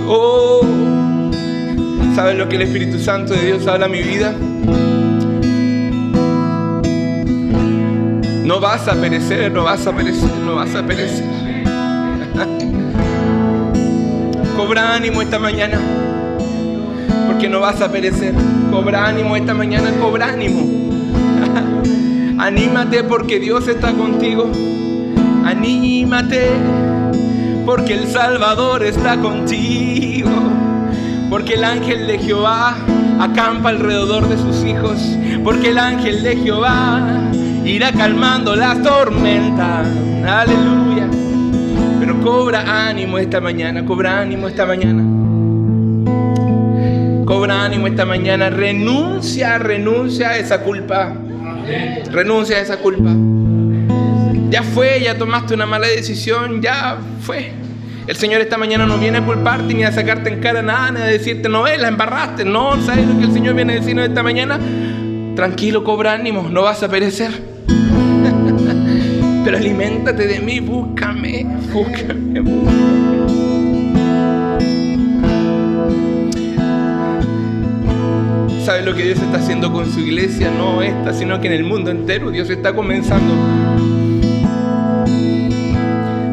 Oh, 0.07 0.61
¿sabes 2.15 2.37
lo 2.37 2.47
que 2.47 2.55
el 2.55 2.61
Espíritu 2.63 2.99
Santo 2.99 3.33
de 3.33 3.45
Dios 3.45 3.67
habla 3.67 3.87
a 3.87 3.89
mi 3.89 4.01
vida? 4.01 4.33
No 8.45 8.59
vas 8.59 8.87
a 8.87 8.93
perecer, 8.93 9.51
no 9.51 9.63
vas 9.63 9.87
a 9.87 9.91
perecer, 9.91 10.29
no 10.45 10.53
vas 10.53 10.75
a 10.75 10.85
perecer. 10.85 11.25
Cobra 14.55 14.93
ánimo 14.93 15.23
esta 15.23 15.39
mañana, 15.39 15.79
porque 17.25 17.49
no 17.49 17.61
vas 17.61 17.81
a 17.81 17.91
perecer. 17.91 18.35
Cobra 18.69 19.07
ánimo 19.07 19.35
esta 19.35 19.55
mañana, 19.55 19.89
cobra 19.99 20.27
ánimo. 20.27 20.61
Anímate 22.37 23.03
porque 23.03 23.39
Dios 23.39 23.67
está 23.67 23.91
contigo. 23.93 24.47
Anímate 25.43 26.51
porque 27.65 27.95
el 27.95 28.05
Salvador 28.05 28.83
está 28.83 29.17
contigo. 29.17 30.29
Porque 31.31 31.55
el 31.55 31.63
ángel 31.63 32.05
de 32.05 32.19
Jehová 32.19 32.75
acampa 33.19 33.69
alrededor 33.69 34.29
de 34.29 34.37
sus 34.37 34.63
hijos. 34.63 35.17
Porque 35.43 35.69
el 35.69 35.79
ángel 35.79 36.21
de 36.21 36.35
Jehová 36.37 37.31
irá 37.65 37.91
calmando 37.91 38.55
las 38.55 38.81
tormentas. 38.81 39.87
Aleluya. 40.25 41.07
Pero 41.99 42.21
cobra 42.21 42.87
ánimo 42.87 43.17
esta 43.17 43.41
mañana, 43.41 43.85
cobra 43.85 44.19
ánimo 44.19 44.47
esta 44.47 44.65
mañana. 44.65 45.03
Cobra 47.25 47.63
ánimo 47.63 47.87
esta 47.87 48.05
mañana. 48.05 48.49
Renuncia, 48.49 49.57
renuncia 49.57 50.29
a 50.29 50.37
esa 50.37 50.61
culpa. 50.61 51.13
Renuncia 52.11 52.57
a 52.57 52.59
esa 52.59 52.77
culpa. 52.77 53.11
Ya 54.51 54.61
fue, 54.61 55.01
ya 55.01 55.17
tomaste 55.17 55.55
una 55.55 55.65
mala 55.65 55.87
decisión, 55.87 56.61
ya 56.61 56.97
fue. 57.21 57.51
El 58.05 58.15
Señor 58.15 58.41
esta 58.41 58.57
mañana 58.57 58.85
no 58.85 58.99
viene 58.99 59.17
a 59.17 59.25
culparte 59.25 59.73
ni 59.73 59.83
a 59.83 59.91
sacarte 59.91 60.29
en 60.29 60.39
cara 60.39 60.61
nada, 60.61 60.91
ni 60.91 61.01
a 61.01 61.05
decirte, 61.05 61.49
no, 61.49 61.65
eh, 61.65 61.79
la 61.79 61.87
embarraste. 61.87 62.45
No, 62.45 62.79
¿sabes 62.83 63.07
lo 63.07 63.17
que 63.17 63.25
el 63.25 63.33
Señor 63.33 63.55
viene 63.55 63.73
a 63.73 63.75
decirnos 63.77 64.07
esta 64.07 64.21
mañana? 64.21 64.59
Tranquilo, 65.35 65.83
cobra 65.83 66.13
ánimo, 66.13 66.47
no 66.49 66.61
vas 66.61 66.83
a 66.83 66.87
perecer. 66.87 67.54
Pero 69.45 69.57
aliméntate 69.57 70.25
de 70.25 70.39
mí, 70.39 70.59
búscame, 70.59 71.45
búscame, 71.71 72.39
búscame. 72.39 73.05
¿Sabes 78.65 78.83
lo 78.83 78.95
que 78.95 79.03
Dios 79.03 79.19
está 79.19 79.37
haciendo 79.37 79.71
con 79.71 79.85
su 79.85 79.99
iglesia? 79.99 80.49
No 80.49 80.81
esta, 80.81 81.13
sino 81.13 81.39
que 81.39 81.45
en 81.45 81.53
el 81.53 81.63
mundo 81.63 81.91
entero 81.91 82.31
Dios 82.31 82.49
está 82.49 82.73
comenzando 82.73 83.35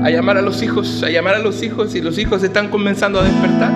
a 0.02 0.10
llamar 0.10 0.38
a 0.38 0.40
los 0.42 0.62
hijos, 0.62 1.02
a 1.02 1.10
llamar 1.10 1.34
a 1.34 1.38
los 1.40 1.62
hijos 1.62 1.94
y 1.94 2.00
los 2.00 2.16
hijos 2.16 2.42
están 2.42 2.68
comenzando 2.68 3.20
a 3.20 3.24
despertar. 3.24 3.72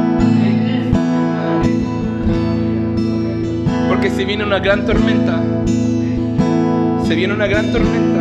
Porque 3.91 4.09
se 4.09 4.25
viene 4.25 4.45
una 4.45 4.61
gran 4.61 4.87
tormenta, 4.87 5.43
se 7.07 7.15
viene 7.15 7.35
una 7.35 7.47
gran 7.47 7.71
tormenta, 7.71 8.16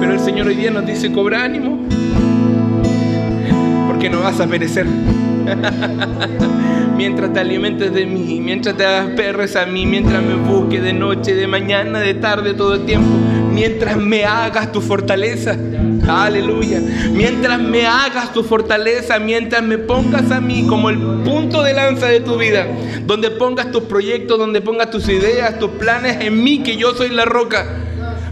pero 0.00 0.12
el 0.12 0.20
Señor 0.20 0.46
hoy 0.46 0.56
día 0.56 0.70
nos 0.70 0.86
dice, 0.86 1.12
cobra 1.12 1.44
ánimo, 1.44 1.80
porque 3.88 4.08
no 4.08 4.20
vas 4.20 4.40
a 4.40 4.46
perecer. 4.46 4.86
mientras 6.96 7.32
te 7.32 7.40
alimentes 7.40 7.92
de 7.92 8.06
mí, 8.06 8.40
mientras 8.40 8.76
te 8.76 8.84
perres 9.16 9.56
a 9.56 9.66
mí, 9.66 9.86
mientras 9.86 10.22
me 10.22 10.34
busques 10.34 10.82
de 10.82 10.92
noche, 10.92 11.34
de 11.34 11.46
mañana, 11.46 12.00
de 12.00 12.14
tarde, 12.14 12.54
todo 12.54 12.74
el 12.74 12.84
tiempo, 12.84 13.08
mientras 13.52 13.96
me 13.96 14.24
hagas 14.24 14.72
tu 14.72 14.80
fortaleza. 14.80 15.56
Aleluya. 16.06 16.80
Mientras 17.12 17.58
me 17.60 17.86
hagas 17.86 18.32
tu 18.32 18.42
fortaleza, 18.42 19.18
mientras 19.18 19.62
me 19.62 19.78
pongas 19.78 20.30
a 20.30 20.40
mí 20.40 20.66
como 20.68 20.90
el 20.90 20.98
punto 20.98 21.62
de 21.62 21.72
lanza 21.72 22.06
de 22.06 22.20
tu 22.20 22.36
vida, 22.36 22.66
donde 23.06 23.30
pongas 23.30 23.70
tus 23.70 23.84
proyectos, 23.84 24.38
donde 24.38 24.60
pongas 24.60 24.90
tus 24.90 25.08
ideas, 25.08 25.58
tus 25.58 25.70
planes 25.70 26.18
en 26.20 26.42
mí, 26.42 26.62
que 26.62 26.76
yo 26.76 26.94
soy 26.94 27.08
la 27.08 27.24
roca. 27.24 27.83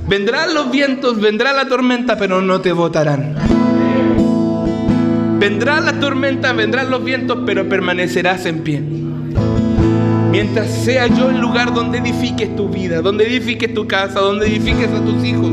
Vendrán 0.08 0.52
los 0.52 0.70
vientos, 0.70 1.20
vendrá 1.20 1.52
la 1.52 1.68
tormenta, 1.68 2.16
pero 2.16 2.40
no 2.40 2.60
te 2.60 2.72
botarán. 2.72 3.36
Vendrá 5.38 5.80
la 5.80 5.98
tormenta, 5.98 6.52
vendrán 6.52 6.90
los 6.90 7.02
vientos, 7.04 7.38
pero 7.46 7.68
permanecerás 7.68 8.46
en 8.46 8.60
pie. 8.60 8.82
Mientras 10.30 10.70
sea 10.70 11.06
yo 11.06 11.30
el 11.30 11.40
lugar 11.40 11.72
donde 11.74 11.98
edifiques 11.98 12.54
tu 12.56 12.68
vida, 12.68 13.00
donde 13.00 13.26
edifiques 13.26 13.72
tu 13.74 13.86
casa, 13.86 14.20
donde 14.20 14.46
edifiques 14.46 14.88
a 14.88 15.04
tus 15.04 15.24
hijos, 15.24 15.50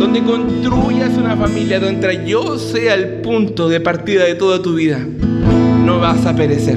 donde 0.00 0.22
construyas 0.22 1.16
una 1.16 1.36
familia, 1.36 1.80
donde 1.80 2.26
yo 2.26 2.58
sea 2.58 2.94
el 2.94 3.20
punto 3.22 3.68
de 3.68 3.80
partida 3.80 4.24
de 4.24 4.34
toda 4.34 4.60
tu 4.60 4.74
vida, 4.74 4.98
no 5.84 5.98
vas 5.98 6.26
a 6.26 6.34
perecer. 6.34 6.76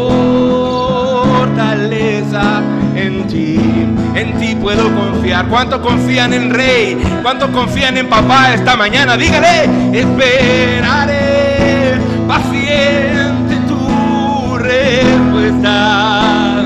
confiar. 5.31 5.47
¿Cuántos 5.47 5.79
confían 5.79 6.33
en 6.33 6.53
Rey? 6.53 6.97
¿Cuántos 7.21 7.49
confían 7.51 7.97
en 7.97 8.09
Papá 8.09 8.53
esta 8.53 8.75
mañana? 8.75 9.15
Dígale, 9.15 9.63
esperaré 9.97 11.97
paciente 12.27 13.55
tu 13.67 14.57
respuesta. 14.57 16.63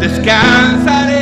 Descansaré 0.00 1.19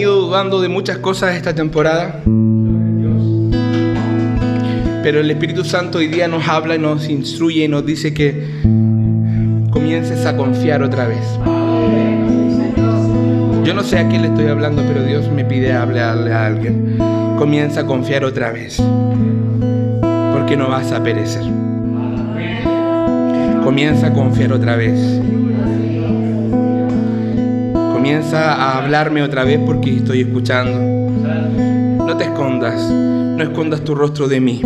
venido 0.00 0.18
dudando 0.18 0.62
de 0.62 0.70
muchas 0.70 0.96
cosas 0.96 1.36
esta 1.36 1.54
temporada. 1.54 2.22
Pero 5.02 5.20
el 5.20 5.30
Espíritu 5.30 5.62
Santo 5.62 5.98
hoy 5.98 6.06
día 6.06 6.26
nos 6.26 6.48
habla 6.48 6.76
y 6.76 6.78
nos 6.78 7.06
instruye 7.10 7.64
y 7.64 7.68
nos 7.68 7.84
dice 7.84 8.14
que 8.14 8.46
comiences 9.70 10.24
a 10.24 10.38
confiar 10.38 10.82
otra 10.82 11.06
vez. 11.06 11.20
Yo 13.62 13.74
no 13.74 13.82
sé 13.82 13.98
a 13.98 14.08
quién 14.08 14.22
le 14.22 14.28
estoy 14.28 14.46
hablando, 14.46 14.82
pero 14.88 15.04
Dios 15.04 15.30
me 15.30 15.44
pide 15.44 15.74
hablarle 15.74 16.32
a 16.32 16.46
alguien. 16.46 16.96
Comienza 17.36 17.80
a 17.80 17.86
confiar 17.86 18.24
otra 18.24 18.52
vez. 18.52 18.82
Porque 20.32 20.56
no 20.56 20.70
vas 20.70 20.92
a 20.92 21.02
perecer. 21.02 21.44
Comienza 23.62 24.06
a 24.06 24.12
confiar 24.14 24.54
otra 24.54 24.76
vez. 24.76 25.20
Comienza 28.10 28.54
a 28.54 28.78
hablarme 28.78 29.22
otra 29.22 29.44
vez 29.44 29.60
porque 29.64 29.94
estoy 29.94 30.22
escuchando. 30.22 30.80
No 32.04 32.16
te 32.16 32.24
escondas, 32.24 32.82
no 32.90 33.40
escondas 33.40 33.82
tu 33.82 33.94
rostro 33.94 34.26
de 34.26 34.40
mí, 34.40 34.60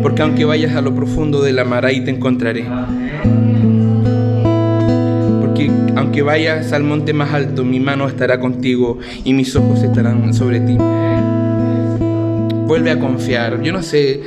porque 0.00 0.22
aunque 0.22 0.46
vayas 0.46 0.74
a 0.74 0.80
lo 0.80 0.94
profundo 0.94 1.42
de 1.42 1.52
la 1.52 1.66
mar, 1.66 1.84
ahí 1.84 2.02
te 2.02 2.10
encontraré. 2.10 2.64
Porque 5.42 5.70
aunque 5.96 6.22
vayas 6.22 6.72
al 6.72 6.82
monte 6.84 7.12
más 7.12 7.34
alto, 7.34 7.62
mi 7.62 7.78
mano 7.78 8.08
estará 8.08 8.40
contigo 8.40 8.98
y 9.22 9.34
mis 9.34 9.54
ojos 9.54 9.82
estarán 9.82 10.32
sobre 10.32 10.60
ti. 10.60 10.78
Vuelve 12.66 12.90
a 12.90 12.98
confiar. 12.98 13.60
Yo 13.60 13.70
no 13.70 13.82
sé 13.82 14.22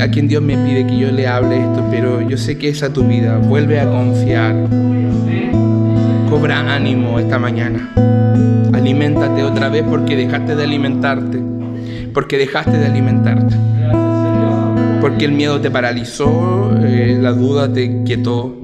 a 0.00 0.06
quién 0.06 0.28
Dios 0.28 0.40
me 0.40 0.56
pide 0.56 0.86
que 0.86 0.98
yo 0.98 1.10
le 1.10 1.26
hable 1.26 1.56
esto, 1.56 1.84
pero 1.90 2.20
yo 2.20 2.38
sé 2.38 2.56
que 2.58 2.68
es 2.68 2.84
a 2.84 2.92
tu 2.92 3.02
vida. 3.02 3.38
Vuelve 3.38 3.80
a 3.80 3.90
confiar. 3.90 4.54
Cobra 6.42 6.74
ánimo 6.74 7.20
esta 7.20 7.38
mañana. 7.38 7.88
Aliméntate 8.72 9.44
otra 9.44 9.68
vez 9.68 9.84
porque 9.88 10.16
dejaste 10.16 10.56
de 10.56 10.64
alimentarte. 10.64 11.40
Porque 12.12 12.36
dejaste 12.36 12.78
de 12.78 12.86
alimentarte. 12.86 13.54
Porque 15.00 15.24
el 15.24 15.30
miedo 15.30 15.60
te 15.60 15.70
paralizó, 15.70 16.72
eh, 16.82 17.16
la 17.22 17.30
duda 17.30 17.72
te 17.72 18.02
quietó. 18.02 18.56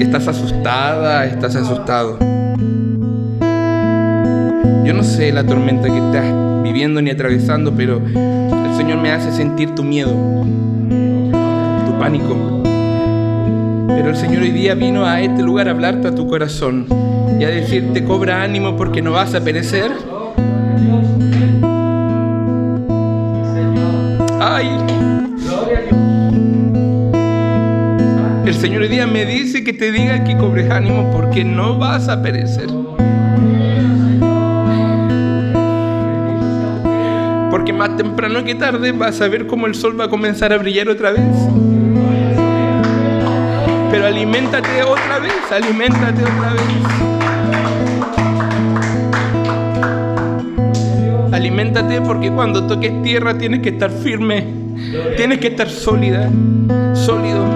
Estás 0.00 0.26
asustada, 0.26 1.24
estás 1.26 1.54
asustado. 1.54 2.18
Yo 4.84 4.94
no 4.94 5.04
sé 5.04 5.32
la 5.32 5.44
tormenta 5.44 5.88
que 5.88 5.98
estás 5.98 6.24
viviendo 6.64 7.00
ni 7.00 7.10
atravesando, 7.10 7.72
pero 7.72 8.02
el 8.04 8.76
Señor 8.76 9.00
me 9.00 9.12
hace 9.12 9.30
sentir 9.30 9.76
tu 9.76 9.84
miedo, 9.84 10.10
tu 11.86 11.98
pánico. 12.00 12.53
Pero 13.96 14.10
el 14.10 14.16
Señor 14.16 14.42
hoy 14.42 14.50
día 14.50 14.74
vino 14.74 15.06
a 15.06 15.20
este 15.20 15.42
lugar 15.42 15.68
a 15.68 15.70
hablarte 15.70 16.08
a 16.08 16.14
tu 16.14 16.26
corazón 16.26 16.86
y 17.38 17.44
a 17.44 17.48
decirte, 17.48 18.04
cobra 18.04 18.42
ánimo 18.42 18.76
porque 18.76 19.00
no 19.00 19.12
vas 19.12 19.34
a 19.34 19.40
perecer. 19.42 19.92
Ay, 24.40 24.68
el 28.44 28.54
Señor 28.54 28.82
hoy 28.82 28.88
día 28.88 29.06
me 29.06 29.24
dice 29.24 29.64
que 29.64 29.72
te 29.72 29.90
diga 29.92 30.22
que 30.24 30.36
cobres 30.36 30.70
ánimo 30.70 31.10
porque 31.10 31.44
no 31.44 31.78
vas 31.78 32.08
a 32.08 32.20
perecer. 32.20 32.68
Porque 37.50 37.72
más 37.72 37.96
temprano 37.96 38.44
que 38.44 38.54
tarde 38.56 38.92
vas 38.92 39.20
a 39.20 39.28
ver 39.28 39.46
cómo 39.46 39.66
el 39.66 39.74
sol 39.74 39.98
va 39.98 40.04
a 40.04 40.08
comenzar 40.08 40.52
a 40.52 40.58
brillar 40.58 40.88
otra 40.88 41.12
vez. 41.12 41.53
Pero 44.04 44.16
aliméntate 44.16 44.82
otra 44.82 45.18
vez, 45.18 45.32
aliméntate 45.50 46.22
otra 46.24 46.52
vez. 46.52 46.62
Alimenta 51.32 51.80
Suéltate 51.80 52.02
porque 52.02 52.30
cuando 52.30 52.66
toques 52.66 53.02
tierra 53.02 53.38
tienes 53.38 53.60
que 53.60 53.70
estar 53.70 53.90
firme. 53.90 54.44
Tienes 55.16 55.38
que 55.38 55.46
estar 55.46 55.70
sólida, 55.70 56.28
sólido. 56.92 57.46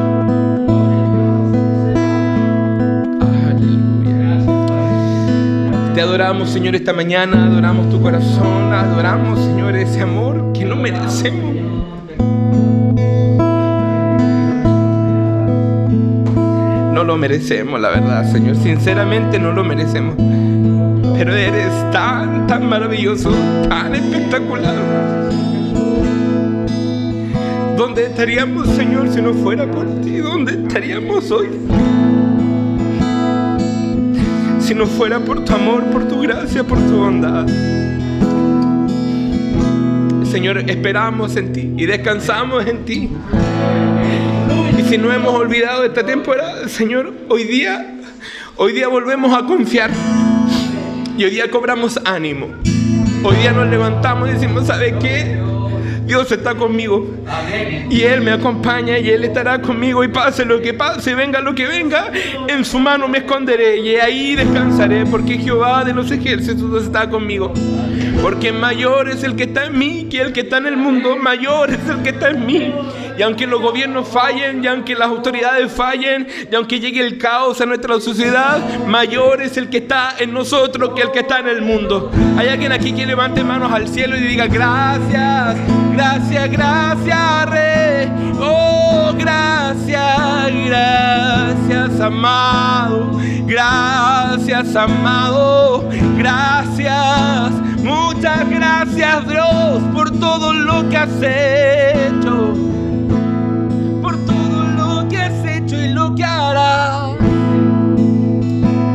Te 5.95 6.01
adoramos, 6.01 6.49
Señor, 6.49 6.77
esta 6.77 6.95
mañana. 6.95 7.45
Adoramos 7.45 7.91
tu 7.91 8.01
corazón. 8.01 8.73
Adoramos, 8.73 9.39
Señor, 9.39 9.77
ese 9.77 10.01
amor 10.01 10.55
que 10.55 10.65
no 10.65 10.77
merecemos. 10.77 11.57
No 16.99 17.05
lo 17.05 17.17
merecemos, 17.17 17.81
la 17.81 17.91
verdad, 17.91 18.29
Señor. 18.33 18.57
Sinceramente 18.57 19.39
no 19.39 19.53
lo 19.53 19.63
merecemos. 19.63 20.17
Pero 21.17 21.33
eres 21.33 21.71
tan, 21.93 22.49
tan 22.49 22.69
maravilloso, 22.69 23.31
tan 23.69 23.95
espectacular. 23.95 24.75
¿Dónde 27.77 28.07
estaríamos, 28.07 28.67
Señor, 28.71 29.11
si 29.11 29.23
no 29.23 29.33
fuera 29.33 29.71
por 29.71 29.87
ti? 30.01 30.17
¿Dónde 30.17 30.55
estaríamos 30.55 31.31
hoy? 31.31 31.51
Si 34.59 34.75
no 34.75 34.85
fuera 34.85 35.21
por 35.21 35.45
tu 35.45 35.55
amor, 35.55 35.85
por 35.93 36.09
tu 36.09 36.23
gracia, 36.23 36.65
por 36.65 36.79
tu 36.81 36.97
bondad. 36.97 37.47
Señor, 40.25 40.69
esperamos 40.69 41.37
en 41.37 41.53
ti 41.53 41.75
y 41.77 41.87
descansamos 41.87 42.67
en 42.67 42.85
ti. 42.85 43.09
Y 44.79 44.85
si 44.85 44.97
no 44.97 45.13
hemos 45.13 45.35
olvidado 45.35 45.83
esta 45.83 46.07
temporada, 46.07 46.69
Señor, 46.69 47.13
hoy 47.29 47.43
día, 47.43 47.97
hoy 48.57 48.73
día 48.73 48.87
volvemos 48.87 49.37
a 49.37 49.45
confiar. 49.45 49.91
Y 51.17 51.25
hoy 51.25 51.31
día 51.31 51.51
cobramos 51.51 51.99
ánimo. 52.05 52.47
Hoy 53.25 53.35
día 53.39 53.51
nos 53.51 53.67
levantamos 53.67 54.29
y 54.29 54.35
decimos, 54.35 54.69
¿sabe 54.69 54.95
qué? 55.01 55.37
Dios 56.07 56.31
está 56.31 56.55
conmigo. 56.55 57.13
Y 57.91 58.03
Él 58.03 58.21
me 58.21 58.31
acompaña 58.31 59.01
y 59.01 59.11
Él 59.11 59.25
estará 59.25 59.61
conmigo. 59.61 60.05
Y 60.05 60.09
pase 60.09 60.45
lo 60.45 60.63
que 60.63 60.73
pase, 60.75 61.17
venga 61.17 61.41
lo 61.41 61.57
que 61.57 61.67
venga, 61.67 62.13
en 62.47 62.65
su 62.65 62.79
mano 62.79 63.09
me 63.09 63.19
esconderé 63.19 63.79
y 63.79 63.97
ahí 63.97 64.37
descansaré. 64.37 65.07
Porque 65.07 65.39
Jehová 65.39 65.85
de 65.85 65.93
los 65.93 66.09
ejércitos 66.13 66.85
está 66.85 67.11
conmigo. 67.11 67.53
Porque 68.23 68.53
mayor 68.53 69.09
es 69.09 69.25
el 69.25 69.35
que 69.35 69.43
está 69.43 69.67
en 69.67 69.77
mí 69.77 70.07
que 70.09 70.21
el 70.21 70.33
que 70.33 70.43
está 70.43 70.59
en 70.59 70.67
el 70.67 70.77
mundo. 70.77 71.17
Mayor 71.17 71.71
es 71.71 71.89
el 71.89 72.01
que 72.05 72.11
está 72.11 72.31
en 72.31 72.47
mí. 72.47 72.73
Y 73.19 73.23
aunque 73.23 73.49
los 73.49 73.61
gobiernos 73.61 74.07
fallen, 74.07 74.63
y 74.63 74.69
aunque 74.69 74.95
las 74.95 75.09
autoridades 75.09 75.73
fallen, 75.73 76.29
y 76.49 76.55
aunque 76.55 76.79
llegue 76.79 77.05
el 77.05 77.19
caos 77.19 77.61
a 77.61 77.67
nuestra 77.67 77.99
sociedad, 78.01 78.61
mayor 78.87 79.43
es 79.43 79.57
el 79.57 79.69
que 79.69 79.79
está 79.79 80.15
en 80.21 80.33
nosotros 80.33 80.93
que 80.95 81.03
el 81.03 81.11
que 81.11 81.19
está 81.21 81.41
en 81.41 81.49
el 81.49 81.63
mundo. 81.63 82.13
Hay 82.37 82.47
alguien 82.47 82.71
aquí 82.71 82.93
que 82.93 83.05
levante 83.05 83.43
manos 83.43 83.73
al 83.73 83.89
cielo 83.89 84.17
y 84.17 84.21
diga 84.21 84.47
gracias, 84.47 85.57
gracias, 85.93 86.51
gracias, 86.53 87.51
Rey. 87.51 88.09
Oh, 88.41 89.13
gracias, 89.19 90.53
gracias, 90.67 92.01
amado. 92.01 93.19
Gracias, 93.47 94.77
amado. 94.77 95.89
Gracias. 96.17 97.51
Muchas 97.83 98.49
gracias, 98.49 99.29
Dios, 99.29 99.83
por 99.93 100.09
todo 100.21 100.53
lo 100.53 100.89
que 100.89 100.97
has 100.97 101.21
hecho 101.21 102.55
lo 105.95 106.15
que 106.15 106.25
harás. 106.25 107.11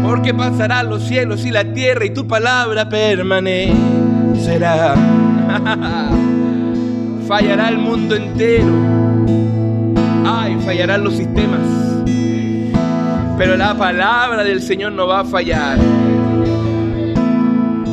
Porque 0.03 0.33
pasarán 0.33 0.89
los 0.89 1.03
cielos 1.03 1.45
y 1.45 1.51
la 1.51 1.73
tierra 1.73 2.05
y 2.05 2.11
tu 2.11 2.25
palabra 2.27 2.89
permanecerá. 2.89 4.95
Fallará 7.27 7.69
el 7.69 7.77
mundo 7.77 8.15
entero. 8.15 8.73
Ay, 10.25 10.57
fallarán 10.65 11.03
los 11.03 11.15
sistemas. 11.15 11.59
Pero 13.37 13.57
la 13.57 13.75
palabra 13.75 14.43
del 14.43 14.61
Señor 14.61 14.91
no 14.91 15.07
va 15.07 15.21
a 15.21 15.25
fallar. 15.25 15.79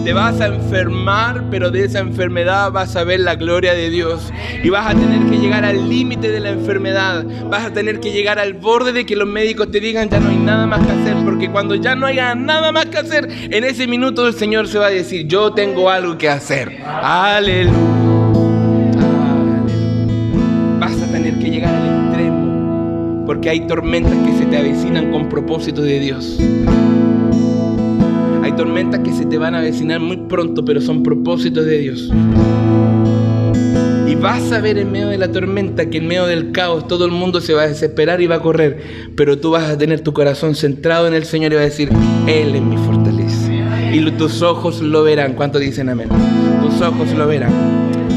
Te 0.05 0.15
vas 0.15 0.41
a 0.41 0.47
enfermar, 0.47 1.45
pero 1.51 1.71
de 1.71 1.85
esa 1.85 1.99
enfermedad 1.99 2.73
vas 2.73 2.97
a 2.97 3.05
ver 3.05 3.21
la 3.21 3.35
gloria 3.35 3.75
de 3.75 3.91
Dios. 3.91 4.33
Y 4.65 4.71
vas 4.71 4.87
a 4.87 4.99
tener 4.99 5.31
que 5.31 5.39
llegar 5.39 5.65
al 5.65 5.89
límite 5.89 6.31
de 6.31 6.41
la 6.41 6.51
enfermedad. 6.51 7.25
Vas 7.51 7.67
a 7.67 7.73
tener 7.73 8.01
que 8.01 8.11
llegar 8.11 8.39
al 8.39 8.55
borde 8.55 8.93
de 8.93 9.05
que 9.05 9.15
los 9.15 9.29
médicos 9.29 9.71
te 9.71 9.79
digan 9.79 10.09
ya 10.09 10.19
no 10.19 10.31
hay 10.31 10.39
nada 10.39 10.67
más 10.67 10.87
que 10.87 10.93
hacer. 10.93 11.17
Porque 11.25 11.51
cuando 11.51 11.75
ya 11.75 11.95
no 11.95 12.07
haya 12.07 12.35
nada 12.35 12.73
más 12.73 12.87
que 12.87 12.97
hacer, 12.99 13.29
en 13.29 13.63
ese 13.63 13.87
minuto 13.87 14.27
el 14.27 14.35
Señor 14.35 14.69
se 14.69 14.79
va 14.79 14.87
a 14.87 14.91
decir, 14.91 15.27
yo 15.27 15.53
tengo 15.53 15.91
algo 15.91 16.17
que 16.17 16.31
hacer. 16.31 16.83
Aleluya. 16.83 17.71
Aleluya. 17.71 18.41
Vas 20.81 21.03
a 21.03 21.13
tener 21.13 21.39
que 21.39 21.51
llegar 21.51 21.75
al 21.75 22.07
extremo. 22.07 23.25
Porque 23.27 23.51
hay 23.51 23.67
tormentas 23.67 24.17
que 24.27 24.33
se 24.39 24.47
te 24.47 24.57
avecinan 24.57 25.13
con 25.13 25.29
propósito 25.29 25.83
de 25.83 26.01
Dios. 26.01 26.39
Tormentas 28.57 29.01
que 29.01 29.13
se 29.13 29.25
te 29.25 29.39
van 29.39 29.55
a 29.55 29.59
avecinar 29.59 30.01
muy 30.01 30.17
pronto, 30.17 30.65
pero 30.65 30.81
son 30.81 31.03
propósitos 31.03 31.65
de 31.65 31.79
Dios. 31.79 32.13
Y 34.07 34.15
vas 34.17 34.53
a 34.53 34.61
ver 34.61 34.77
en 34.77 34.93
medio 34.93 35.09
de 35.09 35.19
la 35.19 35.31
tormenta 35.31 35.89
que 35.89 35.99
en 35.99 36.09
medio 36.09 36.27
del 36.27 36.53
caos 36.53 36.87
todo 36.89 37.07
el 37.07 37.13
mundo 37.13 37.41
se 37.41 37.55
va 37.55 37.63
a 37.63 37.69
desesperar 37.69 38.21
y 38.21 38.27
va 38.27 38.37
a 38.37 38.41
correr. 38.41 38.83
Pero 39.17 39.39
tú 39.39 39.51
vas 39.53 39.71
a 39.71 39.79
tener 39.79 40.01
tu 40.01 40.13
corazón 40.13 40.55
centrado 40.55 41.07
en 41.07 41.15
el 41.15 41.25
Señor 41.25 41.53
y 41.53 41.55
va 41.55 41.63
a 41.63 41.65
decir, 41.65 41.91
Él 42.27 42.55
es 42.55 42.63
mi 42.63 42.77
fortaleza. 42.77 43.51
Y 43.93 44.11
tus 44.13 44.43
ojos 44.43 44.81
lo 44.83 45.05
verán. 45.05 45.35
¿Cuánto 45.35 45.59
dicen 45.59 45.89
amén? 45.89 46.09
Tus 46.61 46.81
ojos 46.81 47.13
lo 47.13 47.27
verán. 47.27 47.53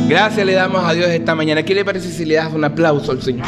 Gracias 0.10 0.46
le 0.46 0.54
damos 0.54 0.84
a 0.84 0.94
Dios 0.94 1.08
esta 1.10 1.36
mañana. 1.36 1.64
¿Qué 1.64 1.74
le 1.74 1.86
parece 1.86 2.10
si 2.10 2.26
le 2.26 2.36
das 2.36 2.54
un 2.54 2.64
aplauso 2.64 3.12
al 3.12 3.22
Señor? 3.22 3.46